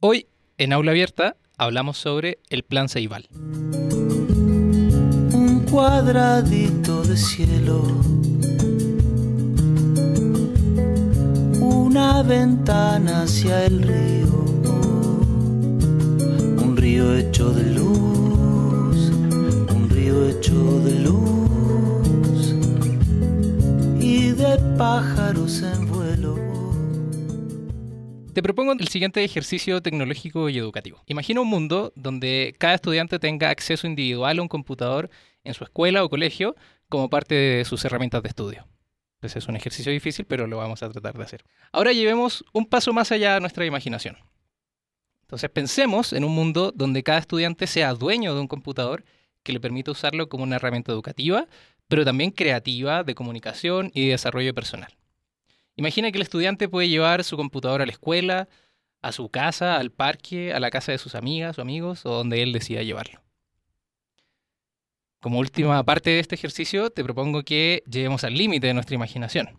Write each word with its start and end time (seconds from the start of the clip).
Hoy, 0.00 0.28
en 0.58 0.72
Aula 0.72 0.92
Abierta, 0.92 1.34
hablamos 1.56 1.98
sobre 1.98 2.38
el 2.50 2.62
Plan 2.62 2.88
Ceibal. 2.88 3.26
Un 5.32 5.66
cuadradito 5.68 7.02
de 7.02 7.16
cielo. 7.16 7.82
Una 11.60 12.22
ventana 12.22 13.22
hacia 13.22 13.64
el 13.64 13.82
río. 13.82 14.44
Un 16.62 16.76
río 16.76 17.16
hecho 17.16 17.50
de 17.50 17.64
luz. 17.64 19.10
Un 19.74 19.88
río 19.90 20.28
hecho 20.28 20.78
de 20.84 20.94
luz. 21.00 22.54
Y 23.98 24.30
de 24.30 24.58
pájaros 24.78 25.60
en. 25.62 25.97
Te 28.38 28.42
propongo 28.44 28.70
el 28.70 28.86
siguiente 28.86 29.24
ejercicio 29.24 29.82
tecnológico 29.82 30.48
y 30.48 30.58
educativo. 30.58 31.02
Imagina 31.06 31.40
un 31.40 31.48
mundo 31.48 31.92
donde 31.96 32.54
cada 32.56 32.74
estudiante 32.74 33.18
tenga 33.18 33.50
acceso 33.50 33.88
individual 33.88 34.38
a 34.38 34.42
un 34.42 34.46
computador 34.46 35.10
en 35.42 35.54
su 35.54 35.64
escuela 35.64 36.04
o 36.04 36.08
colegio 36.08 36.54
como 36.88 37.10
parte 37.10 37.34
de 37.34 37.64
sus 37.64 37.84
herramientas 37.84 38.22
de 38.22 38.28
estudio. 38.28 38.68
Pues 39.18 39.34
es 39.34 39.48
un 39.48 39.56
ejercicio 39.56 39.90
difícil, 39.90 40.24
pero 40.24 40.46
lo 40.46 40.58
vamos 40.58 40.84
a 40.84 40.88
tratar 40.88 41.18
de 41.18 41.24
hacer. 41.24 41.44
Ahora 41.72 41.92
llevemos 41.92 42.44
un 42.52 42.66
paso 42.66 42.92
más 42.92 43.10
allá 43.10 43.34
a 43.34 43.40
nuestra 43.40 43.66
imaginación. 43.66 44.16
Entonces 45.22 45.50
pensemos 45.50 46.12
en 46.12 46.22
un 46.22 46.32
mundo 46.32 46.70
donde 46.72 47.02
cada 47.02 47.18
estudiante 47.18 47.66
sea 47.66 47.92
dueño 47.92 48.36
de 48.36 48.40
un 48.40 48.46
computador 48.46 49.04
que 49.42 49.52
le 49.52 49.58
permita 49.58 49.90
usarlo 49.90 50.28
como 50.28 50.44
una 50.44 50.54
herramienta 50.54 50.92
educativa, 50.92 51.48
pero 51.88 52.04
también 52.04 52.30
creativa, 52.30 53.02
de 53.02 53.16
comunicación 53.16 53.90
y 53.94 54.04
de 54.04 54.10
desarrollo 54.12 54.54
personal. 54.54 54.97
Imagina 55.78 56.10
que 56.10 56.18
el 56.18 56.22
estudiante 56.22 56.68
puede 56.68 56.88
llevar 56.88 57.22
su 57.22 57.36
computador 57.36 57.80
a 57.80 57.86
la 57.86 57.92
escuela, 57.92 58.48
a 59.00 59.12
su 59.12 59.28
casa, 59.28 59.76
al 59.76 59.92
parque, 59.92 60.52
a 60.52 60.58
la 60.58 60.70
casa 60.70 60.90
de 60.90 60.98
sus 60.98 61.14
amigas 61.14 61.56
o 61.56 61.62
amigos 61.62 62.04
o 62.04 62.10
donde 62.10 62.42
él 62.42 62.52
decida 62.52 62.82
llevarlo. 62.82 63.22
Como 65.20 65.38
última 65.38 65.80
parte 65.84 66.10
de 66.10 66.18
este 66.18 66.34
ejercicio, 66.34 66.90
te 66.90 67.04
propongo 67.04 67.44
que 67.44 67.84
lleguemos 67.88 68.24
al 68.24 68.34
límite 68.34 68.66
de 68.66 68.74
nuestra 68.74 68.96
imaginación. 68.96 69.56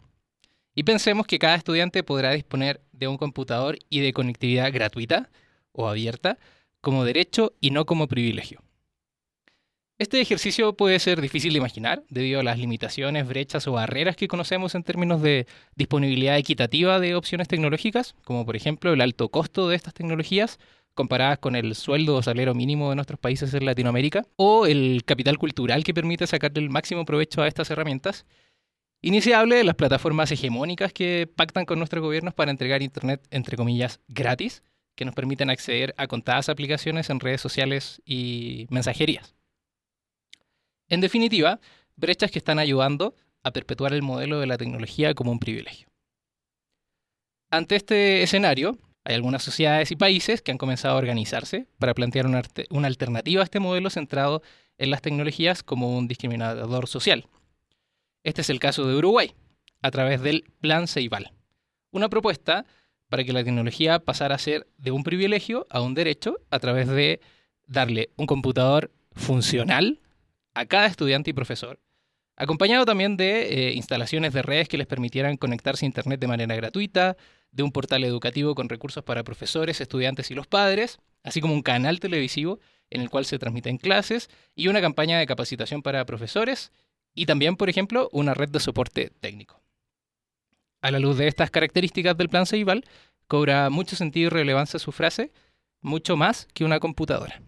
Y 0.75 0.83
pensemos 0.83 1.25
que 1.25 1.39
cada 1.39 1.55
estudiante 1.55 2.03
podrá 2.03 2.31
disponer 2.31 2.81
de 2.91 3.07
un 3.07 3.17
computador 3.17 3.79
y 3.89 4.01
de 4.01 4.11
conectividad 4.11 4.73
gratuita 4.73 5.29
o 5.71 5.87
abierta 5.87 6.37
como 6.81 7.05
derecho 7.05 7.53
y 7.61 7.71
no 7.71 7.85
como 7.85 8.09
privilegio. 8.09 8.61
Este 9.99 10.21
ejercicio 10.21 10.71
puede 10.77 10.97
ser 10.97 11.19
difícil 11.19 11.51
de 11.51 11.57
imaginar 11.57 12.03
debido 12.07 12.39
a 12.39 12.43
las 12.43 12.57
limitaciones, 12.57 13.27
brechas 13.27 13.67
o 13.67 13.73
barreras 13.73 14.15
que 14.15 14.29
conocemos 14.29 14.73
en 14.73 14.83
términos 14.83 15.21
de 15.21 15.45
disponibilidad 15.75 16.37
equitativa 16.37 17.01
de 17.01 17.15
opciones 17.15 17.49
tecnológicas, 17.49 18.15
como 18.23 18.45
por 18.45 18.55
ejemplo 18.55 18.93
el 18.93 19.01
alto 19.01 19.27
costo 19.27 19.67
de 19.67 19.75
estas 19.75 19.93
tecnologías 19.93 20.57
comparadas 20.93 21.39
con 21.39 21.57
el 21.57 21.75
sueldo 21.75 22.15
o 22.15 22.23
salario 22.23 22.53
mínimo 22.53 22.89
de 22.89 22.95
nuestros 22.95 23.19
países 23.19 23.53
en 23.53 23.65
Latinoamérica, 23.65 24.25
o 24.37 24.67
el 24.67 25.03
capital 25.03 25.37
cultural 25.37 25.83
que 25.83 25.93
permite 25.93 26.27
sacarle 26.27 26.61
el 26.61 26.69
máximo 26.69 27.03
provecho 27.03 27.41
a 27.41 27.47
estas 27.49 27.69
herramientas. 27.69 28.25
Y 29.01 29.11
de 29.11 29.63
las 29.65 29.75
plataformas 29.75 30.31
hegemónicas 30.31 30.93
que 30.93 31.27
pactan 31.27 31.65
con 31.65 31.77
nuestros 31.77 32.01
gobiernos 32.01 32.33
para 32.33 32.51
entregar 32.51 32.81
Internet, 32.81 33.27
entre 33.31 33.57
comillas, 33.57 33.99
gratis, 34.07 34.63
que 34.95 35.03
nos 35.03 35.13
permiten 35.13 35.49
acceder 35.49 35.93
a 35.97 36.07
contadas 36.07 36.47
aplicaciones 36.47 37.09
en 37.09 37.19
redes 37.19 37.41
sociales 37.41 38.01
y 38.05 38.65
mensajerías. 38.69 39.38
En 40.89 41.01
definitiva, 41.01 41.59
brechas 41.95 42.31
que 42.31 42.39
están 42.39 42.59
ayudando 42.59 43.15
a 43.43 43.51
perpetuar 43.51 43.93
el 43.93 44.01
modelo 44.01 44.39
de 44.39 44.47
la 44.47 44.57
tecnología 44.57 45.13
como 45.13 45.31
un 45.31 45.39
privilegio. 45.39 45.87
Ante 47.51 47.75
este 47.75 48.23
escenario, 48.23 48.77
hay 49.03 49.15
algunas 49.15 49.43
sociedades 49.43 49.91
y 49.91 49.95
países 49.95 50.41
que 50.41 50.51
han 50.51 50.57
comenzado 50.57 50.95
a 50.95 50.97
organizarse 50.97 51.67
para 51.77 51.93
plantear 51.93 52.27
una, 52.27 52.87
alternativa 52.87 53.41
a 53.41 53.43
este 53.43 53.59
modelo 53.59 53.89
centrado 53.89 54.41
en 54.77 54.91
las 54.91 55.01
tecnologías 55.01 55.63
como 55.63 55.97
un 55.97 56.07
discriminador 56.07 56.87
social. 56.87 57.27
Este 58.23 58.41
es 58.41 58.49
el 58.49 58.59
caso 58.59 58.85
de 58.87 58.95
Uruguay, 58.95 59.33
a 59.81 59.91
través 59.91 60.21
del 60.21 60.43
Plan 60.59 60.87
Ceibal, 60.87 61.31
una 61.91 62.09
propuesta 62.09 62.65
para 63.09 63.23
que 63.23 63.33
la 63.33 63.43
tecnología 63.43 63.99
pasara 63.99 64.35
a 64.35 64.39
ser 64.39 64.67
de 64.77 64.91
un 64.91 65.03
privilegio 65.03 65.65
a 65.69 65.81
un 65.81 65.93
derecho 65.93 66.37
a 66.51 66.59
través 66.59 66.87
de 66.87 67.21
darle 67.65 68.09
un 68.17 68.27
computador 68.27 68.91
funcional 69.13 69.99
a 70.59 70.65
cada 70.65 70.87
estudiante 70.87 71.29
y 71.29 71.33
profesor, 71.33 71.79
acompañado 72.35 72.85
también 72.85 73.15
de 73.15 73.69
eh, 73.69 73.73
instalaciones 73.75 74.33
de 74.33 74.41
redes 74.41 74.67
que 74.67 74.77
les 74.77 74.87
permitieran 74.87 75.37
conectarse 75.37 75.85
a 75.85 75.87
Internet 75.87 76.19
de 76.19 76.27
manera 76.27 76.53
gratuita, 76.53 77.15
de 77.51 77.63
un 77.63 77.71
portal 77.71 78.03
educativo 78.03 78.55
con 78.55 78.67
recursos 78.67 79.01
para 79.01 79.23
profesores, 79.23 79.79
estudiantes 79.79 80.31
y 80.31 80.35
los 80.35 80.47
padres, 80.47 80.99
así 81.23 81.39
como 81.39 81.53
un 81.53 81.61
canal 81.61 82.01
televisivo 82.01 82.59
en 82.89 82.99
el 82.99 83.09
cual 83.09 83.23
se 83.23 83.39
transmiten 83.39 83.77
clases 83.77 84.29
y 84.53 84.67
una 84.67 84.81
campaña 84.81 85.17
de 85.17 85.25
capacitación 85.25 85.81
para 85.81 86.05
profesores 86.05 86.73
y 87.15 87.25
también, 87.25 87.55
por 87.55 87.69
ejemplo, 87.69 88.09
una 88.11 88.33
red 88.33 88.49
de 88.49 88.59
soporte 88.59 89.13
técnico. 89.21 89.63
A 90.81 90.91
la 90.91 90.99
luz 90.99 91.17
de 91.17 91.27
estas 91.27 91.51
características 91.51 92.17
del 92.17 92.27
plan 92.27 92.45
Ceibal, 92.45 92.83
cobra 93.27 93.69
mucho 93.69 93.95
sentido 93.95 94.27
y 94.27 94.29
relevancia 94.29 94.77
su 94.77 94.91
frase, 94.91 95.31
mucho 95.81 96.17
más 96.17 96.49
que 96.53 96.65
una 96.65 96.81
computadora 96.81 97.41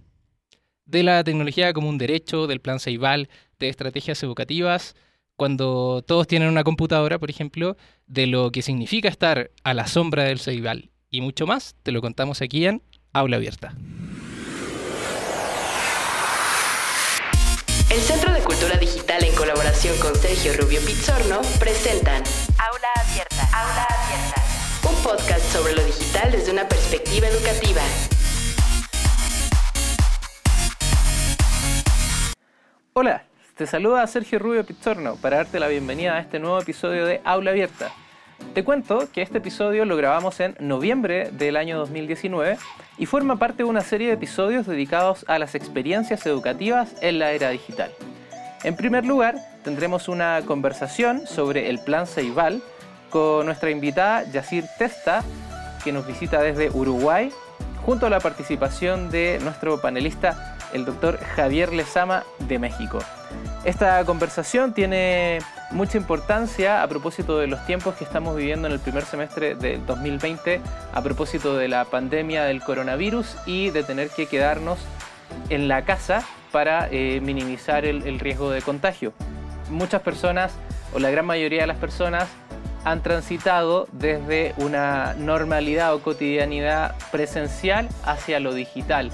de 0.86 1.04
la 1.04 1.24
tecnología 1.24 1.74
como 1.74 1.90
un 1.90 1.98
derecho, 1.98 2.48
del 2.48 2.62
plan 2.62 2.80
Ceibal, 2.80 3.30
de 3.60 3.70
estrategias 3.70 4.22
educativas, 4.24 4.96
cuando 5.36 6.04
todos 6.06 6.28
tienen 6.28 6.50
una 6.50 6.64
computadora, 6.64 7.18
por 7.18 7.30
ejemplo, 7.30 7.76
de 8.06 8.28
lo 8.28 8.52
que 8.52 8.62
significa 8.62 9.10
estar 9.10 9.52
a 9.64 9.74
la 9.74 9.88
sombra 9.88 10.24
del 10.24 10.40
Ceibal 10.40 10.92
y 11.10 11.22
mucho 11.22 11.48
más, 11.48 11.76
te 11.84 11.92
lo 11.92 12.02
contamos 12.02 12.42
aquí 12.42 12.66
en 12.66 12.84
Aula 13.12 13.38
Abierta. 13.38 13.76
El 17.90 18.00
Centro 18.00 18.32
de 18.32 18.42
Cultura 18.42 18.78
Digital 18.78 19.24
en 19.24 19.36
colaboración 19.36 19.98
con 20.00 20.16
Sergio 20.16 20.54
Rubio 20.54 20.80
Pizzorno 20.86 21.42
presentan 21.60 22.24
Aula 22.58 22.88
Abierta. 22.96 23.44
Aula 23.52 23.84
Abierta. 23.84 24.44
Un 24.88 24.96
podcast 25.04 25.52
sobre 25.52 25.74
lo 25.76 25.84
digital 25.84 26.32
desde 26.32 26.52
una 26.52 26.68
perspectiva 26.70 27.28
educativa. 27.28 27.82
Hola, 32.94 33.24
te 33.56 33.68
saluda 33.68 34.06
Sergio 34.06 34.38
Rubio 34.38 34.66
Pizzorno 34.66 35.16
para 35.16 35.38
darte 35.38 35.62
la 35.62 35.70
bienvenida 35.70 36.16
a 36.16 36.20
este 36.20 36.40
nuevo 36.40 36.60
episodio 36.60 37.06
de 37.06 37.22
Aula 37.24 37.52
Abierta. 37.52 37.90
Te 38.54 38.66
cuento 38.66 39.10
que 39.14 39.22
este 39.22 39.38
episodio 39.38 39.86
lo 39.86 39.96
grabamos 39.96 40.42
en 40.42 40.58
noviembre 40.60 41.32
del 41.32 41.56
año 41.56 41.78
2019 41.78 42.58
y 42.98 43.06
forma 43.06 43.38
parte 43.38 43.64
de 43.64 43.70
una 43.70 43.80
serie 43.80 44.08
de 44.08 44.16
episodios 44.16 44.68
dedicados 44.68 45.24
a 45.30 45.40
las 45.40 45.56
experiencias 45.56 46.26
educativas 46.26 46.94
en 47.02 47.20
la 47.20 47.32
era 47.32 47.52
digital. 47.52 47.94
En 48.66 48.76
primer 48.76 49.06
lugar, 49.06 49.38
tendremos 49.64 50.10
una 50.10 50.42
conversación 50.46 51.26
sobre 51.28 51.70
el 51.70 51.80
Plan 51.80 52.08
Ceibal 52.08 52.62
con 53.10 53.46
nuestra 53.46 53.70
invitada 53.70 54.30
Yacir 54.30 54.66
Testa, 54.78 55.24
que 55.82 55.94
nos 55.94 56.06
visita 56.06 56.42
desde 56.42 56.70
Uruguay, 56.72 57.32
junto 57.86 58.08
a 58.08 58.10
la 58.10 58.20
participación 58.20 59.10
de 59.10 59.40
nuestro 59.42 59.80
panelista 59.80 60.51
el 60.74 60.86
doctor 60.86 61.18
Javier 61.20 61.74
Lezama 61.74 62.24
de 62.40 62.60
México. 62.60 63.00
Esta 63.64 64.04
conversación 64.06 64.74
tiene 64.74 65.40
mucha 65.72 65.98
importancia 65.98 66.82
a 66.82 66.88
propósito 66.88 67.38
de 67.38 67.48
los 67.48 67.64
tiempos 67.66 67.96
que 67.96 68.04
estamos 68.04 68.36
viviendo 68.36 68.68
en 68.68 68.74
el 68.74 68.80
primer 68.80 69.06
semestre 69.06 69.56
del 69.56 69.86
2020, 69.86 70.60
a 70.94 71.02
propósito 71.02 71.56
de 71.56 71.68
la 71.68 71.86
pandemia 71.86 72.44
del 72.44 72.62
coronavirus 72.62 73.36
y 73.46 73.70
de 73.70 73.84
tener 73.84 74.10
que 74.10 74.26
quedarnos 74.26 74.80
en 75.50 75.68
la 75.68 75.84
casa 75.84 76.24
para 76.52 76.90
eh, 76.92 77.22
minimizar 77.22 77.86
el, 77.86 78.06
el 78.08 78.20
riesgo 78.20 78.50
de 78.50 78.62
contagio. 78.62 79.14
Muchas 79.70 80.02
personas, 80.02 80.52
o 80.94 81.00
la 81.00 81.12
gran 81.12 81.26
mayoría 81.26 81.62
de 81.62 81.68
las 81.68 81.78
personas, 81.78 82.28
han 82.84 83.04
transitado 83.04 83.88
desde 83.92 84.56
una 84.58 85.14
normalidad 85.14 85.94
o 85.94 86.02
cotidianidad 86.02 86.96
presencial 87.12 87.88
hacia 88.04 88.40
lo 88.40 88.56
digital 88.56 89.12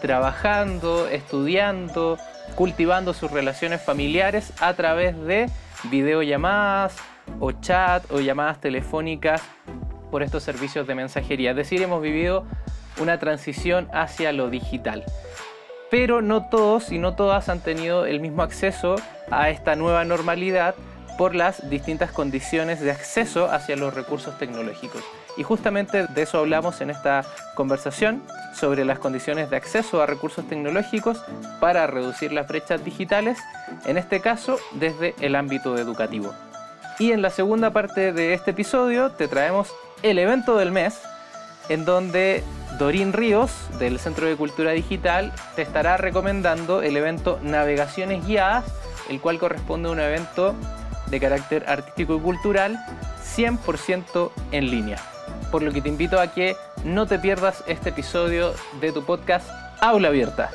trabajando, 0.00 1.08
estudiando, 1.08 2.18
cultivando 2.54 3.14
sus 3.14 3.30
relaciones 3.30 3.82
familiares 3.82 4.52
a 4.60 4.74
través 4.74 5.16
de 5.24 5.48
videollamadas 5.84 6.96
o 7.40 7.52
chat 7.52 8.10
o 8.10 8.20
llamadas 8.20 8.60
telefónicas 8.60 9.42
por 10.10 10.22
estos 10.22 10.42
servicios 10.42 10.86
de 10.86 10.94
mensajería. 10.94 11.50
Es 11.50 11.56
decir, 11.56 11.82
hemos 11.82 12.02
vivido 12.02 12.46
una 13.00 13.18
transición 13.18 13.88
hacia 13.92 14.32
lo 14.32 14.50
digital. 14.50 15.04
Pero 15.90 16.20
no 16.20 16.48
todos 16.48 16.92
y 16.92 16.98
no 16.98 17.14
todas 17.14 17.48
han 17.48 17.60
tenido 17.60 18.06
el 18.06 18.20
mismo 18.20 18.42
acceso 18.42 18.96
a 19.30 19.50
esta 19.50 19.74
nueva 19.76 20.04
normalidad 20.04 20.74
por 21.16 21.34
las 21.34 21.68
distintas 21.68 22.12
condiciones 22.12 22.80
de 22.80 22.90
acceso 22.90 23.50
hacia 23.50 23.76
los 23.76 23.94
recursos 23.94 24.38
tecnológicos. 24.38 25.02
Y 25.36 25.42
justamente 25.42 26.06
de 26.06 26.22
eso 26.22 26.38
hablamos 26.38 26.80
en 26.80 26.90
esta 26.90 27.24
conversación 27.54 28.22
sobre 28.58 28.84
las 28.84 28.98
condiciones 28.98 29.50
de 29.50 29.56
acceso 29.56 30.02
a 30.02 30.06
recursos 30.06 30.46
tecnológicos 30.48 31.22
para 31.60 31.86
reducir 31.86 32.32
las 32.32 32.48
brechas 32.48 32.84
digitales, 32.84 33.38
en 33.86 33.98
este 33.98 34.20
caso 34.20 34.58
desde 34.72 35.14
el 35.20 35.36
ámbito 35.36 35.78
educativo. 35.78 36.34
Y 36.98 37.12
en 37.12 37.22
la 37.22 37.30
segunda 37.30 37.70
parte 37.70 38.12
de 38.12 38.34
este 38.34 38.50
episodio 38.50 39.10
te 39.12 39.28
traemos 39.28 39.72
el 40.02 40.18
evento 40.18 40.56
del 40.56 40.72
mes, 40.72 41.00
en 41.68 41.84
donde 41.84 42.42
Dorín 42.78 43.12
Ríos, 43.12 43.52
del 43.78 43.98
Centro 43.98 44.26
de 44.26 44.36
Cultura 44.36 44.72
Digital, 44.72 45.32
te 45.54 45.62
estará 45.62 45.96
recomendando 45.96 46.82
el 46.82 46.96
evento 46.96 47.38
Navegaciones 47.42 48.26
Guiadas, 48.26 48.64
el 49.08 49.20
cual 49.20 49.38
corresponde 49.38 49.88
a 49.88 49.92
un 49.92 50.00
evento 50.00 50.54
de 51.06 51.20
carácter 51.20 51.64
artístico 51.68 52.16
y 52.16 52.20
cultural 52.20 52.78
100% 53.36 54.30
en 54.52 54.70
línea. 54.70 54.98
Por 55.50 55.62
lo 55.62 55.72
que 55.72 55.80
te 55.80 55.88
invito 55.88 56.20
a 56.20 56.32
que 56.32 56.56
no 56.84 57.06
te 57.06 57.18
pierdas 57.18 57.64
este 57.66 57.90
episodio 57.90 58.54
de 58.80 58.92
tu 58.92 59.04
podcast 59.04 59.48
Aula 59.80 60.08
Abierta. 60.08 60.50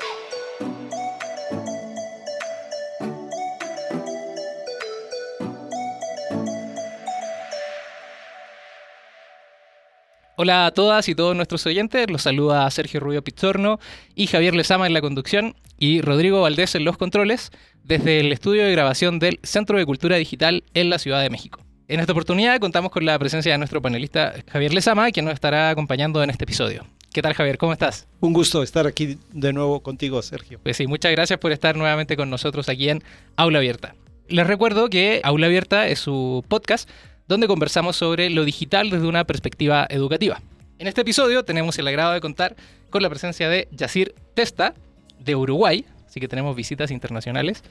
Hola 10.36 10.66
a 10.66 10.72
todas 10.72 11.08
y 11.08 11.16
todos 11.16 11.36
nuestros 11.36 11.66
oyentes, 11.68 12.10
los 12.10 12.24
saluda 12.24 12.70
Sergio 12.72 13.00
Rubio 13.00 13.24
Pizzorno 13.24 13.80
y 14.16 14.28
Javier 14.28 14.56
Lezama 14.56 14.88
en 14.88 14.94
la 14.94 15.02
conducción 15.02 15.56
y 15.78 16.02
Rodrigo 16.02 16.42
Valdés 16.42 16.76
en 16.76 16.86
los 16.86 16.98
controles 16.98 17.52
desde 17.84 18.20
el 18.20 18.32
estudio 18.32 18.64
de 18.64 18.72
grabación 18.72 19.20
del 19.20 19.40
Centro 19.44 19.78
de 19.78 19.86
Cultura 19.86 20.18
Digital 20.18 20.64
en 20.74 20.90
la 20.90 21.00
Ciudad 21.00 21.22
de 21.22 21.30
México. 21.30 21.63
En 21.90 22.00
esta 22.00 22.14
oportunidad 22.14 22.60
contamos 22.60 22.92
con 22.92 23.06
la 23.06 23.20
presencia 23.20 23.52
de 23.52 23.58
nuestro 23.58 23.82
panelista 23.82 24.34
Javier 24.50 24.74
Lezama, 24.74 25.12
quien 25.12 25.26
nos 25.26 25.34
estará 25.34 25.70
acompañando 25.70 26.24
en 26.24 26.30
este 26.30 26.46
episodio. 26.46 26.86
¿Qué 27.12 27.22
tal 27.22 27.34
Javier? 27.34 27.58
¿Cómo 27.58 27.74
estás? 27.74 28.08
Un 28.22 28.32
gusto 28.32 28.64
estar 28.64 28.88
aquí 28.88 29.18
de 29.34 29.52
nuevo 29.52 29.84
contigo, 29.84 30.22
Sergio. 30.22 30.60
Pues 30.64 30.78
sí, 30.78 30.88
muchas 30.88 31.12
gracias 31.12 31.40
por 31.40 31.52
estar 31.52 31.76
nuevamente 31.76 32.16
con 32.16 32.30
nosotros 32.30 32.70
aquí 32.70 32.88
en 32.88 33.04
Aula 33.36 33.58
Abierta. 33.58 33.96
Les 34.30 34.48
recuerdo 34.48 34.90
que 34.90 35.20
Aula 35.26 35.48
Abierta 35.48 35.88
es 35.88 36.00
su 36.00 36.46
podcast 36.48 36.90
donde 37.28 37.48
conversamos 37.48 37.98
sobre 37.98 38.30
lo 38.30 38.46
digital 38.46 38.90
desde 38.90 39.06
una 39.06 39.26
perspectiva 39.26 39.86
educativa. 39.90 40.42
En 40.80 40.88
este 40.88 41.02
episodio 41.02 41.44
tenemos 41.44 41.78
el 41.80 41.88
agrado 41.88 42.14
de 42.14 42.22
contar 42.22 42.56
con 42.92 43.04
la 43.04 43.10
presencia 43.10 43.50
de 43.50 43.68
Yacir 43.72 44.16
Testa, 44.36 44.74
de 45.20 45.36
Uruguay, 45.36 45.86
así 46.08 46.22
que 46.22 46.30
tenemos 46.30 46.56
visitas 46.56 46.92
internacionales, 46.92 47.62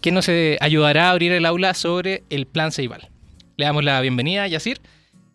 que 0.00 0.12
nos 0.12 0.28
eh, 0.28 0.58
ayudará 0.60 1.08
a 1.08 1.10
abrir 1.10 1.32
el 1.32 1.44
aula 1.44 1.74
sobre 1.74 2.22
el 2.30 2.46
Plan 2.46 2.70
Ceibal. 2.70 3.10
Le 3.58 3.64
damos 3.64 3.82
la 3.82 4.00
bienvenida 4.00 4.44
a 4.44 4.46
Yacir 4.46 4.80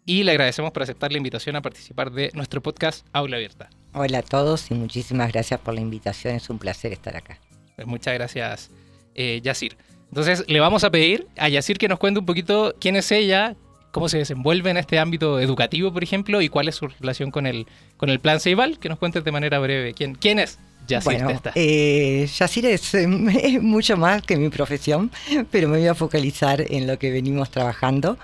y 0.06 0.24
le 0.24 0.32
agradecemos 0.32 0.72
por 0.72 0.82
aceptar 0.82 1.12
la 1.12 1.18
invitación 1.18 1.58
a 1.58 1.62
participar 1.62 2.10
de 2.10 2.32
nuestro 2.34 2.62
podcast 2.62 3.06
Aula 3.12 3.36
Abierta. 3.36 3.70
Hola 3.94 4.20
a 4.20 4.22
todos 4.22 4.72
y 4.72 4.76
muchísimas 4.76 5.30
gracias 5.34 5.60
por 5.60 5.74
la 5.74 5.82
invitación, 5.82 6.36
es 6.36 6.50
un 6.50 6.58
placer 6.58 6.94
estar 6.94 7.18
acá. 7.18 7.42
Pues 7.76 7.86
muchas 7.86 8.14
gracias, 8.14 8.72
eh, 9.14 9.42
Yacir. 9.44 9.76
Entonces 10.08 10.46
le 10.48 10.62
vamos 10.62 10.86
a 10.86 10.90
pedir 10.90 11.28
a 11.36 11.50
Yacir 11.50 11.78
que 11.78 11.90
nos 11.90 12.00
cuente 12.00 12.22
un 12.22 12.26
poquito 12.26 12.74
quién 12.80 12.96
es 12.96 13.12
ella, 13.12 13.58
cómo 13.92 14.08
se 14.08 14.20
desenvuelve 14.20 14.70
en 14.70 14.78
este 14.78 15.00
ámbito 15.00 15.42
educativo, 15.42 15.92
por 15.92 16.02
ejemplo, 16.02 16.42
y 16.42 16.48
cuál 16.48 16.70
es 16.70 16.76
su 16.76 16.88
relación 16.88 17.30
con 17.30 17.46
el, 17.46 17.68
con 17.98 18.10
el 18.10 18.22
plan 18.22 18.40
Ceibal, 18.40 18.80
que 18.80 18.88
nos 18.88 19.00
cuentes 19.00 19.26
de 19.26 19.34
manera 19.34 19.60
breve. 19.60 19.94
¿Quién, 19.94 20.16
quién 20.16 20.40
es 20.40 20.60
Yacir 20.88 21.24
bueno, 21.24 21.42
eh, 21.56 22.28
Yacir 22.38 22.66
es, 22.66 22.94
eh, 22.94 23.08
mucho 23.08 23.98
más 23.98 24.22
que 24.22 24.38
mi 24.38 24.50
profesión, 24.50 25.12
pero 25.52 25.68
me 25.68 25.78
voy 25.80 25.88
a 25.88 25.96
focalizar 25.96 26.64
en 26.70 26.88
lo 26.88 27.00
que 27.00 27.12
venimos 27.12 27.50
trabajando. 27.50 28.18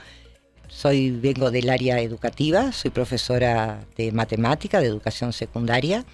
Soy, 0.68 1.12
vengo 1.12 1.52
del 1.52 1.70
área 1.70 2.00
educativa, 2.00 2.72
soy 2.72 2.92
profesora 2.92 3.80
de 3.98 4.12
matemática, 4.12 4.80
de 4.80 4.88
educación 4.88 5.34
secundaria. 5.34 6.06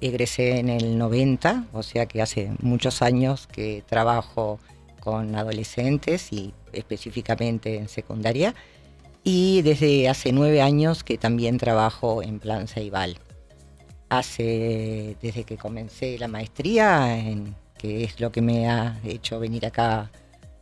Egresé 0.00 0.58
en 0.58 0.68
el 0.68 0.98
90, 0.98 1.66
o 1.72 1.82
sea 1.82 2.06
que 2.06 2.20
hace 2.20 2.50
muchos 2.60 3.00
años 3.00 3.46
que 3.46 3.82
trabajo 3.88 4.60
con 5.00 5.34
adolescentes 5.36 6.32
y 6.32 6.52
específicamente 6.72 7.76
en 7.76 7.88
secundaria. 7.88 8.54
Y 9.22 9.62
desde 9.62 10.08
hace 10.08 10.32
nueve 10.32 10.60
años 10.60 11.02
que 11.02 11.16
también 11.16 11.58
trabajo 11.58 12.22
en 12.22 12.40
Plan 12.40 12.68
Ceibal. 12.68 13.18
Hace, 14.08 15.16
desde 15.20 15.44
que 15.44 15.56
comencé 15.56 16.18
la 16.18 16.28
maestría, 16.28 17.16
que 17.78 18.04
es 18.04 18.20
lo 18.20 18.30
que 18.30 18.42
me 18.42 18.68
ha 18.68 19.00
hecho 19.04 19.40
venir 19.40 19.66
acá 19.66 20.10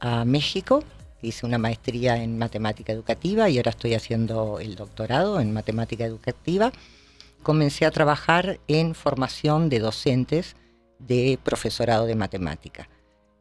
a 0.00 0.24
México, 0.24 0.82
hice 1.22 1.46
una 1.46 1.58
maestría 1.58 2.22
en 2.22 2.38
matemática 2.38 2.92
educativa 2.92 3.48
y 3.48 3.56
ahora 3.56 3.70
estoy 3.70 3.94
haciendo 3.94 4.58
el 4.58 4.74
doctorado 4.74 5.40
en 5.40 5.52
matemática 5.52 6.04
educativa. 6.04 6.72
Comencé 7.42 7.86
a 7.86 7.90
trabajar 7.90 8.60
en 8.68 8.94
formación 8.94 9.68
de 9.68 9.78
docentes 9.78 10.56
de 10.98 11.38
profesorado 11.42 12.06
de 12.06 12.14
matemática. 12.14 12.88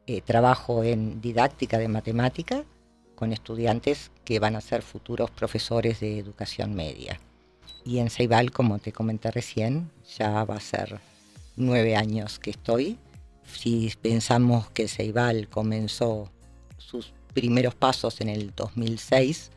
Eh, 0.06 0.20
trabajo 0.20 0.82
en 0.82 1.20
didáctica 1.20 1.78
de 1.78 1.88
matemática 1.88 2.64
con 3.14 3.32
estudiantes 3.32 4.10
que 4.24 4.40
van 4.40 4.56
a 4.56 4.60
ser 4.60 4.82
futuros 4.82 5.30
profesores 5.30 6.00
de 6.00 6.18
educación 6.18 6.74
media. 6.74 7.20
Y 7.84 7.98
en 7.98 8.10
Ceibal, 8.10 8.50
como 8.52 8.78
te 8.78 8.92
comenté 8.92 9.30
recién, 9.30 9.90
ya 10.18 10.44
va 10.44 10.56
a 10.56 10.60
ser 10.60 11.00
nueve 11.56 11.96
años 11.96 12.38
que 12.38 12.50
estoy. 12.50 12.98
Si 13.52 13.92
pensamos 14.00 14.70
que 14.70 14.88
Ceibal 14.88 15.48
comenzó 15.48 16.30
sus 16.78 17.12
primeros 17.34 17.74
pasos 17.74 18.20
en 18.20 18.28
el 18.28 18.52
2006, 18.54 19.50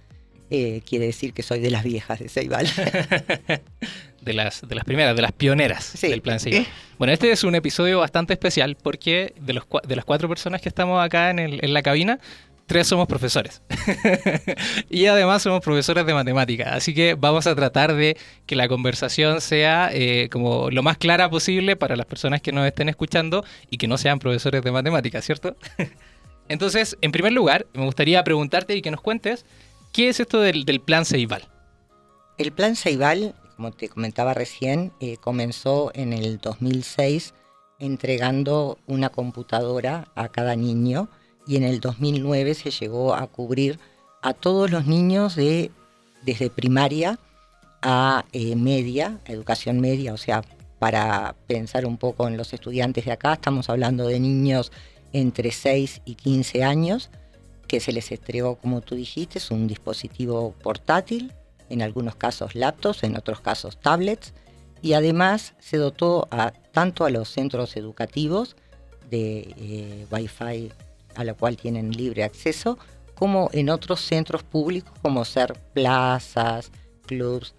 eh, 0.50 0.82
quiere 0.88 1.06
decir 1.08 1.34
que 1.34 1.44
soy 1.44 1.60
de 1.60 1.70
las 1.72 1.84
viejas 1.84 2.20
de 2.20 2.30
Ceibal. 2.30 2.68
de, 4.22 4.34
las, 4.34 4.68
de 4.68 4.76
las 4.76 4.84
primeras, 4.86 5.16
de 5.16 5.22
las 5.22 5.32
pioneras 5.32 5.84
Sí. 5.84 6.08
del 6.08 6.22
plan 6.22 6.40
Ceibal. 6.40 6.66
Bueno, 6.98 7.14
este 7.14 7.32
es 7.32 7.44
un 7.44 7.56
episodio 7.56 8.00
bastante 8.00 8.34
especial 8.34 8.76
porque 8.82 9.34
de, 9.40 9.54
los, 9.54 9.66
de 9.88 9.96
las 9.96 10.06
cuatro 10.06 10.28
personas 10.30 10.62
que 10.62 10.70
estamos 10.70 11.04
acá 11.04 11.30
en, 11.30 11.40
el- 11.40 11.64
en 11.64 11.74
la 11.74 11.82
cabina, 11.84 12.20
tres 12.66 12.88
somos 12.88 13.08
profesores. 13.08 13.62
y 14.90 15.06
además 15.06 15.42
somos 15.42 15.62
profesores 15.62 16.06
de 16.06 16.14
matemática. 16.14 16.74
Así 16.74 16.94
que 16.94 17.16
vamos 17.16 17.48
a 17.48 17.56
tratar 17.56 17.96
de 17.96 18.18
que 18.46 18.56
la 18.56 18.68
conversación 18.68 19.42
sea 19.42 19.90
eh, 19.94 20.30
como 20.32 20.70
lo 20.72 20.84
más 20.84 20.98
clara 20.98 21.30
posible 21.30 21.76
para 21.76 21.96
las 21.96 22.06
personas 22.06 22.42
que 22.42 22.52
nos 22.52 22.66
estén 22.66 22.90
escuchando 22.90 23.44
y 23.70 23.78
que 23.78 23.88
no 23.88 23.98
sean 23.98 24.20
profesores 24.20 24.64
de 24.64 24.72
matemática, 24.72 25.22
¿cierto? 25.22 25.56
Entonces, 26.48 26.98
en 27.02 27.12
primer 27.12 27.34
lugar, 27.34 27.66
me 27.74 27.86
gustaría 27.86 28.24
preguntarte 28.24 28.76
y 28.76 28.82
que 28.82 28.92
nos 28.92 29.02
cuentes 29.02 29.46
qué 29.92 30.10
es 30.10 30.20
esto 30.20 30.40
del, 30.40 30.66
del 30.66 30.80
plan 30.80 31.06
Ceibal. 31.06 31.48
El 32.38 32.52
plan 32.52 32.76
Ceibal, 32.76 33.34
como 33.56 33.72
te 33.72 33.90
comentaba 33.90 34.34
recién, 34.34 34.92
eh, 35.00 35.18
comenzó 35.18 35.92
en 35.96 36.14
el 36.14 36.38
2006 36.40 37.34
entregando 37.80 38.78
una 38.88 39.10
computadora 39.10 40.08
a 40.16 40.30
cada 40.30 40.56
niño 40.56 41.10
y 41.48 41.58
en 41.58 41.64
el 41.64 41.80
2009 41.80 42.54
se 42.54 42.72
llegó 42.72 43.14
a 43.14 43.28
cubrir 43.28 43.80
a 44.22 44.34
todos 44.34 44.72
los 44.72 44.86
niños 44.86 45.36
de 45.36 45.72
desde 46.24 46.50
primaria 46.50 47.20
a 47.82 48.26
eh, 48.34 48.56
media, 48.56 49.20
educación 49.26 49.80
media, 49.80 50.14
o 50.14 50.18
sea, 50.18 50.44
para 50.80 51.36
pensar 51.48 51.86
un 51.86 51.98
poco 51.98 52.28
en 52.28 52.36
los 52.36 52.52
estudiantes 52.54 53.06
de 53.06 53.12
acá, 53.12 53.34
estamos 53.34 53.70
hablando 53.70 54.08
de 54.08 54.20
niños 54.20 54.72
entre 55.14 55.52
6 55.52 56.02
y 56.04 56.16
15 56.16 56.64
años, 56.64 57.10
que 57.68 57.80
se 57.80 57.92
les 57.92 58.12
entregó, 58.12 58.56
como 58.56 58.82
tú 58.82 58.96
dijiste, 58.96 59.40
un 59.52 59.68
dispositivo 59.68 60.56
portátil, 60.64 61.32
en 61.70 61.82
algunos 61.82 62.16
casos 62.16 62.56
laptops, 62.56 63.04
en 63.04 63.18
otros 63.18 63.40
casos 63.42 63.78
tablets, 63.78 64.34
y 64.82 64.94
además 64.94 65.54
se 65.60 65.78
dotó 65.78 66.28
a, 66.32 66.52
tanto 66.52 67.06
a 67.06 67.10
los 67.10 67.30
centros 67.30 67.78
educativos 67.78 68.56
de 69.10 69.54
eh, 69.58 70.08
Wi-Fi 70.12 70.72
a 71.16 71.24
la 71.24 71.34
cual 71.34 71.58
tienen 71.58 71.92
libre 71.92 72.24
acceso, 72.24 72.78
como 73.14 73.50
en 73.54 73.70
otros 73.70 74.02
centros 74.02 74.44
públicos 74.44 74.92
como 75.02 75.26
ser 75.26 75.54
plazas, 75.74 76.72
clubs, 77.06 77.56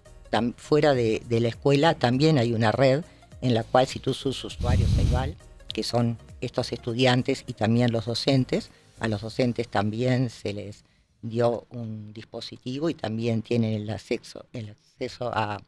fuera 0.57 0.93
de, 0.93 1.21
de 1.27 1.39
la 1.39 1.47
escuela 1.47 1.93
también 1.95 2.37
hay 2.37 2.53
una 2.53 2.71
red 2.71 3.03
en 3.41 3.53
la 3.53 3.63
cual 3.63 3.87
si 3.87 3.99
tú 3.99 4.13
sus 4.13 4.43
usuarios 4.43 4.89
igual, 4.99 5.35
que 5.73 5.83
son 5.83 6.17
estos 6.41 6.71
estudiantes 6.71 7.43
y 7.47 7.53
también 7.53 7.91
los 7.91 8.05
docentes, 8.05 8.71
a 8.99 9.07
los 9.07 9.21
docentes 9.21 9.67
también 9.67 10.29
se 10.29 10.53
les 10.53 10.83
dio 11.21 11.65
un 11.69 12.13
dispositivo 12.13 12.89
y 12.89 12.93
también 12.93 13.41
tienen 13.41 13.73
el 13.73 13.89
acceso, 13.89 14.45
el 14.53 14.69
acceso 14.69 15.31
a 15.33 15.61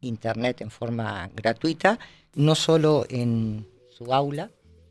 internet 0.00 0.60
en 0.60 0.70
forma 0.70 1.30
gratuita, 1.34 1.98
no 2.34 2.54
solo 2.54 3.04
en 3.08 3.66
su 3.90 4.12
aula, 4.14 4.50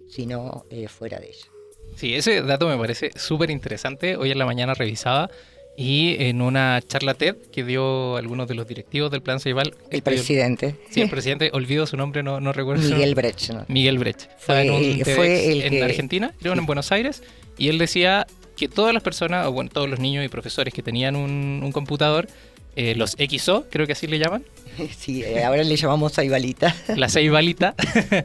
sino 0.10 0.66
eh, 0.70 0.88
fuera 0.88 1.20
de 1.20 1.27
ella. 1.27 1.56
Sí, 1.96 2.13
ese 2.13 2.41
dato 2.41 2.67
me 2.67 2.77
parece 2.77 3.12
súper 3.15 3.50
interesante. 3.50 4.15
Hoy 4.17 4.32
en 4.32 4.38
la 4.38 4.46
mañana 4.46 4.74
revisaba 4.74 5.29
y 5.75 6.15
en 6.20 6.41
una 6.41 6.79
charla 6.88 7.13
TED 7.13 7.36
que 7.51 7.63
dio 7.63 8.17
algunos 8.17 8.48
de 8.48 8.56
los 8.56 8.67
directivos 8.67 9.12
del 9.12 9.22
Plan 9.22 9.39
Ceibal. 9.39 9.74
El 9.91 10.01
presidente, 10.01 10.75
Sí, 10.91 11.01
el 11.01 11.10
presidente, 11.10 11.50
olvido 11.53 11.86
su 11.88 11.98
nombre, 11.98 12.24
no, 12.24 12.39
no 12.39 12.51
recuerdo. 12.53 12.84
Miguel. 12.88 13.15
Brecht, 13.15 13.50
¿no? 13.51 13.65
Miguel 13.67 13.98
Brecht. 14.00 14.24
Fue 14.39 14.62
en 14.62 14.72
un 14.72 15.06
fue 15.06 15.51
el 15.51 15.62
en 15.63 15.70
que- 15.72 15.84
Argentina, 15.84 16.34
creo 16.39 16.53
en 16.53 16.65
Buenos 16.65 16.91
Aires, 16.91 17.24
y 17.58 17.70
él 17.70 17.77
decía 17.77 18.25
que 18.56 18.67
todas 18.67 18.94
las 18.94 19.03
personas, 19.03 19.46
o 19.48 19.51
bueno, 19.51 19.70
todos 19.72 19.88
los 19.89 20.00
niños 20.00 20.25
y 20.25 20.29
profesores 20.29 20.74
que 20.74 20.82
tenían 20.82 21.15
un, 21.15 21.62
un 21.63 21.72
computador, 21.72 22.27
eh, 22.75 22.94
los 22.96 23.15
XO, 23.17 23.65
creo 23.72 23.86
que 23.88 23.94
así 23.94 24.08
le 24.08 24.17
llaman, 24.20 24.44
Sí, 24.98 25.24
eh, 25.24 25.44
ahora 25.44 25.63
le 25.63 25.75
llamamos 25.75 26.17
a 26.20 26.24
Ibalita. 26.24 26.75
la 26.96 27.08
Ceibalita, 27.10 27.75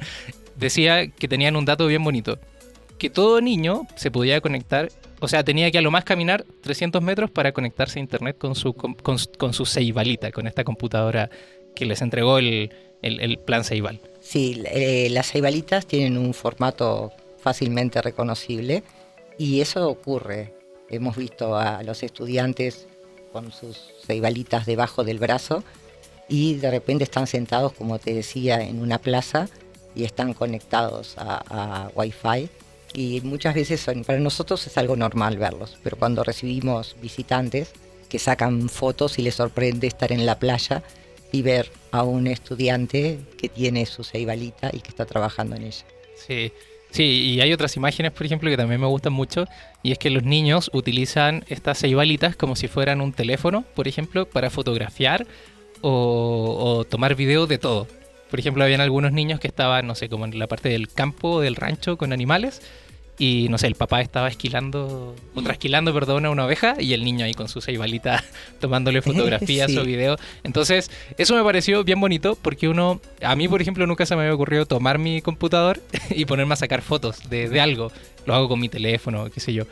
decía 0.56 1.06
que 1.08 1.28
tenían 1.28 1.56
un 1.56 1.64
dato 1.64 1.86
bien 1.86 2.02
bonito. 2.04 2.38
Que 3.02 3.10
todo 3.10 3.40
niño 3.40 3.88
se 3.96 4.12
podía 4.12 4.40
conectar, 4.40 4.88
o 5.18 5.26
sea, 5.26 5.42
tenía 5.42 5.72
que 5.72 5.78
a 5.78 5.82
lo 5.82 5.90
más 5.90 6.04
caminar 6.04 6.44
300 6.60 7.02
metros 7.02 7.32
para 7.32 7.50
conectarse 7.50 7.98
a 7.98 8.02
internet 8.02 8.38
con 8.38 8.54
su, 8.54 8.74
con, 8.74 8.94
con- 8.94 9.52
su 9.52 9.66
Ceibalita, 9.66 10.30
con 10.30 10.46
esta 10.46 10.62
computadora 10.62 11.28
que 11.74 11.84
les 11.84 12.00
entregó 12.00 12.38
el, 12.38 12.70
el, 13.02 13.18
el 13.18 13.38
plan 13.40 13.64
Ceibal. 13.64 13.98
Sí, 14.20 14.62
eh, 14.66 15.08
las 15.10 15.32
ceibalitas 15.32 15.84
tienen 15.84 16.16
un 16.16 16.32
formato 16.32 17.10
fácilmente 17.40 18.00
reconocible 18.00 18.84
y 19.36 19.60
eso 19.60 19.88
ocurre. 19.88 20.54
Hemos 20.88 21.16
visto 21.16 21.56
a 21.56 21.82
los 21.82 22.04
estudiantes 22.04 22.86
con 23.32 23.50
sus 23.50 23.78
ceibalitas 24.06 24.64
debajo 24.64 25.02
del 25.02 25.18
brazo 25.18 25.64
y 26.28 26.54
de 26.54 26.70
repente 26.70 27.02
están 27.02 27.26
sentados, 27.26 27.72
como 27.72 27.98
te 27.98 28.14
decía, 28.14 28.60
en 28.62 28.80
una 28.80 28.98
plaza 28.98 29.48
y 29.96 30.04
están 30.04 30.34
conectados 30.34 31.16
a, 31.18 31.42
a 31.86 31.90
Wi-Fi. 31.96 32.48
Y 32.94 33.20
muchas 33.22 33.54
veces 33.54 33.80
son- 33.80 34.04
para 34.04 34.18
nosotros 34.18 34.66
es 34.66 34.76
algo 34.78 34.96
normal 34.96 35.38
verlos, 35.38 35.78
pero 35.82 35.96
cuando 35.96 36.24
recibimos 36.24 36.96
visitantes 37.00 37.72
que 38.08 38.18
sacan 38.18 38.68
fotos 38.68 39.18
y 39.18 39.22
les 39.22 39.34
sorprende 39.36 39.86
estar 39.86 40.12
en 40.12 40.26
la 40.26 40.38
playa 40.38 40.82
y 41.32 41.40
ver 41.40 41.70
a 41.92 42.02
un 42.02 42.26
estudiante 42.26 43.18
que 43.38 43.48
tiene 43.48 43.86
su 43.86 44.04
ceibalita 44.04 44.70
y 44.72 44.80
que 44.80 44.90
está 44.90 45.06
trabajando 45.06 45.56
en 45.56 45.62
ella. 45.62 45.84
Sí, 46.14 46.52
sí, 46.90 47.02
y 47.04 47.40
hay 47.40 47.54
otras 47.54 47.74
imágenes, 47.76 48.12
por 48.12 48.26
ejemplo, 48.26 48.50
que 48.50 48.56
también 48.58 48.80
me 48.82 48.86
gustan 48.86 49.14
mucho, 49.14 49.46
y 49.82 49.92
es 49.92 49.98
que 49.98 50.10
los 50.10 50.24
niños 50.24 50.70
utilizan 50.74 51.42
estas 51.48 51.78
ceibalitas 51.78 52.36
como 52.36 52.54
si 52.54 52.68
fueran 52.68 53.00
un 53.00 53.14
teléfono, 53.14 53.64
por 53.74 53.88
ejemplo, 53.88 54.26
para 54.28 54.50
fotografiar 54.50 55.26
o, 55.80 56.78
o 56.80 56.84
tomar 56.84 57.14
video 57.14 57.46
de 57.46 57.56
todo. 57.56 57.88
Por 58.32 58.40
ejemplo, 58.40 58.64
habían 58.64 58.80
algunos 58.80 59.12
niños 59.12 59.40
que 59.40 59.46
estaban, 59.46 59.86
no 59.86 59.94
sé, 59.94 60.08
como 60.08 60.24
en 60.24 60.38
la 60.38 60.46
parte 60.46 60.70
del 60.70 60.88
campo, 60.88 61.42
del 61.42 61.54
rancho, 61.54 61.98
con 61.98 62.14
animales, 62.14 62.62
y 63.18 63.46
no 63.50 63.58
sé, 63.58 63.66
el 63.66 63.74
papá 63.74 64.00
estaba 64.00 64.26
esquilando, 64.26 65.14
o 65.34 65.42
trasquilando, 65.42 65.92
perdón, 65.92 66.24
a 66.24 66.30
una 66.30 66.46
oveja, 66.46 66.76
y 66.80 66.94
el 66.94 67.04
niño 67.04 67.26
ahí 67.26 67.34
con 67.34 67.50
su 67.50 67.60
ceibalita 67.60 68.24
tomándole 68.60 69.02
fotografías 69.02 69.70
Sí. 69.70 69.76
o 69.76 69.84
videos. 69.84 70.18
Entonces, 70.44 70.90
eso 71.18 71.36
me 71.36 71.44
pareció 71.44 71.84
bien 71.84 72.00
bonito, 72.00 72.38
porque 72.40 72.68
uno, 72.68 73.02
a 73.22 73.36
mí, 73.36 73.48
por 73.48 73.60
ejemplo, 73.60 73.86
nunca 73.86 74.06
se 74.06 74.16
me 74.16 74.22
había 74.22 74.34
ocurrido 74.34 74.64
tomar 74.64 74.98
mi 74.98 75.20
computador 75.20 75.82
y 76.10 76.24
ponerme 76.24 76.54
a 76.54 76.56
sacar 76.56 76.80
fotos 76.80 77.28
de, 77.28 77.50
de 77.50 77.60
algo. 77.60 77.92
Lo 78.24 78.34
hago 78.34 78.48
con 78.48 78.58
mi 78.60 78.70
teléfono, 78.70 79.28
qué 79.30 79.40
sé 79.40 79.52
yo. 79.52 79.64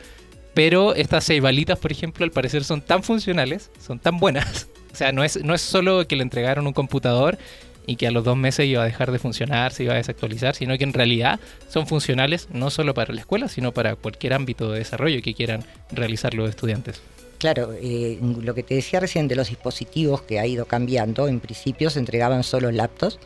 Pero 0.53 0.93
estas 0.93 1.25
ceibalitas, 1.25 1.79
por 1.79 1.91
ejemplo, 1.91 2.25
al 2.25 2.31
parecer 2.31 2.63
son 2.63 2.81
tan 2.81 3.01
funcionales, 3.01 3.71
son 3.83 3.97
tan 3.97 4.19
buenas. 4.19 4.67
O 4.93 4.95
sea, 4.95 5.11
no 5.13 5.23
es, 5.23 5.43
no 5.43 5.55
es 5.55 5.61
solo 5.61 6.05
que 6.05 6.15
le 6.17 6.23
entregaron 6.23 6.67
un 6.67 6.73
computador 6.73 7.37
y 7.85 7.95
que 7.95 8.07
a 8.07 8.11
los 8.11 8.23
dos 8.23 8.37
meses 8.37 8.65
iba 8.65 8.83
a 8.83 8.85
dejar 8.85 9.11
de 9.11 9.19
funcionar, 9.19 9.73
se 9.73 9.83
iba 9.83 9.93
a 9.93 9.97
desactualizar, 9.97 10.55
sino 10.55 10.77
que 10.77 10.83
en 10.83 10.93
realidad 10.93 11.39
son 11.67 11.87
funcionales 11.87 12.47
no 12.51 12.69
solo 12.69 12.93
para 12.93 13.13
la 13.13 13.21
escuela, 13.21 13.47
sino 13.47 13.71
para 13.71 13.95
cualquier 13.95 14.33
ámbito 14.33 14.71
de 14.71 14.79
desarrollo 14.79 15.21
que 15.21 15.33
quieran 15.33 15.63
realizar 15.91 16.33
los 16.33 16.49
estudiantes. 16.49 17.01
Claro, 17.37 17.73
eh, 17.81 18.19
lo 18.21 18.53
que 18.53 18.61
te 18.61 18.75
decía 18.75 18.99
recién 18.99 19.27
de 19.27 19.35
los 19.35 19.49
dispositivos 19.49 20.21
que 20.21 20.39
ha 20.39 20.45
ido 20.45 20.65
cambiando, 20.65 21.27
en 21.27 21.39
principio 21.39 21.89
se 21.89 21.97
entregaban 21.97 22.43
solo 22.43 22.71
laptops, 22.71 23.17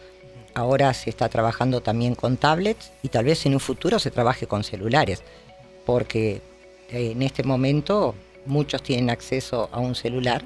ahora 0.54 0.94
se 0.94 1.10
está 1.10 1.28
trabajando 1.28 1.82
también 1.82 2.16
con 2.16 2.38
tablets 2.38 2.94
y 3.04 3.10
tal 3.10 3.26
vez 3.26 3.46
en 3.46 3.54
un 3.54 3.60
futuro 3.60 4.00
se 4.00 4.12
trabaje 4.12 4.48
con 4.48 4.64
celulares, 4.64 5.22
porque 5.86 6.42
en 6.90 7.22
este 7.24 7.44
momento 7.44 8.16
muchos 8.46 8.82
tienen 8.82 9.10
acceso 9.10 9.70
a 9.72 9.80
un 9.80 9.96
celular, 9.96 10.46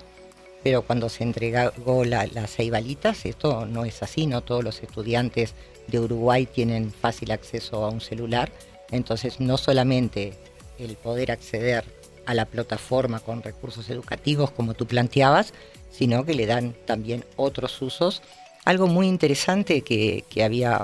pero 0.64 0.82
cuando 0.82 1.10
se 1.10 1.24
entregó 1.24 2.04
la- 2.06 2.28
las 2.28 2.56
ceibalitas, 2.56 3.26
esto 3.26 3.66
no 3.66 3.86
es 3.86 4.04
así, 4.04 4.28
no 4.28 4.42
todos 4.42 4.64
los 4.64 4.82
estudiantes 4.82 5.54
de 5.88 6.00
Uruguay 6.00 6.46
tienen 6.46 6.92
fácil 6.92 7.32
acceso 7.32 7.84
a 7.84 7.90
un 7.90 8.02
celular, 8.02 8.52
entonces 8.92 9.40
no 9.40 9.58
solamente 9.58 10.34
el 10.78 10.96
poder 10.96 11.32
acceder 11.32 11.84
a 12.26 12.34
la 12.34 12.46
plataforma 12.46 13.20
con 13.20 13.42
recursos 13.42 13.90
educativos 13.90 14.52
como 14.52 14.74
tú 14.74 14.86
planteabas, 14.86 15.54
sino 15.92 16.26
que 16.26 16.36
le 16.36 16.46
dan 16.46 16.76
también 16.86 17.26
otros 17.36 17.82
usos. 17.82 18.22
Algo 18.66 18.88
muy 18.88 19.08
interesante 19.08 19.82
que, 19.82 20.24
había 20.44 20.80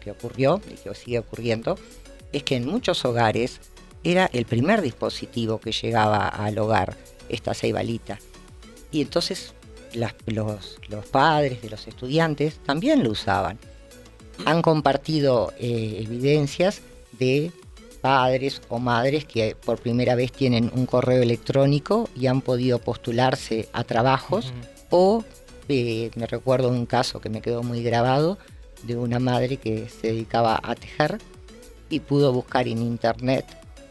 que 0.00 0.10
ocurrió 0.10 0.60
y 0.68 0.74
que 0.74 0.94
sigue 0.94 1.20
ocurriendo 1.20 1.78
es 2.32 2.42
que 2.42 2.56
en 2.56 2.66
muchos 2.66 3.04
hogares 3.04 3.60
era 4.02 4.28
el 4.32 4.46
primer 4.46 4.82
dispositivo 4.82 5.60
que 5.60 5.70
llegaba 5.70 6.26
al 6.26 6.58
hogar, 6.58 6.96
esta 7.28 7.54
ceibalita. 7.54 8.18
Y 8.94 9.02
entonces 9.02 9.52
las- 9.92 10.14
los, 10.26 10.78
los 10.88 11.04
padres 11.06 11.60
de 11.62 11.68
los 11.70 11.86
estudiantes 11.88 12.58
también 12.64 13.02
lo 13.02 13.10
usaban. 13.10 13.58
Han 14.46 14.62
compartido 14.62 15.52
eh, 15.58 16.00
evidencias 16.06 16.80
de 17.18 17.50
padres 18.00 18.60
o 18.68 18.78
madres 18.78 19.24
que 19.24 19.56
por 19.56 19.78
primera 19.80 20.14
vez 20.14 20.30
tienen 20.30 20.70
un 20.74 20.86
correo 20.86 21.22
electrónico 21.22 22.08
y 22.16 22.26
han 22.26 22.40
podido 22.40 22.78
postularse 22.78 23.68
a 23.72 23.82
trabajos 23.84 24.52
o 24.90 25.24
eh, 25.68 26.10
me 26.14 26.26
recuerdo 26.26 26.68
un 26.68 26.86
caso 26.86 27.20
que 27.20 27.30
me 27.30 27.40
quedó 27.40 27.62
muy 27.62 27.82
grabado 27.82 28.38
de 28.82 28.96
una 28.96 29.18
madre 29.18 29.56
que 29.56 29.88
se 29.88 30.08
dedicaba 30.08 30.60
a 30.62 30.74
tejer 30.74 31.18
y 31.88 32.00
pudo 32.00 32.32
buscar 32.32 32.68
en 32.68 32.78
internet 32.82 33.46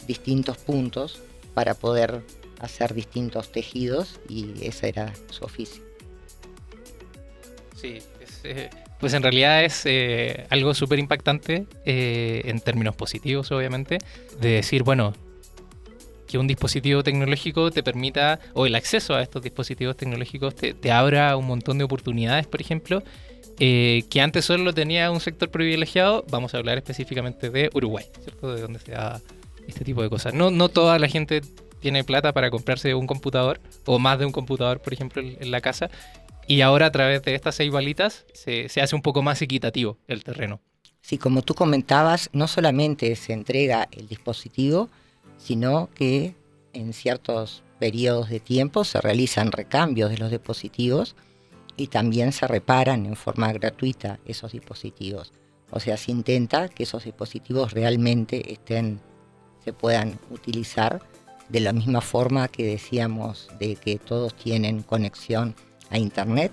distintos 0.06 0.58
puntos 0.58 1.20
para 1.56 1.74
poder 1.74 2.22
hacer 2.64 2.94
distintos 2.94 3.52
tejidos 3.52 4.20
y 4.30 4.66
ese 4.66 4.88
era 4.88 5.14
su 5.30 5.44
oficio. 5.44 5.84
Sí, 7.76 8.00
eh, 8.46 8.70
pues 9.00 9.14
en 9.14 9.22
realidad 9.22 9.66
es 9.66 9.82
eh, 9.86 10.48
algo 10.50 10.74
súper 10.74 10.98
impactante 10.98 11.66
eh, 11.86 12.42
en 12.46 12.62
términos 12.62 12.96
positivos, 12.96 13.52
obviamente, 13.52 13.98
de 14.40 14.50
decir, 14.52 14.84
bueno, 14.84 15.14
que 16.26 16.38
un 16.38 16.48
dispositivo 16.48 17.04
tecnológico 17.04 17.70
te 17.70 17.84
permita, 17.84 18.40
o 18.54 18.66
el 18.66 18.76
acceso 18.76 19.14
a 19.14 19.22
estos 19.22 19.44
dispositivos 19.44 19.98
tecnológicos 19.98 20.56
te, 20.56 20.74
te 20.74 20.92
abra 20.92 21.36
un 21.36 21.46
montón 21.46 21.78
de 21.78 21.84
oportunidades, 21.84 22.48
por 22.48 22.62
ejemplo, 22.62 23.04
que 23.58 24.20
antes 24.22 24.46
solo 24.46 24.64
lo 24.64 24.74
tenía 24.74 25.12
un 25.12 25.20
sector 25.20 25.50
privilegiado, 25.50 26.26
vamos 26.30 26.54
a 26.54 26.58
hablar 26.58 26.78
específicamente 26.78 27.50
de 27.50 27.70
Uruguay, 27.74 28.06
¿cierto? 28.24 28.56
De 28.56 28.62
donde 28.62 28.80
se 28.80 28.94
da 28.94 29.22
este 29.68 29.86
tipo 29.86 30.02
de 30.02 30.10
cosas. 30.10 30.34
No, 30.34 30.52
no 30.52 30.70
toda 30.70 31.00
la 31.00 31.08
gente 31.08 31.42
tiene 31.84 32.04
plata 32.04 32.34
para 32.34 32.50
comprarse 32.50 32.96
un 32.96 33.06
computador, 33.06 33.60
o 33.86 34.00
más 34.00 34.18
de 34.18 34.26
un 34.26 34.32
computador, 34.32 34.82
por 34.82 34.94
ejemplo, 34.94 35.22
en, 35.22 35.52
la 35.52 35.62
casa, 35.62 35.92
y 36.48 36.62
ahora 36.62 36.88
a 36.88 36.92
través 36.92 37.22
de 37.22 37.36
estas 37.36 37.56
seis 37.56 37.72
balitas 37.72 38.26
se, 38.34 38.70
se 38.70 38.82
hace 38.82 38.96
un 38.96 39.02
poco 39.02 39.22
más 39.22 39.42
equitativo 39.42 39.98
el 40.08 40.24
terreno. 40.24 40.62
Sí, 41.02 41.18
como 41.18 41.42
tú 41.42 41.54
comentabas, 41.54 42.30
no 42.32 42.48
solamente 42.48 43.16
se 43.18 43.34
entrega 43.34 43.90
el 43.92 44.08
dispositivo, 44.08 44.90
sino 45.38 45.90
que 45.94 46.36
en 46.72 46.94
ciertos 46.94 47.64
periodos 47.80 48.30
de 48.30 48.40
tiempo 48.40 48.86
se 48.86 49.02
realizan 49.02 49.52
recambios 49.52 50.10
de 50.10 50.18
los 50.18 50.32
dispositivos 50.32 51.18
y 51.76 51.88
también 51.88 52.32
se 52.32 52.48
reparan 52.48 53.06
en 53.06 53.18
forma 53.18 53.52
gratuita 53.52 54.20
esos 54.26 54.54
dispositivos. 54.54 55.34
O 55.70 55.82
sea, 55.82 55.98
se 55.98 56.12
intenta 56.12 56.70
que 56.70 56.84
esos 56.84 57.04
dispositivos 57.04 57.74
realmente 57.74 58.54
estén, 58.54 59.02
se 59.66 59.74
puedan 59.74 60.18
utilizar 60.30 61.02
de 61.50 61.60
la 61.60 61.74
misma 61.74 62.02
forma 62.02 62.48
que 62.48 62.66
decíamos 62.66 63.48
de 63.60 63.76
que 63.76 63.98
todos 63.98 64.34
tienen 64.36 64.84
conexión 64.84 65.56
a 65.90 65.98
internet. 65.98 66.52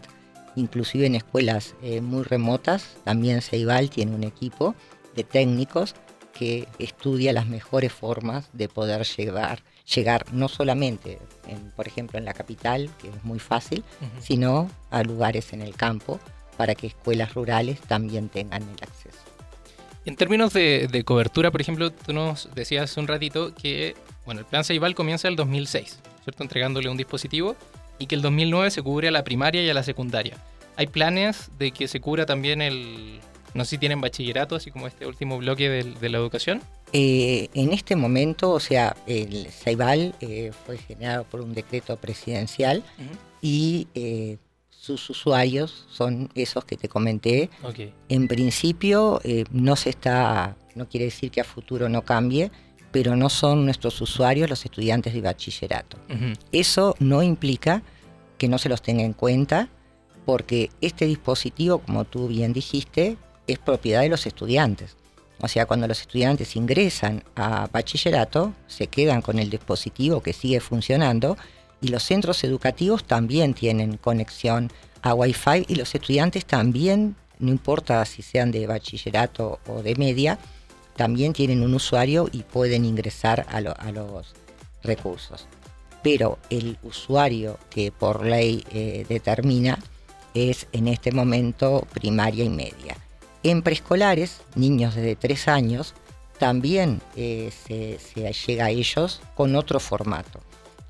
Inclusive 0.56 1.06
en 1.06 1.14
escuelas 1.14 1.74
eh, 1.82 2.00
muy 2.00 2.22
remotas, 2.24 2.96
también 3.04 3.40
Ceibal 3.40 3.88
tiene 3.88 4.14
un 4.14 4.24
equipo 4.24 4.74
de 5.14 5.24
técnicos 5.24 5.94
que 6.32 6.68
estudia 6.78 7.32
las 7.32 7.46
mejores 7.46 7.92
formas 7.92 8.48
de 8.52 8.68
poder 8.68 9.04
llegar, 9.04 9.62
llegar 9.94 10.24
no 10.32 10.48
solamente, 10.48 11.18
en, 11.46 11.70
por 11.72 11.86
ejemplo, 11.86 12.18
en 12.18 12.24
la 12.24 12.32
capital, 12.32 12.90
que 13.00 13.08
es 13.08 13.24
muy 13.24 13.38
fácil, 13.38 13.84
sino 14.20 14.70
a 14.90 15.02
lugares 15.02 15.52
en 15.52 15.60
el 15.60 15.74
campo 15.76 16.18
para 16.56 16.74
que 16.74 16.86
escuelas 16.86 17.34
rurales 17.34 17.80
también 17.80 18.28
tengan 18.28 18.62
el 18.62 18.82
acceso. 18.82 19.18
En 20.06 20.16
términos 20.16 20.52
de, 20.52 20.88
de 20.90 21.04
cobertura, 21.04 21.50
por 21.50 21.60
ejemplo, 21.60 21.90
tú 21.90 22.12
nos 22.12 22.48
decías 22.54 22.90
hace 22.90 23.00
un 23.00 23.06
ratito 23.06 23.54
que 23.54 23.94
bueno, 24.30 24.42
el 24.42 24.46
plan 24.46 24.62
Ceibal 24.62 24.94
comienza 24.94 25.26
el 25.26 25.34
2006, 25.34 25.98
¿cierto? 26.22 26.44
Entregándole 26.44 26.88
un 26.88 26.96
dispositivo 26.96 27.56
y 27.98 28.06
que 28.06 28.14
el 28.14 28.22
2009 28.22 28.70
se 28.70 28.80
cubre 28.80 29.08
a 29.08 29.10
la 29.10 29.24
primaria 29.24 29.60
y 29.60 29.68
a 29.68 29.74
la 29.74 29.82
secundaria. 29.82 30.36
¿Hay 30.76 30.86
planes 30.86 31.50
de 31.58 31.72
que 31.72 31.88
se 31.88 32.00
cubra 32.00 32.26
también 32.26 32.62
el... 32.62 33.18
No 33.54 33.64
sé 33.64 33.70
si 33.70 33.78
tienen 33.78 34.00
bachillerato, 34.00 34.54
así 34.54 34.70
como 34.70 34.86
este 34.86 35.04
último 35.04 35.36
bloque 35.38 35.68
de, 35.68 36.08
la 36.08 36.18
educación? 36.18 36.62
Eh, 36.92 37.48
en 37.54 37.72
este 37.72 37.96
momento, 37.96 38.52
o 38.52 38.60
sea, 38.60 38.96
el 39.08 39.48
Ceibal 39.50 40.14
eh, 40.20 40.52
fue 40.64 40.78
generado 40.78 41.24
por 41.24 41.40
un 41.40 41.52
decreto 41.52 41.96
presidencial 41.96 42.84
y 43.42 43.88
eh, 43.96 44.38
sus 44.68 45.10
usuarios 45.10 45.88
son 45.90 46.30
esos 46.36 46.64
que 46.64 46.76
te 46.76 46.88
comenté. 46.88 47.50
En 48.08 48.28
principio 48.28 49.20
no 49.50 49.74
se 49.74 49.90
está, 49.90 50.56
no 50.76 50.88
quiere 50.88 51.06
decir 51.06 51.32
que 51.32 51.40
a 51.40 51.44
futuro 51.44 51.88
no 51.88 52.02
cambie, 52.02 52.52
pero 52.92 53.16
no 53.16 53.28
son 53.28 53.64
nuestros 53.64 54.00
usuarios 54.00 54.50
los 54.50 54.64
estudiantes 54.64 55.14
de 55.14 55.20
bachillerato. 55.20 55.98
Eso 56.52 56.94
no 56.98 57.22
implica 57.22 57.82
que 58.38 58.48
no 58.48 58.58
se 58.58 58.68
los 58.68 58.82
tenga 58.82 59.02
en 59.02 59.12
cuenta, 59.12 59.68
porque 60.24 60.70
este 60.80 61.06
dispositivo, 61.06 61.78
como 61.78 62.04
tú 62.04 62.28
bien 62.28 62.52
dijiste, 62.52 63.16
es 63.46 63.58
propiedad 63.58 64.00
de 64.00 64.08
los 64.08 64.26
estudiantes. 64.26 64.96
O 65.40 65.48
sea, 65.48 65.66
cuando 65.66 65.86
los 65.88 66.00
estudiantes 66.00 66.56
ingresan 66.56 67.24
a 67.34 67.68
bachillerato, 67.72 68.52
se 68.66 68.88
quedan 68.88 69.22
con 69.22 69.38
el 69.38 69.50
dispositivo 69.50 70.22
que 70.22 70.32
sigue 70.32 70.60
funcionando 70.60 71.36
y 71.80 71.88
los 71.88 72.02
centros 72.02 72.44
educativos 72.44 73.04
también 73.04 73.54
tienen 73.54 73.96
conexión 73.96 74.70
a 75.02 75.14
Wi-Fi 75.14 75.64
y 75.66 75.76
los 75.76 75.94
estudiantes 75.94 76.44
también 76.44 77.16
no 77.40 77.50
importa 77.50 78.04
si 78.04 78.22
sean 78.22 78.52
de 78.52 78.66
bachillerato 78.66 79.58
o 79.66 79.82
de 79.82 79.96
media, 79.96 80.38
también 81.00 81.32
tienen 81.32 81.62
un 81.62 81.72
usuario 81.72 82.28
y 82.30 82.42
pueden 82.42 82.84
ingresar 82.84 83.46
a, 83.48 83.62
lo- 83.62 83.74
a 83.80 83.90
los 83.90 84.34
recursos. 84.82 85.46
Pero 86.02 86.38
el 86.50 86.76
usuario 86.82 87.56
que 87.70 87.90
por 87.90 88.26
ley 88.26 88.66
eh, 88.70 89.06
determina 89.08 89.78
es 90.34 90.66
en 90.72 90.88
este 90.88 91.10
momento 91.10 91.86
primaria 91.94 92.44
y 92.44 92.50
media. 92.50 92.98
En 93.42 93.62
preescolares, 93.62 94.42
niños 94.56 94.94
desde 94.94 95.16
3 95.16 95.48
años, 95.48 95.94
también 96.38 97.00
eh, 97.16 97.50
se, 97.66 97.98
llega 98.46 98.66
a 98.66 98.70
ellos 98.70 99.22
con 99.34 99.56
otro 99.56 99.80
formato. 99.80 100.40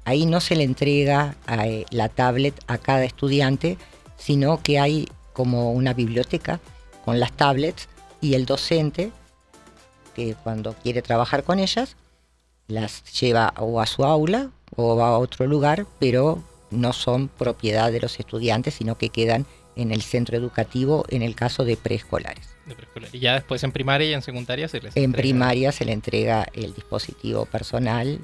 Ahí 0.05 0.27
no 0.27 0.41
se 0.41 0.57
le 0.57 0.65
entrega 0.65 1.37
eh, 1.49 1.85
la 1.91 2.09
tablet 2.09 2.61
a 2.67 2.79
cada 2.79 3.05
estudiante, 3.05 3.79
sino 4.17 4.61
que 4.61 4.81
hay 4.81 5.09
como 5.35 5.71
una 5.71 5.95
biblioteca 5.95 6.59
con 7.05 7.21
las 7.21 7.31
tablets 7.31 7.89
y 8.21 8.35
el 8.35 8.45
docente, 8.45 9.13
que 10.15 10.35
cuando 10.43 10.75
quiere 10.75 11.03
trabajar 11.03 11.45
con 11.45 11.59
ellas, 11.59 11.97
las 12.69 13.03
lleva 13.21 13.53
o 13.59 13.81
a 13.81 13.87
su 13.87 14.05
aula 14.05 14.51
o 14.77 14.97
va 14.97 15.09
a 15.09 15.19
otro 15.19 15.47
lugar, 15.47 15.87
pero 15.99 16.43
no 16.71 16.93
son 16.93 17.29
propiedad 17.29 17.91
de 17.91 18.01
los 18.01 18.19
estudiantes, 18.21 18.75
sino 18.75 18.97
que 18.97 19.09
quedan 19.09 19.47
en 19.77 19.91
el 19.93 20.03
centro 20.03 20.37
educativo 20.37 21.05
en 21.09 21.23
el 21.23 21.35
caso 21.35 21.65
de 21.65 21.77
preescolares. 21.77 22.49
de 22.67 22.75
preescolar. 22.77 23.11
Y 23.15 23.19
ya 23.19 23.35
después 23.35 23.65
en 23.65 23.73
primaria 23.73 24.11
y 24.11 24.15
en 24.15 24.23
secundaria 24.23 24.69
se 24.69 24.81
les 24.81 24.97
En 24.97 25.05
entrega. 25.05 25.23
primaria 25.23 25.73
se 25.73 25.85
le 25.85 25.93
entrega 25.93 26.47
el 26.53 26.75
dispositivo 26.75 27.47
personal 27.47 28.21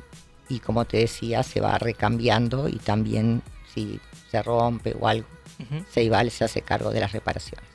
y 0.48 0.60
como 0.60 0.84
te 0.84 0.98
decía, 0.98 1.42
se 1.42 1.60
va 1.60 1.76
recambiando 1.78 2.68
y 2.68 2.76
también 2.76 3.42
si 3.74 3.98
se 4.30 4.42
rompe 4.42 4.94
o 5.00 5.08
algo, 5.08 5.26
Ujú. 5.58 5.84
Ceibal 5.90 6.30
se 6.30 6.44
hace 6.44 6.62
cargo 6.62 6.90
de 6.90 7.00
las 7.00 7.12
reparaciones. 7.12 7.66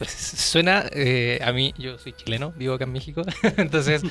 Suena, 0.08 0.86
eh, 0.92 1.38
a 1.42 1.52
mí, 1.52 1.74
yo 1.78 1.98
soy 1.98 2.12
chileno, 2.12 2.52
vivo 2.56 2.74
acá 2.74 2.84
en 2.84 2.92
México, 2.92 3.22
entonces 3.56 4.02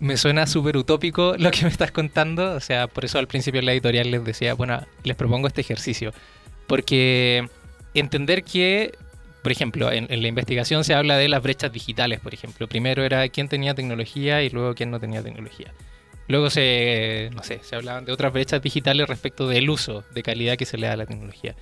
me 0.00 0.16
suena 0.16 0.46
súper 0.46 0.76
utópico 0.76 1.34
lo 1.38 1.50
que 1.50 1.62
me 1.62 1.68
estás 1.68 1.92
contando, 1.92 2.54
o 2.54 2.60
sea, 2.60 2.88
por 2.88 3.04
eso 3.04 3.18
al 3.18 3.28
principio 3.28 3.60
en 3.60 3.66
la 3.66 3.72
editorial 3.72 4.10
les 4.10 4.24
decía, 4.24 4.54
bueno, 4.54 4.84
les 5.04 5.16
propongo 5.16 5.46
este 5.46 5.60
ejercicio, 5.60 6.12
porque 6.66 7.48
entender 7.94 8.42
que, 8.42 8.92
por 9.42 9.52
ejemplo, 9.52 9.92
en, 9.92 10.06
en 10.10 10.22
la 10.22 10.28
investigación 10.28 10.82
se 10.82 10.94
habla 10.94 11.16
de 11.16 11.28
las 11.28 11.42
brechas 11.42 11.72
digitales, 11.72 12.20
por 12.20 12.34
ejemplo, 12.34 12.66
primero 12.66 13.04
era 13.04 13.28
quién 13.28 13.48
tenía 13.48 13.74
tecnología 13.74 14.42
y 14.42 14.50
luego 14.50 14.74
quién 14.74 14.90
no 14.90 14.98
tenía 14.98 15.22
tecnología. 15.22 15.72
Luego 16.28 16.50
se, 16.50 17.30
no 17.34 17.42
sé, 17.42 17.60
se 17.62 17.76
hablaban 17.76 18.04
de 18.04 18.12
otras 18.12 18.32
brechas 18.32 18.60
digitales 18.60 19.08
respecto 19.08 19.46
del 19.48 19.70
uso 19.70 20.02
de 20.12 20.22
calidad 20.22 20.56
que 20.56 20.66
se 20.66 20.76
le 20.76 20.88
da 20.88 20.94
a 20.94 20.96
la 20.96 21.06
tecnología. 21.06 21.54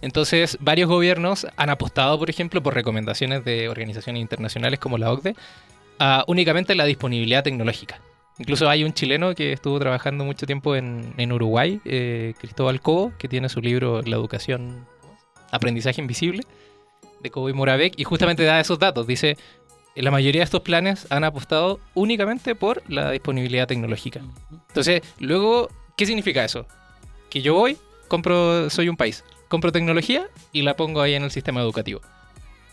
Entonces, 0.00 0.58
varios 0.60 0.88
gobiernos 0.88 1.46
han 1.56 1.70
apostado, 1.70 2.18
por 2.18 2.30
ejemplo, 2.30 2.62
por 2.62 2.74
recomendaciones 2.74 3.44
de 3.44 3.68
organizaciones 3.68 4.20
internacionales 4.20 4.78
como 4.78 4.98
la 4.98 5.10
OCDE, 5.12 5.34
a 5.98 6.24
únicamente 6.26 6.74
la 6.74 6.84
disponibilidad 6.84 7.42
tecnológica. 7.42 8.00
Incluso 8.38 8.68
hay 8.68 8.84
un 8.84 8.92
chileno 8.92 9.34
que 9.34 9.52
estuvo 9.52 9.78
trabajando 9.78 10.24
mucho 10.24 10.46
tiempo 10.46 10.76
en, 10.76 11.14
en 11.16 11.32
Uruguay, 11.32 11.80
eh, 11.86 12.34
Cristóbal 12.38 12.82
Cobo, 12.82 13.12
que 13.18 13.28
tiene 13.28 13.48
su 13.48 13.62
libro 13.62 14.02
La 14.02 14.16
educación, 14.16 14.86
aprendizaje 15.50 16.02
invisible, 16.02 16.42
de 17.20 17.30
Cobo 17.30 17.48
y 17.48 17.54
Moravec, 17.54 17.94
y 17.96 18.04
justamente 18.04 18.44
da 18.44 18.60
esos 18.60 18.78
datos. 18.78 19.06
Dice, 19.06 19.38
la 19.94 20.10
mayoría 20.10 20.40
de 20.40 20.44
estos 20.44 20.60
planes 20.60 21.06
han 21.08 21.24
apostado 21.24 21.80
únicamente 21.94 22.54
por 22.54 22.82
la 22.88 23.10
disponibilidad 23.10 23.66
tecnológica. 23.66 24.20
Entonces, 24.68 25.00
luego, 25.18 25.70
¿qué 25.96 26.04
significa 26.04 26.44
eso? 26.44 26.66
Que 27.30 27.40
yo 27.40 27.54
voy, 27.54 27.78
compro, 28.08 28.68
soy 28.68 28.90
un 28.90 28.98
país, 28.98 29.24
compro 29.48 29.72
tecnología 29.72 30.26
y 30.52 30.62
la 30.62 30.76
pongo 30.76 31.00
ahí 31.00 31.14
en 31.14 31.24
el 31.24 31.30
sistema 31.30 31.60
educativo. 31.60 32.00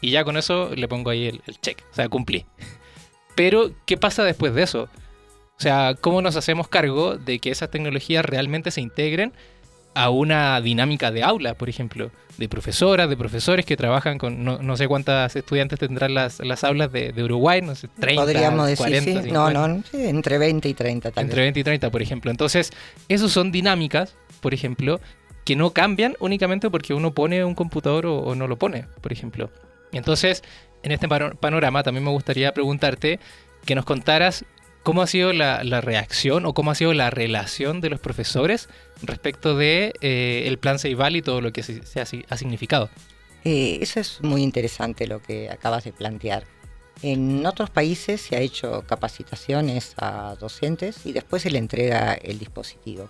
Y 0.01 0.11
ya 0.11 0.23
con 0.23 0.37
eso 0.37 0.71
le 0.75 0.87
pongo 0.87 1.09
ahí 1.09 1.27
el, 1.27 1.41
el 1.47 1.59
check, 1.61 1.81
o 1.91 1.95
sea, 1.95 2.09
cumplí. 2.09 2.45
Pero, 3.35 3.71
¿qué 3.85 3.97
pasa 3.97 4.23
después 4.23 4.53
de 4.53 4.63
eso? 4.63 4.89
O 5.57 5.61
sea, 5.63 5.95
¿cómo 5.99 6.21
nos 6.21 6.35
hacemos 6.35 6.67
cargo 6.67 7.17
de 7.17 7.39
que 7.39 7.51
esas 7.51 7.71
tecnologías 7.71 8.25
realmente 8.25 8.71
se 8.71 8.81
integren 8.81 9.33
a 9.95 10.09
una 10.09 10.59
dinámica 10.61 11.11
de 11.11 11.23
aula, 11.23 11.53
por 11.53 11.69
ejemplo? 11.69 12.11
De 12.37 12.49
profesoras, 12.49 13.07
de 13.09 13.15
profesores 13.15 13.65
que 13.65 13.77
trabajan 13.77 14.17
con, 14.17 14.43
no, 14.43 14.57
no 14.57 14.75
sé 14.75 14.87
cuántas 14.87 15.35
estudiantes 15.35 15.79
tendrán 15.79 16.15
las, 16.15 16.39
las 16.39 16.63
aulas 16.63 16.91
de, 16.91 17.11
de 17.11 17.23
Uruguay, 17.23 17.61
no 17.61 17.75
sé, 17.75 17.87
30, 17.99 18.23
Podríamos 18.23 18.67
decir, 18.67 18.85
40, 18.85 19.23
sí. 19.23 19.31
No, 19.31 19.47
50. 19.47 19.67
no, 19.67 19.83
sí, 19.89 20.07
entre 20.07 20.37
20 20.39 20.67
y 20.67 20.73
30 20.73 21.11
tal 21.11 21.23
Entre 21.23 21.35
vez. 21.37 21.45
20 21.45 21.59
y 21.59 21.63
30, 21.63 21.91
por 21.91 22.01
ejemplo. 22.01 22.31
Entonces, 22.31 22.71
esos 23.07 23.31
son 23.31 23.51
dinámicas, 23.51 24.15
por 24.41 24.53
ejemplo, 24.53 24.99
que 25.45 25.55
no 25.55 25.71
cambian 25.71 26.15
únicamente 26.19 26.69
porque 26.69 26.93
uno 26.93 27.13
pone 27.13 27.43
un 27.43 27.55
computador 27.55 28.05
o, 28.05 28.35
no 28.35 28.47
lo 28.47 28.57
pone, 28.57 28.85
por 29.01 29.11
ejemplo. 29.11 29.49
Entonces, 29.91 30.43
en 30.83 30.91
este 30.91 31.07
pano- 31.07 31.35
panorama 31.35 31.83
también 31.83 32.03
me 32.03 32.11
gustaría 32.11 32.53
preguntarte 32.53 33.19
que 33.65 33.75
nos 33.75 33.85
contaras 33.85 34.45
cómo 34.83 35.01
ha 35.01 35.07
sido 35.07 35.33
la, 35.33 35.61
reacción 35.81 36.45
o 36.45 36.53
cómo 36.53 36.71
ha 36.71 36.75
sido 36.75 36.93
la 36.93 37.09
relación 37.09 37.81
de 37.81 37.89
los 37.89 37.99
profesores 37.99 38.69
respecto 39.01 39.55
de 39.55 39.93
eh, 40.01 40.43
el 40.45 40.59
plan 40.59 40.79
Ceibal 40.79 41.15
y 41.15 41.21
todo 41.21 41.41
lo 41.41 41.51
que 41.51 41.63
se, 41.63 41.99
ha 41.99 42.37
significado. 42.37 42.89
Eh, 43.45 43.79
eso 43.81 43.99
es 43.99 44.21
muy 44.21 44.41
interesante 44.41 45.07
lo 45.07 45.21
que 45.21 45.49
acabas 45.49 45.83
de 45.83 45.93
plantear. 45.93 46.45
En 47.01 47.45
otros 47.45 47.69
países 47.69 48.21
se 48.21 48.35
ha 48.35 48.39
hecho 48.39 48.83
capacitaciones 48.87 49.93
a 49.97 50.35
docentes 50.39 51.05
y 51.05 51.11
después 51.11 51.41
se 51.41 51.49
le 51.49 51.57
entrega 51.57 52.13
el 52.13 52.39
dispositivo. 52.39 53.09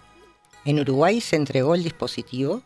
En 0.66 0.80
Uruguay 0.80 1.20
se 1.22 1.36
entregó 1.36 1.76
el 1.76 1.84
dispositivo 1.84 2.62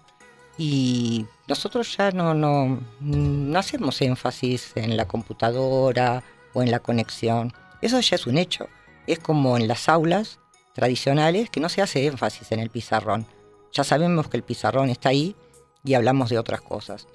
y 0.58 1.26
nosotros 1.48 1.96
ya 1.98 2.12
no, 2.12 2.34
no, 2.34 2.80
no 3.00 3.60
hacemos 3.60 4.02
énfasis 4.02 4.72
en 4.76 4.98
la 4.98 5.08
computadora 5.08 6.24
o 6.54 6.62
en 6.62 6.72
la 6.72 6.80
conexión. 6.80 7.54
Eso 7.82 8.00
ya 8.00 8.16
es 8.16 8.28
un 8.28 8.38
hecho. 8.38 8.68
Es 9.06 9.20
como 9.20 9.58
en 9.58 9.68
las 9.68 9.90
aulas 9.90 10.40
tradicionales 10.74 11.50
que 11.50 11.60
no 11.60 11.70
se 11.70 11.82
hace 11.82 12.06
énfasis 12.06 12.52
en 12.52 12.60
el 12.60 12.70
pizarrón. 12.70 13.26
Ya 13.72 13.84
sabemos 13.84 14.28
que 14.28 14.38
el 14.38 14.44
pizarrón 14.44 14.90
está 14.90 15.10
ahí 15.10 15.36
y 15.84 15.94
hablamos 15.94 16.30
de 16.30 16.40
otras 16.40 16.62
cosas. 16.62 17.08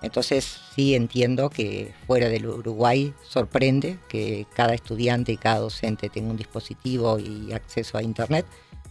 Entonces 0.00 0.60
sí 0.74 0.94
entiendo 0.94 1.50
que 1.50 1.92
fuera 2.06 2.28
del 2.28 2.46
Uruguay 2.46 3.12
sorprende 3.22 3.98
que 4.08 4.46
cada 4.54 4.74
estudiante 4.74 5.32
y 5.32 5.36
cada 5.36 5.58
docente 5.58 6.08
tenga 6.08 6.30
un 6.30 6.36
dispositivo 6.36 7.18
y 7.18 7.52
acceso 7.52 7.98
a 7.98 8.02
Internet, 8.02 8.46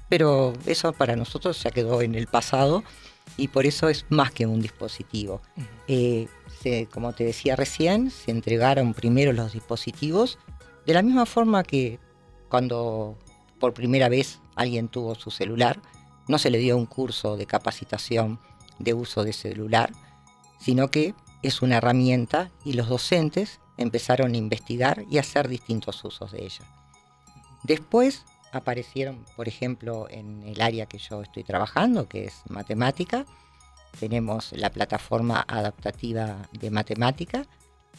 pero 0.10 0.54
eso 0.66 0.94
para 0.94 1.16
nosotros 1.16 1.62
ya 1.64 1.72
quedó 1.72 2.02
en 2.02 2.16
el 2.16 2.28
pasado 2.28 2.84
y 3.36 3.50
por 3.50 3.66
eso 3.66 3.90
es 3.90 4.06
más 4.10 4.32
que 4.32 4.46
un 4.46 4.62
dispositivo. 4.62 5.42
Eh, 5.88 6.28
se- 6.62 6.88
como 6.88 7.14
te 7.14 7.24
decía 7.26 7.56
recién, 7.56 8.10
se 8.12 8.32
entregaron 8.32 8.94
primero 8.94 9.34
los 9.34 9.54
dispositivos 9.54 10.38
de 10.86 10.94
la 10.94 11.02
misma 11.02 11.26
forma 11.26 11.64
que 11.64 12.00
cuando 12.50 13.18
por 13.60 13.74
primera 13.74 14.08
vez 14.10 14.40
alguien 14.56 14.88
tuvo 14.88 15.16
su 15.16 15.30
celular, 15.32 15.82
no 16.28 16.38
se 16.40 16.50
le 16.50 16.58
dio 16.58 16.78
un 16.78 16.86
curso 16.86 17.36
de 17.38 17.46
capacitación 17.46 18.40
de 18.80 18.94
uso 18.94 19.24
de 19.24 19.34
celular, 19.34 19.92
sino 20.60 20.90
que 20.90 21.14
es 21.44 21.62
una 21.62 21.78
herramienta 21.78 22.52
y 22.66 22.74
los 22.74 22.88
docentes 22.90 23.60
empezaron 23.78 24.34
a 24.34 24.38
investigar 24.38 25.04
y 25.10 25.18
a 25.18 25.22
hacer 25.22 25.48
distintos 25.48 26.04
usos 26.04 26.32
de 26.32 26.46
ella. 26.46 26.66
Después 27.64 28.26
aparecieron, 28.52 29.26
por 29.36 29.48
ejemplo, 29.48 30.08
en 30.10 30.44
el 30.44 30.62
área 30.62 30.86
que 30.86 30.98
yo 30.98 31.22
estoy 31.22 31.44
trabajando, 31.44 32.08
que 32.08 32.26
es 32.26 32.42
matemática, 32.50 33.26
tenemos 34.00 34.52
la 34.54 34.70
plataforma 34.70 35.44
adaptativa 35.48 36.48
de 36.52 36.70
matemática, 36.70 37.46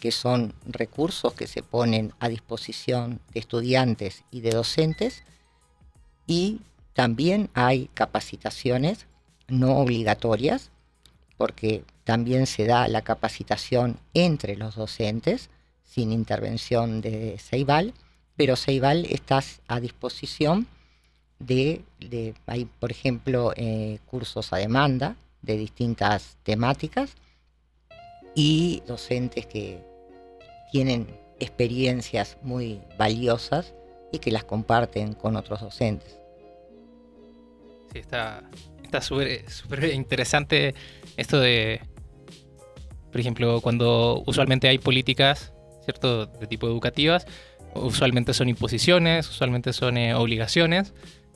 que 0.00 0.12
son 0.12 0.54
recursos 0.64 1.34
que 1.34 1.46
se 1.46 1.62
ponen 1.62 2.12
a 2.20 2.28
disposición 2.28 3.20
de 3.32 3.40
estudiantes 3.40 4.24
y 4.30 4.40
de 4.40 4.50
docentes, 4.50 5.24
y 6.26 6.60
también 6.92 7.50
hay 7.54 7.90
capacitaciones 7.94 9.06
no 9.48 9.78
obligatorias, 9.78 10.70
porque 11.36 11.84
también 12.04 12.46
se 12.46 12.66
da 12.66 12.88
la 12.88 13.02
capacitación 13.02 13.98
entre 14.14 14.56
los 14.56 14.76
docentes, 14.76 15.50
sin 15.84 16.12
intervención 16.12 17.00
de 17.00 17.38
Ceibal, 17.38 17.94
pero 18.38 18.54
Ceibal 18.54 19.04
está 19.06 19.42
a 19.66 19.80
disposición 19.80 20.68
de, 21.40 21.82
hay 22.46 22.64
por 22.66 22.92
ejemplo 22.92 23.52
eh, 23.56 23.98
cursos 24.06 24.52
a 24.52 24.58
demanda 24.58 25.16
de 25.42 25.56
distintas 25.56 26.36
temáticas 26.44 27.14
y 28.36 28.80
docentes 28.86 29.44
que 29.46 29.80
tienen 30.70 31.08
experiencias 31.40 32.38
muy 32.42 32.80
valiosas 32.96 33.74
y 34.12 34.20
que 34.20 34.30
las 34.30 34.44
comparten 34.44 35.14
con 35.14 35.34
otros 35.34 35.60
docentes. 35.60 36.16
Sí, 37.92 37.98
está 37.98 38.44
está 38.84 39.00
súper 39.00 39.50
súper 39.50 39.92
interesante 39.92 40.76
esto 41.16 41.40
de, 41.40 41.80
por 43.10 43.20
ejemplo, 43.20 43.60
cuando 43.60 44.22
usualmente 44.26 44.68
hay 44.68 44.78
políticas, 44.78 45.52
¿cierto?, 45.84 46.26
de 46.26 46.46
tipo 46.46 46.68
educativas, 46.68 47.26
usualmente 47.74 48.34
son 48.34 48.48
imposiciones, 48.48 49.28
usualmente 49.28 49.72
son 49.72 49.96
eh, 49.96 50.14
obligaciones, 50.14 50.92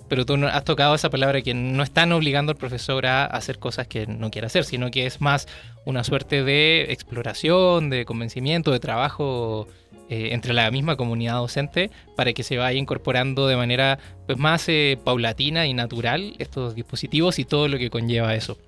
pero 0.09 0.27
tú 0.27 0.35
has 0.47 0.65
tocado 0.65 0.95
esa 0.95 1.11
palabra 1.11 1.41
que 1.43 1.55
no 1.55 1.83
están 1.83 2.13
obligando 2.13 2.53
al 2.53 2.59
profesor 2.59 3.07
a 3.07 3.25
hacer 3.25 3.59
cosas 3.59 3.87
que 3.87 4.07
no 4.07 4.31
quiere 4.31 4.47
hacer, 4.47 4.65
sino 4.65 4.91
que 4.91 5.07
es 5.07 5.21
más 5.21 5.49
una 5.87 6.05
suerte 6.05 6.45
de 6.45 6.93
exploración, 6.93 7.89
de 7.89 8.05
convencimiento, 8.05 8.73
de 8.73 8.81
trabajo 8.81 9.69
eh, 10.11 10.31
entre 10.33 10.53
la 10.53 10.71
misma 10.71 10.97
comunidad 10.97 11.37
docente 11.37 11.91
para 12.17 12.35
que 12.35 12.43
se 12.43 12.59
vaya 12.59 12.79
incorporando 12.79 13.47
de 13.47 13.57
manera 13.57 13.99
pues, 14.27 14.37
más 14.37 14.69
eh, 14.69 14.99
paulatina 15.03 15.67
y 15.67 15.73
natural 15.73 16.35
estos 16.39 16.75
dispositivos 16.75 17.39
y 17.39 17.45
todo 17.45 17.69
lo 17.69 17.79
que 17.79 17.89
conlleva 17.89 18.35
eso. 18.35 18.59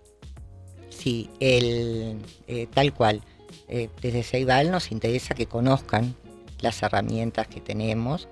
Sí, 0.89 1.29
el, 1.41 2.17
eh, 2.47 2.67
tal 2.73 2.95
cual. 2.95 3.21
Eh, 3.69 3.89
desde 4.01 4.23
Ceibal 4.23 4.71
nos 4.71 4.91
interesa 4.91 5.35
que 5.35 5.47
conozcan 5.47 6.15
las 6.65 6.83
herramientas 6.83 7.47
que 7.47 7.61
tenemos 7.61 8.29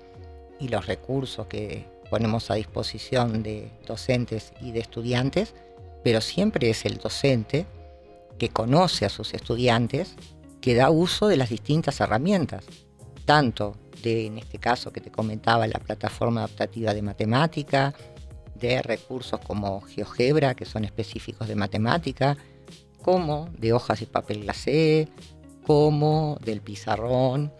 y 0.59 0.67
los 0.67 0.85
recursos 0.85 1.47
que 1.47 1.85
ponemos 2.09 2.51
a 2.51 2.55
disposición 2.55 3.41
de 3.43 3.71
docentes 3.87 4.53
y 4.61 4.71
de 4.71 4.81
estudiantes, 4.81 5.55
pero 6.03 6.19
siempre 6.19 6.69
es 6.69 6.85
el 6.85 6.97
docente 6.97 7.65
que 8.37 8.49
conoce 8.49 9.05
a 9.05 9.09
sus 9.09 9.33
estudiantes, 9.33 10.15
que 10.59 10.75
da 10.75 10.89
uso 10.89 11.27
de 11.27 11.37
las 11.37 11.49
distintas 11.49 11.99
herramientas, 11.99 12.65
tanto 13.25 13.77
de, 14.01 14.27
en 14.27 14.37
este 14.37 14.59
caso 14.59 14.91
que 14.91 15.01
te 15.01 15.11
comentaba, 15.11 15.65
la 15.67 15.79
plataforma 15.79 16.41
adaptativa 16.41 16.93
de 16.93 17.01
matemática, 17.01 17.93
de 18.55 18.81
recursos 18.81 19.39
como 19.39 19.81
GeoGebra, 19.81 20.55
que 20.55 20.65
son 20.65 20.85
específicos 20.85 21.47
de 21.47 21.55
matemática, 21.55 22.37
como 23.01 23.49
de 23.57 23.73
hojas 23.73 24.01
y 24.01 24.05
papel 24.05 24.43
glacé, 24.43 25.09
como 25.65 26.37
del 26.43 26.61
pizarrón. 26.61 27.51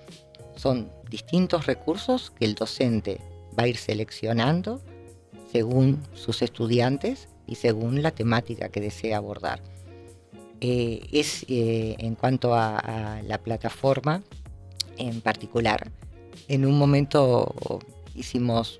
Son 0.56 0.92
distintos 1.10 1.66
recursos 1.66 2.32
que 2.32 2.46
el 2.46 2.56
docente 2.56 3.20
va 3.58 3.64
a 3.64 3.68
ir 3.68 3.78
seleccionando 3.78 4.82
según 5.52 6.02
sus 6.14 6.42
estudiantes 6.42 7.28
y 7.46 7.56
según 7.56 8.02
la 8.02 8.12
temática 8.12 8.70
que 8.70 8.82
desea 8.82 9.18
abordar. 9.18 9.62
Eh, 10.62 11.08
es 11.12 11.46
eh, 11.50 11.96
en 12.00 12.16
cuanto 12.16 12.54
a, 12.56 13.22
la 13.24 13.38
plataforma 13.38 14.24
en 14.98 15.22
particular, 15.22 15.92
en 16.48 16.66
un 16.66 16.78
momento 16.78 17.54
hicimos 18.16 18.80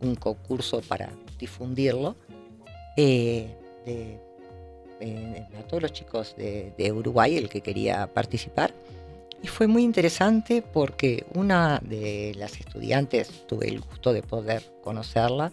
un 0.00 0.14
concurso 0.14 0.80
para 0.82 1.10
difundirlo 1.38 2.16
eh, 2.96 3.48
eh, 5.00 5.46
a 5.58 5.62
todos 5.66 5.82
los 5.82 5.92
chicos 5.92 6.34
de 6.36 6.92
Uruguay, 6.92 7.36
el 7.36 7.48
que 7.48 7.60
quería 7.60 8.06
participar. 8.06 8.72
Y 9.44 9.46
fue 9.46 9.66
muy 9.66 9.82
interesante 9.82 10.62
porque 10.62 11.26
una 11.34 11.78
de 11.84 12.32
las 12.34 12.58
estudiantes, 12.58 13.46
tuve 13.46 13.68
el 13.68 13.80
gusto 13.80 14.14
de 14.14 14.22
poder 14.22 14.62
conocerla, 14.82 15.52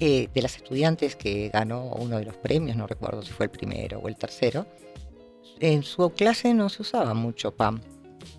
eh, 0.00 0.30
de 0.32 0.40
las 0.40 0.56
estudiantes 0.56 1.14
que 1.14 1.50
ganó 1.50 1.92
uno 1.92 2.16
de 2.16 2.24
los 2.24 2.36
premios, 2.36 2.74
no 2.74 2.86
recuerdo 2.86 3.20
si 3.20 3.30
fue 3.30 3.44
el 3.44 3.50
primero 3.50 3.98
o 3.98 4.08
el 4.08 4.16
tercero, 4.16 4.64
en 5.60 5.82
su 5.82 6.08
clase 6.08 6.54
no 6.54 6.70
se 6.70 6.80
usaba 6.80 7.12
mucho 7.12 7.54
PAM. 7.54 7.82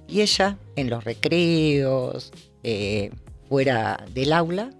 Y 0.07 0.21
ella, 0.21 0.57
en 0.75 0.89
los 0.89 1.03
recreos, 1.03 2.31
eh, 2.63 3.11
fuera 3.49 4.03
del 4.11 4.33
aula, 4.33 4.71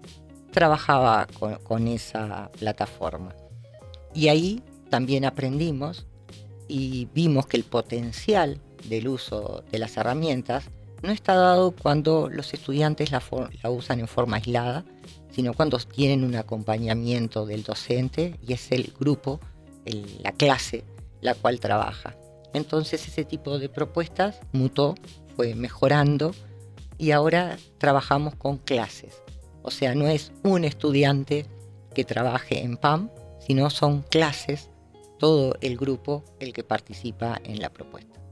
trabajaba 0.50 1.28
con, 1.38 1.54
con 1.58 1.86
esa 1.86 2.50
plataforma. 2.58 3.32
Y 4.12 4.26
ahí 4.26 4.60
también 4.90 5.24
aprendimos 5.24 6.04
y 6.66 7.06
vimos 7.14 7.46
que 7.46 7.58
el 7.58 7.64
potencial 7.64 8.60
del 8.84 9.08
uso 9.08 9.64
de 9.70 9.78
las 9.78 9.96
herramientas 9.96 10.64
no 11.04 11.12
está 11.12 11.34
dado 11.34 11.72
cuando 11.72 12.30
los 12.30 12.54
estudiantes 12.54 13.10
la, 13.12 13.22
usan 13.70 14.00
en 14.00 14.08
forma 14.08 14.36
aislada, 14.38 14.84
sino 15.30 15.52
cuando 15.52 15.78
tienen 15.78 16.24
un 16.24 16.34
acompañamiento 16.34 17.44
del 17.44 17.62
docente 17.62 18.38
y 18.46 18.54
es 18.54 18.72
el 18.72 18.92
grupo, 18.98 19.38
la 20.22 20.32
clase, 20.32 20.84
la 21.20 21.34
cual 21.34 21.60
trabaja. 21.60 22.16
Entonces 22.54 23.06
ese 23.06 23.24
tipo 23.24 23.58
de 23.58 23.68
propuestas 23.68 24.40
mutó, 24.52 24.94
fue 25.36 25.54
mejorando 25.54 26.34
y 26.96 27.10
ahora 27.10 27.58
trabajamos 27.78 28.34
con 28.36 28.56
clases. 28.56 29.22
O 29.62 29.70
sea, 29.70 29.94
no 29.94 30.08
es 30.08 30.32
un 30.42 30.64
estudiante 30.64 31.46
que 31.94 32.04
trabaje 32.04 32.62
en 32.62 32.76
PAM, 32.76 33.10
sino 33.46 33.68
son 33.70 34.02
clases, 34.02 34.70
todo 35.18 35.56
el 35.60 35.76
grupo 35.76 36.24
el 36.40 36.52
que 36.52 36.64
participa 36.64 37.40
en 37.44 37.60
la 37.60 37.70
propuesta. 37.70 38.23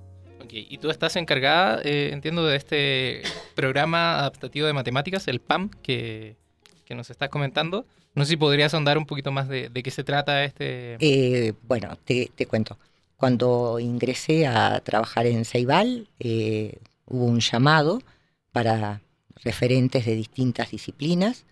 Ok, 0.42 0.50
Y 0.52 0.78
tú 0.78 0.90
estás 0.90 1.16
encargada, 1.16 1.80
eh, 1.84 2.10
entiendo, 2.12 2.44
de 2.44 2.56
este 2.56 3.22
programa 3.54 4.18
adaptativo 4.18 4.66
de 4.66 4.72
matemáticas, 4.72 5.28
el 5.28 5.40
PAM, 5.40 5.70
que, 5.82 6.36
que 6.84 6.94
nos 6.94 7.10
estás 7.10 7.28
comentando. 7.28 7.86
No 8.14 8.24
sé 8.24 8.30
si 8.30 8.36
podrías 8.36 8.74
ahondar 8.74 8.98
un 8.98 9.06
poquito 9.06 9.32
más 9.32 9.48
de, 9.48 9.68
de 9.68 9.82
qué 9.82 9.90
se 9.90 10.04
trata 10.04 10.44
este... 10.44 10.96
Eh, 11.00 11.54
bueno, 11.62 11.96
te, 12.04 12.30
te 12.34 12.46
cuento. 12.46 12.78
Cuando 13.16 13.78
ingresé 13.78 14.46
a 14.46 14.80
trabajar 14.80 15.26
en 15.26 15.44
Ceibal, 15.44 16.08
eh, 16.18 16.78
hubo 17.06 17.24
un 17.24 17.40
llamado 17.40 18.02
para 18.50 19.00
referentes 19.44 20.04
de 20.06 20.14
distintas 20.14 20.72
disciplinas 20.72 21.46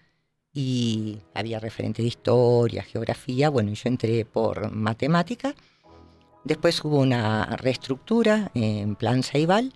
y 0.52 1.18
había 1.32 1.60
referentes 1.60 2.02
de 2.02 2.08
historia, 2.08 2.82
geografía, 2.82 3.50
bueno, 3.50 3.72
yo 3.72 3.88
entré 3.88 4.24
por 4.24 4.70
matemática. 4.72 5.54
Después 6.44 6.82
hubo 6.84 6.98
una 6.98 7.44
reestructura 7.56 8.50
en 8.54 8.96
plan 8.96 9.22
Ceibal 9.22 9.74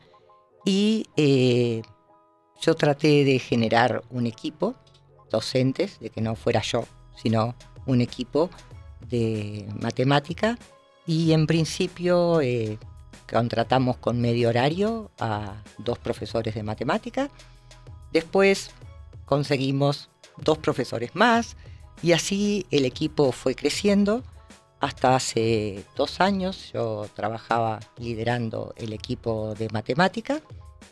y 0.64 1.06
eh, 1.16 1.82
yo 2.60 2.74
traté 2.74 3.24
de 3.24 3.38
generar 3.38 4.02
un 4.10 4.26
equipo, 4.26 4.74
docentes, 5.30 5.98
de 6.00 6.10
que 6.10 6.20
no 6.20 6.36
fuera 6.36 6.62
yo, 6.62 6.84
sino 7.16 7.54
un 7.86 8.00
equipo 8.00 8.50
de 9.08 9.68
matemática 9.80 10.58
y 11.06 11.32
en 11.32 11.46
principio 11.46 12.40
eh, 12.40 12.78
contratamos 13.30 13.98
con 13.98 14.20
medio 14.20 14.48
horario 14.48 15.10
a 15.18 15.62
dos 15.78 15.98
profesores 15.98 16.54
de 16.54 16.62
matemática. 16.62 17.30
Después 18.12 18.70
conseguimos 19.26 20.08
dos 20.38 20.58
profesores 20.58 21.14
más 21.14 21.56
y 22.02 22.12
así 22.12 22.66
el 22.70 22.84
equipo 22.84 23.32
fue 23.32 23.54
creciendo. 23.54 24.22
Hasta 24.84 25.16
hace 25.16 25.82
dos 25.96 26.20
años 26.20 26.70
yo 26.74 27.06
trabajaba 27.14 27.80
liderando 27.96 28.74
el 28.76 28.92
equipo 28.92 29.54
de 29.54 29.70
matemática, 29.70 30.42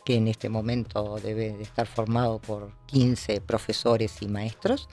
que 0.03 0.15
en 0.15 0.27
este 0.27 0.49
momento 0.49 1.17
debe 1.21 1.53
de 1.53 1.61
estar 1.61 1.85
formado 1.85 2.39
por 2.39 2.71
15 2.87 3.39
profesores 3.41 4.23
y 4.23 4.27
maestros. 4.27 4.89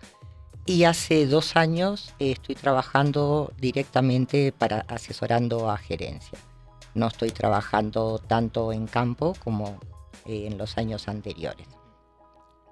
Y 0.67 0.85
hace 0.85 1.27
dos 1.27 1.57
años 1.57 2.13
estoy 2.19 2.57
trabajando 2.57 3.55
directamente 3.57 4.53
para 4.53 4.81
asesorando 4.81 5.71
a 5.71 5.79
gerencia. 5.79 6.39
No 6.93 7.07
estoy 7.07 7.31
trabajando 7.31 8.19
tanto 8.19 8.71
en 8.71 8.87
campo 8.87 9.35
como 9.43 9.81
eh, 10.27 10.47
en 10.47 10.59
los 10.59 10.77
años 10.77 11.09
anteriores. 11.09 11.67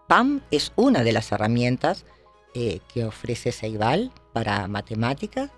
PAM 0.09 0.43
es 0.51 0.73
una 0.77 1.03
de 1.03 1.13
las 1.13 1.33
herramientas 1.33 2.05
eh, 2.55 2.81
que 2.93 3.07
ofrece 3.07 3.51
Ceibal 3.51 4.13
para 4.35 4.69
matemáticas. 4.69 5.51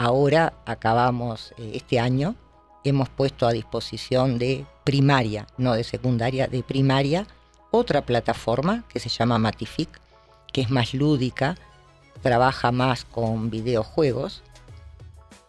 Ahora 0.00 0.54
acabamos 0.64 1.52
eh, 1.58 1.72
este 1.74 1.98
año, 1.98 2.36
hemos 2.84 3.08
puesto 3.08 3.48
a 3.48 3.52
disposición 3.52 4.38
de 4.38 4.64
primaria, 4.84 5.48
no 5.58 5.74
de 5.74 5.82
secundaria, 5.82 6.46
de 6.46 6.62
primaria, 6.62 7.26
otra 7.72 8.06
plataforma 8.06 8.84
que 8.88 9.00
se 9.00 9.08
llama 9.08 9.38
Matific, 9.38 10.00
que 10.52 10.60
es 10.60 10.70
más 10.70 10.94
lúdica, 10.94 11.56
trabaja 12.22 12.70
más 12.70 13.04
con 13.04 13.50
videojuegos. 13.50 14.44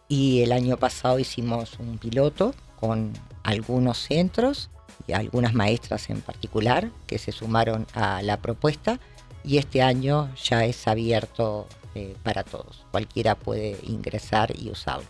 Y 0.08 0.42
el 0.42 0.50
año 0.50 0.76
pasado 0.76 1.20
hicimos 1.20 1.78
un 1.78 1.98
piloto 1.98 2.52
con 2.80 3.12
algunos 3.44 3.98
centros 3.98 4.68
y 5.06 5.12
algunas 5.12 5.54
maestras 5.54 6.10
en 6.10 6.22
particular 6.22 6.90
que 7.06 7.18
se 7.18 7.30
sumaron 7.30 7.86
a 7.94 8.20
la 8.22 8.38
propuesta 8.38 8.98
y 9.44 9.58
este 9.58 9.82
año 9.82 10.32
ya 10.36 10.64
es 10.64 10.86
abierto 10.86 11.66
eh, 11.94 12.16
para 12.22 12.44
todos. 12.44 12.84
Cualquiera 12.90 13.34
puede 13.34 13.78
ingresar 13.82 14.52
y 14.56 14.70
usarlo. 14.70 15.08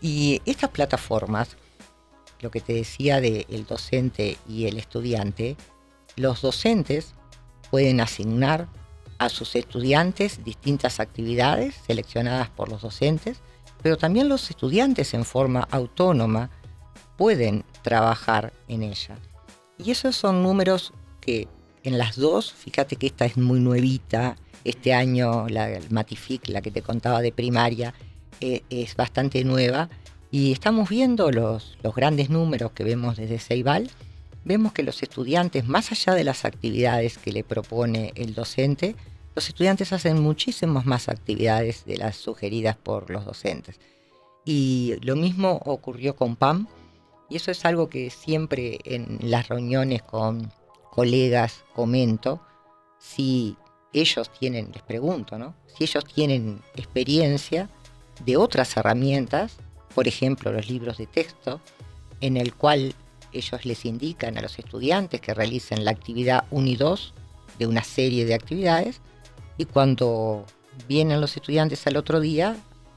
Y 0.00 0.40
estas 0.46 0.70
plataformas, 0.70 1.56
lo 2.40 2.50
que 2.50 2.60
te 2.60 2.72
decía 2.72 3.20
del 3.20 3.66
docente 3.66 4.38
y 4.48 4.66
el 4.66 4.78
estudiante, 4.78 5.56
los 6.16 6.42
docentes 6.42 7.14
pueden 7.70 8.00
asignar 8.00 8.68
a 9.18 9.28
sus 9.28 9.56
estudiantes 9.56 10.44
distintas 10.44 11.00
actividades 11.00 11.74
seleccionadas 11.86 12.48
por 12.50 12.68
los 12.68 12.82
docentes, 12.82 13.38
pero 13.82 13.96
también 13.96 14.28
los 14.28 14.50
estudiantes 14.50 15.14
en 15.14 15.24
forma 15.24 15.66
autónoma 15.70 16.50
pueden 17.16 17.64
trabajar 17.82 18.52
en 18.68 18.82
ella. 18.82 19.16
Y 19.76 19.90
esos 19.90 20.16
son 20.16 20.42
números 20.42 20.92
que 21.20 21.48
en 21.82 21.98
las 21.98 22.16
dos, 22.16 22.52
fíjate 22.52 22.96
que 22.96 23.06
esta 23.06 23.24
es 23.24 23.36
muy 23.36 23.60
nuevita, 23.60 24.36
este 24.64 24.92
año 24.92 25.48
la 25.48 25.80
Matific, 25.90 26.48
la 26.48 26.60
que 26.60 26.70
te 26.70 26.82
contaba 26.82 27.20
de 27.20 27.32
primaria, 27.32 27.94
eh, 28.40 28.62
es 28.70 28.96
bastante 28.96 29.44
nueva 29.44 29.88
y 30.30 30.52
estamos 30.52 30.88
viendo 30.88 31.30
los, 31.30 31.78
los 31.82 31.94
grandes 31.94 32.30
números 32.30 32.72
que 32.72 32.84
vemos 32.84 33.16
desde 33.16 33.38
Ceibal, 33.38 33.90
vemos 34.44 34.72
que 34.72 34.82
los 34.82 35.02
estudiantes, 35.02 35.66
más 35.66 35.90
allá 35.90 36.14
de 36.14 36.24
las 36.24 36.44
actividades 36.44 37.18
que 37.18 37.32
le 37.32 37.44
propone 37.44 38.12
el 38.14 38.34
docente, 38.34 38.94
los 39.34 39.48
estudiantes 39.48 39.92
hacen 39.92 40.20
muchísimas 40.20 40.84
más 40.84 41.08
actividades 41.08 41.84
de 41.84 41.96
las 41.96 42.16
sugeridas 42.16 42.76
por 42.76 43.10
los 43.10 43.24
docentes. 43.24 43.78
Y 44.44 44.94
lo 45.02 45.16
mismo 45.16 45.60
ocurrió 45.64 46.16
con 46.16 46.36
PAM, 46.36 46.66
y 47.30 47.36
eso 47.36 47.50
es 47.50 47.64
algo 47.64 47.88
que 47.88 48.10
siempre 48.10 48.78
en 48.84 49.18
las 49.22 49.48
reuniones 49.48 50.02
con 50.02 50.50
colegas 50.98 51.64
comento, 51.76 52.40
si 52.98 53.56
ellos 53.92 54.32
tienen, 54.36 54.72
les 54.72 54.82
pregunto, 54.82 55.38
¿no? 55.38 55.54
Si 55.68 55.84
ellos 55.84 56.04
tienen 56.04 56.60
experiencia 56.74 57.70
de 58.24 58.36
otras 58.36 58.76
herramientas, 58.76 59.58
por 59.94 60.08
ejemplo, 60.08 60.50
los 60.50 60.68
libros 60.68 60.98
de 60.98 61.06
texto, 61.06 61.60
en 62.20 62.36
el 62.36 62.52
cual 62.52 62.96
ellos 63.32 63.64
les 63.64 63.84
indican 63.84 64.38
a 64.38 64.42
los 64.42 64.58
estudiantes 64.58 65.20
que 65.20 65.34
realicen 65.34 65.84
la 65.84 65.92
actividad 65.92 66.46
1 66.50 66.66
y 66.66 66.74
2 66.74 67.14
de 67.60 67.66
una 67.68 67.84
serie 67.84 68.24
de 68.24 68.34
actividades, 68.34 69.00
y 69.56 69.66
cuando 69.66 70.44
vienen 70.88 71.20
los 71.20 71.36
estudiantes 71.36 71.86
al 71.86 71.96
otro 71.96 72.18
día, 72.18 72.56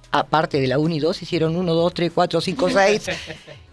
aparte 0.09 0.59
de 0.59 0.65
la 0.65 0.79
1 0.79 0.95
y 0.95 0.99
2, 0.99 1.21
hicieron 1.21 1.55
1, 1.55 1.71
2, 1.71 1.93
3, 1.93 2.11
4, 2.15 2.41
5, 2.41 2.69
6, 2.71 3.09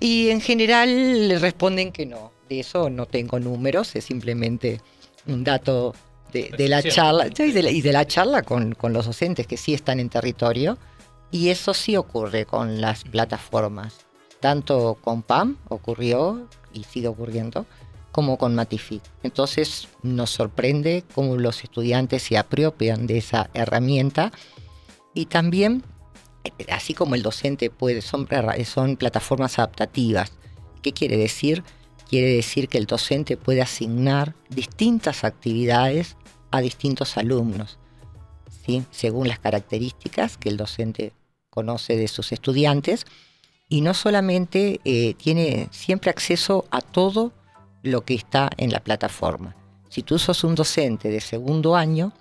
y 0.00 0.28
en 0.28 0.42
general 0.42 1.28
les 1.28 1.40
responden 1.40 1.92
que 1.92 2.04
no. 2.04 2.36
De 2.48 2.60
eso 2.60 2.90
no 2.90 3.06
tengo 3.06 3.38
números, 3.38 3.94
es 3.96 4.04
simplemente 4.04 4.80
un 5.26 5.44
dato 5.44 5.94
de, 6.32 6.50
de 6.56 6.68
la 6.68 6.82
charla 6.82 7.26
y 7.26 7.52
de 7.52 7.62
la, 7.62 7.70
y 7.70 7.80
de 7.80 7.92
la 7.92 8.06
charla 8.06 8.42
con, 8.42 8.74
con, 8.74 8.92
los 8.92 9.06
docentes 9.06 9.46
que 9.46 9.56
sí 9.56 9.74
están 9.74 10.00
en 10.00 10.08
territorio. 10.08 10.78
Y 11.30 11.50
eso 11.50 11.74
sí 11.74 11.96
ocurre 11.96 12.46
con 12.46 12.80
las 12.80 13.04
plataformas. 13.04 14.06
Tanto 14.40 14.96
con 15.02 15.22
PAM 15.22 15.58
ocurrió 15.68 16.48
y 16.72 16.84
sigue 16.84 17.08
ocurriendo, 17.08 17.66
como 18.12 18.38
con 18.38 18.54
Matific. 18.54 19.02
Entonces 19.22 19.88
nos 20.02 20.30
sorprende 20.30 21.04
cómo 21.14 21.36
los 21.36 21.64
estudiantes 21.64 22.22
se 22.22 22.38
apropian 22.38 23.06
de 23.06 23.18
esa 23.18 23.50
herramienta 23.52 24.32
y 25.14 25.26
también, 25.26 25.82
así 26.70 26.94
como 26.94 27.14
el 27.14 27.22
docente 27.22 27.70
puede, 27.70 28.00
son, 28.00 28.28
son 28.64 28.96
plataformas 28.96 29.58
adaptativas. 29.58 30.32
¿Qué 30.82 30.92
quiere 30.92 31.16
decir? 31.16 31.64
Quiere 32.08 32.28
decir 32.34 32.68
que 32.68 32.78
el 32.78 32.86
docente 32.86 33.36
puede 33.36 33.60
asignar 33.60 34.34
distintas 34.48 35.24
actividades 35.24 36.16
a 36.50 36.60
distintos 36.60 37.18
alumnos, 37.18 37.78
¿sí? 38.64 38.84
según 38.90 39.28
las 39.28 39.38
características 39.38 40.38
que 40.38 40.48
el 40.48 40.56
docente 40.56 41.12
conoce 41.50 41.96
de 41.96 42.08
sus 42.08 42.32
estudiantes, 42.32 43.04
y 43.68 43.82
no 43.82 43.92
solamente 43.92 44.80
eh, 44.84 45.14
tiene 45.14 45.68
siempre 45.70 46.10
acceso 46.10 46.64
a 46.70 46.80
todo 46.80 47.32
lo 47.82 48.04
que 48.04 48.14
está 48.14 48.50
en 48.56 48.72
la 48.72 48.80
plataforma. 48.80 49.54
Si 49.90 50.02
tú 50.02 50.18
sos 50.18 50.44
un 50.44 50.54
docente 50.54 51.10
de 51.10 51.20
segundo 51.20 51.76
año, 51.76 52.12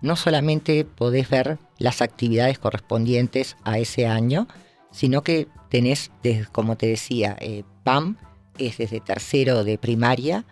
no 0.00 0.16
solamente 0.16 0.84
podés 0.84 1.28
ver 1.28 1.58
las 1.78 2.00
actividades 2.02 2.58
correspondientes 2.58 3.56
a 3.64 3.78
ese 3.78 4.06
año, 4.06 4.48
sino 4.90 5.22
que 5.22 5.48
tenés, 5.68 6.10
como 6.52 6.76
te 6.76 6.86
decía, 6.86 7.36
eh, 7.40 7.64
PAM 7.82 8.16
es 8.58 8.78
desde 8.78 9.00
tercero 9.00 9.64
de 9.64 9.78
primaria 9.78 10.44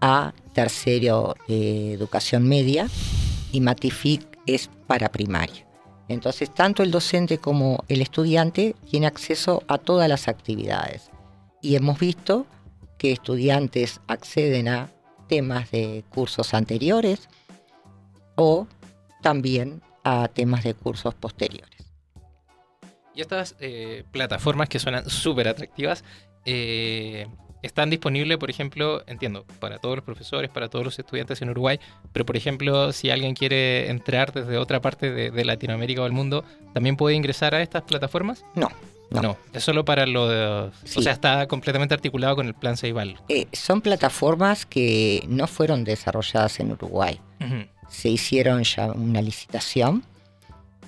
a 0.00 0.32
tercero 0.54 1.34
de 1.48 1.92
educación 1.92 2.48
media 2.48 2.88
y 3.52 3.60
Matific 3.60 4.26
es 4.46 4.70
para 4.86 5.10
primaria. 5.10 5.66
Entonces, 6.08 6.52
tanto 6.52 6.82
el 6.82 6.90
docente 6.90 7.38
como 7.38 7.84
el 7.88 8.00
estudiante 8.00 8.74
tiene 8.90 9.06
acceso 9.06 9.62
a 9.68 9.78
todas 9.78 10.08
las 10.08 10.26
actividades. 10.26 11.10
Y 11.60 11.76
hemos 11.76 11.98
visto 11.98 12.46
que 12.96 13.12
estudiantes 13.12 14.00
acceden 14.06 14.68
a 14.68 14.90
temas 15.28 15.70
de 15.70 16.04
cursos 16.08 16.54
anteriores 16.54 17.28
o 18.36 18.66
también 19.22 19.82
a 20.02 20.28
temas 20.28 20.64
de 20.64 20.74
cursos 20.74 21.14
posteriores. 21.14 21.78
Y 23.14 23.20
estas 23.20 23.56
eh, 23.60 24.04
plataformas 24.10 24.68
que 24.68 24.78
suenan 24.78 25.10
súper 25.10 25.48
atractivas, 25.48 26.04
eh, 26.50 27.26
están 27.62 27.90
disponibles, 27.90 28.38
por 28.38 28.50
ejemplo, 28.50 29.02
entiendo, 29.06 29.44
para 29.60 29.78
todos 29.78 29.96
los 29.96 30.04
profesores, 30.04 30.50
para 30.50 30.68
todos 30.68 30.84
los 30.84 30.98
estudiantes 30.98 31.42
en 31.42 31.50
Uruguay, 31.50 31.78
pero 32.12 32.24
por 32.24 32.36
ejemplo, 32.36 32.92
si 32.92 33.10
alguien 33.10 33.34
quiere 33.34 33.90
entrar 33.90 34.32
desde 34.32 34.56
otra 34.56 34.80
parte 34.80 35.10
de, 35.10 35.44
Latinoamérica 35.44 36.00
o 36.00 36.04
del 36.04 36.12
mundo, 36.12 36.44
¿también 36.72 36.96
puede 36.96 37.16
ingresar 37.16 37.54
a 37.54 37.62
estas 37.62 37.82
plataformas? 37.82 38.44
No. 38.54 38.68
No. 39.10 39.38
es 39.54 39.64
solo 39.64 39.84
para 39.84 40.06
lo 40.06 40.28
de... 40.28 40.70
O 40.96 41.02
sea, 41.02 41.12
está 41.12 41.46
completamente 41.48 41.94
articulado 41.94 42.36
con 42.36 42.46
el 42.46 42.54
plan 42.54 42.76
Ceibal. 42.76 43.18
Eh, 43.28 43.46
son 43.52 43.80
plataformas 43.80 44.66
que 44.66 45.24
no 45.28 45.46
fueron 45.46 45.84
desarrolladas 45.84 46.60
en 46.60 46.72
Uruguay. 46.72 47.18
Se 47.88 48.10
hicieron 48.10 48.62
ya 48.64 48.92
una 48.92 49.22
licitación 49.22 50.04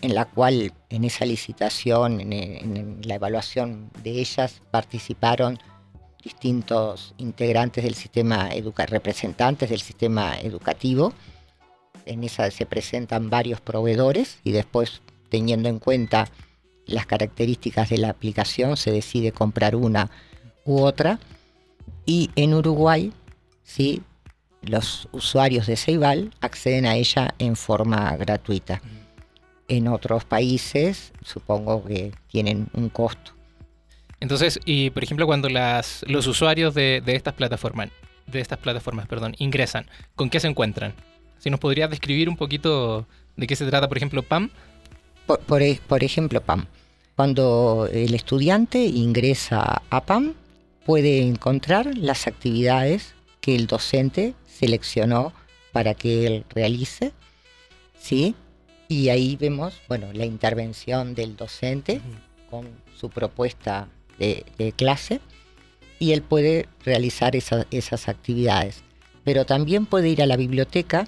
en 0.03 0.15
la 0.15 0.25
cual 0.25 0.73
en 0.89 1.05
esa 1.05 1.25
licitación, 1.25 2.21
en 2.21 3.01
la 3.03 3.15
evaluación 3.15 3.91
de 4.03 4.21
ellas, 4.21 4.61
participaron 4.71 5.59
distintos 6.23 7.15
integrantes 7.19 7.85
del 7.85 7.95
sistema 7.95 8.51
educativo, 8.53 8.93
representantes 8.93 9.71
del 9.71 9.81
sistema 9.81 10.39
educativo. 10.41 11.13
En 12.07 12.25
esa 12.25 12.51
se 12.51 12.67
presentan 12.67 13.31
varios 13.31 13.61
proveedores 13.61 14.39
y 14.45 14.53
después, 14.53 15.03
teniendo 15.29 15.69
en 15.69 15.79
cuenta 15.79 16.29
las 16.87 17.07
características 17.07 17.89
de 17.89 17.99
la 17.99 18.11
aplicación, 18.11 18.77
se 18.77 18.91
decide 18.91 19.33
comprar 19.33 19.77
una 19.77 20.11
u 20.65 20.81
otra. 20.81 21.21
Y 22.05 22.31
en 22.37 22.55
Uruguay, 22.55 23.13
sí, 23.63 24.03
los 24.63 25.09
usuarios 25.13 25.67
de 25.67 25.77
Ceibal 25.77 26.35
acceden 26.41 26.87
a 26.87 26.97
ella 26.97 27.35
en 27.39 27.57
forma 27.57 28.17
gratuita. 28.17 28.83
En 29.71 29.87
otros 29.87 30.25
países, 30.25 31.13
supongo 31.25 31.85
que 31.85 32.13
tienen 32.27 32.67
un 32.73 32.89
costo. 32.89 33.31
Entonces, 34.19 34.59
y 34.65 34.91
por 34.91 35.05
ejemplo, 35.05 35.27
cuando 35.27 35.49
las, 35.49 36.05
los 36.09 36.27
usuarios 36.27 36.75
de, 36.75 37.01
estas 37.07 37.35
plataformas, 37.35 37.91
de 38.27 38.41
estas 38.41 38.59
plataformas, 38.59 39.07
perdón, 39.07 39.37
ingresan, 39.39 39.87
¿con 40.17 40.29
qué 40.29 40.41
se 40.41 40.49
encuentran? 40.49 40.93
Si 41.39 41.51
nos 41.51 41.61
podrías 41.61 41.89
describir 41.89 42.29
un 42.29 42.37
poquito 42.37 43.07
de 43.37 43.47
qué 43.47 43.55
se 43.55 43.65
trata, 43.65 43.87
por 43.89 43.97
ejemplo, 43.97 44.25
PAM. 44.25 44.51
Por, 45.47 45.63
e, 45.63 45.81
por, 45.87 46.03
ejemplo, 46.03 46.41
PAM. 46.41 46.67
Cuando 47.15 47.89
el 47.93 48.13
estudiante 48.15 48.85
ingresa 48.85 49.83
a 49.89 50.05
PAM, 50.05 50.35
puede 50.85 51.23
encontrar 51.23 51.97
las 51.97 52.27
actividades 52.27 53.15
que 53.41 53.55
el 53.55 53.69
docente 53.69 54.35
seleccionó 54.47 55.33
para 55.71 55.95
que 55.95 56.27
él 56.27 56.45
realice, 56.51 57.13
¿sí? 57.97 58.35
Y 58.91 59.09
ahí 59.09 59.37
vemos, 59.37 59.81
bueno, 59.87 60.09
la 60.13 60.27
intervención 60.27 61.15
del 61.15 61.37
docente 61.37 62.01
con 62.51 62.67
su 62.99 63.09
propuesta 63.09 63.87
de, 64.19 64.75
clase 64.77 65.21
y 66.01 66.11
él 66.11 66.23
puede 66.23 66.69
realizar 66.85 67.37
esas 67.37 68.09
actividades. 68.09 68.83
Pero 69.23 69.47
también 69.47 69.87
puede 69.87 70.09
ir 70.09 70.21
a 70.23 70.27
la 70.27 70.37
biblioteca 70.37 71.07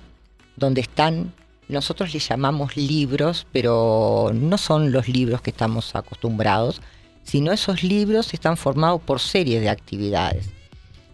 donde 0.54 0.80
están, 0.80 1.34
nosotros 1.66 2.14
le 2.14 2.20
llamamos 2.20 2.76
libros, 2.76 3.48
pero 3.50 4.30
no 4.32 4.58
son 4.58 4.92
los 4.92 5.08
libros 5.08 5.42
que 5.42 5.50
estamos 5.50 5.96
acostumbrados, 5.96 6.80
sino 7.24 7.50
esos 7.50 7.82
libros 7.82 8.32
están 8.32 8.56
formados 8.56 9.00
por 9.00 9.18
series 9.18 9.60
de 9.60 9.70
actividades. 9.70 10.50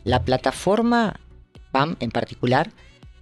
La 0.04 0.22
plataforma 0.22 1.18
PAM 1.72 1.96
en 2.00 2.10
particular 2.10 2.70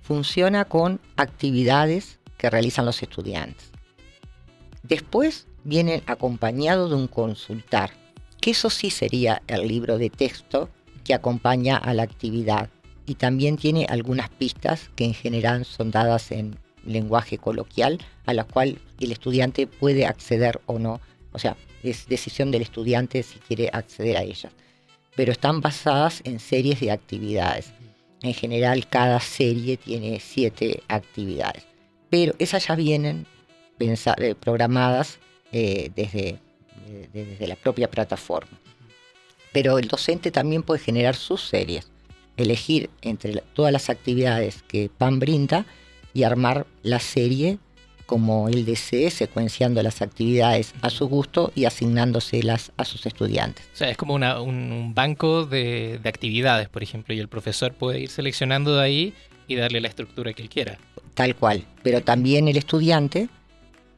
funciona 0.03 0.65
con 0.65 0.99
actividades 1.15 2.19
que 2.37 2.51
realizan 2.51 2.85
los 2.85 3.03
estudiantes. 3.03 3.71
Después 4.83 5.47
vienen 5.65 6.03
acompañados 6.07 6.91
de 6.91 6.97
un 6.97 7.09
consultar 7.09 7.91
que 8.41 8.53
eso 8.53 8.71
sí 8.71 8.91
sería 8.91 9.43
el 9.49 9.67
libro 9.67 9.99
de 9.99 10.11
texto 10.11 10.69
que 11.05 11.15
acompaña 11.15 11.77
a 11.77 11.95
la 11.95 12.05
actividad 12.05 12.71
y 13.07 13.15
también 13.15 13.57
tiene 13.57 13.87
algunas 13.89 14.29
pistas 14.29 14.91
que 14.95 15.05
en 15.05 15.15
general 15.15 15.65
son 15.65 15.91
dadas 15.91 16.31
en 16.33 16.57
lenguaje 16.85 17.39
coloquial 17.39 17.99
a 18.27 18.35
la 18.35 18.45
cual 18.45 18.79
el 19.01 19.13
estudiante 19.13 19.67
puede 19.67 20.07
acceder 20.07 20.61
o 20.67 20.79
no. 20.79 21.01
O 21.33 21.39
sea, 21.39 21.57
es 21.83 22.07
decisión 22.07 22.51
del 22.51 22.63
estudiante 22.63 23.23
si 23.23 23.39
quiere 23.39 23.71
acceder 23.73 24.17
a 24.17 24.23
ellas. 24.23 24.53
Pero 25.15 25.33
están 25.33 25.61
basadas 25.61 26.21
en 26.25 26.41
series 26.41 26.81
de 26.81 26.91
actividades. 26.91 27.73
En 28.23 28.35
general, 28.35 28.87
cada 28.89 29.21
serie 29.21 29.77
tiene 29.77 30.21
siete 30.21 30.83
actividades. 30.89 31.65
Pero 32.17 32.35
esas 32.39 32.67
ya 32.67 32.75
vienen 32.75 33.27
eh, 33.79 34.35
programadas 34.41 35.19
eh, 35.53 35.91
desde 35.95 36.39
desde 37.13 37.47
la 37.47 37.57
propia 37.57 37.91
plataforma. 37.91 38.59
Pero 39.53 39.79
el 39.79 39.89
docente 39.89 40.31
también 40.31 40.63
puede 40.63 40.81
generar 40.81 41.17
sus 41.17 41.43
series, 41.43 41.91
elegir 42.37 42.91
entre 43.03 43.43
todas 43.55 43.73
las 43.73 43.89
actividades 43.91 44.63
que 44.63 44.91
PAN 44.97 45.19
brinda 45.19 45.67
y 46.13 46.25
armar 46.25 46.67
la 46.83 47.01
serie 47.01 47.59
como 48.05 48.49
él 48.49 48.65
desee, 48.65 49.11
secuenciando 49.11 49.83
las 49.83 50.01
actividades 50.01 50.75
a 50.81 50.91
su 50.91 51.09
gusto 51.09 51.51
y 51.57 51.65
asignándoselas 51.65 52.71
a 52.77 52.85
sus 52.85 53.05
estudiantes. 53.05 53.67
O 53.75 53.77
sea, 53.77 53.91
es 53.91 53.97
como 53.97 54.15
un, 54.15 54.93
banco 54.95 55.45
de, 55.45 56.01
actividades, 56.05 56.69
por 56.69 56.85
ejemplo, 56.85 57.15
y 57.15 57.19
el 57.19 57.27
profesor 57.27 57.73
puede 57.73 57.99
ir 57.99 58.09
seleccionando 58.09 58.77
de 58.77 58.83
ahí 58.83 59.15
y 59.49 59.57
darle 59.57 59.81
la 59.81 59.89
estructura 59.89 60.33
que 60.33 60.43
él 60.43 60.49
quiera. 60.49 60.79
Tal 61.15 61.35
cual. 61.37 61.65
Pero 61.83 62.03
también 62.03 62.49
el 62.49 62.57
estudiante 62.57 63.29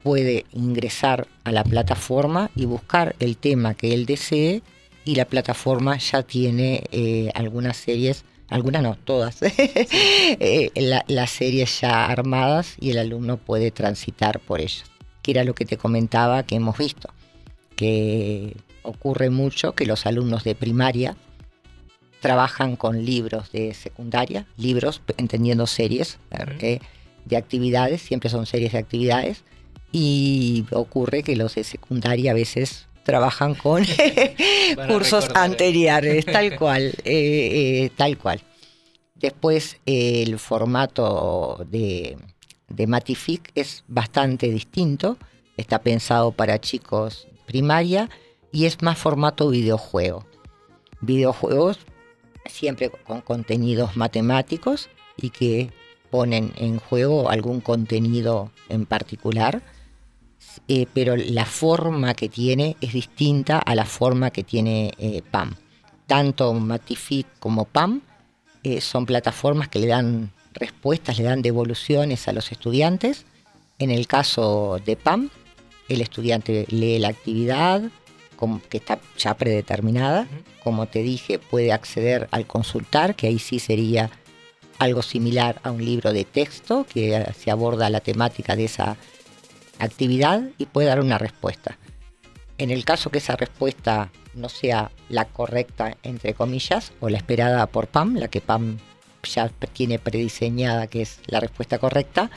puede 0.02 0.46
ingresar 0.52 1.26
a 1.44 1.52
la 1.52 1.64
plataforma 1.64 2.50
y 2.54 2.64
buscar 2.66 3.16
el 3.18 3.36
tema 3.36 3.74
que 3.74 3.92
él 3.94 4.06
desee 4.06 4.62
y 5.04 5.14
la 5.16 5.24
plataforma 5.24 5.96
ya 5.98 6.22
tiene 6.22 6.84
eh, 6.92 7.30
algunas 7.34 7.76
series, 7.76 8.24
algunas 8.48 8.82
no, 8.82 8.96
todas, 8.96 9.38
eh, 9.42 10.70
la- 10.76 11.04
las 11.08 11.30
series 11.30 11.80
ya 11.80 12.06
armadas 12.06 12.76
y 12.80 12.90
el 12.90 12.98
alumno 12.98 13.36
puede 13.38 13.70
transitar 13.70 14.38
por 14.40 14.60
ellas. 14.60 14.84
Que 15.22 15.32
era 15.32 15.44
lo 15.44 15.54
que 15.54 15.64
te 15.64 15.76
comentaba 15.76 16.42
que 16.44 16.54
hemos 16.56 16.78
visto, 16.78 17.10
que 17.76 18.56
ocurre 18.82 19.30
mucho 19.30 19.74
que 19.74 19.86
los 19.86 20.06
alumnos 20.06 20.44
de 20.44 20.54
primaria 20.54 21.16
trabajan 22.20 22.76
con 22.76 23.04
libros 23.04 23.52
de 23.52 23.74
secundaria, 23.74 24.46
libros 24.56 25.02
entendiendo 25.16 25.66
series 25.66 26.18
eh, 26.60 26.80
de 27.24 27.36
actividades, 27.36 28.02
siempre 28.02 28.30
son 28.30 28.46
series 28.46 28.72
de 28.72 28.78
actividades, 28.78 29.44
y 29.92 30.66
ocurre 30.72 31.22
que 31.22 31.36
los 31.36 31.54
de 31.54 31.64
secundaria 31.64 32.32
a 32.32 32.34
veces 32.34 32.88
trabajan 33.04 33.54
con 33.54 33.84
cursos 34.88 35.24
recordar, 35.24 35.44
anteriores, 35.44 36.26
tal 36.26 36.56
cual, 36.58 36.82
eh, 37.04 37.84
eh, 37.84 37.90
tal 37.96 38.18
cual. 38.18 38.42
Después 39.14 39.78
el 39.86 40.38
formato 40.38 41.64
de, 41.68 42.16
de 42.68 42.86
Matific 42.86 43.50
es 43.54 43.82
bastante 43.88 44.48
distinto, 44.50 45.16
está 45.56 45.80
pensado 45.80 46.32
para 46.32 46.60
chicos 46.60 47.26
primaria 47.46 48.08
y 48.52 48.66
es 48.66 48.82
más 48.82 48.98
formato 48.98 49.48
videojuego. 49.48 50.24
Videojuegos 51.00 51.78
siempre 52.48 52.90
con 52.90 53.20
contenidos 53.20 53.96
matemáticos 53.96 54.88
y 55.16 55.30
que 55.30 55.70
ponen 56.10 56.52
en 56.56 56.78
juego 56.78 57.30
algún 57.30 57.60
contenido 57.60 58.50
en 58.68 58.86
particular, 58.86 59.62
eh, 60.66 60.86
pero 60.92 61.16
la 61.16 61.44
forma 61.44 62.14
que 62.14 62.28
tiene 62.28 62.76
es 62.80 62.92
distinta 62.92 63.58
a 63.58 63.74
la 63.74 63.84
forma 63.84 64.30
que 64.30 64.42
tiene 64.42 64.92
eh, 64.98 65.22
PAM. 65.30 65.54
Tanto 66.06 66.52
Matific 66.54 67.26
como 67.38 67.64
PAM 67.64 68.00
eh, 68.62 68.80
son 68.80 69.06
plataformas 69.06 69.68
que 69.68 69.78
le 69.78 69.86
dan 69.86 70.32
respuestas, 70.54 71.18
le 71.18 71.24
dan 71.24 71.42
devoluciones 71.42 72.28
a 72.28 72.32
los 72.32 72.50
estudiantes. 72.50 73.24
En 73.78 73.90
el 73.90 74.06
caso 74.06 74.80
de 74.84 74.96
PAM, 74.96 75.30
el 75.88 76.00
estudiante 76.00 76.66
lee 76.70 76.98
la 76.98 77.08
actividad 77.08 77.82
como 78.38 78.62
que 78.62 78.78
está 78.78 78.98
ya 79.18 79.34
predeterminada. 79.34 80.26
Como 80.62 80.86
te 80.86 81.02
dije, 81.02 81.38
puede 81.38 81.72
acceder 81.72 82.28
al 82.30 82.46
consultar, 82.46 83.16
que 83.16 83.26
ahí 83.26 83.38
sí 83.38 83.58
sería 83.58 84.10
algo 84.78 85.02
similar 85.02 85.60
a 85.64 85.72
un 85.72 85.84
libro 85.84 86.12
de 86.12 86.24
texto 86.24 86.86
que 86.88 87.26
se 87.36 87.50
aborda 87.50 87.90
la 87.90 88.00
temática 88.00 88.54
de 88.54 88.66
esa 88.66 88.96
actividad 89.78 90.42
y 90.56 90.66
puede 90.66 90.88
dar 90.88 91.00
una 91.00 91.18
respuesta. 91.18 91.78
En 92.58 92.70
el 92.70 92.84
caso 92.84 93.10
que 93.10 93.18
esa 93.18 93.36
respuesta 93.36 94.10
no 94.34 94.48
sea 94.48 94.90
la 95.08 95.24
correcta, 95.26 95.96
entre 96.02 96.34
comillas, 96.34 96.92
o 97.00 97.08
la 97.08 97.18
esperada 97.18 97.66
por 97.66 97.88
PAM, 97.88 98.16
la 98.16 98.28
que 98.28 98.40
PAM 98.40 98.78
ya 99.24 99.48
tiene 99.72 99.98
prediseñada 99.98 100.86
que 100.86 101.02
es 101.02 101.20
la 101.26 101.40
respuesta 101.40 101.78
correcta, 101.78 102.30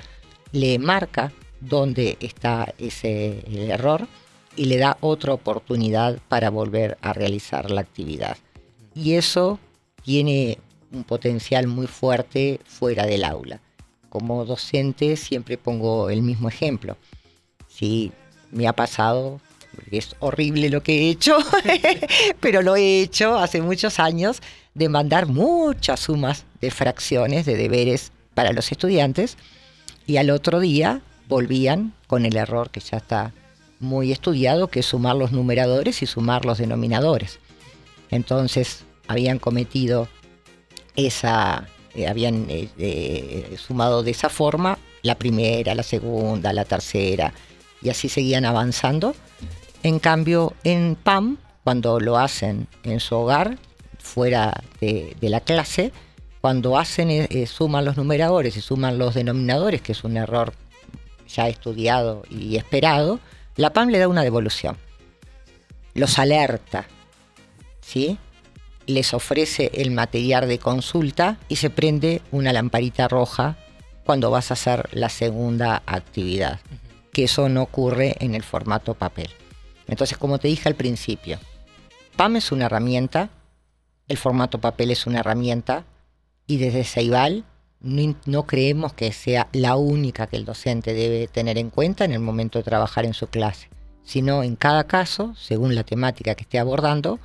le 0.51 0.79
marca 0.79 1.31
dónde 1.59 2.17
está 2.19 2.73
ese 2.79 3.43
el 3.47 3.69
error 3.69 4.07
y 4.55 4.65
le 4.65 4.77
da 4.77 4.97
otra 5.01 5.33
oportunidad 5.33 6.19
para 6.27 6.49
volver 6.49 6.97
a 7.01 7.13
realizar 7.13 7.71
la 7.71 7.81
actividad. 7.81 8.37
Y 8.93 9.13
eso 9.13 9.59
tiene 10.03 10.57
un 10.91 11.03
potencial 11.03 11.67
muy 11.67 11.87
fuerte 11.87 12.59
fuera 12.65 13.05
del 13.05 13.23
aula. 13.23 13.61
Como 14.09 14.43
docente 14.45 15.15
siempre 15.15 15.57
pongo 15.57 16.09
el 16.09 16.21
mismo 16.21 16.49
ejemplo. 16.49 16.97
Sí, 17.67 18.11
me 18.51 18.67
ha 18.67 18.73
pasado, 18.73 19.39
es 19.89 20.15
horrible 20.19 20.69
lo 20.69 20.83
que 20.83 20.99
he 20.99 21.09
hecho, 21.09 21.37
pero 22.41 22.61
lo 22.61 22.75
he 22.75 23.01
hecho 23.01 23.37
hace 23.37 23.61
muchos 23.61 23.99
años, 23.99 24.41
de 24.73 24.89
mandar 24.89 25.27
muchas 25.27 26.01
sumas 26.01 26.45
de 26.59 26.71
fracciones, 26.71 27.45
de 27.45 27.55
deberes 27.55 28.11
para 28.33 28.51
los 28.51 28.71
estudiantes, 28.71 29.37
y 30.05 30.17
al 30.17 30.29
otro 30.29 30.59
día 30.59 31.01
volvían 31.27 31.93
con 32.07 32.25
el 32.25 32.35
error 32.35 32.69
que 32.69 32.81
ya 32.81 32.97
está 32.97 33.33
muy 33.81 34.11
estudiado, 34.11 34.67
que 34.67 34.79
es 34.79 34.85
sumar 34.85 35.15
los 35.15 35.31
numeradores 35.31 36.01
y 36.01 36.05
sumar 36.05 36.45
los 36.45 36.59
denominadores. 36.59 37.39
Entonces 38.09 38.83
habían 39.07 39.39
cometido 39.39 40.07
esa, 40.95 41.67
eh, 41.95 42.07
habían 42.07 42.45
eh, 42.49 42.69
eh, 42.77 43.55
sumado 43.57 44.03
de 44.03 44.11
esa 44.11 44.29
forma 44.29 44.77
la 45.01 45.15
primera, 45.15 45.73
la 45.73 45.83
segunda, 45.83 46.53
la 46.53 46.65
tercera, 46.65 47.33
y 47.81 47.89
así 47.89 48.07
seguían 48.07 48.45
avanzando. 48.45 49.15
En 49.83 49.97
cambio, 49.97 50.53
en 50.63 50.95
PAM, 50.95 51.37
cuando 51.63 51.99
lo 51.99 52.17
hacen 52.17 52.67
en 52.83 52.99
su 52.99 53.15
hogar, 53.15 53.57
fuera 53.97 54.63
de, 54.79 55.15
la 55.21 55.41
clase, 55.41 55.91
cuando 56.39 56.77
hacen, 56.77 57.27
suman 57.47 57.85
los 57.85 57.97
numeradores 57.97 58.57
y 58.57 58.61
suman 58.61 58.99
los 58.99 59.15
denominadores, 59.15 59.81
que 59.81 59.93
es 59.93 60.03
un 60.03 60.17
error 60.17 60.53
ya 61.27 61.47
estudiado 61.47 62.23
y 62.29 62.57
esperado, 62.57 63.19
la 63.55 63.73
PAM 63.73 63.89
le 63.89 63.99
da 63.99 64.07
una 64.07 64.23
devolución. 64.23 64.77
Los 65.93 66.19
alerta, 66.19 66.85
¿sí? 67.81 68.17
Les 68.87 69.13
ofrece 69.13 69.71
el 69.73 69.91
material 69.91 70.47
de 70.47 70.59
consulta 70.59 71.37
y 71.47 71.57
se 71.57 71.69
prende 71.69 72.21
una 72.31 72.53
lamparita 72.53 73.07
roja 73.07 73.57
cuando 74.05 74.31
vas 74.31 74.51
a 74.51 74.55
hacer 74.55 74.89
la 74.93 75.09
segunda 75.09 75.83
actividad, 75.85 76.59
que 77.13 77.25
eso 77.25 77.49
no 77.49 77.61
ocurre 77.63 78.15
en 78.19 78.35
el 78.35 78.43
formato 78.43 78.93
papel. 78.93 79.29
Entonces, 79.87 80.17
como 80.17 80.39
te 80.39 80.47
dije 80.47 80.69
al 80.69 80.75
principio, 80.75 81.39
PAM 82.15 82.37
es 82.37 82.51
una 82.51 82.65
herramienta, 82.65 83.29
el 84.07 84.17
formato 84.17 84.59
papel 84.59 84.91
es 84.91 85.05
una 85.05 85.19
herramienta, 85.19 85.85
y 86.47 86.57
desde 86.57 86.83
Ceibal 86.83 87.45
no, 87.81 88.15
no 88.25 88.43
creemos 88.43 88.93
que 88.93 89.11
sea 89.11 89.47
la 89.53 89.75
única 89.75 90.27
que 90.27 90.37
el 90.37 90.45
docente 90.45 90.93
debe 90.93 91.27
tener 91.27 91.57
en 91.57 91.69
cuenta 91.69 92.05
en 92.05 92.11
el 92.11 92.19
momento 92.19 92.59
de 92.59 92.63
trabajar 92.63 93.05
en 93.05 93.13
su 93.13 93.27
clase, 93.27 93.69
sino 94.03 94.43
en 94.43 94.55
cada 94.55 94.85
caso, 94.85 95.33
según 95.35 95.75
la 95.75 95.83
temática 95.83 96.35
que 96.35 96.43
esté 96.43 96.59
abordando, 96.59 97.19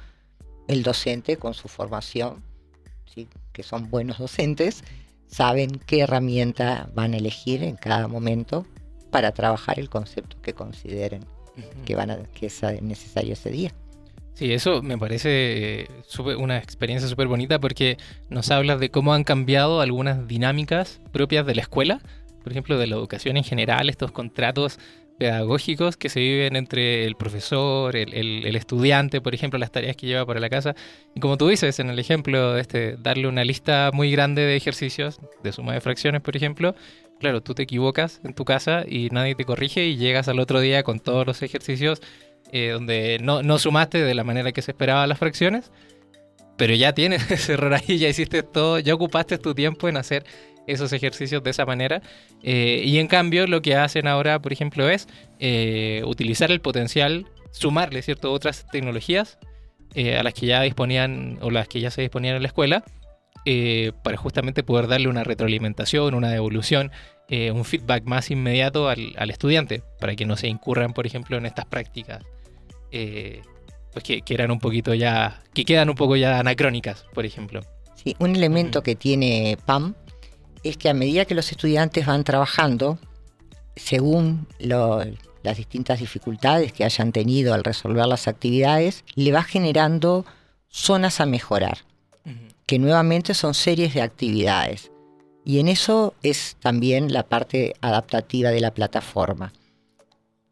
el 0.69 0.83
docente 0.83 1.37
con 1.37 1.55
su 1.55 1.69
formación, 1.69 2.43
¿sí? 3.07 3.29
que 3.53 3.63
son 3.63 3.91
buenos 3.91 4.19
docentes, 4.19 4.83
saben 5.27 5.81
qué 5.87 6.01
herramienta 6.01 6.89
van 6.95 7.15
a 7.15 7.19
elegir 7.19 7.63
en 7.63 7.77
cada 7.77 8.09
momento 8.09 8.67
para 9.11 9.33
trabajar 9.33 9.79
el 9.79 9.89
concepto 9.89 10.41
que 10.43 10.55
consideren 10.55 11.25
que, 11.85 11.95
van 11.95 12.11
a, 12.11 12.19
que 12.25 12.47
es 12.47 12.63
necesario 12.83 13.33
ese 13.33 13.51
día. 13.51 13.73
Sí, 14.37 14.53
eso 14.53 14.83
me 14.83 14.99
parece 14.99 15.81
eh, 15.85 15.89
súper- 16.07 16.37
una 16.37 16.59
experiencia 16.59 17.09
súper 17.09 17.27
bonita 17.27 17.59
porque 17.59 17.97
nos 18.29 18.51
habla 18.51 18.77
de 18.77 18.91
cómo 18.91 19.15
han 19.15 19.25
cambiado 19.25 19.81
algunas 19.81 20.29
dinámicas 20.29 21.01
propias 21.11 21.47
de 21.47 21.55
la 21.55 21.63
escuela, 21.63 22.01
por 22.43 22.53
ejemplo, 22.53 22.77
de 22.79 22.87
la 22.87 22.97
educación 22.97 23.39
en 23.39 23.45
general, 23.45 23.89
estos 23.89 24.13
contratos 24.13 24.79
pedagógicos 25.19 25.97
que 25.97 26.11
se 26.11 26.21
viven 26.21 26.55
entre 26.57 27.07
el 27.07 27.17
profesor, 27.17 27.97
el, 27.97 28.13
el- 28.13 28.45
el 28.47 28.57
estudiante, 28.57 29.23
por 29.23 29.35
ejemplo, 29.35 29.59
las 29.59 29.73
tareas 29.73 29.97
que 29.97 30.07
lleva 30.07 30.27
para 30.27 30.39
la 30.41 30.51
casa. 30.51 30.75
Y 31.15 31.21
como 31.21 31.39
tú 31.39 31.49
dices 31.49 31.79
en 31.81 31.89
el 31.89 31.99
ejemplo, 31.99 32.59
este, 32.59 32.97
darle 32.99 33.29
una 33.29 33.43
lista 33.43 33.91
muy 33.95 34.11
grande 34.13 34.43
de 34.43 34.57
ejercicios, 34.57 35.19
de 35.43 35.53
suma 35.53 35.73
de 35.73 35.81
fracciones, 35.81 36.21
por 36.21 36.37
ejemplo, 36.37 36.75
claro, 37.19 37.41
tú 37.43 37.55
te 37.55 37.63
equivocas 37.63 38.21
en 38.25 38.35
tu 38.35 38.45
casa 38.45 38.85
y 38.87 39.09
nadie 39.11 39.35
te 39.35 39.47
corrige 39.47 39.87
y 39.87 39.97
llegas 39.97 40.29
al 40.29 40.39
otro 40.41 40.61
día 40.61 40.83
con 40.83 41.01
todos 41.01 41.27
los 41.27 41.41
ejercicios 41.43 42.03
eh, 42.53 42.71
donde 42.71 43.19
no, 43.21 43.43
no 43.43 43.59
sumaste 43.59 44.03
de 44.03 44.15
la 44.15 44.23
manera 44.23 44.53
que 44.53 44.63
se 44.63 44.71
esperaba 44.71 45.07
las 45.07 45.19
fracciones, 45.19 45.73
pero 46.57 46.75
ya 46.75 46.93
tienes 46.93 47.31
ese 47.31 47.55
error 47.55 47.75
ahí, 47.75 47.99
ya 47.99 48.09
hiciste 48.09 48.43
todo, 48.43 48.79
ya 48.79 48.95
ocupaste 48.95 49.39
tu 49.39 49.55
tiempo 49.55 49.89
en 49.89 49.97
hacer 49.97 50.25
esos 50.67 50.93
ejercicios 50.93 51.43
de 51.43 51.51
esa 51.51 51.67
manera. 51.67 52.03
Eh, 52.43 52.83
y 52.85 52.99
en 52.99 53.09
cambio 53.09 53.47
lo 53.47 53.63
que 53.63 53.77
hacen 53.77 54.07
ahora, 54.07 54.41
por 54.41 54.53
ejemplo, 54.53 54.89
es 54.89 55.09
eh, 55.39 56.03
utilizar 56.05 56.51
el 56.51 56.61
potencial, 56.61 57.27
sumarle, 57.51 58.03
¿cierto?, 58.03 58.33
otras 58.33 58.67
tecnologías 58.71 59.39
a 59.97 60.23
las 60.23 60.35
que 60.35 60.45
ya 60.45 60.61
disponían 60.61 61.39
o 61.41 61.51
las 61.51 61.69
que 61.69 61.81
ya 61.81 61.91
se 61.91 62.03
disponían 62.03 62.37
en 62.37 62.43
la 62.43 62.49
escuela. 62.49 62.85
para 64.03 64.19
justamente 64.19 64.63
poder 64.63 64.89
darle 64.89 65.09
una 65.09 65.25
retroalimentación, 65.25 66.13
una 66.13 66.31
devolución, 66.31 66.91
un 67.31 67.65
feedback 67.65 68.05
más 68.05 68.31
inmediato 68.31 68.91
al, 68.91 69.15
al 69.17 69.31
estudiante, 69.31 69.83
para 69.99 70.15
que 70.15 70.27
no 70.27 70.37
se 70.37 70.49
incurran, 70.49 70.93
por 70.93 71.07
ejemplo, 71.07 71.39
en 71.39 71.47
estas 71.47 71.65
prácticas 71.65 72.23
eh, 72.93 73.43
pues 73.93 74.05
que, 74.05 74.23
que 74.23 74.35
eran 74.35 74.51
un 74.51 74.59
poquito 74.59 74.95
ya, 74.95 75.43
que 75.55 75.65
quedan 75.65 75.89
un 75.89 75.95
poco 75.95 76.17
ya 76.17 76.39
anacrónicas, 76.39 77.05
por 77.15 77.25
ejemplo. 77.27 77.63
Sí, 77.95 78.15
un 78.19 78.37
elemento 78.37 78.79
Ujú. 78.81 78.85
que 78.85 78.95
tiene 78.95 79.57
PAM 79.65 79.95
es 80.63 80.77
que 80.77 80.89
a 80.89 80.95
medida 80.95 81.25
que 81.25 81.35
los 81.35 81.51
estudiantes 81.51 82.07
van 82.07 82.25
trabajando, 82.25 82.99
según 83.75 84.47
lo- 84.59 85.03
las 85.43 85.57
distintas 85.57 86.01
dificultades 86.01 86.73
que 86.73 86.85
hayan 86.85 87.13
tenido 87.13 87.55
al 87.55 87.63
resolver 87.65 88.07
las 88.07 88.27
actividades, 88.29 89.05
le 89.15 89.33
va 89.33 89.43
generando 89.43 90.25
zonas 90.69 91.21
a 91.21 91.27
mejorar, 91.27 91.79
que 92.67 92.79
nuevamente 92.81 93.33
son 93.35 93.55
series 93.55 93.95
de 93.95 94.03
actividades. 94.03 94.91
Y 95.45 95.61
en 95.61 95.69
eso 95.69 96.15
es 96.25 96.57
también 96.61 97.13
la 97.13 97.23
parte 97.23 97.75
adaptativa 97.81 98.51
de 98.51 98.61
la 98.61 98.73
plataforma. 98.75 99.53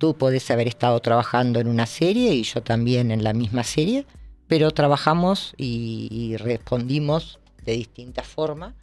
Tú 0.04 0.12
podés 0.12 0.50
haber 0.50 0.68
estado 0.68 1.00
trabajando 1.00 1.60
en 1.60 1.66
una 1.66 1.86
serie 1.86 2.34
y 2.34 2.42
yo 2.42 2.62
también 2.62 3.10
en 3.10 3.24
la 3.24 3.32
misma 3.32 3.64
serie, 3.64 4.04
pero 4.48 4.70
trabajamos 4.70 5.54
y, 5.56 6.08
y 6.10 6.36
respondimos 6.36 7.38
de 7.64 7.72
distinta 7.72 8.22
forma 8.22 8.74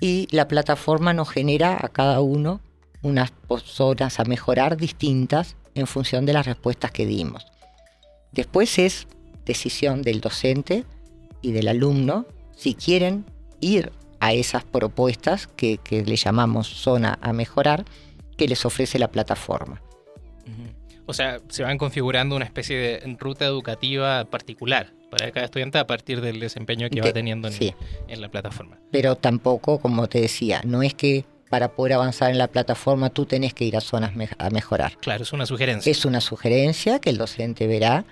y 0.00 0.26
la 0.30 0.48
plataforma 0.48 1.12
nos 1.12 1.28
genera 1.28 1.76
a 1.78 1.90
cada 1.90 2.22
uno 2.22 2.62
unas 3.02 3.30
zonas 3.62 4.20
a 4.20 4.24
mejorar 4.24 4.78
distintas 4.78 5.54
en 5.74 5.86
función 5.86 6.24
de 6.24 6.32
las 6.32 6.46
respuestas 6.46 6.92
que 6.92 7.04
dimos. 7.04 7.46
Después 8.32 8.78
es 8.78 9.06
decisión 9.44 10.00
del 10.00 10.22
docente 10.22 10.86
y 11.42 11.52
del 11.52 11.68
alumno 11.68 12.24
si 12.56 12.72
quieren 12.72 13.26
ir 13.60 13.92
a 14.18 14.32
esas 14.32 14.64
propuestas 14.64 15.46
que, 15.46 15.76
que 15.76 16.06
le 16.06 16.16
llamamos 16.16 16.68
zona 16.68 17.18
a 17.20 17.34
mejorar 17.34 17.84
que 18.38 18.48
les 18.48 18.64
ofrece 18.64 18.98
la 18.98 19.08
plataforma. 19.08 19.82
O 21.08 21.14
sea, 21.14 21.40
se 21.48 21.62
van 21.62 21.78
configurando 21.78 22.36
una 22.36 22.44
especie 22.44 22.76
de 22.76 23.16
ruta 23.18 23.46
educativa 23.46 24.26
particular 24.26 24.92
para 25.10 25.30
cada 25.30 25.46
estudiante 25.46 25.78
a 25.78 25.86
partir 25.86 26.20
del 26.20 26.38
desempeño 26.38 26.90
que 26.90 27.00
va 27.00 27.12
teniendo 27.14 27.48
en, 27.48 27.54
sí. 27.54 27.74
en 28.08 28.20
la 28.20 28.28
plataforma. 28.28 28.78
Pero 28.90 29.16
tampoco, 29.16 29.78
como 29.80 30.06
te 30.06 30.20
decía, 30.20 30.60
no 30.66 30.82
es 30.82 30.92
que 30.92 31.24
para 31.48 31.68
poder 31.72 31.94
avanzar 31.94 32.30
en 32.30 32.36
la 32.36 32.48
plataforma 32.48 33.08
tú 33.08 33.24
tenés 33.24 33.54
que 33.54 33.64
ir 33.64 33.74
a 33.74 33.80
zonas 33.80 34.14
me- 34.14 34.28
a 34.36 34.50
mejorar. 34.50 34.98
Claro, 34.98 35.22
es 35.22 35.32
una 35.32 35.46
sugerencia. 35.46 35.90
Es 35.90 36.04
una 36.04 36.20
sugerencia 36.20 36.98
que 36.98 37.08
el 37.08 37.16
docente 37.16 37.66
verá 37.66 38.04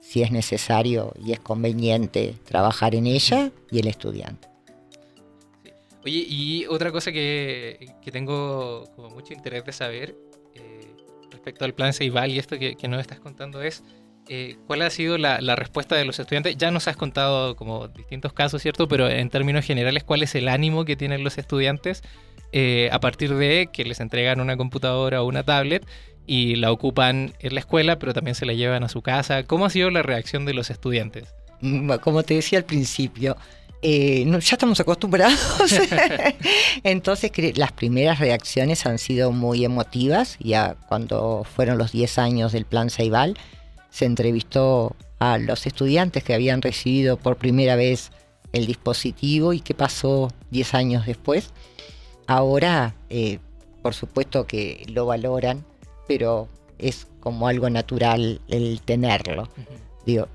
si 0.00 0.22
es 0.22 0.30
necesario 0.32 1.12
y 1.22 1.32
es 1.32 1.40
conveniente 1.40 2.34
trabajar 2.46 2.94
en 2.94 3.06
ella 3.06 3.50
y 3.70 3.80
el 3.80 3.88
estudiante. 3.88 4.48
Oye, 6.02 6.24
y 6.26 6.64
otra 6.66 6.90
cosa 6.92 7.12
que, 7.12 7.90
que 8.02 8.10
tengo 8.10 8.84
como 8.96 9.10
mucho 9.10 9.34
interés 9.34 9.66
de 9.66 9.72
saber 9.72 10.16
respecto 11.48 11.64
al 11.64 11.74
plan 11.74 11.92
Ceibal 11.94 12.30
y 12.30 12.38
esto 12.38 12.58
que, 12.58 12.76
que 12.76 12.88
nos 12.88 13.00
estás 13.00 13.20
contando 13.20 13.62
es 13.62 13.82
eh, 14.28 14.56
cuál 14.66 14.82
ha 14.82 14.90
sido 14.90 15.16
la, 15.16 15.38
respuesta 15.56 15.96
de 15.96 16.04
los 16.04 16.18
estudiantes. 16.18 16.56
Ya 16.58 16.70
nos 16.70 16.86
has 16.86 16.96
contado 16.96 17.56
como 17.56 17.88
distintos 17.88 18.34
casos, 18.34 18.60
¿cierto? 18.60 18.86
Pero 18.86 19.08
en 19.08 19.30
términos 19.30 19.64
generales, 19.64 20.04
¿cuál 20.04 20.22
es 20.22 20.34
el 20.34 20.48
ánimo 20.48 20.84
que 20.84 20.96
tienen 20.96 21.24
los 21.24 21.38
estudiantes 21.38 22.02
eh, 22.52 22.90
a 22.92 23.00
partir 23.00 23.34
de 23.34 23.70
que 23.72 23.84
les 23.84 24.00
entregan 24.00 24.40
una 24.40 24.56
computadora 24.56 25.22
o 25.22 25.26
una 25.26 25.44
tablet 25.44 25.86
y 26.26 26.56
la 26.56 26.70
ocupan 26.70 27.32
en 27.40 27.54
la 27.54 27.60
escuela, 27.60 27.98
pero 27.98 28.12
también 28.12 28.34
se 28.34 28.44
la 28.44 28.52
llevan 28.52 28.84
a 28.84 28.90
su 28.90 29.00
casa? 29.00 29.44
¿Cómo 29.44 29.64
ha 29.64 29.70
sido 29.70 29.88
la 29.88 30.02
reacción 30.02 30.44
de 30.44 30.52
los 30.52 30.68
estudiantes? 30.68 31.34
Mm, 31.62 31.92
Como 32.02 32.22
te 32.22 32.34
decía 32.34 32.58
al 32.58 32.66
principio, 32.66 33.34
eh, 33.82 34.24
ya 34.24 34.54
estamos 34.56 34.80
acostumbrados. 34.80 35.38
Entonces 36.82 37.30
las 37.56 37.72
primeras 37.72 38.18
reacciones 38.18 38.86
han 38.86 38.98
sido 38.98 39.32
muy 39.32 39.64
emotivas. 39.64 40.36
Ya 40.40 40.76
cuando 40.88 41.44
fueron 41.44 41.78
los 41.78 41.92
10 41.92 42.18
años 42.18 42.52
del 42.52 42.64
plan 42.64 42.90
Ceibal, 42.90 43.36
se 43.90 44.04
entrevistó 44.04 44.96
a 45.18 45.38
los 45.38 45.66
estudiantes 45.66 46.22
que 46.24 46.34
habían 46.34 46.62
recibido 46.62 47.16
por 47.16 47.36
primera 47.36 47.76
vez 47.76 48.10
el 48.52 48.66
dispositivo 48.66 49.52
y 49.52 49.60
qué 49.60 49.74
pasó 49.74 50.32
10 50.50 50.74
años 50.74 51.06
después. 51.06 51.52
Ahora, 52.26 52.94
eh, 53.10 53.38
por 53.82 53.94
supuesto 53.94 54.46
que 54.46 54.84
lo 54.88 55.06
valoran, 55.06 55.64
pero 56.06 56.48
es 56.78 57.06
como 57.20 57.48
algo 57.48 57.70
natural 57.70 58.40
el 58.48 58.80
tenerlo. 58.80 59.48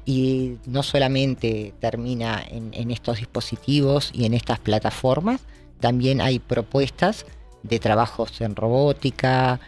Y 0.06 0.58
no 0.66 0.84
solamente 0.84 1.74
termina 1.80 2.44
en, 2.48 2.92
estos 2.92 3.18
dispositivos 3.18 4.12
y 4.14 4.26
en 4.26 4.34
estas 4.34 4.60
plataformas, 4.60 5.42
también 5.80 6.22
hay 6.22 6.40
propuestas 6.40 7.26
de 7.64 7.80
trabajos 7.80 8.40
en 8.42 8.56
robótica, 8.56 9.60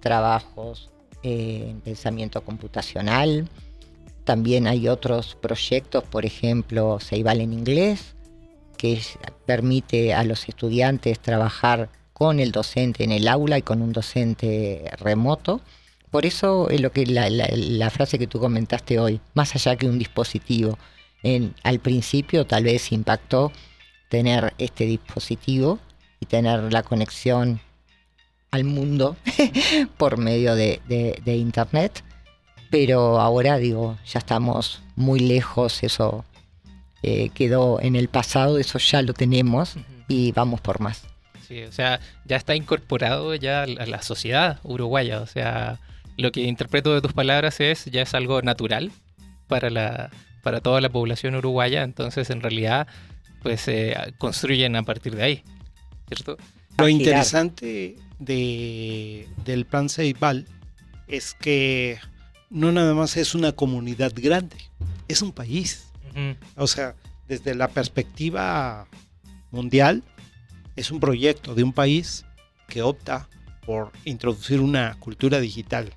trabajos 0.00 0.90
en 1.22 1.80
pensamiento 1.80 2.42
computacional. 2.44 3.48
También 4.24 4.66
hay 4.66 4.88
otros 4.88 5.36
proyectos, 5.40 6.04
por 6.04 6.26
ejemplo, 6.26 6.98
Ceibal 7.00 7.40
en 7.40 7.52
inglés, 7.52 8.14
que 8.76 9.00
permite 9.46 10.12
a 10.14 10.24
los 10.24 10.48
estudiantes 10.48 11.20
trabajar 11.20 11.88
con 12.12 12.38
el 12.38 12.52
docente 12.52 13.04
en 13.04 13.12
el 13.12 13.28
aula 13.28 13.58
y 13.58 13.62
con 13.62 13.82
un 13.82 13.92
docente 13.92 14.90
remoto. 14.98 15.60
Por 16.14 16.26
eso 16.26 16.70
es 16.70 16.80
lo 16.80 16.92
que 16.92 17.06
la, 17.06 17.28
la- 17.28 17.48
la 17.52 17.90
frase 17.90 18.20
que 18.20 18.28
tú 18.28 18.38
comentaste 18.38 19.00
hoy, 19.00 19.20
más 19.34 19.52
allá 19.56 19.74
que 19.74 19.88
un 19.88 19.98
dispositivo, 19.98 20.78
en, 21.24 21.56
al 21.64 21.80
principio 21.80 22.46
tal 22.46 22.62
vez 22.62 22.92
impactó 22.92 23.50
tener 24.10 24.54
este 24.58 24.84
dispositivo 24.86 25.80
y 26.20 26.26
tener 26.26 26.72
la 26.72 26.84
conexión 26.84 27.60
al 28.52 28.62
mundo 28.62 29.16
por 29.96 30.16
medio 30.16 30.54
de, 30.54 30.80
de- 30.86 31.20
de 31.24 31.34
internet, 31.36 32.04
pero 32.70 33.18
ahora 33.20 33.58
digo, 33.58 33.98
ya 34.06 34.20
estamos 34.20 34.82
muy 34.94 35.18
lejos, 35.18 35.82
eso 35.82 36.24
eh, 37.02 37.30
quedó 37.30 37.80
en 37.80 37.96
el 37.96 38.06
pasado, 38.06 38.58
eso 38.58 38.78
ya 38.78 39.02
lo 39.02 39.14
tenemos 39.14 39.74
y 40.06 40.30
vamos 40.30 40.60
por 40.60 40.78
más. 40.78 41.02
Sí, 41.48 41.64
o 41.64 41.72
sea, 41.72 41.98
ya 42.24 42.36
está 42.36 42.54
incorporado 42.54 43.34
ya 43.34 43.64
a 43.64 43.66
la 43.66 44.00
sociedad 44.00 44.60
uruguaya. 44.62 45.20
O 45.20 45.26
sea, 45.26 45.80
lo 46.16 46.32
que 46.32 46.42
interpreto 46.42 46.94
de 46.94 47.00
tus 47.00 47.12
palabras 47.12 47.60
es 47.60 47.84
ya 47.86 48.02
es 48.02 48.14
algo 48.14 48.42
natural 48.42 48.92
para 49.48 49.70
la 49.70 50.10
para 50.44 50.60
toda 50.60 50.80
la 50.80 50.90
población 50.90 51.34
uruguaya. 51.34 51.82
Entonces, 51.82 52.30
en 52.30 52.40
realidad, 52.42 52.86
pues 53.42 53.62
se 53.62 53.96
construyen 54.18 54.76
a 54.76 54.82
partir 54.82 55.16
de 55.16 55.22
ahí, 55.22 55.42
¿cierto? 56.06 56.36
Lo 56.78 56.88
interesante 56.88 57.96
de, 58.18 59.26
del 59.44 59.64
plan 59.64 59.88
Ceibal 59.88 60.46
es 61.08 61.34
que 61.34 61.98
no 62.50 62.72
nada 62.72 62.94
más 62.94 63.16
es 63.16 63.34
una 63.34 63.52
comunidad 63.52 64.12
grande, 64.14 64.56
es 65.08 65.22
un 65.22 65.32
país. 65.32 65.88
Ujú, 66.10 66.36
O 66.56 66.66
sea, 66.66 66.94
desde 67.26 67.54
la 67.54 67.68
perspectiva 67.68 68.86
mundial, 69.50 70.02
es 70.76 70.90
un 70.90 71.00
proyecto 71.00 71.54
de 71.54 71.64
un 71.64 71.72
país 71.72 72.24
que 72.68 72.82
opta 72.82 73.28
por 73.64 73.92
introducir 74.04 74.60
una 74.60 74.96
cultura 74.98 75.40
digital, 75.40 75.92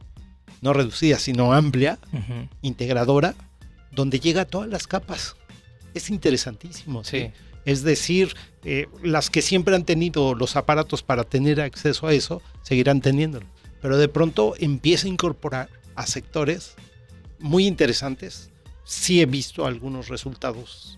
no 0.61 0.73
reducida, 0.73 1.19
sino 1.19 1.53
amplia, 1.53 1.99
integradora, 2.61 3.35
donde 3.91 4.19
llega 4.19 4.41
a 4.41 4.45
todas 4.45 4.69
las 4.69 4.87
capas. 4.87 5.35
Es 5.93 6.09
interesantísimo. 6.09 7.03
¿sí? 7.03 7.19
Sí, 7.19 7.31
Es 7.65 7.83
decir, 7.83 8.35
eh, 8.63 8.87
las 9.03 9.29
que 9.29 9.41
siempre 9.41 9.75
han 9.75 9.85
tenido 9.85 10.35
los 10.35 10.55
aparatos 10.55 11.03
para 11.03 11.23
tener 11.23 11.61
acceso 11.61 12.07
a 12.07 12.13
eso, 12.13 12.41
seguirán 12.61 13.01
teniéndolo. 13.01 13.45
Pero 13.81 13.97
de 13.97 14.07
pronto 14.07 14.55
empieza 14.59 15.07
a 15.07 15.11
incorporar 15.11 15.69
a 15.95 16.07
sectores 16.07 16.75
muy 17.39 17.67
interesantes. 17.67 18.51
Sí 18.83 19.21
he 19.21 19.25
visto 19.25 19.65
algunos 19.65 20.07
resultados 20.07 20.97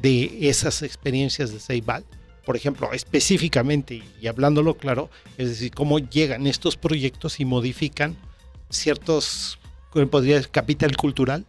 de 0.00 0.48
esas 0.48 0.82
experiencias 0.82 1.52
de 1.52 1.60
Ceibal. 1.60 2.04
Por 2.44 2.56
ejemplo, 2.56 2.92
específicamente 2.92 4.02
y 4.20 4.26
hablándolo 4.26 4.76
claro, 4.76 5.10
es 5.38 5.48
decir, 5.48 5.72
cómo 5.72 6.00
llegan 6.00 6.46
estos 6.46 6.76
proyectos 6.76 7.38
y 7.38 7.44
modifican 7.44 8.16
ciertos, 8.72 9.58
¿cómo 9.90 10.06
podría 10.08 10.36
decir? 10.36 10.50
capital 10.50 10.96
cultural 10.96 11.44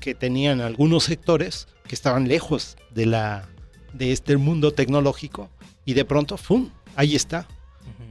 que 0.00 0.14
tenían 0.14 0.60
algunos 0.60 1.04
sectores 1.04 1.66
que 1.88 1.94
estaban 1.94 2.28
lejos 2.28 2.76
de 2.94 3.06
la 3.06 3.48
de 3.92 4.12
este 4.12 4.36
mundo 4.36 4.72
tecnológico 4.72 5.50
y 5.84 5.94
de 5.94 6.04
pronto 6.04 6.36
¡fum! 6.36 6.70
ahí 6.96 7.14
está 7.14 7.46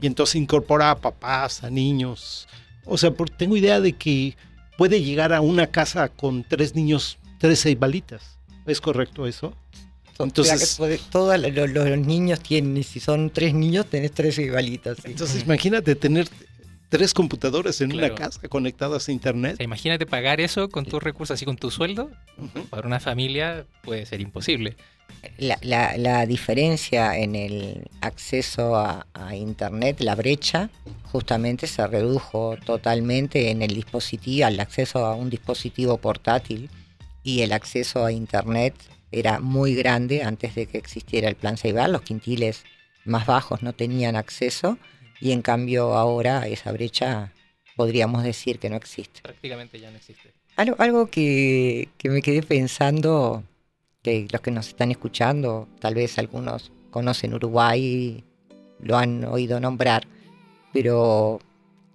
y 0.00 0.06
entonces 0.06 0.36
incorpora 0.36 0.90
a 0.90 0.96
papás 1.00 1.62
a 1.64 1.70
niños 1.70 2.46
o 2.84 2.96
sea 2.98 3.10
por- 3.10 3.30
tengo 3.30 3.56
idea 3.56 3.80
de 3.80 3.92
que 3.92 4.36
puede 4.78 5.02
llegar 5.02 5.32
a 5.32 5.40
una 5.40 5.66
casa 5.68 6.08
con 6.08 6.42
tres 6.44 6.74
niños 6.74 7.18
tres 7.38 7.62
ceibalitas 7.62 8.38
es 8.66 8.80
correcto 8.80 9.26
eso 9.26 9.54
Entonces- 10.18 10.78
todos 11.10 11.38
los 11.40 11.98
niños 11.98 12.40
tienen, 12.40 12.82
si 12.84 13.00
son 13.00 13.30
tres 13.30 13.52
niños, 13.52 13.86
tenés 13.86 14.12
tres 14.12 14.38
igualitas. 14.38 14.96
sí. 14.98 15.02
entonces 15.06 15.42
imagínate 15.42 15.94
tener 15.96 16.28
tres 16.96 17.12
computadoras 17.12 17.80
en 17.80 17.90
Claro. 17.90 18.14
una 18.14 18.24
casa 18.24 18.40
conectadas 18.48 19.08
a 19.08 19.12
internet 19.12 19.54
O 19.54 19.56
sea, 19.56 19.64
imagínate 19.64 20.06
pagar 20.06 20.40
eso 20.40 20.68
con 20.68 20.84
tus 20.86 21.02
recursos, 21.02 21.34
así 21.34 21.44
con 21.44 21.56
tu 21.56 21.70
sueldo. 21.72 22.10
Para 22.70 22.86
una 22.86 23.00
familia 23.00 23.66
puede 23.82 24.06
ser 24.06 24.20
imposible. 24.20 24.76
La, 25.38 25.58
la- 25.62 25.96
la 25.96 26.24
diferencia 26.26 27.18
en 27.18 27.34
el 27.34 27.88
acceso 28.00 28.76
a, 28.76 29.06
a 29.12 29.34
Internet, 29.34 30.00
la 30.00 30.14
brecha, 30.14 30.70
justamente 31.12 31.66
se 31.66 31.84
redujo 31.86 32.56
totalmente 32.64 33.50
en 33.50 33.62
el 33.62 33.74
dispositivo, 33.74 34.46
al 34.46 34.60
acceso 34.60 35.04
a 35.04 35.14
un 35.16 35.30
dispositivo 35.30 35.98
portátil 35.98 36.70
y 37.24 37.40
el 37.40 37.52
acceso 37.52 38.04
a 38.04 38.12
Internet 38.12 38.74
era 39.10 39.40
muy 39.40 39.74
grande 39.74 40.22
antes 40.22 40.54
de 40.54 40.66
que 40.66 40.78
existiera 40.78 41.28
el 41.28 41.34
plan 41.36 41.56
Ceibal. 41.56 41.92
Los 41.92 42.02
quintiles 42.02 42.64
más 43.04 43.26
bajos 43.26 43.62
no 43.62 43.72
tenían 43.72 44.14
acceso 44.16 44.78
y 45.24 45.32
en 45.32 45.40
cambio 45.40 45.94
ahora 45.94 46.46
esa 46.46 46.70
brecha 46.70 47.32
podríamos 47.76 48.22
decir 48.22 48.58
que 48.58 48.68
no 48.68 48.76
existe. 48.76 49.22
Prácticamente 49.22 49.80
ya 49.80 49.90
no 49.90 49.96
existe. 49.96 50.32
Algo, 50.56 50.76
algo 50.78 51.06
que, 51.06 51.88
que 51.96 52.10
me 52.10 52.20
quedé 52.20 52.42
pensando, 52.42 53.42
que 54.02 54.28
los 54.30 54.40
que 54.42 54.50
nos 54.50 54.68
están 54.68 54.90
escuchando, 54.90 55.66
tal 55.80 55.94
vez 55.94 56.18
algunos 56.18 56.70
conocen 56.90 57.32
Uruguay 57.34 58.22
lo 58.80 58.98
han 58.98 59.24
oído 59.24 59.58
nombrar, 59.60 60.06
pero 60.74 61.40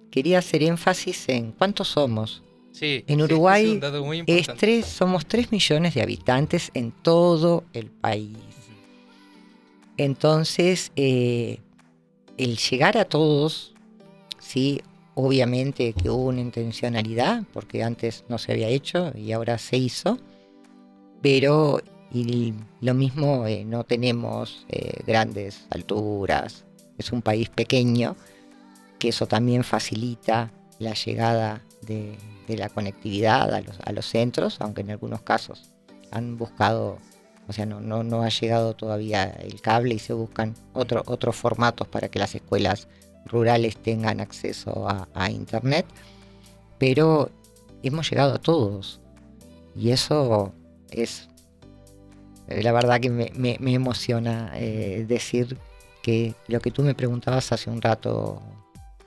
quería 0.10 0.40
hacer 0.40 0.64
énfasis 0.64 1.30
en 1.30 1.52
cuántos 1.52 1.90
somos. 1.90 2.42
Sí, 2.72 3.04
En 3.08 3.18
sí, 3.20 3.24
Uruguay 3.24 3.80
es 3.82 3.94
muy 4.02 4.18
Es 4.22 4.22
importante. 4.40 4.60
tres- 4.60 4.86
somos 4.88 5.26
3 5.28 5.52
millones 5.52 5.94
de 5.94 6.02
habitantes 6.02 6.72
en 6.74 6.92
todo 6.92 7.64
el 7.74 7.92
país. 7.92 8.38
Entonces, 9.98 10.92
eh, 10.96 11.60
el 12.40 12.58
llegar 12.58 12.98
a 12.98 13.06
todos, 13.06 13.74
sí, 14.40 14.82
obviamente 15.14 15.92
que 15.94 16.10
hubo 16.10 16.30
una 16.30 16.40
intencionalidad, 16.40 17.44
porque 17.54 17.84
antes 17.84 18.24
no 18.30 18.38
se 18.38 18.54
había 18.54 18.70
hecho 18.70 19.12
y 19.14 19.34
ahora 19.34 19.58
se 19.58 19.78
hizo, 19.78 20.18
pero 21.22 21.82
lo 22.82 22.94
mismo, 22.94 23.46
eh, 23.46 23.66
no 23.66 23.84
tenemos 23.84 24.66
eh, 24.70 25.04
grandes 25.06 25.68
alturas, 25.70 26.64
es 26.98 27.12
un 27.12 27.22
país 27.22 27.50
pequeño, 27.50 28.16
que 28.98 29.10
eso 29.10 29.28
también 29.28 29.66
facilita 29.66 30.52
la 30.80 30.94
llegada 30.94 31.62
de, 31.82 32.18
la 32.48 32.70
conectividad 32.70 33.54
a 33.54 33.92
los 33.92 34.06
centros, 34.08 34.60
aunque 34.60 34.82
en 34.82 34.90
algunos 34.90 35.22
casos 35.22 35.70
han 36.10 36.36
buscado, 36.36 36.98
o 37.50 37.54
sea, 37.54 37.66
no, 37.66 37.82
no, 37.82 38.04
no 38.04 38.22
ha 38.22 38.30
llegado 38.30 38.76
todavía 38.76 39.24
el 39.24 39.60
cable 39.60 39.96
y 39.96 40.00
se 40.00 40.14
buscan 40.14 40.54
otro, 40.74 41.02
otros 41.08 41.36
formatos 41.36 41.88
para 41.88 42.08
que 42.08 42.20
las 42.20 42.36
escuelas 42.36 42.88
rurales 43.26 43.76
tengan 43.78 44.20
acceso 44.20 44.88
a, 44.88 45.32
Internet, 45.32 45.88
pero 46.78 47.32
hemos 47.82 48.08
llegado 48.08 48.36
a 48.36 48.38
todos. 48.38 49.02
Y 49.76 49.90
eso 49.90 50.54
es, 50.92 51.28
eh, 52.48 52.62
la 52.62 52.72
verdad 52.72 53.00
que 53.00 53.10
me, 53.10 53.32
me- 53.36 53.58
me 53.60 53.74
emociona 53.74 54.52
eh, 54.54 55.06
decir 55.08 55.58
que 56.04 56.36
lo 56.48 56.60
que 56.60 56.70
tú 56.70 56.84
me 56.84 56.94
preguntabas 56.94 57.52
hace 57.52 57.72
un 57.72 57.82
rato 57.82 58.44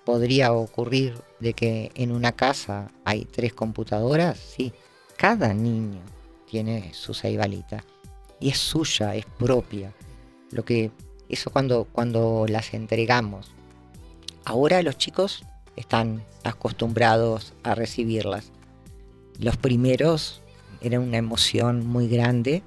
podría 0.05 0.53
ocurrir 0.53 1.15
de 1.39 1.55
que 1.55 1.93
en 1.95 2.11
una 2.11 2.33
casa 2.33 2.91
hay 3.05 3.25
tres 3.25 3.55
computadoras, 3.55 4.37
sí, 4.37 4.73
cada 5.17 5.55
niño 5.55 6.01
tiene 6.51 6.93
su 6.93 7.15
ceibalita 7.15 7.85
y 8.43 8.49
es 8.49 8.59
suya, 8.59 9.15
es 9.15 9.25
propia. 9.25 9.93
Lo 10.51 10.65
que 10.65 10.91
eso 11.29 11.51
cuando 11.51 11.85
cuando 11.85 12.45
las 12.49 12.75
entregamos. 12.75 13.53
Ahora 14.45 14.83
los 14.83 14.99
chicos 14.99 15.45
están 15.77 16.23
acostumbrados 16.45 17.55
a 17.63 17.75
recibirlas. 17.75 18.51
Los 19.39 19.57
primeros 19.57 20.43
era 20.81 20.99
una 20.99 21.17
emoción 21.17 21.87
muy 21.87 22.09
grande 22.09 22.63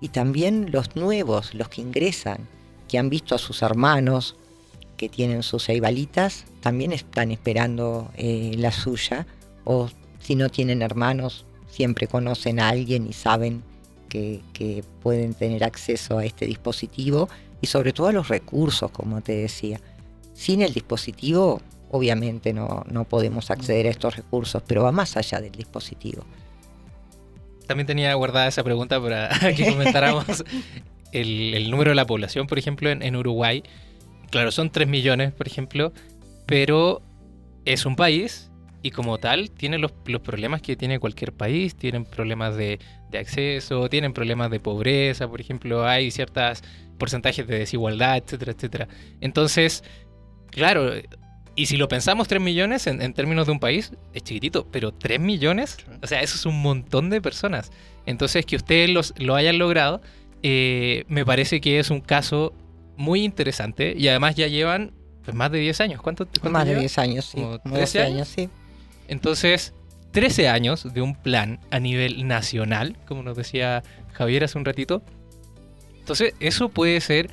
y 0.00 0.08
también 0.08 0.72
los 0.72 0.96
nuevos, 0.96 1.54
los 1.54 1.68
que 1.68 1.82
ingresan, 1.82 2.48
que 2.88 2.98
han 2.98 3.10
visto 3.10 3.34
a 3.34 3.38
sus 3.38 3.62
hermanos 3.62 4.36
que 4.96 5.08
tienen 5.08 5.42
sus 5.42 5.66
ceibalitas, 5.66 6.44
también 6.60 6.92
están 6.92 7.30
esperando 7.30 8.10
eh, 8.16 8.54
la 8.58 8.72
suya 8.72 9.26
o 9.64 9.88
si 10.18 10.34
no 10.34 10.48
tienen 10.50 10.82
hermanos, 10.82 11.46
siempre 11.70 12.06
conocen 12.06 12.60
a 12.60 12.68
alguien 12.68 13.06
y 13.06 13.12
saben 13.12 13.62
que, 14.10 14.42
que 14.52 14.84
pueden 15.02 15.32
tener 15.32 15.64
acceso 15.64 16.18
a 16.18 16.26
este 16.26 16.44
dispositivo 16.44 17.30
y 17.62 17.68
sobre 17.68 17.94
todo 17.94 18.08
a 18.08 18.12
los 18.12 18.28
recursos, 18.28 18.90
como 18.90 19.22
te 19.22 19.32
decía. 19.32 19.80
Sin 20.34 20.60
el 20.60 20.74
dispositivo, 20.74 21.62
obviamente 21.90 22.52
no, 22.52 22.84
no 22.90 23.04
podemos 23.04 23.50
acceder 23.50 23.86
a 23.86 23.90
estos 23.90 24.16
recursos, 24.16 24.62
pero 24.66 24.82
va 24.82 24.92
más 24.92 25.16
allá 25.16 25.40
del 25.40 25.52
dispositivo. 25.52 26.24
También 27.66 27.86
tenía 27.86 28.12
guardada 28.14 28.48
esa 28.48 28.64
pregunta 28.64 29.00
para 29.00 29.30
que 29.56 29.70
comentáramos 29.70 30.44
el, 31.12 31.54
el 31.54 31.70
número 31.70 31.92
de 31.92 31.94
la 31.94 32.06
población, 32.06 32.46
por 32.46 32.58
ejemplo, 32.58 32.90
en, 32.90 33.02
en 33.02 33.16
Uruguay. 33.16 33.62
Claro, 34.30 34.50
son 34.52 34.70
3 34.70 34.88
millones, 34.88 35.32
por 35.32 35.46
ejemplo, 35.46 35.92
pero 36.46 37.02
es 37.64 37.86
un 37.86 37.96
país 37.96 38.49
y 38.82 38.90
como 38.90 39.18
tal 39.18 39.50
tiene 39.50 39.78
los, 39.78 39.92
los 40.06 40.20
problemas 40.20 40.62
que 40.62 40.76
tiene 40.76 40.98
cualquier 40.98 41.32
país. 41.32 41.74
Tienen 41.74 42.04
problemas 42.04 42.56
de, 42.56 42.78
de 43.10 43.18
acceso, 43.18 43.88
tienen 43.88 44.12
problemas 44.12 44.50
de 44.50 44.60
pobreza, 44.60 45.28
por 45.28 45.40
ejemplo, 45.40 45.86
hay 45.86 46.10
ciertos 46.10 46.62
porcentajes 46.98 47.46
de 47.46 47.58
desigualdad, 47.58 48.16
etcétera, 48.18 48.52
etcétera. 48.52 48.88
Entonces, 49.20 49.84
claro, 50.50 50.92
y 51.56 51.66
si 51.66 51.76
lo 51.76 51.88
pensamos 51.88 52.28
3 52.28 52.40
millones 52.40 52.86
en, 52.86 53.02
en 53.02 53.12
términos 53.12 53.46
de 53.46 53.52
un 53.52 53.60
país, 53.60 53.92
es 54.14 54.22
chiquitito, 54.22 54.66
pero 54.70 54.92
3 54.92 55.20
millones, 55.20 55.78
o 56.02 56.06
sea, 56.06 56.22
eso 56.22 56.36
es 56.36 56.46
un 56.46 56.62
montón 56.62 57.10
de 57.10 57.20
personas. 57.20 57.70
Entonces, 58.06 58.46
que 58.46 58.56
ustedes 58.56 58.90
los, 58.90 59.14
lo 59.18 59.34
hayan 59.34 59.58
logrado, 59.58 60.00
eh, 60.42 61.04
me 61.08 61.24
parece 61.24 61.60
que 61.60 61.78
es 61.78 61.90
un 61.90 62.00
caso 62.00 62.54
muy 62.96 63.24
interesante 63.24 63.94
y 63.96 64.08
además 64.08 64.36
ya 64.36 64.46
llevan 64.46 64.92
pues, 65.24 65.34
más 65.34 65.50
de 65.50 65.58
10 65.58 65.80
años. 65.80 66.02
¿Cuánto, 66.02 66.26
cuánto 66.26 66.50
Más 66.50 66.64
de 66.64 66.70
lleva? 66.70 66.80
10 66.80 66.98
años, 66.98 67.24
sí. 67.24 67.40
¿Como 67.40 67.58
como 67.60 67.74
13 67.74 67.98
12 67.98 68.02
años? 68.02 68.28
sí. 68.28 68.48
Entonces, 69.10 69.74
13 70.12 70.48
años 70.48 70.92
de 70.94 71.02
un 71.02 71.14
plan 71.14 71.60
a 71.70 71.78
nivel 71.80 72.26
nacional, 72.26 72.96
como 73.06 73.22
nos 73.22 73.36
decía 73.36 73.82
Javier 74.12 74.44
hace 74.44 74.56
un 74.56 74.64
ratito. 74.64 75.02
Entonces, 75.98 76.32
eso 76.40 76.68
puede 76.70 77.00
ser 77.00 77.28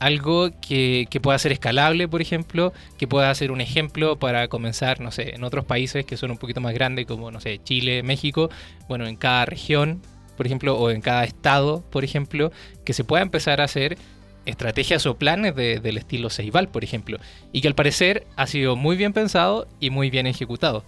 algo 0.00 0.50
que, 0.60 1.06
que 1.10 1.20
pueda 1.20 1.38
ser 1.38 1.52
escalable, 1.52 2.08
por 2.08 2.20
ejemplo, 2.22 2.72
que 2.98 3.06
pueda 3.08 3.34
ser 3.34 3.50
un 3.50 3.60
ejemplo 3.60 4.18
para 4.18 4.48
comenzar, 4.48 5.00
no 5.00 5.10
sé, 5.10 5.34
en 5.34 5.44
otros 5.44 5.64
países 5.64 6.04
que 6.04 6.16
son 6.16 6.30
un 6.30 6.38
poquito 6.38 6.60
más 6.60 6.72
grandes, 6.74 7.06
como, 7.06 7.30
no 7.30 7.40
sé, 7.40 7.60
Chile, 7.62 8.02
México, 8.02 8.48
bueno, 8.88 9.06
en 9.06 9.16
cada 9.16 9.44
región, 9.44 10.00
por 10.36 10.46
ejemplo, 10.46 10.78
o 10.78 10.90
en 10.90 11.00
cada 11.00 11.24
estado, 11.24 11.82
por 11.90 12.04
ejemplo, 12.04 12.52
que 12.84 12.92
se 12.92 13.04
pueda 13.04 13.22
empezar 13.22 13.60
a 13.60 13.64
hacer 13.64 13.98
estrategias 14.46 15.04
o 15.06 15.18
planes 15.18 15.54
de- 15.56 15.80
del 15.80 15.98
estilo 15.98 16.30
Ceibal, 16.30 16.68
por 16.68 16.84
ejemplo, 16.84 17.18
y 17.52 17.60
que 17.60 17.68
al 17.68 17.74
parecer 17.74 18.26
ha 18.36 18.46
sido 18.46 18.76
muy 18.76 18.96
bien 18.96 19.12
pensado 19.12 19.66
y 19.80 19.90
muy 19.90 20.10
bien 20.10 20.26
ejecutado. 20.26 20.84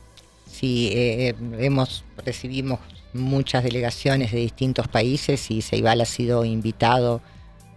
Sí, 0.51 0.91
eh, 0.93 1.35
hemos 1.59 2.05
recibimos 2.25 2.81
muchas 3.13 3.65
delegaciones 3.65 4.33
de 4.33 4.39
distintos 4.39 4.89
países 4.89 5.51
y 5.51 5.63
Ceibal 5.63 6.01
ha 6.01 6.05
sido 6.05 6.45
invitado 6.45 7.21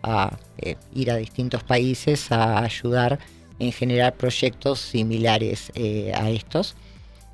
a 0.02 0.38
eh, 0.58 0.76
ir 0.94 1.12
a 1.12 1.16
distintos 1.16 1.64
países 1.64 2.32
a 2.32 2.64
ayudar 2.64 3.20
en 3.60 3.72
generar 3.72 4.16
proyectos 4.16 4.80
similares 4.80 5.72
eh, 5.76 6.12
a 6.14 6.30
estos, 6.30 6.76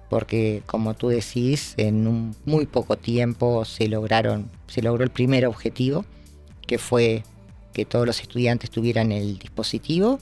porque 0.10 0.62
como 0.66 0.94
tú 0.94 1.08
decís, 1.08 1.74
en 1.78 2.06
un 2.08 2.36
muy 2.46 2.66
poco 2.66 2.98
tiempo 2.98 3.66
se 3.66 3.88
lograron, 3.88 4.52
se 4.68 4.82
logró 4.82 5.04
el 5.04 5.10
primer 5.10 5.48
objetivo, 5.48 6.06
que 6.68 6.78
fue 6.78 7.24
que 7.74 7.86
todos 7.86 8.06
los 8.06 8.22
estudiantes 8.22 8.70
tuvieran 8.70 9.12
el 9.12 9.40
dispositivo. 9.40 10.20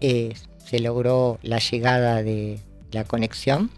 Eh, 0.00 0.34
se 0.64 0.80
logró 0.80 1.38
la 1.42 1.58
llegada 1.58 2.22
de 2.22 2.58
la 2.90 3.04
conexión 3.04 3.70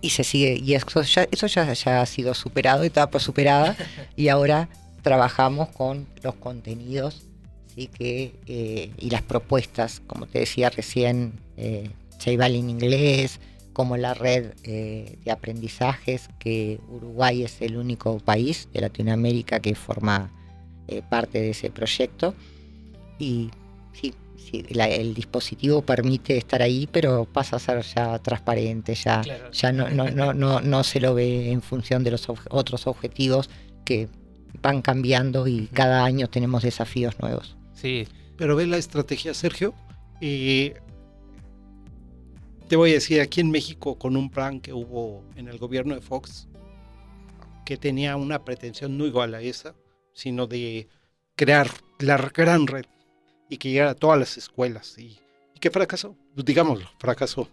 y 0.00 0.10
se 0.10 0.24
sigue 0.24 0.60
y 0.62 0.74
eso 0.74 1.02
ya, 1.02 1.26
eso 1.30 1.46
ya, 1.46 1.72
ya 1.72 2.00
ha 2.00 2.06
sido 2.06 2.34
superado, 2.34 2.84
etapa 2.84 3.18
superada 3.18 3.76
y 4.16 4.28
ahora 4.28 4.68
trabajamos 5.02 5.68
con 5.68 6.06
los 6.22 6.34
contenidos 6.34 7.22
sí 7.74 7.86
que 7.86 8.34
eh, 8.46 8.90
y 8.98 9.10
las 9.10 9.22
propuestas, 9.22 10.02
como 10.06 10.26
te 10.26 10.40
decía 10.40 10.70
recién, 10.70 11.32
eh, 11.56 11.90
en 12.26 12.70
inglés, 12.70 13.40
como 13.72 13.96
la 13.96 14.14
red 14.14 14.52
eh, 14.64 15.16
de 15.24 15.30
aprendizajes, 15.30 16.28
que 16.38 16.78
Uruguay 16.88 17.44
es 17.44 17.60
el 17.62 17.76
único 17.76 18.18
país 18.18 18.68
de 18.72 18.80
Latinoamérica 18.82 19.60
que 19.60 19.74
forma 19.74 20.30
eh, 20.88 21.02
parte 21.08 21.40
de 21.40 21.50
ese 21.50 21.70
proyecto. 21.70 22.34
Y 23.18 23.50
sí, 23.92 24.12
sí, 24.40 24.64
la- 24.70 24.88
el 24.88 25.14
dispositivo 25.14 25.82
permite 25.82 26.36
estar 26.36 26.62
ahí, 26.62 26.88
pero 26.90 27.24
pasa 27.24 27.56
a 27.56 27.58
ser 27.58 27.82
ya 27.82 28.18
transparente, 28.18 28.94
ya, 28.94 29.20
Claro. 29.20 29.50
ya 29.52 29.72
no, 29.72 29.88
no, 29.90 30.10
no, 30.10 30.32
no, 30.34 30.60
no 30.60 30.84
se 30.84 31.00
lo 31.00 31.14
ve 31.14 31.50
en 31.52 31.62
función 31.62 32.02
de 32.04 32.10
los 32.12 32.28
ob- 32.28 32.46
otros 32.50 32.86
objetivos 32.86 33.48
que 33.84 34.08
van 34.62 34.82
cambiando 34.82 35.46
y 35.46 35.66
cada 35.68 36.04
año 36.04 36.28
tenemos 36.28 36.62
desafíos 36.62 37.18
nuevos. 37.20 37.56
Sí, 37.74 38.06
Pero 38.36 38.56
ve 38.56 38.66
la 38.66 38.78
estrategia, 38.78 39.34
Sergio. 39.34 39.74
Te 42.68 42.76
voy 42.76 42.90
a 42.90 42.94
decir, 42.94 43.20
aquí 43.20 43.40
en 43.40 43.50
México, 43.50 43.98
con 43.98 44.16
un 44.16 44.30
plan 44.30 44.60
que 44.60 44.72
hubo 44.72 45.24
en 45.36 45.48
el 45.48 45.58
gobierno 45.58 45.94
de 45.94 46.00
Fox, 46.00 46.46
que 47.66 47.76
tenía 47.76 48.16
una 48.16 48.44
pretensión 48.44 48.96
no 48.96 49.06
igual 49.06 49.34
a 49.34 49.40
esa, 49.42 49.74
sino 50.12 50.46
de 50.46 50.88
crear 51.36 51.68
la 51.98 52.16
gran 52.16 52.66
red 52.66 52.84
y 53.50 53.58
que 53.58 53.68
llegara 53.68 53.90
a 53.90 53.94
todas 53.94 54.18
las 54.18 54.38
escuelas. 54.38 54.96
Y, 54.96 55.18
y 55.54 55.58
que 55.60 55.70
fracasó, 55.70 56.16
pues 56.34 56.46
digámoslo, 56.46 56.88
fracasó. 56.98 57.48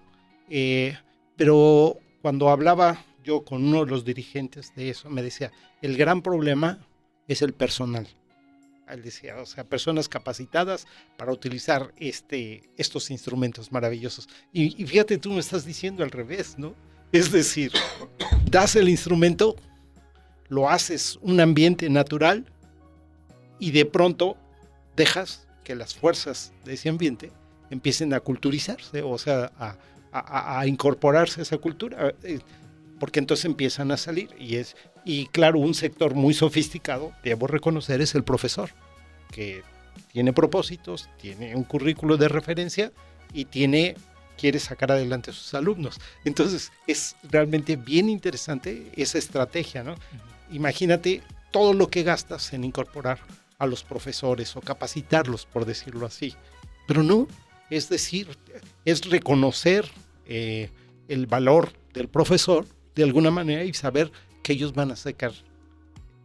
Eh, 0.50 0.98
pero 1.36 1.98
cuando 2.22 2.50
hablaba 2.50 3.04
yo 3.24 3.44
con 3.44 3.66
uno 3.66 3.84
de 3.84 3.92
los 3.92 4.06
dirigentes 4.06 4.74
de 4.76 4.92
eso, 4.92 5.10
me 5.10 5.22
decía, 5.22 5.52
el 5.82 5.98
gran 5.98 6.22
problema 6.22 6.80
es 7.28 7.42
el 7.42 7.54
personal. 7.54 8.08
Él 8.88 9.04
decía, 9.04 9.36
o 9.42 9.46
sea, 9.46 9.66
personas 9.66 10.08
capacitadas 10.08 10.88
para 11.18 11.34
utilizar 11.34 11.94
este, 11.98 12.70
estos 12.78 13.12
instrumentos 13.12 13.72
maravillosos. 13.74 14.30
Y, 14.54 14.82
y 14.82 14.88
fíjate, 14.88 15.18
tú 15.18 15.32
me 15.34 15.40
estás 15.40 15.66
diciendo 15.66 16.04
al 16.04 16.12
revés, 16.12 16.58
¿no? 16.58 16.74
Es 17.12 17.32
decir, 17.32 17.74
das 18.50 18.78
el 18.78 18.88
instrumento, 18.88 19.58
lo 20.48 20.70
haces 20.70 21.20
un 21.22 21.42
ambiente 21.42 21.90
natural 21.90 22.46
y 23.60 23.72
de 23.72 23.86
pronto 23.86 24.38
dejas 24.96 25.47
que 25.68 25.76
las 25.76 25.96
fuerzas 25.96 26.54
de 26.64 26.76
ese 26.76 26.88
ambiente 26.88 27.30
empiecen 27.70 28.14
a 28.14 28.22
culturizarse, 28.22 29.02
o 29.02 29.18
sea, 29.18 29.52
a, 29.60 29.76
a, 30.14 30.60
a 30.62 30.66
incorporarse 30.66 31.42
a 31.42 31.44
esa 31.44 31.58
cultura, 31.58 32.14
eh, 32.24 32.40
porque 33.02 33.20
entonces 33.20 33.44
empiezan 33.44 33.92
a 33.92 33.98
salir. 33.98 34.30
Y, 34.40 34.56
es, 34.56 34.78
y 35.04 35.26
claro, 35.26 35.60
un 35.60 35.74
sector 35.74 36.16
muy 36.16 36.34
sofisticado, 36.34 37.12
debo 37.22 37.48
reconocer, 37.48 38.00
es 38.00 38.16
el 38.16 38.24
profesor, 38.24 38.70
que 39.30 39.62
tiene 40.14 40.32
propósitos, 40.32 41.10
tiene 41.20 41.54
un 41.54 41.66
currículo 41.66 42.16
de 42.16 42.30
referencia 42.30 42.94
y 43.34 43.44
tiene 43.44 43.98
quiere 44.38 44.60
sacar 44.60 44.94
adelante 44.94 45.32
a 45.32 45.34
sus 45.34 45.54
alumnos. 45.54 46.00
Entonces 46.24 46.72
es 46.86 47.18
realmente 47.24 47.76
bien 47.76 48.08
interesante 48.08 48.90
esa 48.96 49.18
estrategia, 49.18 49.84
¿no? 49.84 49.96
Imagínate 50.50 51.24
todo 51.52 51.74
lo 51.74 51.90
que 51.90 52.04
gastas 52.04 52.54
en 52.54 52.64
incorporar 52.64 53.20
a 53.58 53.66
los 53.66 53.84
profesores 53.84 54.56
o 54.56 54.62
capacitarlos, 54.62 55.46
por 55.46 55.66
decirlo 55.66 56.06
así. 56.06 56.34
Pero 56.88 57.04
no, 57.04 57.28
es 57.70 57.90
decir, 57.90 58.28
es 58.86 59.10
reconocer 59.10 59.86
eh, 60.26 60.70
el 61.08 61.26
valor 61.26 61.72
del 61.94 62.08
profesor 62.08 62.66
de 62.96 63.04
alguna 63.04 63.32
manera 63.32 63.64
y 63.64 63.74
saber 63.74 64.12
que 64.44 64.54
ellos 64.54 64.74
van 64.74 64.92
a 64.92 64.96
sacar 64.96 65.34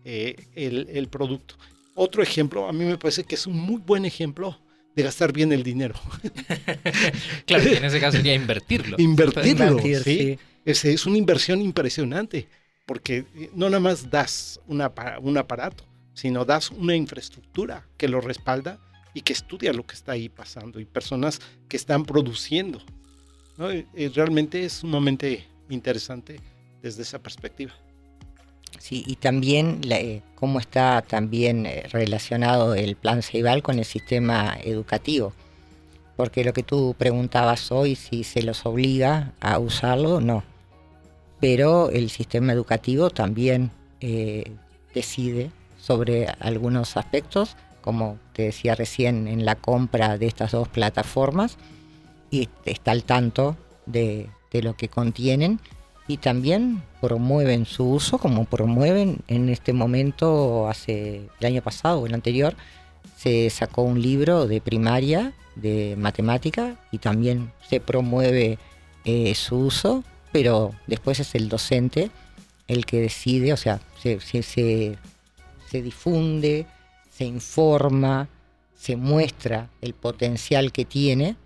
eh, 0.04 0.36
el, 0.54 0.88
el 0.90 1.08
producto. 1.08 1.56
Otro 1.94 2.22
ejemplo, 2.22 2.68
a 2.68 2.72
mí 2.72 2.84
me 2.84 2.98
parece 2.98 3.24
que 3.24 3.34
es 3.34 3.46
un 3.46 3.58
muy 3.58 3.80
buen 3.80 4.04
ejemplo 4.04 4.58
de 4.94 5.02
gastar 5.02 5.32
bien 5.32 5.52
el 5.52 5.62
dinero. 5.62 5.94
claro, 7.46 7.64
en 7.64 7.84
ese 7.84 8.00
caso 8.00 8.16
sería 8.16 8.34
invertirlo. 8.34 8.96
Invertirlo, 8.98 9.66
Invertir, 9.66 10.02
¿sí? 10.02 10.18
sí. 10.18 10.38
Es, 10.64 10.84
es 10.84 11.06
una 11.06 11.18
inversión 11.18 11.60
impresionante, 11.60 12.46
porque 12.86 13.24
no 13.54 13.68
nada 13.68 13.80
más 13.80 14.10
das 14.10 14.60
una, 14.66 14.92
un 15.20 15.38
aparato, 15.38 15.84
sino 16.14 16.44
das 16.44 16.70
una 16.70 16.94
infraestructura 16.96 17.86
que 17.96 18.08
lo 18.08 18.20
respalda 18.20 18.78
y 19.14 19.22
que 19.22 19.32
estudia 19.32 19.72
lo 19.72 19.84
que 19.86 19.94
está 19.94 20.12
ahí 20.12 20.28
pasando 20.28 20.80
y 20.80 20.84
personas 20.84 21.40
que 21.68 21.76
están 21.76 22.04
produciendo. 22.04 22.80
¿no? 23.58 23.68
Realmente 24.14 24.64
es 24.64 24.72
sumamente 24.74 25.46
interesante 25.68 26.40
desde 26.82 27.02
esa 27.02 27.18
perspectiva. 27.22 27.72
Sí, 28.78 29.04
y 29.06 29.16
también 29.16 29.80
la- 29.84 30.00
eh, 30.00 30.22
cómo 30.34 30.58
está 30.58 31.02
también 31.02 31.66
eh, 31.66 31.84
relacionado 31.92 32.74
el 32.74 32.96
plan 32.96 33.22
Ceibal 33.22 33.62
con 33.62 33.78
el 33.78 33.84
sistema 33.84 34.56
educativo. 34.64 35.32
Porque 36.16 36.44
lo 36.44 36.52
que 36.52 36.62
tú 36.62 36.94
preguntabas 36.98 37.70
hoy, 37.70 37.94
si 37.96 38.24
se 38.24 38.42
los 38.42 38.64
obliga 38.66 39.32
a 39.40 39.58
usarlo, 39.58 40.20
no. 40.20 40.42
Pero 41.40 41.90
el 41.90 42.10
sistema 42.10 42.52
educativo 42.52 43.10
también 43.10 43.70
eh, 44.00 44.52
decide 44.94 45.50
sobre 45.82 46.28
algunos 46.38 46.96
aspectos, 46.96 47.56
como 47.80 48.18
te 48.32 48.42
decía 48.42 48.76
recién, 48.76 49.26
en 49.26 49.44
la 49.44 49.56
compra 49.56 50.16
de 50.16 50.26
estas 50.26 50.52
dos 50.52 50.68
plataformas, 50.68 51.58
y 52.30 52.48
está 52.64 52.92
al 52.92 53.02
tanto 53.02 53.56
de, 53.86 54.28
de 54.52 54.62
lo 54.62 54.76
que 54.76 54.88
contienen 54.88 55.58
y 56.06 56.18
también 56.18 56.82
promueven 57.00 57.66
su 57.66 57.88
uso 57.88 58.18
como 58.18 58.44
promueven 58.44 59.18
en 59.28 59.48
este 59.48 59.72
momento 59.72 60.68
hace 60.68 61.28
el 61.40 61.46
año 61.46 61.62
pasado 61.62 62.00
o 62.00 62.06
el 62.06 62.14
anterior 62.14 62.54
se 63.16 63.48
sacó 63.50 63.82
un 63.82 64.00
libro 64.00 64.46
de 64.46 64.60
primaria 64.60 65.32
de 65.54 65.94
matemática 65.98 66.76
y 66.90 66.98
también 66.98 67.52
se 67.68 67.80
promueve 67.80 68.58
eh, 69.04 69.34
su 69.34 69.56
uso 69.56 70.04
pero 70.32 70.72
después 70.86 71.20
es 71.20 71.34
el 71.34 71.48
docente 71.48 72.10
el 72.68 72.84
que 72.84 73.00
decide 73.00 73.52
o 73.52 73.56
sea 73.56 73.80
se, 74.02 74.20
se, 74.20 74.42
se, 74.42 74.98
se 75.72 75.82
difunde 75.82 76.66
se 77.10 77.24
informa 77.24 78.28
se 78.74 78.94
muestra 78.96 79.70
el 79.80 79.94
potencial 79.94 80.70
que 80.70 80.84
tiene 80.84 81.36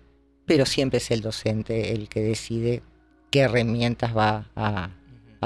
pero 0.45 0.65
siempre 0.65 0.97
es 0.99 1.09
el 1.11 1.21
docente 1.21 1.93
el 1.93 2.09
que 2.09 2.21
decide 2.21 2.83
qué 3.31 3.41
herramientas 3.41 4.15
va 4.15 4.45
a, 4.55 4.89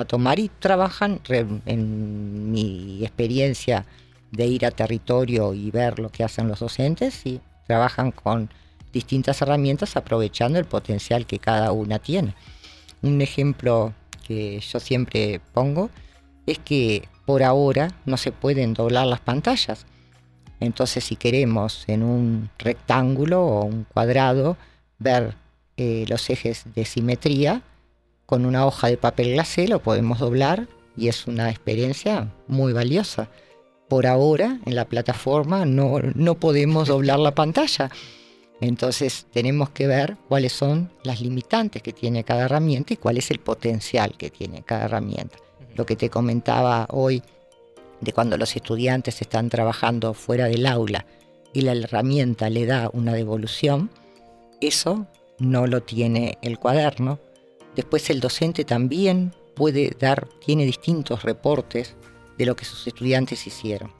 tomar 0.07 0.39
y 0.39 0.49
trabajan, 0.49 1.19
en 1.27 2.51
mi 2.51 3.03
experiencia 3.03 3.85
de 4.31 4.47
ir 4.47 4.65
a 4.65 4.71
territorio 4.71 5.53
y 5.53 5.69
ver 5.69 5.99
lo 5.99 6.09
que 6.09 6.23
hacen 6.23 6.47
los 6.47 6.59
docentes, 6.59 7.25
y 7.25 7.41
trabajan 7.67 8.11
con 8.11 8.49
distintas 8.93 9.41
herramientas 9.41 9.95
aprovechando 9.95 10.57
el 10.57 10.65
potencial 10.65 11.25
que 11.25 11.39
cada 11.39 11.71
una 11.71 11.99
tiene. 11.99 12.35
Un 13.01 13.21
ejemplo 13.21 13.93
que 14.25 14.59
yo 14.59 14.79
siempre 14.79 15.41
pongo 15.53 15.89
es 16.45 16.57
que 16.59 17.07
por 17.25 17.43
ahora 17.43 17.89
no 18.05 18.17
se 18.17 18.31
pueden 18.31 18.73
doblar 18.73 19.07
las 19.07 19.19
pantallas. 19.19 19.85
Entonces 20.59 21.03
si 21.03 21.15
queremos 21.15 21.83
en 21.87 22.03
un 22.03 22.49
rectángulo 22.59 23.41
o 23.41 23.65
un 23.65 23.85
cuadrado 23.85 24.57
ver 24.99 25.35
eh, 25.77 26.05
los 26.07 26.29
ejes 26.29 26.65
de 26.75 26.85
simetría, 26.85 27.63
con 28.25 28.45
una 28.45 28.65
hoja 28.65 28.87
de 28.87 28.97
papel 28.97 29.33
glacé 29.33 29.67
lo 29.67 29.81
podemos 29.81 30.19
doblar 30.19 30.67
y 30.95 31.07
es 31.07 31.27
una 31.27 31.49
experiencia 31.49 32.31
muy 32.47 32.73
valiosa. 32.73 33.29
Por 33.89 34.07
ahora 34.07 34.59
en 34.65 34.75
la 34.75 34.85
plataforma 34.85 35.65
no, 35.65 35.99
no 36.15 36.35
podemos 36.35 36.87
doblar 36.87 37.19
la 37.19 37.35
pantalla. 37.35 37.89
Entonces 38.61 39.25
tenemos 39.33 39.71
que 39.71 39.87
ver 39.87 40.17
cuáles 40.29 40.53
son 40.53 40.91
las 41.03 41.19
limitantes 41.19 41.81
que 41.81 41.91
tiene 41.91 42.23
cada 42.23 42.45
herramienta 42.45 42.93
y 42.93 42.97
cuál 42.97 43.17
es 43.17 43.31
el 43.31 43.39
potencial 43.39 44.15
que 44.17 44.29
tiene 44.29 44.61
cada 44.61 44.85
herramienta. 44.85 45.37
Lo 45.75 45.85
que 45.85 45.95
te 45.95 46.09
comentaba 46.09 46.87
hoy 46.89 47.23
de 48.01 48.13
cuando 48.13 48.37
los 48.37 48.55
estudiantes 48.55 49.21
están 49.21 49.49
trabajando 49.49 50.13
fuera 50.13 50.45
del 50.45 50.65
aula 50.65 51.05
y 51.53 51.61
la 51.61 51.73
herramienta 51.73 52.49
le 52.49 52.65
da 52.65 52.89
una 52.93 53.13
devolución, 53.13 53.89
eso 54.59 55.07
no 55.39 55.67
lo 55.67 55.81
tiene 55.81 56.37
el 56.41 56.59
cuaderno. 56.59 57.19
Después 57.75 58.09
el 58.09 58.19
docente 58.19 58.65
también 58.65 59.33
puede 59.55 59.95
dar, 59.99 60.27
tiene 60.45 60.65
distintos 60.65 61.23
reportes 61.23 61.95
de 62.37 62.45
lo 62.45 62.55
que 62.55 62.65
sus 62.65 62.87
estudiantes 62.87 63.45
hicieron. 63.47 63.93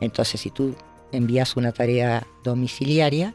Entonces 0.00 0.40
si 0.40 0.50
tú 0.50 0.74
envías 1.12 1.56
una 1.56 1.72
tarea 1.72 2.26
domiciliaria, 2.44 3.34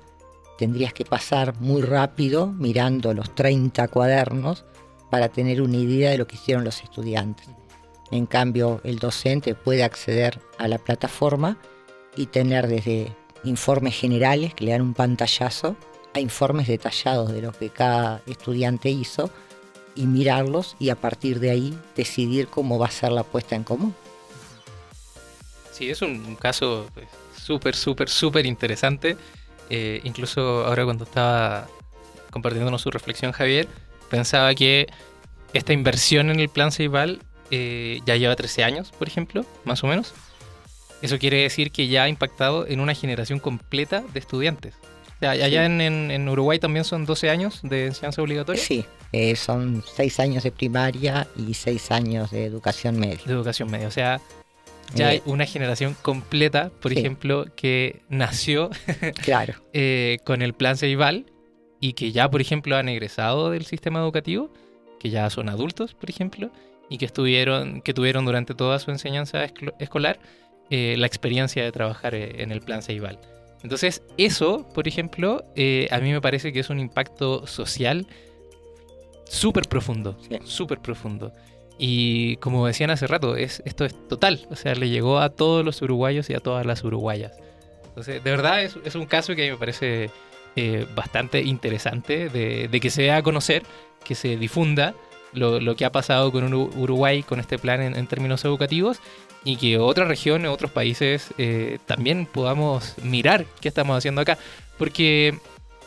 tendrías 0.58 0.94
que 0.94 1.06
pasar 1.06 1.60
muy 1.60 1.82
rápido 1.82 2.48
mirando 2.48 3.14
los 3.14 3.34
30 3.36 3.88
cuadernos 3.88 4.64
para 5.12 5.30
tener 5.30 5.62
una 5.62 5.78
idea 5.78 6.10
de 6.10 6.18
lo 6.18 6.26
que 6.26 6.36
hicieron 6.36 6.64
los 6.64 6.82
estudiantes. 6.82 7.48
En 8.10 8.26
cambio, 8.26 8.82
el 8.84 8.98
docente 8.98 9.54
puede 9.54 9.84
acceder 9.84 10.40
a 10.58 10.68
la 10.68 10.80
plataforma 10.80 11.58
y 12.16 12.26
tener 12.26 12.68
desde 12.68 13.16
informes 13.44 13.96
generales 13.96 14.54
que 14.54 14.66
le 14.66 14.72
dan 14.72 14.82
un 14.82 14.94
pantallazo 14.94 15.76
a 16.14 16.20
informes 16.20 16.68
detallados 16.68 17.32
de 17.32 17.42
lo 17.42 17.52
que 17.52 17.70
cada 17.70 18.22
estudiante 18.26 18.90
hizo 18.90 19.30
y 19.96 20.08
mirarlos 20.08 20.76
y 20.80 20.90
a 20.90 20.96
partir 20.96 21.40
de 21.40 21.52
ahí 21.52 21.78
decidir 21.96 22.48
cómo 22.48 22.80
va 22.80 22.88
a 22.88 22.92
ser 22.92 23.12
la 23.12 23.24
puesta 23.24 23.56
en 23.56 23.64
común. 23.64 23.94
Sí, 25.72 25.90
es 25.90 26.02
un, 26.02 26.36
caso 26.36 26.88
pues, 26.94 27.08
súper, 27.36 27.76
súper, 27.76 28.10
súper 28.10 28.46
interesante. 28.46 29.18
Eh, 29.70 30.02
incluso 30.04 30.66
ahora 30.66 30.84
cuando 30.84 31.04
estaba 31.04 31.68
compartiéndonos 32.30 32.82
su 32.82 32.92
reflexión 32.92 33.32
Javier, 33.32 33.68
pensaba 34.12 34.54
que 34.54 34.88
esta 35.54 35.74
inversión 35.74 36.30
en 36.30 36.40
el 36.40 36.50
plan 36.50 36.72
Ceibal 36.72 37.22
eh, 37.50 38.00
ya 38.06 38.16
lleva 38.18 38.36
13 38.36 38.64
años, 38.64 38.92
por 38.92 39.08
ejemplo, 39.08 39.44
más 39.66 39.84
o 39.84 39.88
menos. 39.88 40.14
Eso 41.02 41.18
quiere 41.18 41.42
decir 41.42 41.72
que 41.72 41.88
ya 41.88 42.04
ha 42.04 42.10
impactado 42.10 42.68
en 42.68 42.80
una 42.80 42.94
generación 42.94 43.40
completa 43.40 44.04
de 44.14 44.20
estudiantes. 44.20 44.76
O 45.16 45.20
sea, 45.20 45.32
allá 45.32 45.66
en, 45.66 45.82
en- 45.82 46.12
en 46.12 46.30
Uruguay 46.30 46.60
también 46.60 46.86
son 46.86 47.06
12 47.06 47.30
años 47.30 47.60
de 47.64 47.88
enseñanza 47.88 48.22
obligatoria 48.22 48.62
Sí, 48.64 48.86
eh, 49.12 49.36
son 49.36 49.84
seis 49.96 50.20
años 50.20 50.44
de 50.44 50.52
primaria 50.52 51.28
y 51.36 51.54
seis 51.56 51.92
años 51.92 52.32
de 52.32 52.46
educación 52.46 53.00
media. 53.00 53.20
de 53.26 53.34
educación 53.34 53.70
media. 53.72 53.88
O 53.88 53.92
sea, 53.92 54.20
ya 54.96 55.08
Eh, 55.08 55.10
hay 55.16 55.22
una 55.26 55.46
generación 55.46 55.96
completa, 56.02 56.72
por 56.82 56.92
sí. 56.94 57.00
ejemplo, 57.00 57.46
que 57.56 58.02
nació 58.10 58.70
Claro, 59.24 59.54
eh, 59.74 60.18
con 60.24 60.42
el 60.42 60.54
plan 60.54 60.78
Ceibal 60.78 61.26
y 61.82 61.94
que 61.94 62.14
ya, 62.14 62.30
por 62.32 62.40
ejemplo, 62.40 62.78
han 62.78 62.88
egresado 62.88 63.50
del 63.52 63.66
sistema 63.66 64.00
educativo, 64.00 64.50
que 65.00 65.10
ya 65.10 65.30
son 65.30 65.50
adultos, 65.50 65.94
por 65.96 66.10
ejemplo, 66.10 66.50
y 66.90 66.98
que 66.98 67.06
estuvieron, 67.06 67.82
que 67.82 67.94
tuvieron 67.94 68.24
durante 68.24 68.54
toda 68.54 68.80
su 68.80 68.92
enseñanza 68.92 69.44
escolar 69.80 70.20
eh, 70.70 70.96
la 70.98 71.08
experiencia 71.08 71.64
de 71.64 71.72
trabajar 71.74 72.16
eh, 72.16 72.42
en 72.44 72.52
el 72.52 72.62
plan 72.62 72.82
Ceibal. 72.82 73.20
Entonces, 73.64 74.04
eso, 74.18 74.68
por 74.74 74.88
ejemplo, 74.88 75.44
eh, 75.56 75.88
a 75.92 76.00
mí 76.00 76.12
me 76.12 76.22
parece 76.22 76.54
que 76.54 76.60
es 76.62 76.70
un 76.70 76.80
impacto 76.80 77.46
social 77.48 78.08
súper 79.26 79.68
profundo, 79.68 80.18
Sí. 80.30 80.38
súper 80.44 80.80
profundo. 80.80 81.32
Y 81.78 82.36
como 82.38 82.68
decían 82.68 82.92
hace 82.92 83.08
rato, 83.08 83.36
es, 83.36 83.62
esto 83.66 83.86
es 83.86 83.96
total, 84.08 84.46
o 84.52 84.56
sea, 84.56 84.76
le 84.76 84.90
llegó 84.90 85.20
a 85.20 85.30
todos 85.30 85.66
los 85.66 85.82
uruguayos 85.82 86.30
y 86.30 86.34
a 86.34 86.40
todas 86.40 86.66
las 86.66 86.84
uruguayas. 86.84 87.34
Entonces, 87.88 88.24
de 88.24 88.30
verdad 88.32 88.64
es, 88.64 88.78
es 88.86 88.96
un 88.96 89.06
caso 89.06 89.36
que 89.36 89.44
a 89.44 89.46
mí 89.46 89.52
me 89.52 89.58
parece 89.58 90.10
eh, 90.56 90.86
bastante 90.96 91.42
interesante 91.42 92.30
de, 92.30 92.68
de 92.68 92.80
que 92.80 92.90
se 92.90 93.04
dé 93.04 93.12
a 93.12 93.24
conocer, 93.24 93.64
que 94.04 94.16
se 94.16 94.38
difunda 94.38 94.94
lo, 95.34 95.60
lo 95.60 95.76
que 95.76 95.86
ha 95.86 95.92
pasado 95.92 96.32
con 96.32 96.44
Uru- 96.52 96.76
Uruguay 96.76 97.24
con 97.24 97.40
este 97.40 97.58
plan 97.58 97.82
en, 97.82 97.96
en 97.96 98.08
términos 98.08 98.44
educativos 98.46 99.00
y 99.44 99.56
que 99.56 99.78
otras 99.78 100.08
regiones, 100.08 100.52
otros 100.52 100.72
países 100.72 101.34
eh, 101.38 101.80
también 101.86 102.26
podamos 102.26 102.96
mirar 103.04 103.46
qué 103.60 103.68
estamos 103.70 103.98
haciendo 103.98 104.22
acá. 104.22 104.38
Porque 104.78 105.38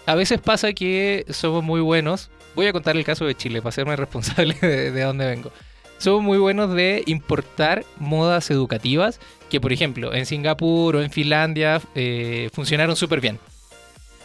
a 0.07 0.15
veces 0.15 0.41
pasa 0.41 0.73
que 0.73 1.25
somos 1.31 1.63
muy 1.63 1.81
buenos. 1.81 2.31
Voy 2.55 2.67
a 2.67 2.73
contar 2.73 2.97
el 2.97 3.05
caso 3.05 3.25
de 3.27 3.35
Chile 3.35 3.61
para 3.61 3.69
hacerme 3.71 3.97
responsable 3.97 4.55
de, 4.61 4.91
de 4.91 5.03
dónde 5.03 5.27
vengo. 5.27 5.51
Somos 5.99 6.23
muy 6.23 6.39
buenos 6.39 6.75
de 6.75 7.03
importar 7.07 7.85
modas 7.99 8.51
educativas 8.51 9.21
que, 9.51 9.61
por 9.61 9.73
ejemplo, 9.73 10.13
en 10.15 10.27
Singapur 10.27 10.97
o 10.97 11.03
en 11.03 11.11
Finlandia 11.11 11.81
eh, 11.95 12.51
funcionaron 12.53 12.97
súper 12.97 13.21
bien. 13.21 13.39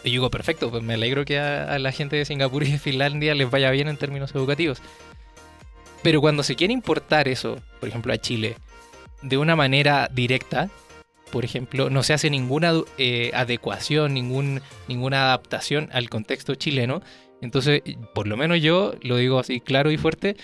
Y 0.04 0.10
yo 0.10 0.14
digo, 0.14 0.32
perfecto, 0.32 0.70
pues 0.72 0.84
me 0.84 0.94
alegro 0.94 1.26
que 1.26 1.40
a, 1.40 1.78
la 1.80 1.92
gente 1.92 2.16
de 2.16 2.26
Singapur 2.26 2.64
y 2.64 2.72
de 2.72 2.80
Finlandia 2.80 3.36
les 3.36 3.50
vaya 3.50 3.70
bien 3.72 3.88
en 3.88 3.98
términos 3.98 4.34
educativos. 4.34 4.82
Pero 6.02 6.22
cuando 6.22 6.44
se 6.44 6.56
quiere 6.56 6.74
importar 6.74 7.28
eso, 7.28 7.60
por 7.80 7.90
ejemplo, 7.90 8.14
a 8.14 8.18
Chile, 8.18 8.56
de 9.22 9.38
una 9.38 9.56
manera 9.56 10.10
directa, 10.14 10.70
por 11.32 11.44
ejemplo, 11.44 11.90
no 11.90 12.04
se 12.04 12.14
hace 12.14 12.30
ninguna 12.30 12.74
eh, 12.98 13.32
adecuación, 13.34 14.14
ningún, 14.14 14.62
ninguna 14.88 15.26
adaptación 15.26 15.90
al 15.92 16.10
contexto 16.10 16.56
chileno. 16.56 17.02
Entonces, 17.42 17.82
por 18.16 18.28
lo 18.28 18.38
menos 18.38 18.62
yo 18.62 18.94
lo 19.02 19.18
digo 19.18 19.40
así 19.40 19.60
claro 19.60 19.92
y 19.92 19.98
fuerte, 19.98 20.38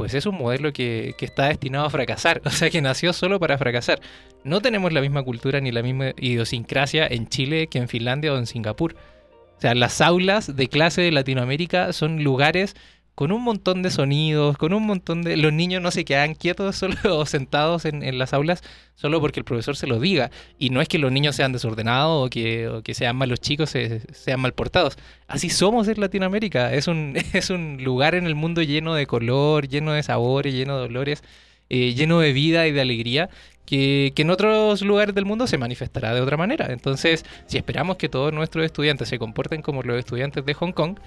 pues 0.00 0.14
es 0.14 0.24
un 0.24 0.38
modelo 0.38 0.72
que, 0.72 1.14
que 1.18 1.26
está 1.26 1.48
destinado 1.48 1.84
a 1.84 1.90
fracasar, 1.90 2.40
o 2.46 2.50
sea 2.50 2.70
que 2.70 2.80
nació 2.80 3.12
solo 3.12 3.38
para 3.38 3.58
fracasar. 3.58 4.00
No 4.44 4.62
tenemos 4.62 4.94
la 4.94 5.02
misma 5.02 5.22
cultura 5.22 5.60
ni 5.60 5.72
la 5.72 5.82
misma 5.82 6.12
idiosincrasia 6.16 7.06
en 7.06 7.28
Chile 7.28 7.66
que 7.66 7.76
en 7.76 7.86
Finlandia 7.86 8.32
o 8.32 8.38
en 8.38 8.46
Singapur. 8.46 8.94
O 8.94 9.60
sea, 9.60 9.74
las 9.74 10.00
aulas 10.00 10.56
de 10.56 10.68
clase 10.68 11.02
de 11.02 11.12
Latinoamérica 11.12 11.92
son 11.92 12.24
lugares 12.24 12.76
con 13.14 13.32
un 13.32 13.42
montón 13.42 13.82
de 13.82 13.90
sonidos, 13.90 14.56
con 14.56 14.72
un 14.72 14.86
montón 14.86 15.22
de... 15.22 15.36
Los 15.36 15.52
niños 15.52 15.82
no 15.82 15.90
se 15.90 16.04
quedan 16.04 16.34
quietos 16.34 16.76
solo 16.76 17.26
sentados 17.26 17.84
en, 17.84 18.02
en, 18.02 18.18
las 18.18 18.32
aulas 18.32 18.62
solo 18.94 19.20
porque 19.20 19.40
el 19.40 19.44
profesor 19.44 19.76
se 19.76 19.86
lo 19.86 20.00
diga. 20.00 20.30
Y 20.58 20.70
no 20.70 20.80
es 20.80 20.88
que 20.88 20.98
los 20.98 21.12
niños 21.12 21.36
sean 21.36 21.52
desordenados 21.52 22.26
o 22.26 22.30
que, 22.30 22.68
o 22.68 22.82
que 22.82 22.94
sean 22.94 23.16
malos 23.16 23.40
chicos, 23.40 23.70
se, 23.70 24.00
sean 24.14 24.40
mal 24.40 24.54
portados. 24.54 24.96
Así 25.26 25.50
somos 25.50 25.88
en 25.88 26.00
Latinoamérica. 26.00 26.72
Es 26.72 26.88
un, 26.88 27.14
es 27.32 27.50
un 27.50 27.82
lugar 27.84 28.14
en 28.14 28.26
el 28.26 28.34
mundo 28.34 28.62
lleno 28.62 28.94
de 28.94 29.06
color, 29.06 29.68
lleno 29.68 29.92
de 29.92 30.02
sabores, 30.02 30.54
lleno 30.54 30.76
de 30.76 30.82
dolores, 30.82 31.22
eh, 31.68 31.94
lleno 31.94 32.20
de 32.20 32.32
vida 32.32 32.66
y 32.66 32.72
de 32.72 32.80
alegría 32.80 33.30
que, 33.70 34.12
que, 34.16 34.22
en 34.22 34.30
otros 34.30 34.82
lugares 34.82 35.14
del 35.14 35.26
mundo 35.26 35.46
se 35.46 35.56
manifestará 35.56 36.12
de 36.12 36.20
otra 36.20 36.36
manera. 36.36 36.72
Entonces, 36.72 37.24
si 37.46 37.56
esperamos 37.56 37.98
que 37.98 38.08
todos 38.08 38.32
nuestros 38.32 38.64
estudiantes 38.64 39.08
se 39.08 39.16
comporten 39.20 39.62
como 39.62 39.84
los 39.84 39.96
estudiantes 39.96 40.44
de 40.44 40.54
Hong 40.54 40.72
Kong, 40.72 40.98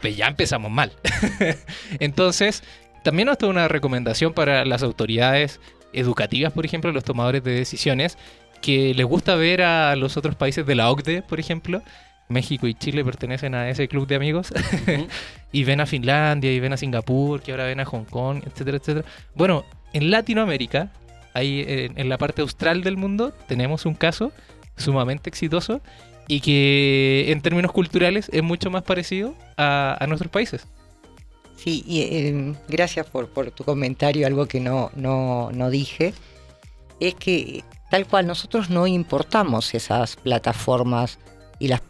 pues 0.00 0.16
ya 0.16 0.26
empezamos 0.26 0.72
mal. 0.72 0.90
Entonces, 2.00 2.64
también 3.04 3.28
es 3.28 3.40
una 3.44 3.68
recomendación 3.68 4.32
para 4.32 4.64
las 4.64 4.82
autoridades 4.82 5.60
educativas, 5.92 6.52
por 6.52 6.64
ejemplo, 6.66 6.90
los 6.90 7.04
tomadores 7.04 7.44
de 7.44 7.52
decisiones, 7.52 8.18
que 8.60 8.92
les 8.92 9.06
gusta 9.06 9.36
ver 9.36 9.62
a 9.62 9.94
los 9.94 10.16
otros 10.16 10.34
países 10.34 10.66
de 10.66 10.74
la 10.74 10.90
OCDE, 10.90 11.22
por 11.22 11.38
ejemplo, 11.38 11.80
México 12.28 12.66
y 12.66 12.74
Chile 12.74 13.04
pertenecen 13.04 13.54
a 13.54 13.70
ese 13.70 13.86
club 13.86 14.08
de 14.08 14.16
amigos. 14.16 14.52
Uh 14.80 14.92
-huh. 14.92 15.08
y 15.52 15.64
ven 15.64 15.80
a 15.80 15.86
Finlandia, 15.86 16.52
y 16.52 16.58
ven 16.58 16.72
a 16.72 16.76
Singapur, 16.76 17.40
que 17.40 17.52
ahora 17.52 17.66
ven 17.66 17.80
a 17.80 17.84
Hong 17.84 18.04
Kong, 18.04 18.42
etcétera, 18.44 18.78
etcétera. 18.78 19.06
Bueno, 19.34 19.64
en 19.92 20.10
Latinoamérica, 20.10 20.90
ahí 21.34 21.64
en, 21.66 22.08
la 22.08 22.18
parte 22.18 22.42
austral 22.42 22.82
del 22.82 22.96
mundo, 22.96 23.32
tenemos 23.46 23.86
un 23.86 23.94
caso 23.94 24.32
sumamente 24.76 25.28
exitoso 25.28 25.80
y 26.28 26.40
que 26.40 27.26
en 27.32 27.40
términos 27.40 27.72
culturales 27.72 28.30
es 28.32 28.42
mucho 28.42 28.70
más 28.70 28.82
parecido 28.82 29.34
a, 29.56 30.04
nuestros 30.08 30.30
países. 30.30 30.66
Sí, 31.56 31.84
y 31.86 32.00
eh, 32.02 32.54
gracias 32.68 33.06
por, 33.06 33.28
tu 33.50 33.64
comentario, 33.64 34.26
algo 34.26 34.46
que 34.46 34.60
no 34.60 35.70
dije, 35.70 36.14
es 37.00 37.14
que 37.14 37.64
tal 37.90 38.06
cual 38.06 38.26
nosotros 38.26 38.70
no 38.70 38.86
importamos 38.86 39.74
esas 39.74 40.16
plataformas 40.16 41.18
y 41.58 41.68
las 41.68 41.80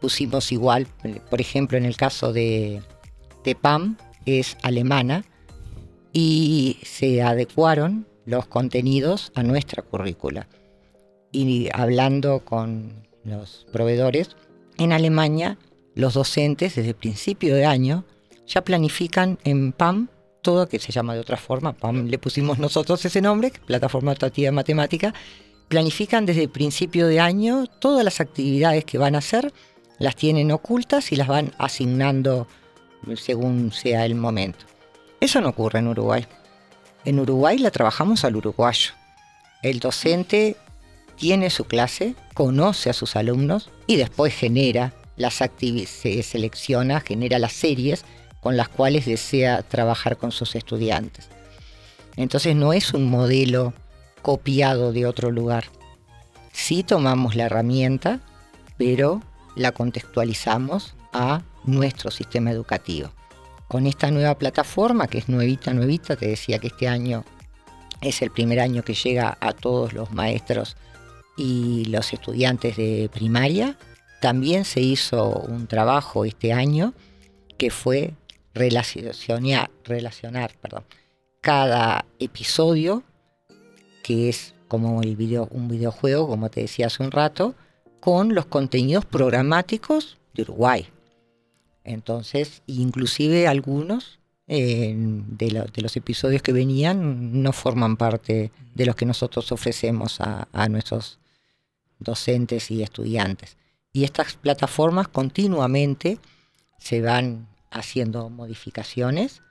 pusimos 0.00 0.52
igual, 0.52 0.86
por 1.28 1.40
ejemplo 1.40 1.76
en 1.76 1.84
el 1.84 1.96
caso 1.96 2.32
de, 2.32 2.82
de 3.44 3.54
PAM, 3.54 3.96
es 4.24 4.56
alemana, 4.62 5.24
y 6.12 6.78
se 6.82 7.22
adecuaron 7.22 8.07
los 8.28 8.46
contenidos 8.46 9.32
a 9.34 9.42
nuestra 9.42 9.82
currícula. 9.82 10.48
Y 11.32 11.68
hablando 11.72 12.44
con 12.44 13.06
los 13.24 13.66
proveedores, 13.72 14.36
en 14.76 14.92
Alemania 14.92 15.56
los 15.94 16.14
docentes 16.14 16.76
desde 16.76 16.90
el 16.90 16.94
principio 16.94 17.54
de 17.54 17.64
año 17.64 18.04
ya 18.46 18.62
planifican 18.62 19.38
en 19.44 19.72
PAM 19.72 20.08
todo, 20.42 20.68
que 20.68 20.78
se 20.78 20.92
llama 20.92 21.14
de 21.14 21.20
otra 21.20 21.36
forma, 21.38 21.72
PAM 21.72 22.06
le 22.06 22.18
pusimos 22.18 22.58
nosotros 22.58 23.04
ese 23.04 23.20
nombre, 23.20 23.52
Plataforma 23.66 24.12
Educativa 24.12 24.52
Matemática, 24.52 25.14
planifican 25.68 26.26
desde 26.26 26.44
el 26.44 26.50
principio 26.50 27.06
de 27.06 27.20
año 27.20 27.66
todas 27.80 28.04
las 28.04 28.20
actividades 28.20 28.84
que 28.84 28.98
van 28.98 29.14
a 29.14 29.18
hacer, 29.18 29.52
las 29.98 30.16
tienen 30.16 30.52
ocultas 30.52 31.12
y 31.12 31.16
las 31.16 31.28
van 31.28 31.52
asignando 31.58 32.46
según 33.16 33.72
sea 33.72 34.04
el 34.04 34.14
momento. 34.14 34.66
Eso 35.20 35.40
no 35.40 35.48
ocurre 35.48 35.80
en 35.80 35.88
Uruguay. 35.88 36.26
En 37.04 37.20
Uruguay 37.20 37.58
la 37.58 37.70
trabajamos 37.70 38.24
al 38.24 38.36
uruguayo. 38.36 38.92
El 39.62 39.80
docente 39.80 40.56
tiene 41.16 41.50
su 41.50 41.64
clase, 41.64 42.14
conoce 42.34 42.90
a 42.90 42.92
sus 42.92 43.16
alumnos 43.16 43.70
y 43.86 43.96
después 43.96 44.34
genera 44.34 44.92
las 45.16 45.42
actividades, 45.42 45.90
se 45.90 46.22
selecciona, 46.22 47.00
genera 47.00 47.38
las 47.38 47.52
series 47.52 48.04
con 48.40 48.56
las 48.56 48.68
cuales 48.68 49.06
desea 49.06 49.62
trabajar 49.62 50.16
con 50.16 50.30
sus 50.30 50.54
estudiantes. 50.54 51.28
Entonces 52.16 52.54
no 52.54 52.72
es 52.72 52.94
un 52.94 53.10
modelo 53.10 53.72
copiado 54.22 54.92
de 54.92 55.06
otro 55.06 55.30
lugar. 55.30 55.64
Sí 56.52 56.82
tomamos 56.82 57.36
la 57.36 57.44
herramienta, 57.44 58.20
pero 58.76 59.22
la 59.54 59.72
contextualizamos 59.72 60.94
a 61.12 61.42
nuestro 61.64 62.10
sistema 62.10 62.50
educativo. 62.50 63.10
Con 63.68 63.86
esta 63.86 64.10
nueva 64.10 64.36
plataforma, 64.38 65.08
que 65.08 65.18
es 65.18 65.28
nuevita, 65.28 65.74
nuevita, 65.74 66.16
te 66.16 66.26
decía 66.26 66.58
que 66.58 66.68
este 66.68 66.88
año 66.88 67.24
es 68.00 68.22
el 68.22 68.30
primer 68.30 68.60
año 68.60 68.82
que 68.82 68.94
llega 68.94 69.36
a 69.40 69.52
todos 69.52 69.92
los 69.92 70.10
maestros 70.10 70.76
y 71.36 71.84
los 71.84 72.12
estudiantes 72.14 72.78
de 72.78 73.10
primaria, 73.12 73.76
también 74.20 74.64
se 74.64 74.80
hizo 74.80 75.28
un 75.28 75.66
trabajo 75.66 76.24
este 76.24 76.52
año 76.52 76.94
que 77.58 77.70
fue 77.70 78.14
relacionar, 78.54 79.70
cada 81.40 82.06
episodio, 82.18 83.02
que 84.02 84.30
es 84.30 84.54
como 84.66 85.02
el 85.02 85.14
video, 85.14 85.46
un 85.50 85.68
videojuego, 85.68 86.26
como 86.26 86.48
te 86.48 86.62
decía 86.62 86.86
hace 86.86 87.02
un 87.02 87.10
rato, 87.10 87.54
con 88.00 88.34
los 88.34 88.46
contenidos 88.46 89.04
programáticos 89.04 90.18
de 90.34 90.42
Uruguay. 90.42 90.88
Entonces, 91.88 92.62
inclusive 92.66 93.48
algunos 93.48 94.18
de, 94.46 95.50
lo, 95.52 95.64
de, 95.64 95.82
los 95.82 95.96
episodios 95.96 96.42
que 96.42 96.52
venían 96.52 97.42
no 97.42 97.52
forman 97.52 97.96
parte 97.96 98.50
de 98.74 98.86
los 98.86 98.94
que 98.94 99.04
nosotros 99.04 99.52
ofrecemos 99.52 100.20
a, 100.20 100.48
a 100.52 100.68
nuestros 100.68 101.18
docentes 101.98 102.70
y 102.70 102.82
estudiantes. 102.82 103.56
Y 103.92 104.04
estas 104.04 104.34
plataformas 104.34 105.08
continuamente 105.08 106.18
se 106.78 107.00
van 107.00 107.48
haciendo 107.70 108.30
modificaciones, 108.30 109.42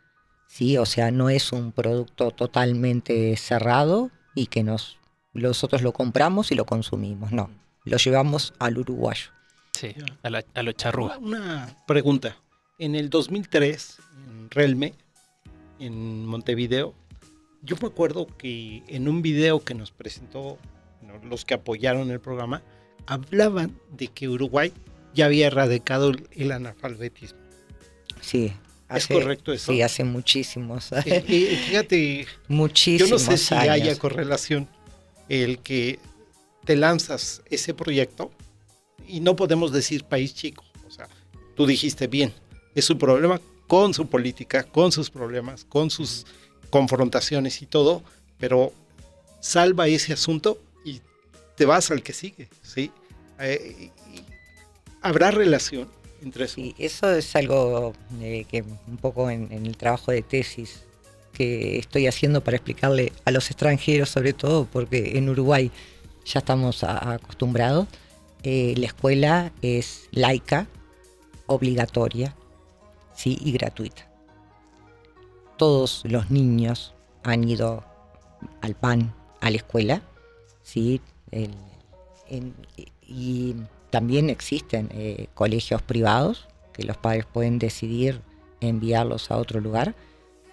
¿sí? 0.48 0.78
o 0.78 0.86
sea, 0.86 1.12
no 1.12 1.30
es 1.30 1.52
un 1.52 1.72
producto 1.72 2.32
totalmente 2.32 3.36
cerrado 3.38 4.12
y 4.36 4.48
que 4.48 4.64
nos, 4.64 4.98
nosotros 5.34 5.82
lo 5.82 5.92
compramos 5.92 6.52
y 6.52 6.56
lo 6.56 6.66
consumimos, 6.66 7.32
no, 7.32 7.50
lo 7.84 7.98
llevamos 7.98 8.54
al 8.60 8.78
uruguayo. 8.78 9.37
Sí, 9.78 9.94
a, 10.24 10.30
la, 10.30 10.44
a 10.56 10.64
los 10.64 10.76
charrúas. 10.76 11.18
Una 11.20 11.76
pregunta. 11.86 12.36
En 12.80 12.96
el 12.96 13.10
2003, 13.10 13.98
en 14.28 14.50
Relme, 14.50 14.94
en 15.80 16.26
Montevideo, 16.26 16.96
yo 17.62 17.76
me 17.82 17.88
acuerdo 17.88 18.28
que 18.38 18.84
en 18.88 19.08
un 19.08 19.22
video 19.22 19.64
que 19.64 19.74
nos 19.74 19.92
presentó 19.92 20.58
los 21.24 21.46
que 21.46 21.54
apoyaron 21.54 22.10
el 22.12 22.20
programa, 22.20 22.64
hablaban 23.06 23.80
de 23.92 24.08
que 24.08 24.28
Uruguay 24.28 24.74
ya 25.14 25.26
había 25.26 25.48
erradicado 25.48 26.12
el 26.32 26.52
analfabetismo. 26.52 27.40
Sí. 28.22 28.54
Hace, 28.88 29.14
¿Es 29.14 29.20
correcto 29.20 29.52
eso? 29.52 29.72
Sí, 29.72 29.82
hace 29.82 30.04
muchísimos 30.04 30.94
años. 30.94 31.08
Eh, 31.08 31.26
eh, 31.28 31.62
fíjate, 31.68 32.28
muchísimos 32.48 33.10
yo 33.10 33.16
no 33.16 33.20
sé 33.20 33.38
si 33.38 33.54
años. 33.54 33.70
haya 33.70 34.00
correlación 34.00 34.70
el 35.28 35.60
que 35.60 36.00
te 36.64 36.78
lanzas 36.78 37.42
ese 37.50 37.74
proyecto 37.74 38.32
y 39.08 39.20
no 39.20 39.36
podemos 39.36 39.72
decir 39.72 40.04
país 40.04 40.34
chico. 40.34 40.64
O 40.88 40.92
sea, 40.92 41.08
tú 41.56 41.66
dijiste 41.66 42.08
bien, 42.08 42.34
es 42.76 42.86
su 42.86 42.98
problema 42.98 43.40
con 43.68 43.94
su 43.94 44.08
política, 44.08 44.64
con 44.64 44.92
sus 44.92 45.10
problemas, 45.10 45.66
con 45.66 45.90
sus 45.90 46.26
confrontaciones 46.70 47.62
y 47.62 47.66
todo, 47.66 48.04
pero 48.40 48.72
salva 49.40 49.88
ese 49.88 50.14
asunto 50.14 50.60
y 50.86 51.02
te 51.56 51.66
vas 51.66 51.92
al 51.92 52.04
que 52.04 52.14
sigue, 52.14 52.50
¿sí? 52.62 52.92
Eh, 53.40 53.92
¿Habrá 55.02 55.32
relación 55.32 55.88
entre 56.22 56.46
eso? 56.46 56.56
Sí, 56.56 56.76
eso 56.78 57.10
es 57.12 57.36
algo 57.36 57.94
eh, 58.22 58.46
que 58.50 58.64
un 58.88 58.98
poco 58.98 59.30
en, 59.30 59.52
en, 59.52 59.66
el 59.66 59.78
trabajo 59.78 60.12
de 60.12 60.22
tesis 60.22 60.82
que 61.34 61.78
estoy 61.78 62.08
haciendo 62.08 62.44
para 62.44 62.58
explicarle 62.58 63.14
a 63.26 63.32
los 63.32 63.52
extranjeros, 63.52 64.10
sobre 64.10 64.34
todo 64.34 64.66
porque 64.66 65.18
en 65.18 65.30
Uruguay 65.30 65.72
ya 66.26 66.40
estamos 66.40 66.84
a, 66.84 67.14
acostumbrados. 67.14 67.88
Eh, 68.44 68.76
la 68.78 68.86
escuela 68.86 69.52
es 69.62 70.08
laica, 70.12 70.68
obligatoria 71.48 72.36
¿sí? 73.14 73.38
y 73.42 73.52
gratuita. 73.52 74.08
Todos 75.58 76.04
los 76.06 76.30
niños 76.30 76.94
han 77.24 77.48
ido 77.48 77.84
al 78.62 78.76
PAN, 78.76 79.14
a 79.42 79.50
la 79.50 79.58
escuela, 79.58 80.02
¿sí? 80.62 81.02
Y 83.02 83.56
también 83.90 84.30
existen 84.30 84.90
eh, 84.92 85.28
colegios 85.34 85.82
privados 85.82 86.48
que 86.74 86.84
los 86.84 86.98
padres 86.98 87.26
pueden 87.26 87.58
decidir 87.58 88.22
enviarlos 88.62 89.32
a 89.32 89.38
otro 89.38 89.60
lugar, 89.60 89.96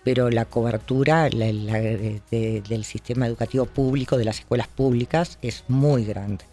pero 0.05 0.30
la 0.30 0.47
cobertura 0.47 1.28
del 1.28 2.85
sistema 2.85 3.26
educativo 3.26 3.66
público, 3.66 4.16
de 4.16 4.24
las 4.24 4.41
escuelas 4.41 4.68
públicas, 4.68 5.39
es 5.43 5.64
muy 5.68 6.05
grande. 6.05 6.45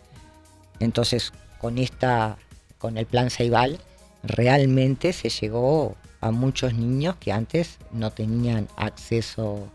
Entonces, 0.84 1.34
con 1.60 1.78
esta, 1.78 2.38
con 2.78 2.98
el 2.98 3.06
plan 3.06 3.30
Ceibal, 3.30 3.80
realmente 4.24 5.14
se 5.14 5.30
llegó 5.30 5.96
a 6.20 6.32
muchos 6.32 6.74
niños 6.74 7.16
que 7.20 7.32
antes 7.32 7.78
no 7.92 8.12
tenían 8.12 8.68
acceso 8.78 9.68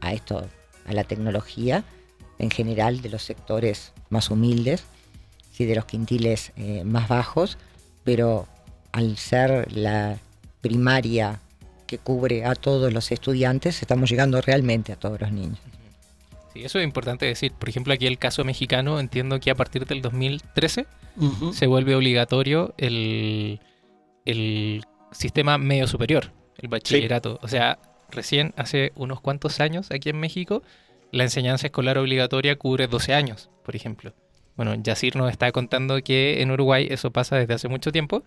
a 0.00 0.12
esto, 0.12 0.46
a 0.86 0.92
la 0.92 1.04
tecnología, 1.04 1.84
en 2.38 2.50
general 2.50 3.02
de 3.02 3.10
los 3.10 3.22
sectores 3.22 3.92
más 4.08 4.30
humildes, 4.30 4.84
sí, 5.52 5.66
de 5.66 5.74
los 5.74 5.84
quintiles 5.84 6.52
eh, 6.56 6.84
más 6.84 7.08
bajos, 7.08 7.58
pero 8.04 8.46
al 8.92 9.16
ser 9.18 9.70
la 9.72 10.18
primaria 10.60 11.40
que 11.86 11.98
cubre 11.98 12.44
a 12.44 12.54
todos 12.54 12.92
los 12.92 13.10
estudiantes, 13.12 13.82
estamos 13.82 14.10
llegando 14.10 14.40
realmente 14.40 14.92
a 14.92 14.96
todos 14.96 15.20
los 15.20 15.32
niños. 15.32 15.58
Sí, 16.52 16.64
eso 16.64 16.78
es 16.78 16.84
importante 16.84 17.26
decir. 17.26 17.52
Por 17.52 17.68
ejemplo, 17.68 17.92
aquí 17.92 18.06
el 18.06 18.18
caso 18.18 18.44
mexicano, 18.44 18.98
entiendo 18.98 19.38
que 19.40 19.50
a 19.50 19.54
partir 19.54 19.86
del 19.86 20.02
2013 20.02 20.86
Ujú. 21.16 21.52
se 21.52 21.66
vuelve 21.66 21.94
obligatorio 21.94 22.74
el, 22.76 23.60
el 24.24 24.82
sistema 25.12 25.58
medio 25.58 25.86
superior, 25.86 26.32
el 26.58 26.68
bachillerato. 26.68 27.38
O 27.42 27.48
sea, 27.48 27.78
recién 28.10 28.52
hace 28.56 28.92
unos 28.96 29.20
cuantos 29.20 29.60
años 29.60 29.90
aquí 29.90 30.08
en 30.08 30.18
México, 30.18 30.62
la 31.12 31.24
enseñanza 31.24 31.68
escolar 31.68 31.98
obligatoria 31.98 32.56
cubre 32.56 32.86
12 32.88 33.14
años, 33.14 33.50
por 33.64 33.76
ejemplo. 33.76 34.12
Bueno, 34.56 34.74
Yacir 34.74 35.16
nos 35.16 35.30
está 35.30 35.52
contando 35.52 36.02
que 36.02 36.42
en 36.42 36.50
Uruguay 36.50 36.86
eso 36.90 37.10
pasa 37.12 37.36
desde 37.36 37.54
hace 37.54 37.68
mucho 37.68 37.92
tiempo 37.92 38.24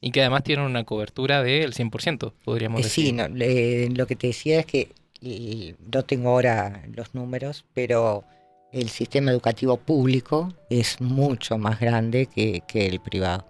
y 0.00 0.10
que 0.10 0.20
además 0.20 0.42
tienen 0.44 0.64
una 0.64 0.84
cobertura 0.84 1.42
del 1.42 1.72
100%, 1.74 2.32
podríamos 2.44 2.80
Eh, 2.80 2.84
decir. 2.84 3.04
sí, 3.06 3.12
no, 3.12 3.28
lo 3.28 4.06
que 4.06 4.16
te 4.16 4.26
decía 4.28 4.60
es 4.60 4.66
que 4.66 4.88
eh, 5.26 5.76
no 5.92 6.04
tengo 6.04 6.30
ahora 6.30 6.82
los 6.94 7.14
números, 7.14 7.64
pero 7.74 8.24
el 8.72 8.88
sistema 8.88 9.30
educativo 9.30 9.76
público 9.76 10.52
es 10.70 11.00
mucho 11.00 11.58
más 11.58 11.80
grande 11.80 12.26
que, 12.26 12.62
que 12.66 12.86
el 12.86 13.00
privado. 13.00 13.46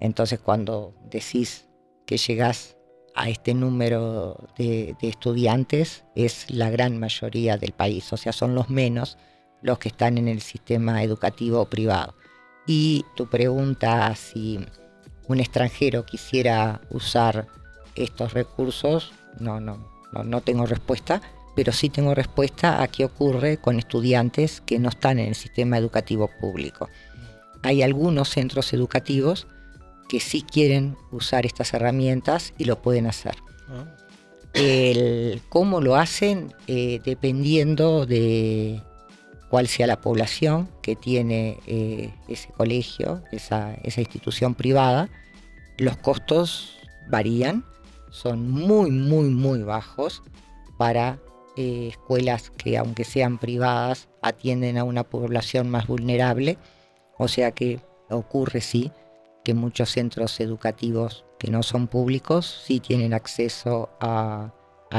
Entonces 0.00 0.38
cuando 0.40 0.94
decís 1.10 1.68
que 2.06 2.16
llegás 2.16 2.76
a 3.14 3.28
este 3.28 3.54
número 3.54 4.48
de, 4.56 4.96
de 5.00 5.08
estudiantes, 5.08 6.04
es 6.14 6.50
la 6.50 6.70
gran 6.70 6.98
mayoría 6.98 7.56
del 7.56 7.72
país, 7.72 8.12
o 8.12 8.16
sea, 8.16 8.32
son 8.32 8.54
los 8.54 8.70
menos 8.70 9.18
los 9.62 9.78
que 9.78 9.88
están 9.88 10.18
en 10.18 10.28
el 10.28 10.40
sistema 10.40 11.02
educativo 11.02 11.64
privado. 11.66 12.14
Y 12.66 13.04
tu 13.16 13.28
pregunta 13.28 14.14
si 14.14 14.60
un 15.28 15.40
extranjero 15.40 16.06
quisiera 16.06 16.80
usar 16.90 17.46
estos 17.94 18.32
recursos, 18.32 19.12
no, 19.38 19.60
no, 19.60 19.99
no, 20.12 20.24
no 20.24 20.40
tengo 20.40 20.66
respuesta, 20.66 21.20
pero 21.54 21.72
sí 21.72 21.88
tengo 21.88 22.14
respuesta 22.14 22.82
a 22.82 22.88
qué 22.88 23.04
ocurre 23.04 23.58
con 23.58 23.78
estudiantes 23.78 24.60
que 24.60 24.78
no 24.78 24.88
están 24.88 25.18
en 25.18 25.28
el 25.28 25.34
sistema 25.34 25.78
educativo 25.78 26.30
público. 26.40 26.88
Hay 27.62 27.82
algunos 27.82 28.30
centros 28.30 28.72
educativos 28.72 29.46
que 30.08 30.20
sí 30.20 30.42
quieren 30.42 30.96
usar 31.12 31.46
estas 31.46 31.72
herramientas 31.74 32.52
y 32.58 32.64
lo 32.64 32.82
pueden 32.82 33.06
hacer. 33.06 33.36
Ah, 33.68 33.84
El 34.54 35.40
cómo 35.48 35.80
lo 35.80 35.96
hacen 35.96 36.52
eh, 36.66 37.00
dependiendo 37.04 38.06
de 38.06 38.82
cuál 39.50 39.68
sea 39.68 39.86
la 39.86 40.00
población 40.00 40.68
que 40.82 40.96
tiene 40.96 41.58
eh, 41.66 42.12
ese 42.28 42.48
colegio, 42.52 43.22
esa, 43.32 43.74
esa 43.82 44.00
institución 44.00 44.54
privada, 44.54 45.08
los 45.76 45.96
costos 45.96 46.78
varían, 47.08 47.64
son 48.10 48.50
muy, 48.50 48.90
muy, 48.90 49.28
muy 49.28 49.62
bajos 49.62 50.22
para 50.76 51.18
eh, 51.56 51.88
escuelas 51.88 52.50
que 52.50 52.76
aunque 52.78 53.04
sean 53.04 53.38
privadas 53.38 54.08
atienden 54.22 54.78
a 54.78 54.84
una 54.84 55.04
población 55.04 55.68
más 55.70 55.86
vulnerable, 55.86 56.58
o 57.18 57.28
sea 57.28 57.52
que 57.52 57.80
ocurre 58.08 58.60
sí 58.60 58.90
que 59.44 59.54
muchos 59.54 59.90
centros 59.90 60.38
educativos 60.40 61.24
que 61.38 61.50
no 61.50 61.62
son 61.62 61.86
públicos 61.86 62.62
sí 62.66 62.80
tienen 62.80 63.14
acceso 63.14 63.90
a, 64.00 64.52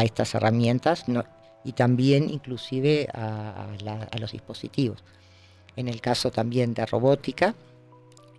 estas 0.03 0.33
herramientas 0.35 1.05
y 1.63 1.73
también 1.73 2.29
inclusive 2.29 3.07
a, 3.13 3.67
los 4.19 4.31
dispositivos. 4.31 5.03
En 5.75 5.87
el 5.87 5.99
caso 6.01 6.31
también 6.31 6.73
de 6.73 6.85
robótica, 6.85 7.55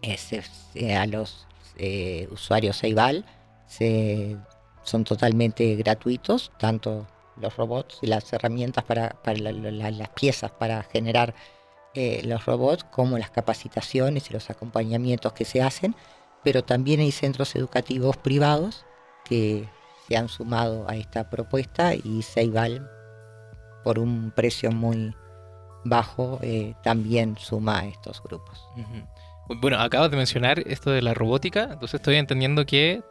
es- 0.00 0.32
eh, 0.74 0.94
a 0.96 1.06
los 1.06 1.46
eh, 1.76 2.28
usuarios 2.30 2.78
Ceibal 2.80 3.24
se- 3.66 4.36
son 4.84 5.04
totalmente 5.04 5.74
gratuitos, 5.76 6.52
tanto 6.58 7.06
los 7.36 7.56
robots 7.56 7.98
y 8.02 8.06
las 8.06 8.30
herramientas 8.32 8.84
para, 8.84 9.10
para 9.22 9.38
la- 9.38 9.52
la- 9.52 9.90
las 9.90 10.08
piezas 10.10 10.50
para 10.50 10.82
generar 10.82 11.34
eh, 11.94 12.22
los 12.24 12.46
robots, 12.46 12.84
como 12.84 13.18
las 13.18 13.30
capacitaciones 13.30 14.30
y 14.30 14.32
los 14.32 14.48
acompañamientos 14.50 15.32
que 15.34 15.44
se 15.44 15.62
hacen, 15.62 15.94
pero 16.42 16.64
también 16.64 17.00
hay 17.00 17.12
centros 17.12 17.54
educativos 17.54 18.16
privados 18.16 18.84
que 19.24 19.68
se 20.08 20.16
han 20.16 20.28
sumado 20.28 20.88
a 20.88 20.96
esta 20.96 21.28
propuesta 21.30 21.94
y 21.94 22.22
Ceibal, 22.22 22.88
por 23.84 23.98
un 23.98 24.30
precio 24.34 24.70
muy 24.72 25.14
bajo, 25.84 26.38
eh, 26.42 26.74
también 26.82 27.36
suma 27.38 27.80
a 27.80 27.86
estos 27.86 28.22
grupos. 28.22 28.60
Bueno, 29.60 29.78
acabas 29.78 30.10
de 30.10 30.16
mencionar 30.16 30.60
esto 30.60 30.90
de 30.90 31.02
la 31.02 31.14
robótica, 31.14 31.64
entonces 31.64 31.94
estoy 31.94 32.16
entendiendo 32.16 32.64
que 32.64 33.02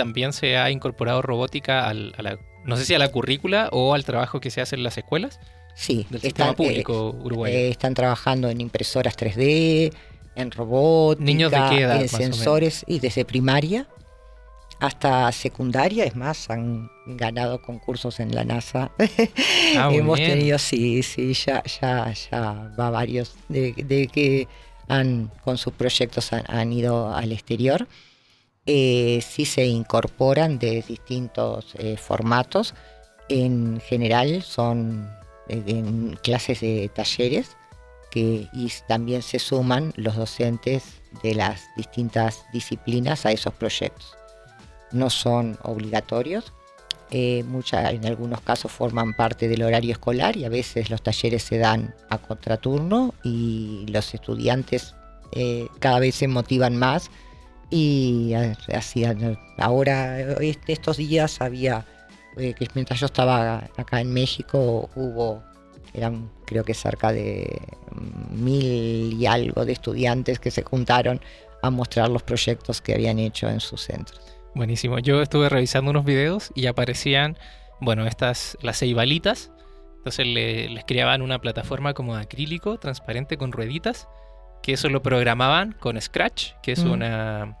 también 0.00 0.32
se 0.32 0.56
ha 0.56 0.70
incorporado 0.70 1.20
robótica 1.20 1.86
al- 1.86 2.14
a 2.16 2.22
la, 2.22 2.38
no 2.64 2.76
sé 2.76 2.84
si 2.86 2.94
a 2.94 2.98
la 2.98 3.08
currícula 3.12 3.68
o 3.72 3.92
al 3.94 4.04
trabajo 4.04 4.40
que 4.40 4.50
se 4.50 4.60
hace 4.62 4.76
en 4.76 4.82
las 4.82 4.96
escuelas 4.96 5.38
Sí, 5.74 6.06
del 6.10 6.20
sistema 6.20 6.50
están, 6.50 6.64
eh, 6.66 6.68
público 6.68 7.10
uruguayo. 7.22 7.56
eh, 7.56 7.68
están 7.68 7.92
trabajando 7.94 8.48
en 8.48 8.60
impresoras 8.60 9.14
3D, 9.16 9.92
en 10.36 10.50
robótica, 10.50 11.24
¿Niños 11.24 11.50
de 11.52 11.58
qué 11.68 11.80
edad, 11.82 12.00
en 12.00 12.08
sensores 12.08 12.84
y 12.86 12.98
desde 13.00 13.24
primaria 13.24 13.86
hasta 14.78 15.30
secundaria, 15.32 16.04
es 16.04 16.16
más, 16.16 16.48
han 16.48 16.88
ganado 17.06 17.60
concursos 17.60 18.18
en 18.20 18.34
la 18.34 18.44
NASA. 18.44 18.90
Ah, 19.76 19.90
Hemos 19.92 20.18
bien. 20.18 20.32
tenido, 20.38 20.58
sí, 20.58 21.02
sí, 21.02 21.34
ya, 21.34 21.62
ya, 21.80 22.12
ya 22.30 22.72
va 22.78 22.90
varios 22.90 23.34
de, 23.48 23.72
de 23.72 24.06
que 24.08 24.48
han, 24.88 25.30
con 25.44 25.58
sus 25.58 25.72
proyectos 25.74 26.32
han, 26.32 26.42
han 26.48 26.72
ido 26.72 27.14
al 27.14 27.30
exterior. 27.32 27.86
Eh, 28.66 29.20
sí 29.26 29.44
se 29.44 29.66
incorporan 29.66 30.58
de 30.58 30.82
distintos 30.82 31.74
eh, 31.76 31.96
formatos. 31.96 32.74
En 33.28 33.80
general 33.80 34.42
son 34.42 35.10
eh, 35.48 36.16
clases 36.22 36.60
de 36.60 36.90
talleres 36.94 37.56
que 38.10 38.48
y 38.52 38.72
también 38.88 39.22
se 39.22 39.38
suman 39.38 39.92
los 39.96 40.16
docentes 40.16 41.00
de 41.22 41.34
las 41.34 41.62
distintas 41.76 42.44
disciplinas 42.52 43.24
a 43.26 43.32
esos 43.32 43.54
proyectos. 43.54 44.16
No 44.92 45.10
son 45.10 45.58
obligatorios, 45.62 46.52
eh, 47.12 47.44
en 47.72 48.06
algunos 48.06 48.40
casos 48.40 48.70
forman 48.70 49.14
parte 49.14 49.48
del 49.48 49.64
horario 49.64 49.90
escolar 49.90 50.36
y 50.36 50.44
a 50.44 50.48
veces 50.48 50.90
los 50.90 51.02
talleres 51.02 51.42
se 51.42 51.58
dan 51.58 51.92
a 52.08 52.18
contraturno 52.18 53.14
y 53.24 53.84
los 53.88 54.14
estudiantes 54.14 54.94
eh, 55.32 55.66
cada 55.80 55.98
vez 55.98 56.14
se 56.14 56.28
motivan 56.28 56.76
más 56.76 57.10
y 57.70 58.32
eh, 58.34 58.56
eh, 58.68 59.36
ahora 59.58 60.20
eh, 60.20 60.58
estos 60.66 60.96
días 60.96 61.40
había 61.40 61.86
eh, 62.36 62.54
que 62.54 62.66
mientras 62.74 63.00
yo 63.00 63.06
estaba 63.06 63.68
acá 63.76 64.00
en 64.00 64.12
México 64.12 64.88
hubo 64.94 65.42
eran 65.94 66.30
creo 66.46 66.64
que 66.64 66.74
cerca 66.74 67.12
de 67.12 67.60
mil 68.30 69.14
y 69.20 69.26
algo 69.26 69.64
de 69.64 69.72
estudiantes 69.72 70.38
que 70.38 70.50
se 70.50 70.62
juntaron 70.62 71.20
a 71.62 71.70
mostrar 71.70 72.08
los 72.08 72.22
proyectos 72.22 72.80
que 72.80 72.94
habían 72.94 73.18
hecho 73.18 73.48
en 73.48 73.60
sus 73.60 73.82
centros. 73.82 74.20
Buenísimo. 74.54 74.98
Yo 74.98 75.20
estuve 75.22 75.48
revisando 75.48 75.90
unos 75.90 76.04
videos 76.04 76.50
y 76.54 76.66
aparecían, 76.66 77.36
bueno, 77.80 78.06
estas, 78.06 78.56
las 78.62 78.78
ceibalitas. 78.78 79.50
Entonces 79.98 80.26
le- 80.26 80.68
les 80.70 80.84
creaban 80.84 81.20
una 81.22 81.38
plataforma 81.40 81.92
como 81.92 82.16
de 82.16 82.22
acrílico, 82.22 82.78
transparente, 82.78 83.36
con 83.36 83.52
rueditas, 83.52 84.08
que 84.62 84.72
eso 84.72 84.88
lo 84.88 85.02
programaban 85.02 85.72
con 85.72 86.00
Scratch, 86.00 86.52
que 86.62 86.72
es, 86.72 86.84
Mm. 86.84 86.90
una, 86.90 87.56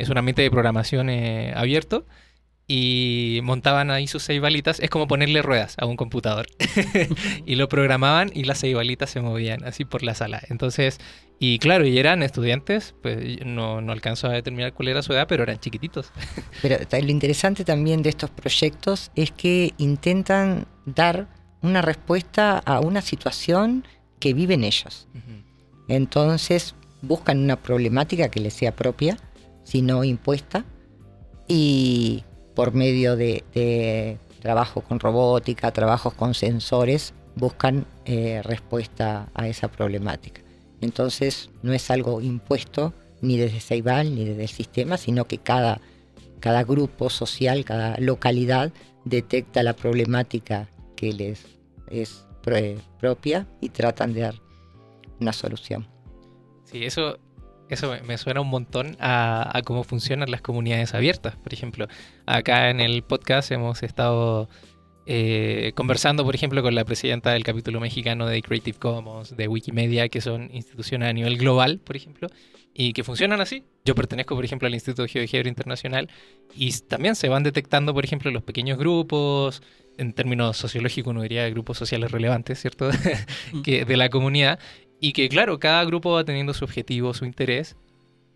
es 0.00 0.08
un 0.08 0.18
ambiente 0.18 0.42
de 0.42 0.50
programación 0.50 1.10
eh, 1.10 1.52
abierto, 1.56 2.06
y 2.72 3.40
montaban 3.42 3.90
ahí 3.90 4.06
sus 4.06 4.24
ceibalitas. 4.24 4.78
Es 4.78 4.90
como 4.90 5.08
ponerle 5.08 5.42
ruedas 5.42 5.74
a 5.78 5.86
un 5.86 5.96
computador. 5.96 6.46
y 7.44 7.56
lo 7.56 7.68
programaban 7.68 8.30
y 8.32 8.44
las 8.44 8.60
ceibalitas 8.60 9.10
se 9.10 9.20
movían 9.20 9.64
así 9.64 9.84
por 9.84 10.04
la 10.04 10.14
sala. 10.14 10.40
Entonces 10.48 11.00
Y 11.40 11.58
claro, 11.58 11.84
y 11.84 11.98
eran 11.98 12.22
estudiantes, 12.22 12.94
pues 13.02 13.44
no, 13.44 13.80
no 13.80 13.90
alcanzo 13.90 14.28
a 14.28 14.32
determinar 14.32 14.72
cuál 14.72 14.86
era 14.86 15.02
su 15.02 15.12
edad, 15.12 15.26
pero 15.26 15.42
eran 15.42 15.58
chiquititos. 15.58 16.12
Pero 16.62 16.76
lo 16.92 17.10
interesante 17.10 17.64
también 17.64 18.02
de 18.02 18.10
estos 18.10 18.30
proyectos 18.30 19.10
es 19.16 19.32
que 19.32 19.72
intentan 19.78 20.68
dar 20.86 21.26
una 21.62 21.82
respuesta 21.82 22.58
a 22.58 22.78
una 22.78 23.00
situación 23.00 23.84
que 24.20 24.32
viven 24.32 24.62
ellos. 24.62 25.08
Entonces 25.88 26.76
buscan 27.02 27.38
una 27.38 27.56
problemática 27.56 28.28
que 28.28 28.38
les 28.38 28.54
sea 28.54 28.76
propia, 28.76 29.16
si 29.70 29.82
no 29.82 30.02
impuesta, 30.02 30.64
y 31.46 32.24
por 32.56 32.74
medio 32.74 33.14
de, 33.14 33.44
de 33.54 34.18
trabajo 34.40 34.80
con 34.80 34.98
robótica, 34.98 35.70
trabajos 35.70 36.14
con 36.14 36.34
sensores, 36.34 37.14
buscan 37.36 37.86
eh, 38.04 38.42
respuesta 38.42 39.28
a 39.32 39.46
esa 39.46 39.68
problemática. 39.68 40.42
Entonces 40.80 41.50
no 41.62 41.72
es 41.72 41.88
algo 41.90 42.20
impuesto 42.20 42.92
ni 43.20 43.36
desde 43.36 43.60
Ceibal 43.60 44.12
ni 44.14 44.24
desde 44.24 44.42
el 44.42 44.48
sistema, 44.48 44.96
sino 44.96 45.26
que 45.26 45.38
cada, 45.38 45.80
cada 46.40 46.64
grupo 46.64 47.08
social, 47.08 47.64
cada 47.64 47.96
localidad 47.98 48.72
detecta 49.04 49.62
la 49.62 49.74
problemática 49.74 50.68
que 50.96 51.12
les 51.12 51.46
es 51.88 52.26
propia 52.98 53.46
y 53.60 53.68
tratan 53.68 54.14
de 54.14 54.22
dar 54.22 54.34
una 55.20 55.32
solución. 55.32 55.86
Sí, 56.64 56.84
eso, 56.84 57.18
eso 57.70 57.94
me 58.04 58.18
suena 58.18 58.40
un 58.40 58.48
montón 58.48 58.96
a, 59.00 59.56
a, 59.56 59.62
cómo 59.62 59.84
funcionan 59.84 60.30
las 60.30 60.42
comunidades 60.42 60.94
abiertas. 60.94 61.36
Por 61.36 61.52
ejemplo, 61.54 61.86
acá 62.26 62.70
en 62.70 62.80
el 62.80 63.02
podcast 63.02 63.50
hemos 63.52 63.82
estado 63.82 64.48
eh, 65.12 65.72
conversando, 65.74 66.24
por 66.24 66.34
ejemplo, 66.34 66.62
con 66.62 66.74
la 66.74 66.84
presidenta 66.84 67.32
del 67.32 67.42
capítulo 67.42 67.80
mexicano 67.80 68.26
de 68.26 68.42
Creative 68.42 68.78
Commons, 68.78 69.36
de 69.36 69.48
Wikimedia, 69.48 70.08
que 70.08 70.20
son 70.20 70.50
instituciones 70.52 71.08
a 71.08 71.12
nivel 71.12 71.36
global, 71.36 71.80
por 71.80 71.96
ejemplo, 71.96 72.28
y 72.74 72.92
que 72.92 73.02
funcionan 73.02 73.40
así. 73.40 73.64
Yo 73.84 73.94
pertenezco, 73.94 74.36
por 74.36 74.44
ejemplo, 74.44 74.68
al 74.68 74.74
Instituto 74.74 75.02
de 75.02 75.08
GeoGebra 75.08 75.48
Internacional 75.48 76.08
y 76.54 76.70
también 76.82 77.16
se 77.16 77.28
van 77.28 77.42
detectando, 77.42 77.92
por 77.94 78.04
ejemplo, 78.04 78.30
los 78.30 78.42
pequeños 78.42 78.78
grupos, 78.78 79.62
en 79.96 80.12
términos 80.12 80.56
sociológicos 80.56 81.10
uno 81.10 81.22
diría 81.22 81.48
grupos 81.50 81.76
sociales 81.76 82.10
relevantes, 82.10 82.60
¿cierto? 82.60 82.90
que, 83.64 83.84
de 83.84 83.96
la 83.96 84.10
comunidad, 84.10 84.60
y 85.00 85.12
que, 85.12 85.28
claro, 85.28 85.58
cada 85.58 85.84
grupo 85.84 86.12
va 86.12 86.24
teniendo 86.24 86.54
su 86.54 86.64
objetivo, 86.64 87.14
su 87.14 87.24
interés, 87.24 87.76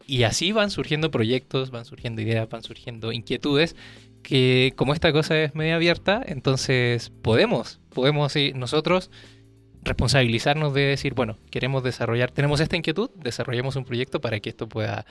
y 0.06 0.24
así 0.24 0.52
van 0.52 0.70
surgiendo 0.70 1.10
proyectos, 1.10 1.70
van 1.70 1.84
surgiendo 1.84 2.20
ideas, 2.20 2.48
van 2.48 2.62
surgiendo 2.62 3.12
inquietudes 3.12 3.76
que 4.24 4.72
como 4.74 4.94
esta 4.94 5.12
cosa 5.12 5.38
es 5.40 5.54
media 5.54 5.76
abierta, 5.76 6.22
entonces 6.26 7.12
podemos, 7.22 7.80
podemos 7.90 8.34
nosotros 8.54 9.10
responsabilizarnos 9.82 10.74
de 10.74 10.80
decir, 10.80 11.14
bueno, 11.14 11.38
queremos 11.50 11.84
desarrollar, 11.84 12.30
tenemos 12.32 12.58
esta 12.60 12.76
inquietud, 12.76 13.10
desarrollemos 13.16 13.76
un 13.76 13.84
proyecto 13.84 14.20
para 14.20 14.40
que 14.40 14.48
esto 14.48 14.68
pueda 14.68 15.04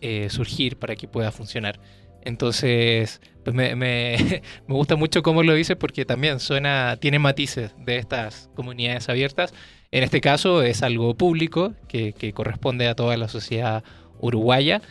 eh, 0.00 0.28
surgir, 0.30 0.76
para 0.76 0.94
que 0.96 1.08
pueda 1.08 1.32
funcionar. 1.32 1.80
Entonces, 2.22 3.20
pues 3.44 3.54
me, 3.56 3.74
me, 3.74 4.42
gusta 4.68 4.96
mucho 4.96 5.22
cómo 5.22 5.42
lo 5.42 5.52
dice 5.52 5.74
porque 5.74 6.04
también 6.04 6.38
suena, 6.38 6.96
tiene 7.00 7.18
matices 7.18 7.74
de 7.78 7.96
estas 7.96 8.48
comunidades 8.54 9.08
abiertas. 9.08 9.52
En 9.92 10.04
este 10.04 10.20
caso 10.20 10.62
es 10.62 10.82
algo 10.82 11.14
público 11.14 11.74
que, 11.88 12.32
corresponde 12.34 12.86
a 12.88 12.94
toda 12.94 13.16
la 13.16 13.28
sociedad 13.28 13.82
uruguaya, 14.20 14.82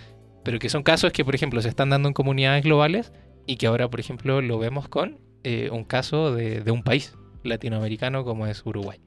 pero 0.43 0.59
que 0.59 0.69
son 0.69 0.83
casos 0.83 1.11
que, 1.11 1.23
por 1.23 1.35
ejemplo, 1.35 1.61
se 1.61 1.69
están 1.69 1.89
dando 1.89 2.07
en 2.09 2.13
comunidades 2.13 2.63
globales 2.63 3.11
y 3.45 3.57
que 3.57 3.67
ahora, 3.67 3.89
por 3.89 3.99
ejemplo, 3.99 4.41
lo 4.41 4.59
vemos 4.59 4.89
con 4.89 5.17
eh, 5.43 5.69
un 5.71 5.83
caso 5.83 6.35
de, 6.35 6.69
un 6.71 6.83
país 6.83 7.13
latinoamericano 7.43 8.25
como 8.25 8.45
es 8.47 8.65
Uruguay. 8.65 8.99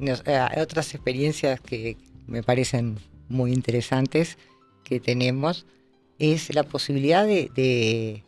Eh, 0.00 0.32
hay 0.32 0.62
otras 0.62 0.94
experiencias 0.94 1.60
que 1.60 1.96
me 2.26 2.42
parecen 2.42 2.98
muy 3.28 3.52
interesantes 3.52 4.38
que 4.84 5.00
tenemos 5.00 5.66
es 6.18 6.54
la 6.54 6.62
posibilidad 6.62 7.26
de, 7.26 8.24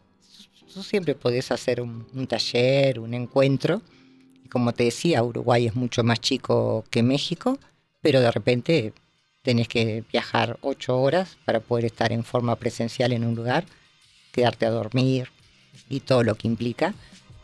tú 0.73 0.83
siempre 0.83 1.15
podés 1.15 1.51
hacer 1.51 1.81
un, 1.81 2.27
taller, 2.29 3.01
un 3.01 3.15
encuentro, 3.15 3.83
como 4.51 4.73
te 4.73 4.85
decía, 4.85 5.23
Uruguay 5.23 5.67
es 5.67 5.75
mucho 5.75 6.05
más 6.05 6.21
chico 6.21 6.85
que 6.91 7.03
México, 7.03 7.59
pero 8.03 8.21
de 8.21 8.31
repente 8.31 8.93
tenés 9.43 9.69
que 9.69 10.05
viajar 10.13 10.59
ocho 10.61 11.01
horas 11.01 11.39
para 11.45 11.61
poder 11.61 11.87
estar 11.87 12.13
en 12.13 12.25
forma 12.25 12.57
presencial 12.57 13.13
en 13.13 13.25
un 13.25 13.35
lugar 13.35 13.65
quedarte 14.33 14.67
a 14.67 14.71
dormir 14.71 15.29
y 15.89 16.01
todo 16.01 16.23
lo 16.23 16.35
que 16.35 16.49
implica. 16.49 16.95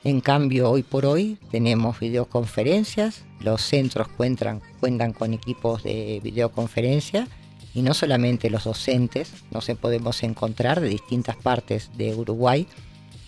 En 0.05 0.21
cambio, 0.21 0.71
hoy 0.71 0.83
por 0.83 1.05
hoy 1.05 1.39
tenemos 1.51 1.99
videoconferencias, 1.99 3.25
los 3.41 3.63
centros 3.63 4.09
cuentan, 4.09 4.63
cuentan 4.79 5.13
con 5.13 5.33
equipos 5.33 5.83
de 5.83 6.21
videoconferencia 6.23 7.27
y 7.75 7.83
no 7.83 7.93
solamente 7.93 8.49
los 8.49 8.65
docentes, 8.65 9.33
nos 9.51 9.67
podemos 9.81 10.23
encontrar 10.23 10.81
de 10.81 10.89
distintas 10.89 11.37
partes 11.37 11.91
de 11.97 12.15
Uruguay 12.15 12.67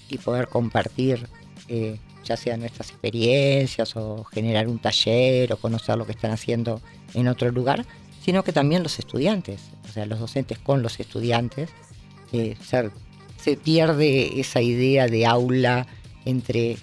y 0.08 0.18
poder 0.18 0.48
compartir 0.48 1.28
eh, 1.68 1.98
ya 2.28 2.36
sea 2.36 2.56
nuestras 2.56 2.90
experiencias 2.90 3.96
o 3.96 4.24
generar 4.24 4.68
un 4.68 4.78
taller 4.78 5.52
o 5.52 5.56
conocer 5.56 5.96
lo 5.96 6.06
que 6.06 6.12
están 6.12 6.30
haciendo 6.30 6.80
en 7.14 7.28
otro 7.28 7.50
lugar, 7.50 7.86
sino 8.22 8.44
que 8.44 8.52
también 8.52 8.82
los 8.82 8.98
estudiantes, 8.98 9.62
o 9.88 9.92
sea, 9.92 10.06
los 10.06 10.20
docentes 10.20 10.58
con 10.58 10.82
los 10.82 11.00
estudiantes, 11.00 11.70
se 12.30 13.56
pierde 13.56 14.38
esa 14.40 14.60
idea 14.60 15.06
de 15.06 15.24
aula 15.24 15.86
entre 16.26 16.76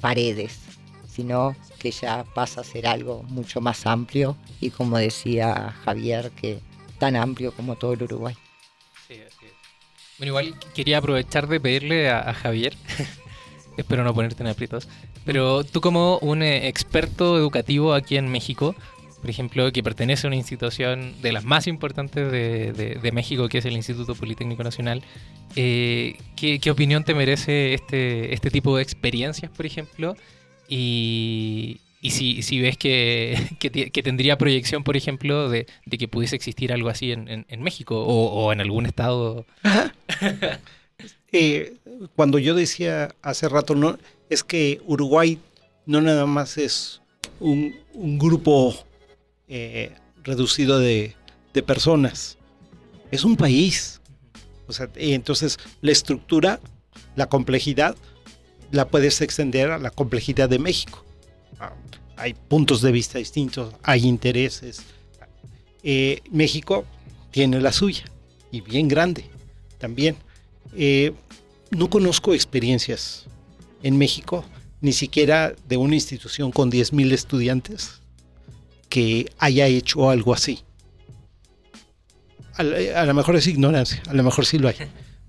paredes, 0.00 0.60
sino 1.08 1.56
que 1.78 1.90
ya 1.90 2.24
pasa 2.34 2.60
a 2.60 2.64
ser 2.64 2.86
algo 2.86 3.22
mucho 3.24 3.60
más 3.60 3.86
amplio 3.86 4.36
y 4.60 4.70
como 4.70 4.98
decía 4.98 5.74
Javier, 5.84 6.30
que 6.32 6.60
tan 6.98 7.16
amplio 7.16 7.52
como 7.52 7.76
todo 7.76 7.94
el 7.94 8.02
Uruguay. 8.02 8.34
Sí, 9.08 9.14
así 9.14 9.46
es. 9.46 9.52
Bueno, 10.18 10.30
igual 10.30 10.58
quería 10.74 10.98
aprovechar 10.98 11.48
de 11.48 11.60
pedirle 11.60 12.10
a, 12.10 12.32
Javier, 12.34 12.76
espero 13.76 14.04
no 14.04 14.14
ponerte 14.14 14.42
en 14.42 14.48
aprietos, 14.48 14.88
pero 15.24 15.64
tú 15.64 15.80
como 15.80 16.18
un 16.18 16.42
eh, 16.42 16.68
experto 16.68 17.36
educativo 17.36 17.94
aquí 17.94 18.16
en 18.16 18.28
México, 18.28 18.74
por 19.24 19.30
ejemplo, 19.30 19.72
que 19.72 19.82
pertenece 19.82 20.26
a 20.26 20.28
una 20.28 20.36
institución 20.36 21.14
de 21.22 21.32
las 21.32 21.44
más 21.44 21.66
importantes 21.66 22.30
de, 22.30 23.10
México, 23.14 23.48
que 23.48 23.56
es 23.56 23.64
el 23.64 23.72
Instituto 23.72 24.14
Politécnico 24.14 24.62
Nacional, 24.62 25.02
eh, 25.56 26.18
¿qué, 26.36 26.70
opinión 26.70 27.04
te 27.04 27.14
merece 27.14 27.72
este, 27.72 28.34
este 28.34 28.50
tipo 28.50 28.76
de 28.76 28.82
experiencias, 28.82 29.50
por 29.50 29.64
ejemplo? 29.64 30.14
Y, 30.68 31.80
si, 32.02 32.60
ves 32.60 32.76
que, 32.78 34.02
tendría 34.04 34.36
proyección, 34.36 34.84
por 34.84 34.94
ejemplo, 34.94 35.48
de, 35.48 35.66
que 35.98 36.06
pudiese 36.06 36.36
existir 36.36 36.70
algo 36.70 36.90
así 36.90 37.12
en, 37.12 37.62
México 37.62 38.04
o, 38.04 38.52
en 38.52 38.60
algún 38.60 38.84
estado. 38.84 39.46
Eh, 41.32 41.76
cuando 42.14 42.38
yo 42.38 42.54
decía 42.54 43.14
hace 43.22 43.48
rato, 43.48 43.74
no, 43.74 43.98
es 44.30 44.44
que 44.44 44.80
Uruguay 44.86 45.38
no 45.86 46.00
nada 46.00 46.26
más 46.26 46.58
es 46.58 47.02
un, 47.40 47.74
grupo 48.18 48.74
eh, 49.48 49.92
reducido 50.22 50.78
de, 50.78 51.14
personas. 51.66 52.38
Es 53.10 53.24
un 53.24 53.36
país. 53.36 54.00
O 54.66 54.72
sea, 54.72 54.88
entonces 54.96 55.58
la 55.82 55.92
estructura, 55.92 56.58
la 57.16 57.28
complejidad, 57.28 57.96
la 58.72 58.88
puedes 58.88 59.20
extender 59.20 59.70
a 59.70 59.78
la 59.78 59.90
complejidad 59.90 60.48
de 60.48 60.58
México. 60.58 61.04
Ah, 61.60 61.72
hay 62.16 62.34
puntos 62.34 62.80
de 62.80 62.90
vista 62.90 63.18
distintos, 63.18 63.72
hay 63.82 64.06
intereses. 64.06 64.82
Eh, 65.82 66.22
México 66.30 66.84
tiene 67.30 67.60
la 67.60 67.72
suya 67.72 68.04
y 68.50 68.62
bien 68.62 68.88
grande 68.88 69.26
también. 69.78 70.16
Eh, 70.74 71.12
no 71.70 71.90
conozco 71.90 72.34
experiencias 72.34 73.26
en 73.82 73.98
México, 73.98 74.44
ni 74.80 74.92
siquiera 74.92 75.54
de 75.68 75.76
una 75.76 75.94
institución 75.94 76.52
con 76.52 76.70
10.000 76.70 77.12
estudiantes 77.12 78.00
que 78.88 79.30
haya 79.38 79.66
hecho 79.66 80.10
algo 80.10 80.34
así. 80.34 80.60
A, 82.56 82.62
lo 82.62 83.14
mejor 83.14 83.34
es 83.36 83.46
ignorancia, 83.48 84.00
a 84.08 84.14
lo 84.14 84.22
mejor 84.22 84.46
sí 84.46 84.58
lo 84.58 84.68
hay. 84.68 84.76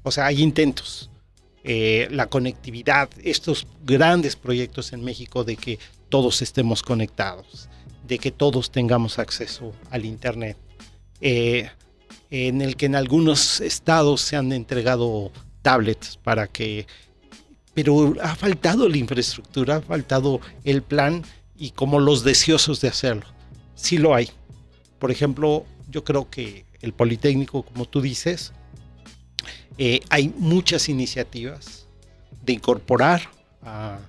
O 0.03 0.11
sea, 0.11 0.27
hay 0.27 0.41
intentos. 0.43 1.09
Eh, 1.63 2.07
la 2.11 2.27
conectividad, 2.27 3.09
estos 3.23 3.65
grandes 3.83 4.36
proyectos 4.36 4.93
en 4.93 5.03
México 5.03 5.43
de 5.43 5.55
que 5.55 5.79
todos 6.09 6.43
estemos 6.43 6.83
conectados, 6.83 7.69
de 8.07 8.19
que 8.19 8.29
todos 8.29 8.69
tengamos 8.69 9.17
acceso 9.17 9.73
al 9.89 10.05
Internet, 10.05 10.57
eh, 11.21 11.71
en 12.32 12.61
el 12.61 12.76
que 12.76 12.86
en 12.88 12.95
algunos 12.95 13.61
estados 13.61 14.21
se 14.21 14.36
han 14.36 14.51
entregado 14.51 15.32
tablets 15.61 16.17
para 16.17 16.47
que... 16.47 16.88
Pero 17.73 18.15
ha 18.21 18.36
faltado 18.36 18.88
la 18.88 18.97
infraestructura, 18.97 19.78
ha 19.78 19.82
faltado 19.82 20.39
el 20.63 20.82
plan 20.82 21.23
y 21.57 21.71
como 21.71 21.99
los 21.99 22.23
deseosos 22.23 22.80
de 22.82 22.88
hacerlo 22.88 23.36
sí 23.76 23.97
lo 23.97 24.15
hay. 24.15 24.30
Por 24.97 25.11
ejemplo, 25.11 25.65
yo 25.89 26.03
creo 26.03 26.30
que 26.30 26.65
el 26.82 26.93
Politécnico, 26.93 27.63
como 27.63 27.86
tú 27.86 28.01
dices, 28.01 28.53
eh, 29.78 29.99
hay 30.09 30.34
muchas 30.38 30.89
iniciativas 30.89 31.88
de 32.43 32.53
incorporar 32.53 33.30
a, 33.61 33.99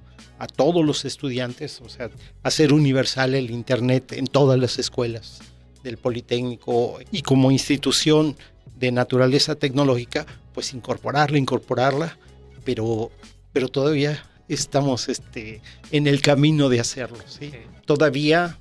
todos 0.54 0.84
los 0.84 1.06
estudiantes, 1.06 1.80
o 1.80 1.88
sea, 1.88 2.10
hacer 2.42 2.74
universal 2.74 3.34
el 3.34 3.50
Internet 3.50 4.12
en 4.12 4.26
todas 4.26 4.58
las 4.58 4.78
escuelas 4.78 5.40
del 5.86 5.98
Politécnico 5.98 6.98
y 7.12 7.22
como 7.22 7.50
institución 7.50 8.36
de 8.76 8.90
naturaleza 8.90 9.54
tecnológica, 9.54 10.26
pues 10.52 10.74
incorporarla, 10.74 11.38
incorporarla, 11.38 12.18
pero, 12.64 13.10
pero 13.52 13.68
todavía 13.68 14.22
estamos 14.48 15.08
este, 15.08 15.62
en 15.92 16.08
el 16.08 16.20
camino 16.20 16.68
de 16.68 16.80
hacerlo. 16.80 17.18
¿sí? 17.26 17.52
Todavía 17.84 18.58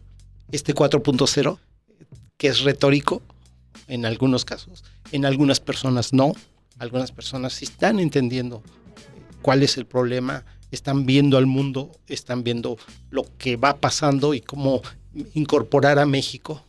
este 0.51 0.75
4.0, 0.75 1.57
que 2.37 2.47
es 2.47 2.61
retórico 2.61 3.23
en 3.87 4.05
algunos 4.05 4.45
casos, 4.45 4.83
en 5.11 5.25
algunas 5.25 5.59
personas 5.59 6.13
no, 6.13 6.33
algunas 6.77 7.11
personas 7.11 7.53
sí 7.53 7.65
están 7.65 7.99
entendiendo 7.99 8.61
cuál 9.41 9.63
es 9.63 9.77
el 9.77 9.85
problema, 9.85 10.45
están 10.71 11.05
viendo 11.05 11.37
al 11.37 11.47
mundo, 11.47 11.91
están 12.07 12.43
viendo 12.43 12.77
lo 13.09 13.25
que 13.37 13.55
va 13.55 13.77
pasando 13.77 14.33
y 14.33 14.41
cómo 14.41 14.81
incorporar 15.33 15.97
a 15.97 16.05
México. 16.05 16.63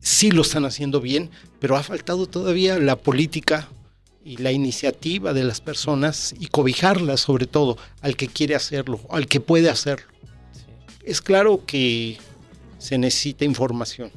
Sí 0.00 0.30
lo 0.30 0.42
están 0.42 0.64
haciendo 0.64 1.00
bien, 1.00 1.30
pero 1.58 1.76
ha 1.76 1.82
faltado 1.82 2.26
todavía 2.26 2.78
la 2.78 2.96
política 2.96 3.68
y 4.24 4.36
la 4.38 4.52
iniciativa 4.52 5.32
de 5.32 5.44
las 5.44 5.60
personas 5.60 6.34
y 6.38 6.46
cobijarlas 6.46 7.20
sobre 7.20 7.46
todo 7.46 7.76
al 8.00 8.16
que 8.16 8.28
quiere 8.28 8.54
hacerlo, 8.54 9.00
al 9.10 9.26
que 9.26 9.40
puede 9.40 9.70
hacerlo. 9.70 10.06
Es 11.04 11.20
claro 11.20 11.64
que 11.66 12.18
se 12.78 12.98
necesita 12.98 13.44
información. 13.44 14.10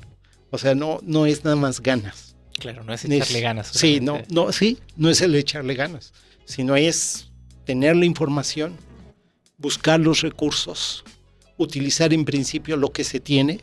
O 0.51 0.57
sea, 0.57 0.75
no, 0.75 0.99
no 1.03 1.25
es 1.25 1.43
nada 1.43 1.55
más 1.55 1.81
ganas. 1.81 2.35
Claro, 2.59 2.83
no 2.83 2.93
es 2.93 3.03
echarle 3.05 3.41
ganas. 3.41 3.67
Sí, 3.73 3.99
no, 3.99 4.21
no, 4.29 4.51
sí, 4.51 4.77
no 4.95 5.09
es 5.09 5.21
el 5.21 5.35
echarle 5.35 5.73
ganas, 5.73 6.13
sino 6.45 6.75
es 6.75 7.31
tener 7.65 7.95
la 7.95 8.05
información, 8.05 8.77
buscar 9.57 9.99
los 9.99 10.21
recursos, 10.21 11.03
utilizar 11.57 12.13
en 12.13 12.25
principio 12.25 12.77
lo 12.77 12.91
que 12.91 13.03
se 13.03 13.19
tiene. 13.19 13.61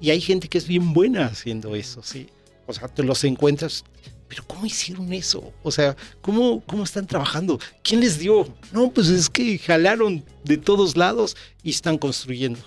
Y 0.00 0.10
hay 0.10 0.20
gente 0.20 0.48
que 0.48 0.58
es 0.58 0.66
bien 0.66 0.92
buena 0.92 1.26
haciendo 1.26 1.74
eso, 1.74 2.02
sí. 2.02 2.28
O 2.66 2.72
sea, 2.72 2.88
te 2.88 3.02
los 3.02 3.22
encuentras, 3.24 3.84
pero 4.28 4.44
¿cómo 4.46 4.66
hicieron 4.66 5.12
eso? 5.12 5.52
O 5.62 5.70
sea, 5.70 5.96
¿cómo, 6.20 6.62
cómo 6.66 6.84
están 6.84 7.06
trabajando? 7.06 7.58
¿Quién 7.82 8.00
les 8.00 8.18
dio? 8.18 8.48
No, 8.72 8.90
pues 8.90 9.08
es 9.08 9.30
que 9.30 9.58
jalaron 9.58 10.24
de 10.44 10.56
todos 10.56 10.96
lados 10.96 11.36
y 11.62 11.70
están 11.70 11.98
construyendo. 11.98 12.60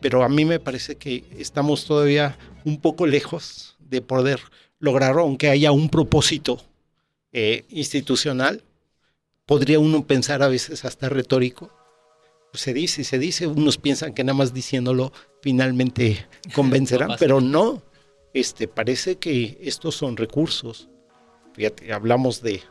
Pero 0.00 0.22
a 0.22 0.28
mí 0.28 0.44
me 0.44 0.60
parece 0.60 0.96
que 0.96 1.24
estamos 1.36 1.84
todavía 1.84 2.38
un 2.64 2.80
poco 2.80 3.06
lejos 3.06 3.76
de 3.80 4.02
poder 4.02 4.40
lograrlo, 4.78 5.22
aunque 5.22 5.48
haya 5.48 5.72
un 5.72 5.88
propósito 5.88 6.62
eh, 7.32 7.64
institucional. 7.70 8.62
Podría 9.46 9.78
uno 9.78 10.06
pensar 10.06 10.42
a 10.42 10.48
veces 10.48 10.84
hasta 10.84 11.08
retórico. 11.08 11.72
Se 12.54 12.72
dice, 12.72 13.04
se 13.04 13.18
dice, 13.18 13.46
unos 13.46 13.78
piensan 13.78 14.14
que 14.14 14.24
nada 14.24 14.36
más 14.36 14.54
diciéndolo 14.54 15.12
finalmente 15.42 16.26
convencerán, 16.54 17.10
pero 17.18 17.40
no. 17.40 17.82
Este, 18.34 18.68
parece 18.68 19.16
que 19.16 19.58
estos 19.62 19.94
son 19.94 20.16
recursos. 20.16 20.88
Fíjate, 21.54 21.92
hablamos 21.92 22.42
de 22.42 22.62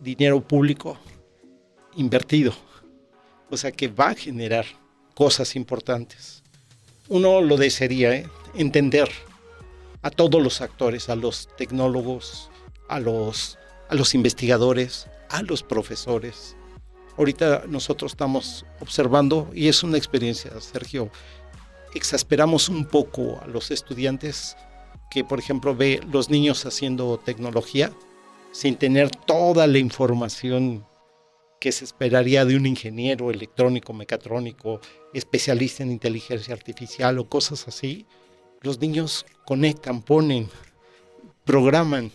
dinero 0.00 0.40
público 0.40 0.98
invertido. 1.96 2.54
O 3.50 3.56
sea 3.56 3.72
que 3.72 3.88
va 3.88 4.10
a 4.10 4.14
generar 4.14 4.66
cosas 5.14 5.56
importantes. 5.56 6.42
Uno 7.08 7.40
lo 7.40 7.56
desearía, 7.56 8.14
¿eh? 8.14 8.26
entender 8.54 9.08
a 10.02 10.10
todos 10.10 10.42
los 10.42 10.60
actores, 10.60 11.08
a 11.08 11.16
los 11.16 11.48
tecnólogos, 11.56 12.50
a 12.88 13.00
los, 13.00 13.58
a 13.88 13.94
los 13.94 14.14
investigadores, 14.14 15.08
a 15.30 15.42
los 15.42 15.62
profesores. 15.62 16.56
Ahorita 17.18 17.64
nosotros 17.66 18.12
estamos 18.12 18.66
observando, 18.80 19.50
y 19.54 19.68
es 19.68 19.82
una 19.82 19.96
experiencia, 19.96 20.50
Sergio, 20.60 21.10
exasperamos 21.94 22.68
un 22.68 22.84
poco 22.84 23.40
a 23.42 23.46
los 23.46 23.70
estudiantes 23.70 24.56
que, 25.10 25.24
por 25.24 25.38
ejemplo, 25.38 25.74
ve 25.74 26.00
los 26.12 26.28
niños 26.28 26.66
haciendo 26.66 27.18
tecnología 27.18 27.90
sin 28.52 28.76
tener 28.76 29.10
toda 29.10 29.66
la 29.66 29.78
información 29.78 30.86
que 31.60 31.72
se 31.72 31.84
esperaría 31.84 32.44
de 32.44 32.56
un 32.56 32.66
ingeniero 32.66 33.30
electrónico, 33.30 33.92
mecatrónico, 33.92 34.80
especialista 35.14 35.82
en 35.82 35.92
inteligencia 35.92 36.54
artificial 36.54 37.18
o 37.18 37.28
cosas 37.28 37.66
así. 37.66 38.06
Los 38.60 38.78
niños 38.80 39.24
conectan, 39.44 40.02
ponen, 40.02 40.48
programan, 41.44 42.10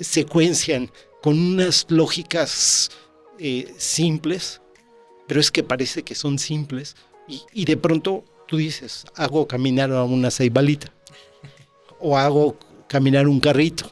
secuencian 0.00 0.90
con 1.22 1.38
unas 1.38 1.86
lógicas 1.88 2.90
eh, 3.38 3.74
simples, 3.76 4.60
pero 5.26 5.40
es 5.40 5.50
que 5.50 5.62
parece 5.62 6.02
que 6.02 6.14
son 6.14 6.38
simples 6.38 6.96
y, 7.52 7.64
de 7.64 7.76
pronto 7.76 8.24
tú 8.46 8.56
dices, 8.56 9.04
hago 9.16 9.48
caminar 9.48 9.90
a 9.92 10.04
una 10.04 10.30
ceibalita 10.30 10.92
o 11.98 12.16
hago 12.16 12.56
caminar 12.88 13.26
un 13.26 13.40
carrito. 13.40 13.90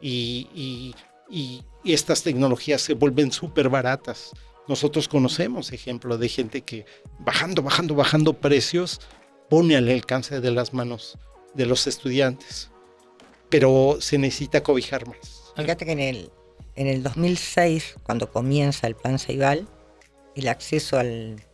Y, 0.00 0.48
y, 0.54 0.94
y, 1.30 1.64
estas 1.84 2.22
tecnologías 2.22 2.82
se 2.82 2.94
vuelven 2.94 3.32
súper 3.32 3.68
baratas. 3.68 4.30
Nosotros 4.68 5.08
conocemos 5.08 5.72
ejemplos 5.72 6.20
de 6.20 6.28
gente 6.28 6.60
que 6.60 6.84
bajando, 7.18 7.62
bajando, 7.62 7.94
bajando 7.94 8.34
precios, 8.34 9.00
pone 9.48 9.76
al 9.76 9.88
alcance 9.88 10.40
de 10.40 10.50
las 10.50 10.74
manos 10.74 11.18
de 11.54 11.66
los 11.66 11.86
estudiantes. 11.86 12.70
Pero 13.48 13.96
se 14.00 14.18
necesita 14.18 14.62
cobijar 14.62 15.08
más. 15.08 15.52
Fíjate 15.56 15.84
que 15.84 15.92
en 15.92 16.00
el, 16.00 16.30
en 16.76 16.86
el 16.86 17.02
2006, 17.02 17.96
cuando 18.02 18.30
comienza 18.30 18.86
el 18.86 18.94
plan 18.94 19.18
Ceibal, 19.18 19.68
el 20.34 20.48
acceso 20.48 20.98
a 20.98 21.04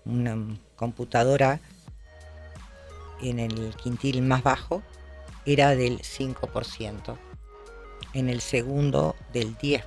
una 0.04 0.58
computadora 0.76 1.60
en 3.20 3.40
el 3.40 3.74
quintil 3.74 4.22
más 4.22 4.42
bajo 4.42 4.82
era 5.44 5.74
del 5.74 6.00
5%, 6.00 7.16
en 8.14 8.28
el 8.28 8.40
segundo 8.40 9.16
del 9.32 9.56
10%. 9.58 9.82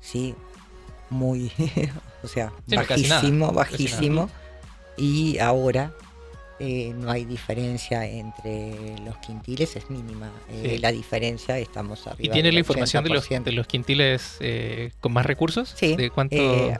Sí, 0.00 0.34
muy, 1.10 1.52
o 2.22 2.28
sea, 2.28 2.52
Sí, 2.66 2.74
no, 2.74 2.84
casi 2.84 3.08
bajísimo, 3.08 3.52
bajísimo. 3.52 4.30
Y 4.96 5.38
ahora 5.38 5.94
eh, 6.64 6.94
no 6.96 7.10
hay 7.10 7.24
diferencia 7.24 8.06
entre 8.06 8.96
los 9.04 9.16
quintiles, 9.18 9.74
es 9.76 9.90
mínima. 9.90 10.30
Eh, 10.50 10.70
Sí. 10.74 10.78
La 10.78 10.92
diferencia 10.92 11.58
estamos 11.58 12.06
arriba. 12.06 12.24
¿Y 12.24 12.28
tiene 12.30 12.52
la 12.52 12.60
información 12.60 13.02
de 13.04 13.10
los, 13.10 13.28
80%. 13.28 13.42
de 13.42 13.52
los 13.52 13.66
quintiles 13.66 14.36
eh, 14.40 14.92
con 15.00 15.12
más 15.12 15.26
recursos? 15.26 15.74
Sí, 15.76 15.96
¿De 15.96 16.10
cuánto? 16.10 16.36
eh, 16.36 16.78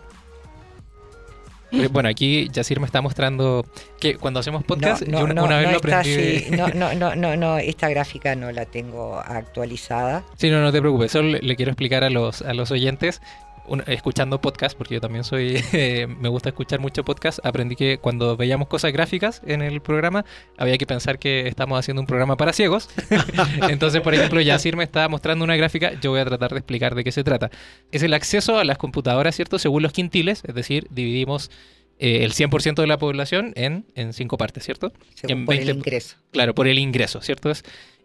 Eh, 1.72 1.88
Bueno, 1.90 2.08
aquí 2.10 2.48
Yacir 2.52 2.80
me 2.80 2.86
está 2.86 3.00
mostrando 3.00 3.64
que 3.98 4.16
cuando 4.16 4.40
hacemos 4.40 4.62
podcast, 4.62 5.02
yo 5.04 5.24
una, 5.24 5.42
una 5.42 5.56
vez 5.58 5.70
lo 5.70 5.76
está 5.78 6.00
aprendí. 6.00 6.44
no, 6.50 6.68
no, 6.68 6.94
no, 6.94 7.16
no, 7.16 7.34
no, 7.36 7.56
esta 7.58 7.88
gráfica 7.88 8.34
no 8.36 8.52
la 8.52 8.66
tengo 8.66 9.18
actualizada. 9.18 10.22
Sí, 10.36 10.50
no, 10.50 10.60
no 10.60 10.70
te 10.70 10.80
preocupes. 10.80 11.10
Solo 11.12 11.28
le, 11.30 11.38
le 11.40 11.56
quiero 11.56 11.72
explicar 11.72 12.04
a 12.04 12.10
los, 12.10 12.42
a 12.42 12.52
los 12.54 12.70
oyentes, 12.70 13.22
un- 13.66 13.82
escuchando 13.86 14.40
podcast, 14.40 14.76
porque 14.76 14.94
yo 14.94 15.00
también 15.00 15.24
soy, 15.24 15.62
eh, 15.72 16.06
me 16.06 16.28
gusta 16.28 16.48
escuchar 16.50 16.80
mucho 16.80 17.04
podcast, 17.04 17.38
aprendí 17.44 17.76
que 17.76 17.98
cuando 17.98 18.36
veíamos 18.36 18.68
cosas 18.68 18.92
gráficas 18.92 19.40
en 19.46 19.62
el 19.62 19.80
programa, 19.80 20.24
había 20.58 20.78
que 20.78 20.86
pensar 20.86 21.18
que 21.18 21.46
estamos 21.48 21.78
haciendo 21.78 22.00
un 22.00 22.06
programa 22.06 22.36
para 22.36 22.52
ciegos. 22.52 22.88
Entonces, 23.68 24.00
por 24.00 24.14
ejemplo, 24.14 24.40
Yacir 24.40 24.76
me 24.76 24.84
está 24.84 25.08
mostrando 25.08 25.44
una 25.44 25.56
gráfica, 25.56 25.92
yo 26.00 26.10
voy 26.10 26.20
a 26.20 26.24
tratar 26.24 26.50
de 26.52 26.58
explicar 26.58 26.94
de 26.94 27.04
qué 27.04 27.12
se 27.12 27.24
trata. 27.24 27.50
Es 27.90 28.02
el 28.02 28.14
acceso 28.14 28.58
a 28.58 28.64
las 28.64 28.78
computadoras, 28.78 29.34
¿cierto? 29.36 29.58
Según 29.58 29.82
los 29.82 29.92
quintiles, 29.92 30.42
es 30.46 30.54
decir, 30.54 30.86
dividimos 30.90 31.50
eh, 31.98 32.24
el 32.24 32.32
100% 32.32 32.74
de 32.80 32.86
la 32.86 32.98
población 32.98 33.52
en, 33.54 33.86
en 33.94 34.12
cinco 34.12 34.36
partes, 34.38 34.64
¿cierto? 34.64 34.92
Según 35.14 35.38
En 35.40 35.44
por 35.46 35.54
el 35.54 35.64
20 35.66 35.78
ingreso. 35.78 36.16
Claro, 36.32 36.54
por 36.54 36.66
el 36.66 36.78
ingreso, 36.78 37.20
¿cierto? 37.22 37.50
Es- 37.50 37.62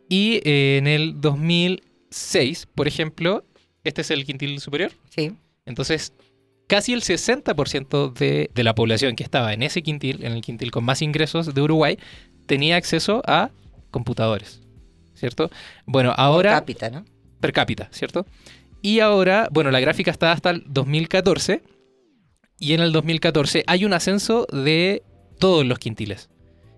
Y 0.10 0.42
eh, 0.44 0.78
en 0.78 0.88
el 0.88 1.20
2006, 1.20 2.68
por 2.76 2.88
ejemplo, 2.88 3.44
este 3.84 4.02
es 4.02 4.12
el 4.12 4.26
quintil 4.26 4.60
superior. 4.60 4.92
Sí, 5.10 5.34
Entonces, 5.68 6.14
casi 6.68 6.94
el 6.94 7.02
60% 7.02 8.14
de, 8.14 8.50
de 8.54 8.64
la 8.64 8.74
población 8.74 9.16
que 9.16 9.24
estaba 9.24 9.54
en 9.54 9.62
ese 9.62 9.84
quintil, 9.84 10.26
en 10.26 10.34
el 10.34 10.42
quintil 10.42 10.72
con 10.72 10.84
más 10.84 11.02
ingresos 11.02 11.54
de 11.54 11.62
Uruguay, 11.62 12.00
tenía 12.48 12.78
acceso 12.78 13.22
a 13.28 13.52
computadores, 13.92 14.62
¿cierto? 15.14 15.52
Bueno, 15.86 16.14
ahora 16.18 16.52
por 16.52 16.60
cápita, 16.62 16.90
¿no? 16.90 17.06
per 17.40 17.54
cápita, 17.54 17.90
¿cierto? 17.92 18.26
Y 18.82 19.00
ahora, 19.00 19.48
bueno, 19.52 19.70
la 19.70 19.80
gráfica 19.80 20.12
está 20.12 20.32
hasta 20.32 20.50
el 20.50 20.64
2014 20.68 21.62
y 22.60 22.74
en 22.74 22.82
el 22.82 22.92
2014 22.92 23.64
hay 23.68 23.86
un 23.86 23.94
ascenso 23.94 24.48
de 24.52 25.04
todos 25.40 25.66
los 25.66 25.78
quintiles. 25.80 26.30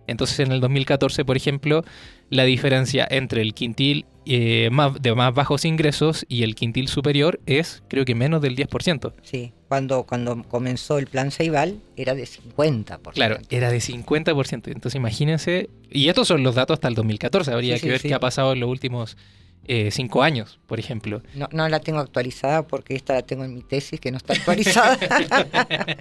Entonces 0.10 0.40
en 0.40 0.52
el 0.52 0.60
2014, 0.62 1.24
por 1.26 1.38
ejemplo, 1.38 1.84
la 2.30 2.44
diferencia 2.44 3.08
entre 3.10 3.42
el 3.42 3.54
quintil 3.54 4.06
eh, 4.26 4.70
más- 4.72 5.02
de 5.02 5.16
más 5.16 5.34
bajos 5.34 5.66
ingresos 5.66 6.26
y 6.30 6.44
el 6.44 6.54
quintil 6.54 6.88
superior 6.88 7.40
es 7.48 7.82
creo 7.88 8.06
que 8.06 8.14
menos 8.16 8.42
del 8.42 8.56
10%. 8.56 9.14
Sí, 9.24 9.54
cuando, 9.68 10.04
cuando 10.04 10.44
comenzó 10.44 11.00
el 11.00 11.08
plan 11.08 11.32
Ceibal 11.32 11.80
era 11.96 12.14
de 12.14 12.26
50%. 12.26 13.12
Claro, 13.14 13.38
era 13.50 13.72
de 13.72 13.80
50%. 13.80 14.68
Entonces 14.72 14.96
imagínense, 14.96 15.70
y 15.90 16.10
estos 16.10 16.28
son 16.28 16.44
los 16.44 16.54
datos 16.56 16.76
hasta 16.76 16.88
el 16.88 16.96
2014, 16.96 17.52
habría 17.52 17.76
Sí, 17.76 17.82
que 17.82 17.88
sí, 17.88 17.90
ver 17.92 18.00
sí. 18.02 18.08
qué 18.10 18.14
ha 18.14 18.20
pasado 18.20 18.54
en 18.54 18.60
los 18.60 18.70
últimos 18.70 19.18
eh, 19.66 19.90
cinco 19.92 20.22
años, 20.24 20.60
por 20.68 20.80
ejemplo. 20.80 21.22
No, 21.36 21.48
no 21.52 21.68
la 21.70 21.80
tengo 21.80 22.00
actualizada 22.00 22.66
porque 22.68 22.96
esta 22.96 23.14
la 23.14 23.22
tengo 23.24 23.44
en 23.46 23.54
mi 23.54 23.62
tesis 23.62 24.00
que 24.00 24.12
no 24.12 24.18
está 24.18 24.34
actualizada. 24.34 24.98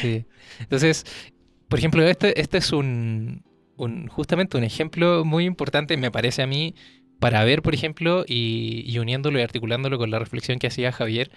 Sí. 0.00 0.24
Entonces, 0.60 1.04
por 1.68 1.78
ejemplo, 1.78 2.02
este, 2.06 2.40
este 2.40 2.58
es 2.58 2.72
un, 2.72 3.42
un, 3.76 4.08
justamente 4.08 4.56
un 4.56 4.64
ejemplo 4.64 5.24
muy 5.24 5.44
importante, 5.44 5.96
me 5.96 6.10
parece 6.10 6.42
a 6.42 6.46
mí, 6.46 6.74
para 7.18 7.42
ver, 7.44 7.62
por 7.62 7.74
ejemplo, 7.74 8.24
y, 8.26 8.84
y 8.86 8.98
uniéndolo 8.98 9.38
y 9.38 9.42
articulándolo 9.42 9.98
con 9.98 10.10
la 10.10 10.18
reflexión 10.18 10.58
que 10.58 10.66
hacía 10.68 10.92
Javier, 10.92 11.30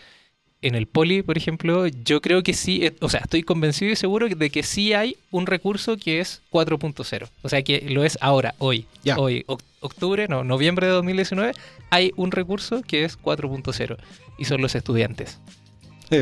en 0.61 0.75
el 0.75 0.87
poli, 0.87 1.21
por 1.21 1.37
ejemplo, 1.37 1.87
yo 1.87 2.19
creo 2.19 2.43
que 2.43 2.53
sí, 2.53 2.85
eh, 2.85 2.93
o 2.99 3.07
sea, 3.07 3.21
estoy 3.21 3.43
convencido 3.43 3.93
y 3.93 3.95
seguro 3.95 4.27
de 4.27 4.49
que 4.49 4.61
sí 4.61 4.91
hay 4.91 5.15
un 5.31 5.45
recurso 5.45 5.95
que 5.95 6.19
es 6.19 6.41
4.0. 6.51 7.29
O 7.43 7.47
sea, 7.49 7.61
que 7.61 7.85
lo 7.89 8.03
es 8.03 8.17
ahora, 8.19 8.55
hoy. 8.57 8.85
Ya. 9.05 9.17
Hoy, 9.17 9.45
oc- 9.47 9.63
octubre, 9.79 10.27
no, 10.27 10.43
noviembre 10.43 10.87
de 10.87 10.91
2019, 10.93 11.53
hay 11.91 12.11
un 12.17 12.31
recurso 12.31 12.81
que 12.81 13.05
es 13.05 13.17
4.0 13.17 13.95
y 14.37 14.43
son 14.45 14.61
los 14.61 14.75
estudiantes. 14.75 15.39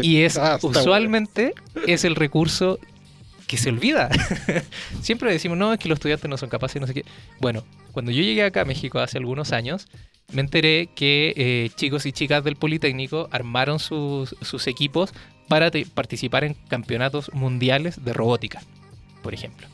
Y 0.04 0.18
es 0.22 0.38
Ah, 0.38 0.60
usualmente 0.62 1.54
es 1.88 2.04
el 2.06 2.14
recurso 2.16 2.78
que 3.48 3.58
se 3.58 3.70
olvida. 3.70 4.10
Siempre 5.02 5.32
decimos, 5.32 5.58
no, 5.58 5.74
es 5.74 5.80
que 5.80 5.90
los 5.90 5.98
estudiantes 5.98 6.30
no 6.30 6.38
son 6.38 6.50
capaces 6.50 6.82
no 6.82 6.88
sé 6.88 6.94
qué. 6.94 7.06
Bueno, 7.40 7.64
cuando 7.92 8.12
yo 8.12 8.22
llegué 8.22 8.44
acá 8.44 8.62
a 8.62 8.66
México 8.66 9.00
hace 9.00 9.18
algunos 9.18 9.54
años, 9.54 9.88
me 10.32 10.42
enteré 10.42 10.90
que 10.96 11.34
eh, 11.38 11.70
chicos 11.76 12.06
y 12.06 12.12
chicas 12.12 12.44
del 12.44 12.58
Politécnico 12.58 13.30
armaron 13.32 13.80
sus, 13.80 14.36
sus 14.42 14.68
equipos 14.68 15.14
para 15.48 15.72
participar 15.94 16.44
en 16.44 16.54
campeonatos 16.68 17.34
mundiales 17.34 18.04
de 18.04 18.14
robótica, 18.14 18.62
por 19.24 19.34
ejemplo. 19.34 19.68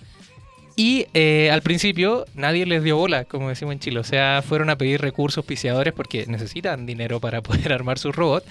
Y 0.76 1.06
eh, 1.14 1.50
al 1.52 1.62
principio 1.62 2.26
nadie 2.34 2.66
les 2.66 2.84
dio 2.84 2.98
bola, 2.98 3.26
como 3.26 3.50
decimos 3.50 3.74
en 3.74 3.80
Chile. 3.80 4.00
O 4.00 4.04
sea, 4.04 4.44
fueron 4.46 4.70
a 4.70 4.78
pedir 4.78 5.02
recursos 5.02 5.46
piciadores 5.46 5.94
porque 5.94 6.26
necesitan 6.28 6.86
dinero 6.86 7.20
para 7.20 7.42
poder 7.44 7.74
armar 7.74 8.00
sus 8.00 8.16
robots 8.16 8.48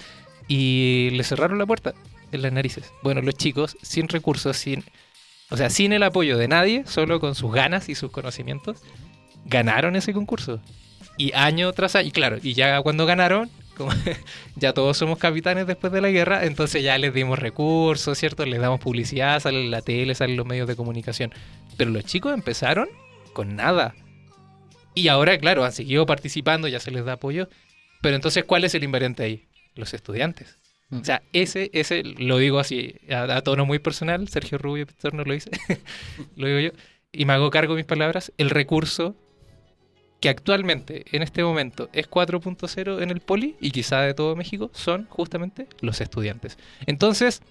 y 0.47 1.09
le 1.13 1.23
cerraron 1.23 1.57
la 1.57 1.65
puerta 1.65 1.93
en 2.31 2.41
las 2.41 2.51
narices. 2.51 2.91
Bueno, 3.01 3.21
los 3.21 3.35
chicos, 3.35 3.77
sin 3.81 4.07
recursos, 4.07 4.57
sin, 4.57 4.83
o 5.49 5.57
sea, 5.57 5.69
sin 5.69 5.93
el 5.93 6.03
apoyo 6.03 6.37
de 6.37 6.47
nadie, 6.47 6.83
solo 6.85 7.19
con 7.19 7.35
sus 7.35 7.53
ganas 7.53 7.89
y 7.89 7.95
sus 7.95 8.11
conocimientos, 8.11 8.81
ganaron 9.45 9.95
ese 9.95 10.13
concurso. 10.13 10.59
Y 11.17 11.31
año 11.33 11.71
tras 11.73 11.95
año, 11.95 12.07
y 12.07 12.11
claro, 12.11 12.37
y 12.41 12.53
ya 12.53 12.81
cuando 12.81 13.05
ganaron, 13.05 13.49
como 13.77 13.91
ya 14.55 14.73
todos 14.73 14.97
somos 14.97 15.17
capitanes 15.19 15.67
después 15.67 15.93
de 15.93 16.01
la 16.01 16.09
guerra, 16.09 16.45
entonces 16.45 16.83
ya 16.83 16.97
les 16.97 17.13
dimos 17.13 17.39
recursos, 17.39 18.17
¿cierto? 18.17 18.45
Les 18.45 18.59
damos 18.59 18.79
publicidad, 18.79 19.39
sale 19.39 19.69
la 19.69 19.81
tele, 19.81 20.15
salen 20.15 20.37
los 20.37 20.45
medios 20.45 20.67
de 20.67 20.75
comunicación. 20.75 21.33
Pero 21.77 21.91
los 21.91 22.05
chicos 22.05 22.33
empezaron 22.33 22.89
con 23.33 23.55
nada. 23.55 23.95
Y 24.95 25.07
ahora, 25.07 25.37
claro, 25.37 25.65
han 25.65 25.71
seguido 25.71 26.05
participando, 26.05 26.67
ya 26.67 26.79
se 26.79 26.91
les 26.91 27.05
da 27.05 27.13
apoyo. 27.13 27.49
Pero 28.01 28.15
entonces, 28.15 28.43
¿cuál 28.43 28.63
es 28.63 28.75
el 28.75 28.83
invariante 28.83 29.23
ahí? 29.23 29.47
Los 29.75 29.93
estudiantes. 29.93 30.57
O 30.91 31.03
sea, 31.03 31.23
ese, 31.33 31.71
ese, 31.73 32.03
lo 32.03 32.37
digo 32.37 32.59
así, 32.59 32.95
a, 33.09 33.41
tono 33.41 33.65
muy 33.65 33.79
personal, 33.79 34.27
Sergio 34.27 34.59
Rubio 34.59 34.85
Pizzorno 34.85 35.23
lo 35.23 35.33
dice, 35.33 35.49
lo 36.35 36.47
digo 36.47 36.59
yo, 36.59 36.69
y 37.11 37.25
me 37.25 37.33
hago 37.33 37.49
cargo 37.49 37.73
de 37.73 37.77
mis 37.77 37.85
palabras, 37.85 38.31
el 38.37 38.51
recurso 38.51 39.15
que 40.19 40.29
actualmente, 40.29 41.03
en 41.11 41.23
este 41.23 41.43
momento, 41.43 41.89
es 41.93 42.09
4.0 42.09 43.01
en 43.01 43.09
el 43.09 43.21
poli, 43.21 43.55
y 43.59 43.71
quizá 43.71 44.01
de 44.01 44.13
todo 44.13 44.35
México, 44.35 44.69
son 44.73 45.05
justamente 45.09 45.67
los 45.81 45.99
estudiantes. 45.99 46.57
Entonces, 46.85 47.41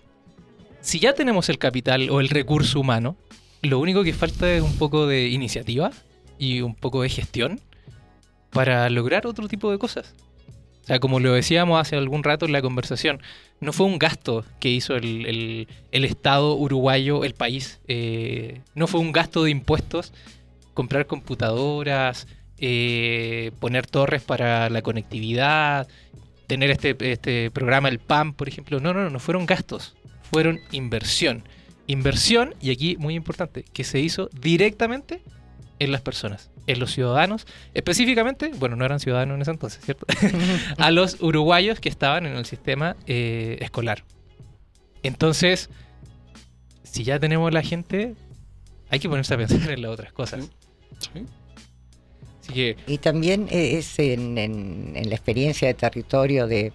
si 0.80 0.98
ya 0.98 1.12
tenemos 1.12 1.48
el 1.48 1.59
capital 1.59 2.10
o 2.10 2.20
el 2.20 2.28
recurso 2.28 2.80
humano, 2.80 3.16
lo 3.62 3.78
único 3.78 4.02
que 4.02 4.12
falta 4.12 4.50
es 4.50 4.62
un 4.62 4.76
poco 4.76 5.06
de 5.06 5.28
iniciativa 5.28 5.90
y 6.38 6.60
un 6.60 6.74
poco 6.74 7.02
de 7.02 7.09
gestión 7.09 7.60
para 8.50 8.90
lograr 8.90 9.26
otro 9.26 9.48
tipo 9.48 9.70
de 9.70 9.78
cosas. 9.78 10.14
O 10.82 10.84
sea, 10.84 10.98
como 10.98 11.20
lo 11.20 11.32
decíamos 11.32 11.80
hace 11.80 11.96
algún 11.96 12.24
rato 12.24 12.44
en 12.44 12.52
la 12.52 12.60
conversación, 12.60 13.22
no 13.60 13.72
fue 13.72 13.86
un 13.86 13.98
gasto 13.98 14.44
que 14.59 14.68
hizo 14.68 14.96
el, 14.96 15.66
el- 15.92 16.04
Estado 16.04 16.54
uruguayo, 16.56 17.24
el 17.24 17.34
país. 17.34 17.80
eh, 17.88 18.60
no 18.74 18.86
fue 18.88 19.00
un 19.00 19.12
gasto 19.12 19.44
de 19.44 19.50
impuestos 19.50 20.12
comprar 20.74 21.06
computadoras, 21.06 22.26
eh, 22.59 23.52
poner 23.60 23.86
torres 23.86 24.22
para 24.22 24.70
la 24.70 24.82
conectividad, 24.82 25.86
tener 26.46 26.70
este, 26.70 26.96
este 27.12 27.50
programa, 27.50 27.88
el 27.88 27.98
PAM, 27.98 28.32
por 28.34 28.48
ejemplo. 28.48 28.80
No, 28.80 28.92
no, 28.92 29.02
no, 29.04 29.10
no 29.10 29.18
fueron 29.20 29.46
gastos, 29.46 29.94
fueron 30.30 30.60
inversión. 30.72 31.44
Inversión, 31.86 32.54
y 32.60 32.70
aquí 32.70 32.96
muy 32.96 33.14
importante, 33.14 33.64
que 33.72 33.84
se 33.84 34.00
hizo 34.00 34.30
directamente 34.40 35.20
en 35.82 35.92
las 35.92 36.00
personas, 36.00 36.50
en 36.66 36.78
los 36.78 36.92
ciudadanos, 36.92 37.46
específicamente, 37.74 38.50
bueno, 38.59 38.76
no 38.76 38.84
eran 38.84 39.00
ciudadanos 39.00 39.34
en 39.36 39.42
ese 39.42 39.50
entonces, 39.50 39.84
¿cierto? 39.84 40.06
a 40.78 40.90
los 40.90 41.20
uruguayos 41.20 41.80
que 41.80 41.88
estaban 41.88 42.26
en 42.26 42.34
el 42.36 42.44
sistema 42.46 42.96
eh, 43.06 43.59
escolar. 43.60 44.04
Entonces, 45.02 45.70
si 46.84 47.04
ya 47.04 47.18
tenemos 47.18 47.52
la 47.52 47.62
gente, 47.62 48.14
hay 48.90 49.00
que 49.00 49.09
ponerse 49.09 49.34
a 49.34 49.38
pensar 49.38 49.70
en 49.70 49.82
las 49.82 49.90
otras 49.90 50.12
cosas. 50.12 50.48
Sí. 50.98 51.24
Así 52.40 52.52
que, 52.52 52.76
Y 52.86 52.98
también 52.98 53.48
es 53.50 53.98
en, 53.98 54.36
en- 54.38 54.92
en 54.96 55.09
la 55.09 55.14
experiencia 55.14 55.68
de 55.68 55.74
territorio 55.74 56.46
de 56.46 56.72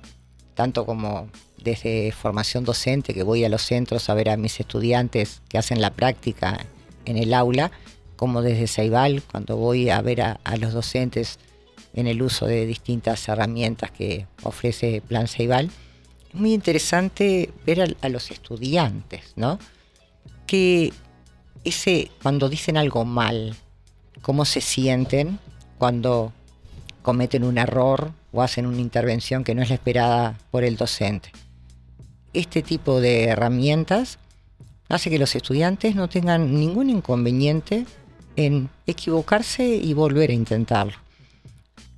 tanto 0.53 0.85
como 0.85 1.29
desde 1.57 2.11
formación 2.11 2.63
docente, 2.65 3.13
que 3.13 3.23
voy 3.23 3.43
a 3.45 3.49
los 3.49 3.61
centros 3.61 4.09
a 4.09 4.13
ver 4.13 4.29
a 4.29 4.37
mis 4.37 4.59
estudiantes 4.59 5.41
que 5.49 5.57
hacen 5.57 5.81
la 5.81 5.91
práctica 5.91 6.65
en 7.05 7.17
el 7.17 7.33
aula, 7.33 7.71
como 8.17 8.41
desde 8.41 8.67
Ceibal, 8.67 9.23
cuando 9.23 9.55
voy 9.55 9.89
a 9.89 10.01
ver 10.01 10.21
a, 10.21 10.39
los 10.59 10.73
docentes 10.73 11.39
en 11.93 12.07
el 12.07 12.21
uso 12.21 12.45
de 12.45 12.65
distintas 12.65 13.27
herramientas 13.29 13.91
que 13.91 14.27
ofrece 14.43 15.01
Plan 15.07 15.27
Ceibal. 15.27 15.69
Es 16.29 16.35
muy 16.35 16.53
interesante 16.53 17.51
ver 17.65 17.81
a, 17.81 17.87
a 18.01 18.09
los 18.09 18.29
estudiantes, 18.31 19.33
¿no? 19.35 19.59
Que 20.45 20.91
ese, 21.63 22.11
cuando 22.21 22.49
dicen 22.49 22.75
algo 22.75 23.05
mal, 23.05 23.55
cómo 24.21 24.43
se 24.45 24.61
sienten 24.61 25.39
cuando 25.77 26.33
cometen 27.01 27.43
un 27.43 27.57
error 27.57 28.11
o 28.33 28.41
hacen 28.41 28.65
una 28.65 28.81
intervención 28.81 29.43
que 29.43 29.55
no 29.55 29.61
es 29.61 29.69
la 29.69 29.75
esperada 29.75 30.37
por 30.51 30.63
el 30.63 30.75
docente. 30.75 31.31
Este 32.33 32.61
tipo 32.61 32.99
de 32.99 33.25
herramientas 33.25 34.19
hace 34.89 35.09
que 35.09 35.19
los 35.19 35.35
estudiantes 35.35 35.95
no 35.95 36.07
tengan 36.09 36.53
ningún 36.59 36.89
inconveniente 36.89 37.85
en 38.37 38.69
equivocarse 38.85 39.65
y 39.65 39.93
volver 39.93 40.29
a 40.29 40.33
intentarlo. 40.33 40.93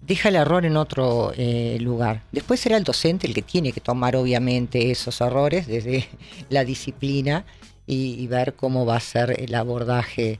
Deja 0.01 0.29
el 0.29 0.37
error 0.37 0.65
en 0.65 0.75
otro 0.75 1.31
eh, 1.37 1.77
lugar. 1.79 2.23
Después 2.31 2.59
será 2.59 2.77
el 2.77 2.83
docente 2.83 3.27
el 3.27 3.35
que 3.35 3.43
tiene 3.43 3.71
que 3.71 3.81
tomar 3.81 4.15
obviamente 4.15 4.89
esos 4.89 5.21
errores 5.21 5.67
desde 5.67 6.09
la 6.49 6.65
disciplina 6.65 7.45
y, 7.85 8.15
y 8.19 8.25
ver 8.25 8.55
cómo 8.55 8.87
va 8.87 8.95
a 8.95 8.99
ser 8.99 9.39
el 9.39 9.53
abordaje 9.53 10.39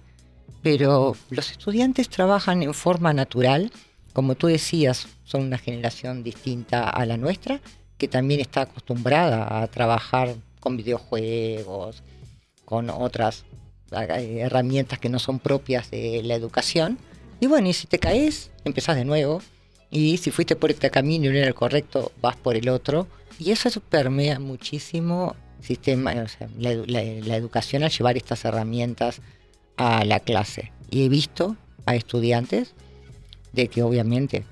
pero 0.62 1.16
los 1.30 1.52
estudiantes 1.52 2.10
trabajan 2.10 2.64
en 2.64 2.74
forma 2.74 3.14
natural, 3.14 3.72
como 4.14 4.36
tú 4.36 4.48
decías, 4.48 5.08
son 5.24 5.44
una 5.44 5.58
generación 5.58 6.24
distinta 6.24 6.90
a 6.90 7.06
la 7.06 7.18
nuestra, 7.18 7.62
que 7.98 8.08
también 8.08 8.42
está 8.42 8.62
acostumbrada 8.62 9.62
a 9.62 9.68
trabajar 9.68 10.36
con 10.60 10.76
videojuegos, 10.76 12.04
con 12.66 12.90
otras 12.90 13.46
herramientas 13.92 15.00
que 15.00 15.10
no 15.10 15.20
son 15.20 15.40
propias 15.40 15.92
de 15.92 16.22
la 16.24 16.36
educación. 16.36 16.98
Y 17.40 17.48
bueno, 17.48 17.68
y 17.70 17.74
si 17.74 17.88
te 17.88 18.00
caes, 18.00 18.52
empezás 18.66 18.96
de 18.96 19.06
nuevo. 19.06 19.42
Y 19.92 20.18
si 20.18 20.32
fuiste 20.32 20.56
por 20.56 20.70
este 20.72 20.92
camino 20.92 21.26
y 21.26 21.30
no 21.30 21.36
era 21.38 21.48
el 21.48 21.56
correcto, 21.56 22.12
vas 22.22 22.36
por 22.36 22.56
el 22.56 22.70
otro. 22.70 23.08
Y 23.40 23.52
eso 23.52 23.70
permea 23.82 24.40
muchísimo 24.40 25.36
sistema, 25.62 26.12
o 26.12 26.16
la, 26.60 26.72
edu- 26.74 26.86
la- 26.88 27.28
la 27.28 27.36
educación 27.36 27.84
al 27.84 27.90
llevar 27.92 28.18
estas 28.18 28.46
herramientas 28.46 29.22
a 29.78 30.04
la 30.06 30.20
clase. 30.20 30.72
Y 30.92 31.06
he 31.06 31.10
visto 31.10 31.56
a 31.86 31.96
estudiantes 31.96 32.74
de 33.54 33.68
que 33.68 33.82
obviamente 33.82 34.44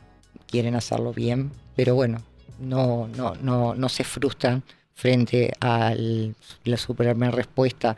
quieren 0.48 0.76
hacerlo 0.76 1.14
bien, 1.14 1.52
pero 1.76 1.94
bueno, 1.96 2.22
no, 2.60 3.08
no, 3.10 3.36
no, 3.36 3.76
no 3.76 3.90
se 3.90 4.04
frustran 4.04 4.64
frente 4.96 5.54
a 5.60 5.94
la 6.64 6.78
su 6.78 6.96
primera 6.96 7.32
respuesta 7.32 7.96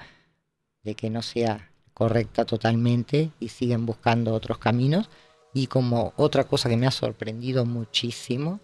de 0.84 0.96
que 0.96 1.10
no 1.10 1.22
sea 1.22 1.72
correcta 1.94 2.46
totalmente 2.46 3.32
y 3.40 3.50
siguen 3.50 3.86
buscando 3.86 4.34
otros 4.34 4.58
caminos. 4.58 5.10
Y 5.54 5.68
como 5.68 6.14
otra 6.16 6.46
cosa 6.46 6.70
que 6.70 6.78
me 6.78 6.88
ha 6.88 6.92
sorprendido 6.92 7.66
muchísimo 7.66 8.60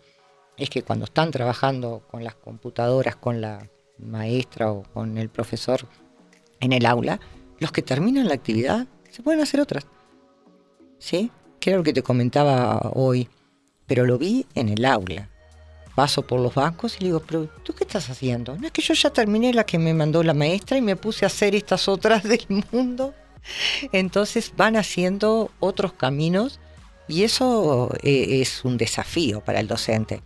es 0.58 0.70
que 0.70 0.84
cuando 0.84 1.06
están 1.06 1.32
trabajando 1.32 2.04
con 2.10 2.24
las 2.24 2.36
computadoras, 2.36 3.16
con 3.16 3.42
la 3.42 3.68
maestra 3.98 4.72
o 4.72 4.84
con 4.84 5.18
el 5.18 5.30
profesor 5.30 5.88
en 6.60 6.72
el 6.74 6.86
aula, 6.86 7.20
los 7.60 7.72
que 7.72 7.82
terminan 7.82 8.28
la 8.28 8.36
actividad 8.36 8.88
se 9.10 9.24
pueden 9.24 9.42
hacer 9.42 9.60
otras. 9.60 9.86
¿Sí? 10.98 11.32
Que 11.60 11.82
que 11.84 11.94
te 11.94 12.04
comentaba 12.04 12.92
hoy, 12.94 13.28
pero 13.88 14.06
lo 14.06 14.18
vi 14.18 14.46
en 14.56 14.70
el 14.70 14.86
aula. 14.86 15.30
Paso 15.96 16.28
por 16.28 16.42
los 16.42 16.54
bancos 16.54 16.98
y 16.98 17.02
le 17.02 17.06
digo, 17.08 17.22
pero 17.26 17.48
¿tú 17.64 17.74
qué 17.74 17.86
estás 17.86 18.10
haciendo? 18.10 18.58
No 18.58 18.68
es 18.68 18.74
que 18.74 18.82
yo 18.82 18.94
ya 18.94 19.12
terminé 19.12 19.54
la 19.54 19.66
que 19.66 19.80
me 19.80 19.94
mandó 19.94 20.24
la 20.24 20.34
maestra 20.34 20.78
y 20.78 20.82
me 20.82 20.98
puse 20.98 21.26
a 21.26 21.28
hacer 21.28 21.56
estas 21.56 21.88
otras 21.88 22.24
del 22.30 22.46
mundo. 22.72 23.14
Entonces 23.92 24.54
van 24.58 24.76
haciendo 24.76 25.52
otros 25.60 25.94
caminos 25.94 26.60
y 27.08 27.24
eso 27.24 27.92
eh, 28.02 28.42
es 28.42 28.66
un 28.66 28.78
desafío 28.78 29.42
para 29.42 29.60
el 29.60 29.68
docente, 29.68 30.22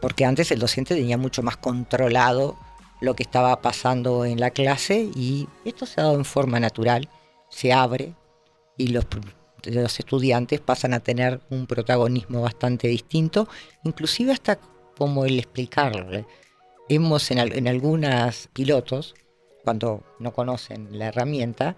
porque 0.00 0.24
antes 0.24 0.50
el 0.50 0.58
docente 0.58 0.94
tenía 0.94 1.18
mucho 1.18 1.42
más 1.42 1.56
controlado 1.56 2.56
lo 3.00 3.14
que 3.14 3.22
estaba 3.22 3.60
pasando 3.60 4.24
en 4.24 4.40
la 4.40 4.50
clase 4.50 5.10
y 5.14 5.46
esto 5.64 5.86
se 5.86 6.00
ha 6.00 6.04
dado 6.04 6.16
en 6.16 6.24
forma 6.24 6.58
natural, 6.58 7.08
se 7.50 7.72
abre 7.72 8.14
y 8.78 8.88
los, 8.88 9.06
los 9.64 9.98
estudiantes 9.98 10.60
pasan 10.60 10.94
a 10.94 11.00
tener 11.00 11.40
un 11.50 11.66
protagonismo 11.66 12.40
bastante 12.40 12.88
distinto, 12.88 13.46
inclusive 13.84 14.32
hasta 14.32 14.58
como 14.96 15.24
el 15.24 15.38
explicarle. 15.38 16.26
Hemos 16.88 17.30
en, 17.30 17.38
en 17.38 17.68
algunas 17.68 18.48
pilotos, 18.52 19.14
cuando 19.64 20.02
no 20.18 20.32
conocen 20.32 20.98
la 20.98 21.06
herramienta, 21.06 21.76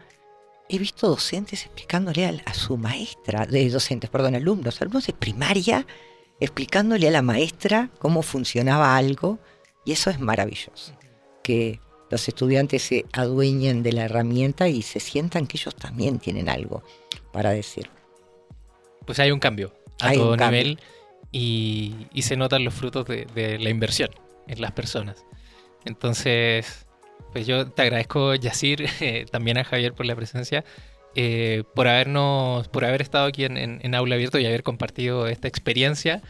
he 0.69 0.79
visto 0.79 1.09
docentes 1.09 1.65
explicándole 1.65 2.27
a, 2.27 2.35
a, 2.45 2.55
su 2.55 2.77
maestra, 2.77 3.47
de 3.47 3.71
docentes, 3.71 4.11
perdón, 4.11 4.35
alumnos, 4.35 4.81
alumnos 4.81 5.07
de 5.07 5.13
primaria, 5.13 5.87
explicándole 6.41 7.09
a 7.09 7.13
la 7.13 7.23
maestra 7.23 7.91
cómo 7.99 8.23
funcionaba 8.23 8.97
algo, 8.97 9.39
y 9.85 9.93
eso 9.93 10.11
es 10.11 10.19
maravilloso, 10.19 10.93
que 11.43 11.81
los 12.11 12.29
estudiantes 12.29 12.83
se 12.83 13.05
adueñen 13.13 13.83
de 13.83 13.93
la 13.93 14.05
herramienta 14.05 14.69
y 14.69 14.83
se 14.83 15.01
sientan 15.01 15.47
que 15.47 15.57
ellos 15.57 15.75
también 15.75 16.19
tienen 16.19 16.49
algo 16.49 16.83
para 17.33 17.51
decir. 17.51 17.91
Pues 19.05 19.19
hay 19.19 19.31
un 19.31 19.39
cambio 19.39 19.73
a 20.01 20.09
Hay 20.09 20.19
todo 20.19 20.37
cambio. 20.37 20.77
Y, 21.41 22.07
y 22.15 22.23
se 22.23 22.37
notan 22.37 22.65
los 22.65 22.73
frutos 22.75 23.05
de, 23.07 23.27
de 23.35 23.59
la 23.59 23.69
inversión 23.71 24.11
en 24.49 24.61
las 24.61 24.73
personas. 24.73 25.25
Entonces, 25.85 26.87
pues 27.33 27.47
yo 27.47 27.71
te 27.71 27.83
agradezco, 27.83 28.35
Yacir, 28.35 28.87
eh, 29.01 29.27
también 29.31 29.59
a 29.59 29.65
Javier 29.65 29.93
por 29.93 30.07
la 30.07 30.17
presencia, 30.17 30.65
eh, 31.15 31.63
por 31.75 31.89
habernos, 31.89 32.69
por 32.69 32.85
haber 32.85 33.03
estado 33.03 33.27
aquí 33.27 33.45
en, 33.45 33.57
en- 33.57 33.81
en 33.83 33.95
Aula 33.95 34.15
Abierto 34.15 34.39
y 34.39 34.47
haber 34.47 34.63
compartido 34.63 35.27
esta 35.29 35.49
experiencia 35.49 36.23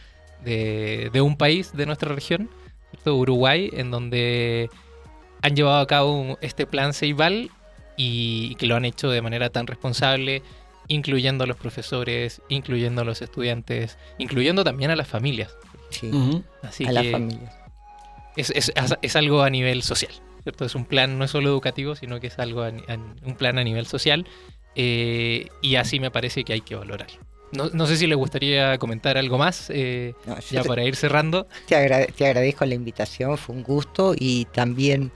de, 0.43 1.09
de 1.11 1.21
un 1.21 1.37
país 1.37 1.71
de 1.73 1.85
nuestra 1.85 2.13
región, 2.13 2.49
¿cierto? 2.91 3.15
Uruguay, 3.15 3.69
en 3.73 3.91
donde 3.91 4.69
han 5.41 5.55
llevado 5.55 5.79
a 5.81 5.87
cabo 5.87 6.37
este 6.41 6.65
plan 6.65 6.93
Ceibal 6.93 7.49
y 7.97 8.55
que 8.55 8.65
lo 8.67 8.75
han 8.75 8.85
hecho 8.85 9.09
de 9.09 9.21
manera 9.21 9.49
tan 9.49 9.67
responsable, 9.67 10.41
incluyendo 10.87 11.43
a 11.43 11.47
los 11.47 11.57
profesores, 11.57 12.41
incluyendo 12.49 13.01
a 13.01 13.05
los 13.05 13.21
estudiantes, 13.21 13.97
incluyendo 14.17 14.63
también 14.63 14.91
a 14.91 14.95
las 14.95 15.07
familias. 15.07 15.55
Sí. 15.89 16.11
Así 16.63 16.85
a 16.85 16.91
las 16.91 17.07
familias. 17.07 17.53
es, 18.35 18.49
es- 18.51 18.71
es 19.01 19.15
algo 19.15 19.41
a 19.41 19.49
nivel 19.49 19.83
social, 19.83 20.11
¿cierto? 20.43 20.65
Es 20.65 20.75
un 20.75 20.85
plan 20.85 21.17
no 21.17 21.25
es 21.25 21.31
solo 21.31 21.49
educativo, 21.49 21.95
sino 21.95 22.19
que 22.19 22.27
es 22.27 22.37
algo 22.39 22.63
a 22.63 22.69
un 22.69 23.35
plan 23.37 23.57
a 23.57 23.63
nivel 23.63 23.85
social 23.87 24.27
eh, 24.75 25.47
y 25.61 25.75
así 25.75 25.99
me 25.99 26.11
parece 26.11 26.43
que 26.43 26.53
hay 26.53 26.61
que 26.61 26.75
valorar. 26.75 27.07
No, 27.53 27.69
no 27.73 27.87
sé 27.87 27.95
si 27.97 28.07
le 28.07 28.15
gustaría 28.15 28.77
comentar 28.77 29.17
algo 29.17 29.37
más, 29.37 29.69
eh, 29.69 30.13
No, 30.25 30.37
ya 30.39 30.61
te- 30.63 30.67
para 30.67 30.83
ir 30.83 30.95
cerrando. 30.97 31.47
Te 31.67 31.75
agradezco 31.75 32.65
la 32.65 32.75
invitación, 32.75 33.37
fue 33.37 33.55
un 33.55 33.63
gusto 33.63 34.13
y 34.17 34.45
también 34.45 35.11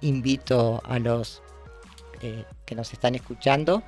invito 0.00 0.82
a 0.84 0.98
los 0.98 1.42
eh, 2.22 2.44
que 2.64 2.74
nos 2.74 2.92
están 2.92 3.14
escuchando 3.14 3.82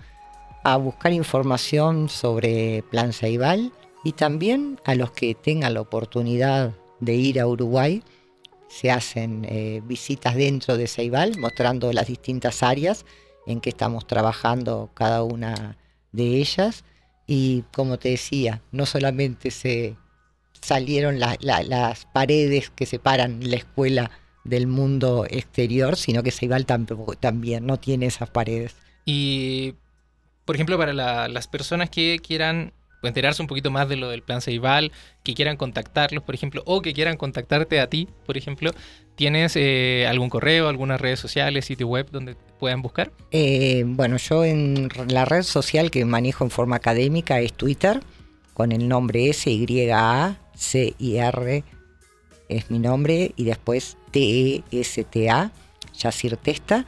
a 0.64 0.76
buscar 0.76 1.12
información 1.12 2.08
sobre 2.08 2.82
Plan 2.90 3.12
Ceibal 3.12 3.72
y 4.04 4.12
también 4.12 4.78
a 4.84 4.94
los 4.94 5.10
que 5.12 5.34
tengan 5.34 5.74
la 5.74 5.80
oportunidad 5.80 6.72
de 7.00 7.14
ir 7.14 7.40
a 7.40 7.46
Uruguay. 7.46 8.02
Se 8.68 8.90
hacen 8.90 9.46
eh, 9.48 9.80
visitas 9.84 10.34
dentro 10.34 10.76
de 10.76 10.86
Ceibal 10.88 11.38
mostrando 11.38 11.92
las 11.92 12.06
distintas 12.06 12.62
áreas 12.62 13.04
en 13.46 13.60
que 13.60 13.70
estamos 13.70 14.06
trabajando 14.06 14.90
cada 14.94 15.22
una 15.22 15.76
de 16.12 16.36
ellas. 16.36 16.84
Y 17.26 17.62
como 17.72 17.98
te 17.98 18.10
decía, 18.10 18.62
no 18.72 18.84
solamente 18.86 19.50
se 19.50 19.96
salieron 20.60 21.18
la- 21.18 21.36
la- 21.40 21.62
las 21.62 22.06
paredes 22.06 22.70
que 22.70 22.84
separan 22.84 23.40
la 23.48 23.56
escuela 23.56 24.10
del 24.44 24.66
mundo 24.66 25.26
exterior, 25.28 25.96
sino 25.96 26.22
que 26.22 26.30
Ceibal 26.30 26.66
también 26.66 27.66
no 27.66 27.78
tiene 27.78 28.06
esas 28.06 28.30
paredes. 28.30 28.74
Y, 29.04 29.74
por 30.48 30.56
ejemplo, 30.56 30.78
para 30.78 30.94
la- 30.94 31.28
las 31.28 31.46
personas 31.46 31.90
que 31.90 32.20
quieran 32.26 32.72
enterarse 33.02 33.42
un 33.42 33.48
poquito 33.48 33.70
más 33.70 33.86
de 33.86 33.96
lo 33.96 34.08
del 34.08 34.22
plan 34.22 34.40
Ceibal, 34.40 34.92
que 35.22 35.34
quieran 35.34 35.58
contactarlos, 35.58 36.24
por 36.24 36.34
ejemplo, 36.34 36.62
o 36.64 36.80
que 36.80 36.94
quieran 36.94 37.18
contactarte 37.18 37.80
a 37.80 37.90
ti, 37.90 38.08
por 38.24 38.38
ejemplo, 38.38 38.70
¿tienes 39.14 39.56
eh, 39.56 40.06
algún 40.08 40.30
correo, 40.30 40.70
algunas 40.70 41.02
redes 41.02 41.20
sociales, 41.20 41.66
sitio 41.66 41.86
web 41.86 42.08
donde 42.10 42.34
puedan 42.58 42.80
buscar? 42.80 43.12
Eh, 43.30 43.84
bueno, 43.86 44.16
yo 44.16 44.42
en 44.42 44.88
la 45.08 45.26
red 45.26 45.42
social 45.42 45.90
que 45.90 46.06
manejo 46.06 46.44
en 46.44 46.50
forma 46.50 46.76
académica 46.76 47.40
es 47.40 47.52
Twitter, 47.52 48.00
con 48.54 48.72
el 48.72 48.88
nombre 48.88 49.28
S, 49.28 49.50
Y, 49.50 49.90
A, 49.90 50.38
C, 50.54 50.94
I, 50.98 51.16
R 51.18 51.62
es 52.48 52.70
mi 52.70 52.78
nombre, 52.78 53.32
y 53.36 53.44
después 53.44 53.98
T, 54.12 54.18
E, 54.20 54.64
S, 54.72 55.04
T, 55.04 55.28
A, 55.28 55.52
Yacir 55.98 56.38
Testa. 56.38 56.86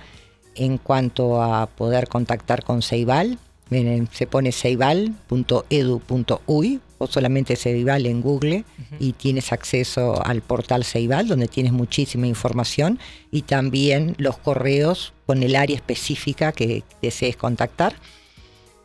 En 0.57 0.79
cuanto 0.79 1.41
a 1.41 1.67
poder 1.67 2.09
contactar 2.09 2.65
con 2.65 2.83
Ceibal, 2.83 3.39
miren, 3.71 4.09
se 4.13 4.27
pone 4.27 4.53
ceibal.edu.uy 4.53 6.81
o 6.99 7.07
solamente 7.07 7.57
Ceibal 7.57 8.05
en 8.05 8.21
Google 8.21 8.65
y 8.99 9.15
tienes 9.15 9.53
acceso 9.53 10.23
al 10.23 10.43
portal 10.43 10.85
Ceibal 10.85 11.29
donde 11.29 11.49
tienes 11.49 11.73
muchísima 11.73 12.27
información 12.27 12.99
y 13.31 13.41
también 13.43 14.17
los 14.19 14.37
correos 14.37 15.15
con 15.25 15.43
el 15.43 15.57
área 15.57 15.77
específica 15.77 16.53
que 16.53 16.83
desees 17.01 17.37
contactar. 17.37 17.95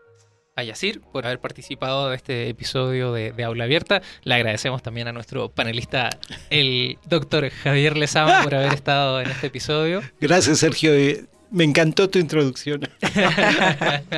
a 0.56 0.64
Yacir 0.64 1.02
por 1.02 1.28
haber 1.28 1.38
participado 1.40 2.10
de 2.10 2.16
este 2.16 2.50
episodio 2.50 3.14
de, 3.14 3.32
de 3.32 3.44
Aula 3.44 3.66
Abierta. 3.66 4.02
Le 4.24 4.34
agradecemos 4.34 4.82
también 4.82 5.08
a 5.08 5.12
nuestro 5.12 5.50
panelista, 5.50 6.10
el 6.50 6.98
doctor 7.06 7.48
Javier 7.52 7.96
Lezama, 7.96 8.42
por 8.44 8.56
haber 8.56 8.74
estado 8.74 9.22
en 9.22 9.30
este 9.30 9.48
episodio. 9.48 10.02
Gracias, 10.20 10.58
Sergio. 10.58 10.92
Eh, 10.96 11.26
Me 11.52 11.64
encantó 11.64 12.10
tu 12.10 12.18
introducción. 12.18 12.82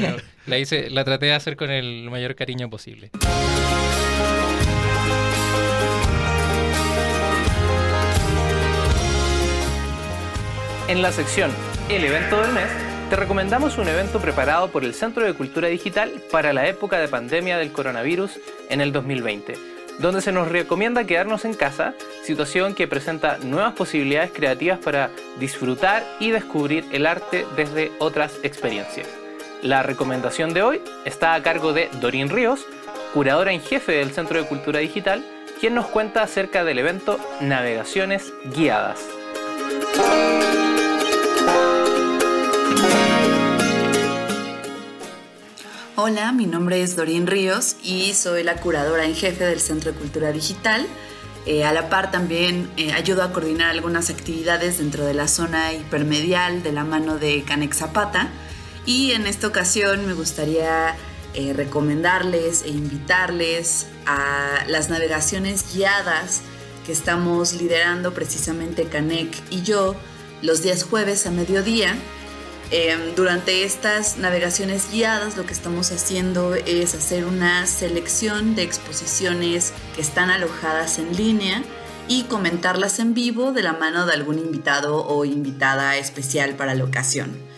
Bueno, 0.00 0.16
la, 0.46 0.58
hice, 0.58 0.90
la 0.90 1.04
traté 1.04 1.26
de 1.26 1.34
hacer 1.34 1.54
con 1.56 1.70
el 1.70 2.10
mayor 2.10 2.34
cariño 2.34 2.68
posible. 2.68 3.10
En 10.90 11.02
la 11.02 11.12
sección 11.12 11.52
El 11.88 12.04
evento 12.04 12.42
del 12.42 12.50
mes, 12.50 12.68
te 13.10 13.14
recomendamos 13.14 13.78
un 13.78 13.86
evento 13.86 14.18
preparado 14.18 14.72
por 14.72 14.82
el 14.82 14.92
Centro 14.92 15.24
de 15.24 15.34
Cultura 15.34 15.68
Digital 15.68 16.10
para 16.32 16.52
la 16.52 16.66
época 16.66 16.98
de 16.98 17.06
pandemia 17.06 17.58
del 17.58 17.70
coronavirus 17.70 18.40
en 18.70 18.80
el 18.80 18.90
2020, 18.90 19.54
donde 20.00 20.20
se 20.20 20.32
nos 20.32 20.48
recomienda 20.48 21.04
quedarnos 21.04 21.44
en 21.44 21.54
casa, 21.54 21.94
situación 22.24 22.74
que 22.74 22.88
presenta 22.88 23.38
nuevas 23.38 23.74
posibilidades 23.74 24.32
creativas 24.32 24.80
para 24.80 25.10
disfrutar 25.38 26.04
y 26.18 26.32
descubrir 26.32 26.84
el 26.90 27.06
arte 27.06 27.46
desde 27.54 27.92
otras 28.00 28.40
experiencias. 28.42 29.06
La 29.62 29.84
recomendación 29.84 30.52
de 30.54 30.64
hoy 30.64 30.82
está 31.04 31.34
a 31.34 31.42
cargo 31.44 31.72
de 31.72 31.88
Dorin 32.00 32.30
Ríos, 32.30 32.66
curadora 33.14 33.52
en 33.52 33.60
jefe 33.60 33.92
del 33.92 34.10
Centro 34.10 34.42
de 34.42 34.48
Cultura 34.48 34.80
Digital, 34.80 35.24
quien 35.60 35.72
nos 35.72 35.86
cuenta 35.86 36.24
acerca 36.24 36.64
del 36.64 36.80
evento 36.80 37.20
Navegaciones 37.40 38.32
Guiadas. 38.46 39.06
Hola, 46.02 46.32
mi 46.32 46.46
nombre 46.46 46.80
es 46.80 46.96
Dorín 46.96 47.26
Ríos 47.26 47.76
y 47.82 48.14
soy 48.14 48.42
la 48.42 48.56
curadora 48.56 49.04
en 49.04 49.14
jefe 49.14 49.44
del 49.44 49.60
Centro 49.60 49.92
de 49.92 49.98
Cultura 49.98 50.32
Digital. 50.32 50.86
Eh, 51.44 51.62
a 51.62 51.74
la 51.74 51.90
par 51.90 52.10
también 52.10 52.70
eh, 52.78 52.94
ayudo 52.94 53.22
a 53.22 53.34
coordinar 53.34 53.68
algunas 53.68 54.08
actividades 54.08 54.78
dentro 54.78 55.04
de 55.04 55.12
la 55.12 55.28
zona 55.28 55.74
hipermedial 55.74 56.62
de 56.62 56.72
la 56.72 56.84
mano 56.84 57.18
de 57.18 57.42
Canex 57.42 57.76
Zapata. 57.76 58.30
Y 58.86 59.12
en 59.12 59.26
esta 59.26 59.46
ocasión 59.46 60.06
me 60.06 60.14
gustaría 60.14 60.96
eh, 61.34 61.52
recomendarles 61.52 62.62
e 62.62 62.70
invitarles 62.70 63.86
a 64.06 64.64
las 64.68 64.88
navegaciones 64.88 65.66
guiadas 65.74 66.40
que 66.86 66.92
estamos 66.92 67.52
liderando 67.52 68.14
precisamente 68.14 68.86
Canec 68.86 69.36
y 69.50 69.60
yo 69.64 69.94
los 70.40 70.62
días 70.62 70.82
jueves 70.82 71.26
a 71.26 71.30
mediodía. 71.30 71.94
Eh, 72.72 73.14
durante 73.16 73.64
estas 73.64 74.16
navegaciones 74.18 74.92
guiadas 74.92 75.36
lo 75.36 75.44
que 75.44 75.52
estamos 75.52 75.90
haciendo 75.90 76.54
es 76.54 76.94
hacer 76.94 77.24
una 77.24 77.66
selección 77.66 78.54
de 78.54 78.62
exposiciones 78.62 79.72
que 79.96 80.00
están 80.00 80.30
alojadas 80.30 81.00
en 81.00 81.16
línea 81.16 81.64
y 82.06 82.24
comentarlas 82.24 83.00
en 83.00 83.12
vivo 83.12 83.52
de 83.52 83.62
la 83.62 83.72
mano 83.72 84.06
de 84.06 84.12
algún 84.12 84.38
invitado 84.38 85.04
o 85.04 85.24
invitada 85.24 85.96
especial 85.96 86.54
para 86.54 86.76
la 86.76 86.84
ocasión. 86.84 87.49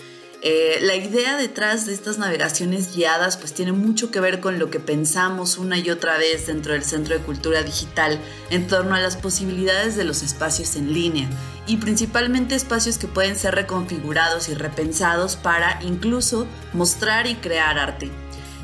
Eh, 0.44 0.78
la 0.80 0.96
idea 0.96 1.36
detrás 1.36 1.86
de 1.86 1.94
estas 1.94 2.18
navegaciones 2.18 2.96
guiadas 2.96 3.36
pues 3.36 3.52
tiene 3.52 3.70
mucho 3.70 4.10
que 4.10 4.18
ver 4.18 4.40
con 4.40 4.58
lo 4.58 4.70
que 4.70 4.80
pensamos 4.80 5.56
una 5.56 5.78
y 5.78 5.88
otra 5.88 6.18
vez 6.18 6.48
dentro 6.48 6.72
del 6.72 6.82
Centro 6.82 7.16
de 7.16 7.22
Cultura 7.24 7.62
Digital 7.62 8.18
en 8.50 8.66
torno 8.66 8.96
a 8.96 9.00
las 9.00 9.16
posibilidades 9.16 9.94
de 9.94 10.02
los 10.02 10.24
espacios 10.24 10.74
en 10.74 10.92
línea 10.92 11.28
y 11.68 11.76
principalmente 11.76 12.56
espacios 12.56 12.98
que 12.98 13.06
pueden 13.06 13.38
ser 13.38 13.54
reconfigurados 13.54 14.48
y 14.48 14.54
repensados 14.54 15.36
para 15.36 15.78
incluso 15.80 16.48
mostrar 16.72 17.28
y 17.28 17.36
crear 17.36 17.78
arte. 17.78 18.10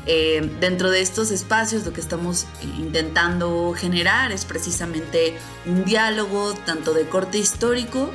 Eh, 0.05 0.49
dentro 0.59 0.91
de 0.91 0.99
estos 0.99 1.31
espacios 1.31 1.85
lo 1.85 1.93
que 1.93 2.01
estamos 2.01 2.45
intentando 2.77 3.73
generar 3.73 4.33
es 4.33 4.43
precisamente 4.43 5.37
un 5.65 5.85
diálogo 5.85 6.55
tanto 6.65 6.93
de 6.93 7.07
corte 7.07 7.37
histórico, 7.37 8.11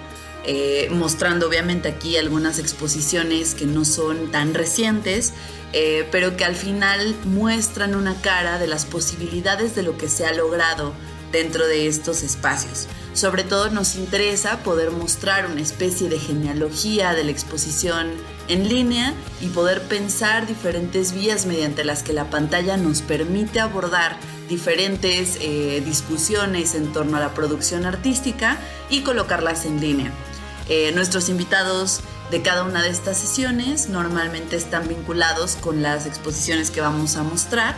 eh, 0.46 0.88
mostrando 0.90 1.48
obviamente 1.48 1.88
aquí 1.88 2.16
algunas 2.16 2.58
exposiciones 2.58 3.54
que 3.54 3.66
no 3.66 3.84
son 3.84 4.30
tan 4.30 4.54
recientes, 4.54 5.32
eh, 5.72 6.06
pero 6.12 6.36
que 6.36 6.44
al 6.44 6.54
final 6.54 7.16
muestran 7.24 7.94
una 7.94 8.20
cara 8.20 8.58
de 8.58 8.66
las 8.66 8.84
posibilidades 8.84 9.74
de 9.74 9.82
lo 9.82 9.96
que 9.96 10.08
se 10.08 10.26
ha 10.26 10.32
logrado 10.32 10.92
dentro 11.32 11.66
de 11.66 11.88
estos 11.88 12.22
espacios. 12.22 12.86
Sobre 13.12 13.42
todo 13.42 13.70
nos 13.70 13.96
interesa 13.96 14.58
poder 14.62 14.90
mostrar 14.90 15.46
una 15.46 15.60
especie 15.60 16.08
de 16.08 16.18
genealogía 16.18 17.14
de 17.14 17.24
la 17.24 17.30
exposición 17.30 18.12
en 18.48 18.68
línea 18.68 19.14
y 19.40 19.48
poder 19.48 19.82
pensar 19.82 20.46
diferentes 20.46 21.12
vías 21.12 21.46
mediante 21.46 21.84
las 21.84 22.02
que 22.02 22.12
la 22.12 22.30
pantalla 22.30 22.76
nos 22.76 23.02
permite 23.02 23.60
abordar 23.60 24.16
diferentes 24.48 25.38
eh, 25.40 25.82
discusiones 25.84 26.74
en 26.74 26.92
torno 26.92 27.16
a 27.16 27.20
la 27.20 27.34
producción 27.34 27.86
artística 27.86 28.58
y 28.90 29.00
colocarlas 29.00 29.64
en 29.64 29.80
línea. 29.80 30.12
Eh, 30.68 30.92
nuestros 30.92 31.28
invitados 31.28 32.00
de 32.30 32.40
cada 32.40 32.64
una 32.64 32.82
de 32.82 32.88
estas 32.88 33.18
sesiones 33.18 33.88
normalmente 33.88 34.56
están 34.56 34.88
vinculados 34.88 35.56
con 35.56 35.82
las 35.82 36.06
exposiciones 36.06 36.70
que 36.70 36.80
vamos 36.80 37.16
a 37.16 37.22
mostrar 37.22 37.76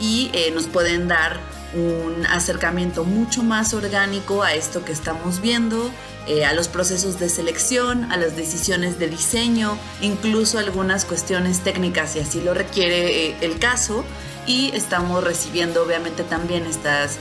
y 0.00 0.30
eh, 0.32 0.50
nos 0.52 0.66
pueden 0.66 1.06
dar 1.06 1.38
un 1.74 2.26
acercamiento 2.26 3.04
mucho 3.04 3.42
más 3.42 3.72
orgánico 3.72 4.42
a 4.42 4.54
esto 4.54 4.84
que 4.84 4.92
estamos 4.92 5.40
viendo, 5.40 5.90
eh, 6.26 6.44
a 6.44 6.52
los 6.54 6.66
procesos 6.66 7.20
de 7.20 7.28
selección, 7.28 8.10
a 8.10 8.16
las 8.16 8.36
decisiones 8.36 8.98
de 8.98 9.08
diseño, 9.08 9.78
incluso 10.00 10.58
algunas 10.58 11.04
cuestiones 11.04 11.60
técnicas 11.60 12.12
si 12.12 12.20
así 12.20 12.40
lo 12.40 12.52
requiere 12.52 13.36
el 13.44 13.58
caso. 13.58 14.04
Y 14.46 14.72
estamos 14.74 15.24
recibiendo 15.24 15.82
obviamente 15.82 16.22
también 16.22 16.66
estas 16.66 17.16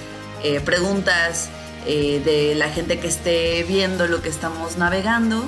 preguntas 0.66 1.48
de 1.86 2.54
la 2.56 2.70
gente 2.70 3.00
que 3.00 3.08
esté 3.08 3.64
viendo 3.64 4.08
lo 4.08 4.22
que 4.22 4.30
estamos 4.30 4.78
navegando 4.78 5.46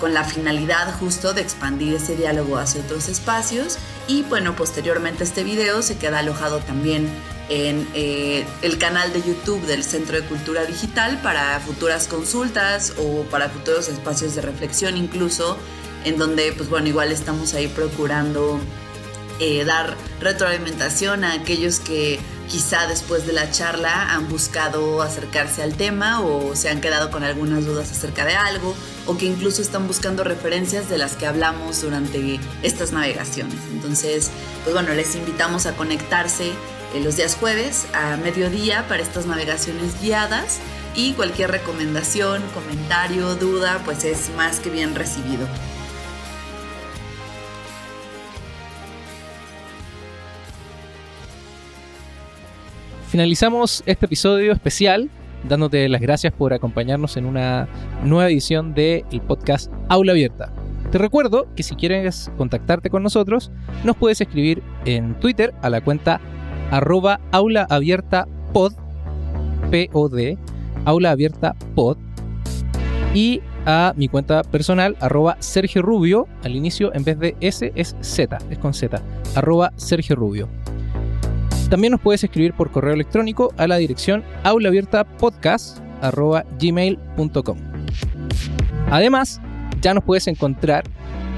con 0.00 0.12
la 0.14 0.24
finalidad 0.24 0.92
justo 0.98 1.32
de 1.32 1.42
expandir 1.42 1.94
ese 1.94 2.16
diálogo 2.16 2.58
hacia 2.58 2.82
otros 2.82 3.08
espacios. 3.08 3.78
Y 4.08 4.22
bueno 4.22 4.56
posteriormente 4.56 5.24
este 5.24 5.44
video 5.44 5.82
se 5.82 5.96
queda 5.96 6.20
alojado 6.20 6.58
también 6.58 7.08
en 7.48 7.86
eh, 7.94 8.44
el 8.62 8.78
canal 8.78 9.12
de 9.12 9.22
YouTube 9.22 9.64
del 9.66 9.84
Centro 9.84 10.20
de 10.20 10.26
Cultura 10.26 10.64
Digital 10.64 11.20
para 11.22 11.60
futuras 11.60 12.08
consultas 12.08 12.94
o 12.98 13.22
para 13.24 13.48
futuros 13.48 13.88
espacios 13.88 14.34
de 14.34 14.42
reflexión 14.42 14.96
incluso, 14.96 15.56
en 16.04 16.18
donde 16.18 16.52
pues 16.52 16.68
bueno, 16.68 16.88
igual 16.88 17.12
estamos 17.12 17.54
ahí 17.54 17.68
procurando 17.68 18.58
eh, 19.38 19.64
dar 19.64 19.96
retroalimentación 20.20 21.22
a 21.24 21.34
aquellos 21.34 21.78
que 21.78 22.18
quizá 22.48 22.86
después 22.86 23.26
de 23.26 23.32
la 23.32 23.50
charla 23.50 24.12
han 24.12 24.28
buscado 24.28 25.02
acercarse 25.02 25.62
al 25.62 25.74
tema 25.74 26.20
o 26.20 26.54
se 26.56 26.68
han 26.68 26.80
quedado 26.80 27.10
con 27.10 27.24
algunas 27.24 27.64
dudas 27.66 27.90
acerca 27.90 28.24
de 28.24 28.34
algo 28.34 28.74
o 29.06 29.16
que 29.16 29.26
incluso 29.26 29.62
están 29.62 29.86
buscando 29.86 30.24
referencias 30.24 30.88
de 30.88 30.98
las 30.98 31.16
que 31.16 31.26
hablamos 31.26 31.82
durante 31.82 32.40
estas 32.62 32.92
navegaciones. 32.92 33.58
Entonces, 33.72 34.30
pues 34.64 34.74
bueno, 34.74 34.94
les 34.94 35.14
invitamos 35.14 35.66
a 35.66 35.76
conectarse 35.76 36.52
los 37.02 37.16
días 37.16 37.34
jueves 37.34 37.86
a 37.92 38.16
mediodía 38.16 38.86
para 38.88 39.02
estas 39.02 39.26
navegaciones 39.26 40.00
guiadas 40.00 40.58
y 40.94 41.12
cualquier 41.12 41.50
recomendación, 41.50 42.42
comentario, 42.54 43.34
duda, 43.34 43.82
pues 43.84 44.04
es 44.04 44.30
más 44.36 44.60
que 44.60 44.70
bien 44.70 44.94
recibido. 44.94 45.46
Finalizamos 53.16 53.82
este 53.86 54.04
episodio 54.04 54.52
especial 54.52 55.08
dándote 55.48 55.88
las 55.88 56.02
gracias 56.02 56.34
por 56.34 56.52
acompañarnos 56.52 57.16
en 57.16 57.24
una 57.24 57.66
nueva 58.04 58.28
edición 58.28 58.74
del 58.74 59.22
podcast 59.26 59.72
Aula 59.88 60.12
Abierta. 60.12 60.52
Te 60.92 60.98
recuerdo 60.98 61.48
que 61.56 61.62
si 61.62 61.76
quieres 61.76 62.30
contactarte 62.36 62.90
con 62.90 63.02
nosotros, 63.02 63.50
nos 63.84 63.96
puedes 63.96 64.20
escribir 64.20 64.62
en 64.84 65.18
Twitter 65.18 65.54
a 65.62 65.70
la 65.70 65.80
cuenta 65.80 66.20
arroba 66.70 67.18
aula 67.32 67.66
abierta 67.70 68.28
pod, 68.52 68.74
P-O-D, 69.70 70.36
aula 70.84 71.12
abierta 71.12 71.56
pod, 71.74 71.96
y 73.14 73.40
a 73.64 73.94
mi 73.96 74.08
cuenta 74.08 74.42
personal, 74.42 74.94
arroba 75.00 75.38
Sergio 75.40 75.80
Rubio, 75.80 76.28
al 76.44 76.54
inicio 76.54 76.94
en 76.94 77.02
vez 77.02 77.18
de 77.18 77.34
S 77.40 77.72
es 77.76 77.96
Z, 78.02 78.36
es 78.50 78.58
con 78.58 78.74
Z, 78.74 79.00
arroba 79.34 79.72
Sergio 79.76 80.16
Rubio. 80.16 80.50
También 81.68 81.92
nos 81.92 82.00
puedes 82.00 82.22
escribir 82.22 82.54
por 82.54 82.70
correo 82.70 82.94
electrónico 82.94 83.52
a 83.56 83.66
la 83.66 83.76
dirección 83.76 84.22
gmail.com 86.60 87.58
Además, 88.90 89.40
ya 89.80 89.94
nos 89.94 90.04
puedes 90.04 90.26
encontrar 90.28 90.84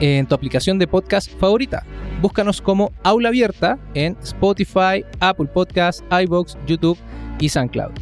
en 0.00 0.26
tu 0.26 0.34
aplicación 0.34 0.78
de 0.78 0.86
podcast 0.86 1.30
favorita 1.38 1.84
Búscanos 2.20 2.60
como 2.60 2.92
Aula 3.04 3.28
Abierta 3.28 3.78
en 3.94 4.16
Spotify, 4.22 5.04
Apple 5.20 5.46
Podcasts, 5.46 6.02
iBox, 6.10 6.58
YouTube 6.66 6.98
y 7.38 7.48
SoundCloud. 7.48 7.92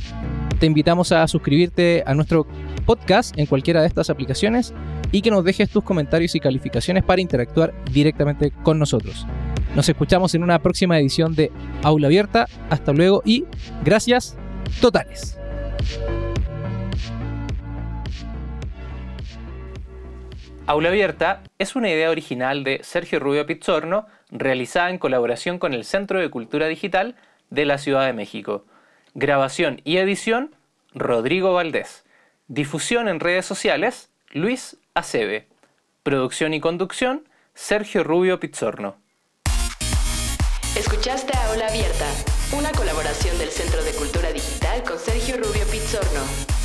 Te 0.58 0.64
invitamos 0.64 1.12
a 1.12 1.28
suscribirte 1.28 2.02
a 2.06 2.14
nuestro 2.14 2.46
podcast 2.86 3.38
en 3.38 3.44
cualquiera 3.44 3.82
de 3.82 3.88
estas 3.88 4.08
aplicaciones 4.08 4.72
y 5.12 5.20
que 5.20 5.30
nos 5.30 5.44
dejes 5.44 5.68
tus 5.68 5.84
comentarios 5.84 6.34
y 6.34 6.40
calificaciones 6.40 7.04
para 7.04 7.20
interactuar 7.20 7.74
directamente 7.92 8.52
con 8.62 8.78
nosotros. 8.78 9.26
Nos 9.76 9.90
escuchamos 9.90 10.34
en 10.34 10.42
una 10.42 10.58
próxima 10.60 10.98
edición 10.98 11.34
de 11.34 11.52
Aula 11.82 12.06
Abierta. 12.06 12.46
Hasta 12.70 12.94
luego 12.94 13.20
y 13.26 13.44
gracias 13.84 14.34
totales. 14.80 15.38
Aula 20.64 20.88
Abierta 20.88 21.42
es 21.58 21.76
una 21.76 21.90
idea 21.90 22.08
original 22.08 22.64
de 22.64 22.80
Sergio 22.84 23.20
Rubio 23.20 23.44
Pizzorno, 23.44 24.06
realizada 24.30 24.88
en 24.88 24.96
colaboración 24.96 25.58
con 25.58 25.74
el 25.74 25.84
Centro 25.84 26.20
de 26.20 26.30
Cultura 26.30 26.68
Digital 26.68 27.14
de 27.50 27.66
la 27.66 27.76
Ciudad 27.76 28.06
de 28.06 28.14
México. 28.14 28.64
Grabación 29.12 29.82
y 29.84 29.98
edición, 29.98 30.54
Rodrigo 30.94 31.52
Valdés. 31.52 32.06
Difusión 32.48 33.08
en 33.08 33.20
redes 33.20 33.44
sociales, 33.44 34.10
Luis 34.30 34.78
Acebe. 34.94 35.48
Producción 36.02 36.54
y 36.54 36.60
conducción, 36.60 37.28
Sergio 37.52 38.04
Rubio 38.04 38.40
Pizzorno. 38.40 39.04
Escuchaste 40.76 41.32
Aula 41.48 41.68
Abierta, 41.68 42.04
una 42.52 42.70
colaboración 42.72 43.38
del 43.38 43.50
Centro 43.50 43.82
de 43.82 43.92
Cultura 43.92 44.30
Digital 44.30 44.82
con 44.82 44.98
Sergio 44.98 45.38
Rubio 45.38 45.64
Pizzorno. 45.68 46.55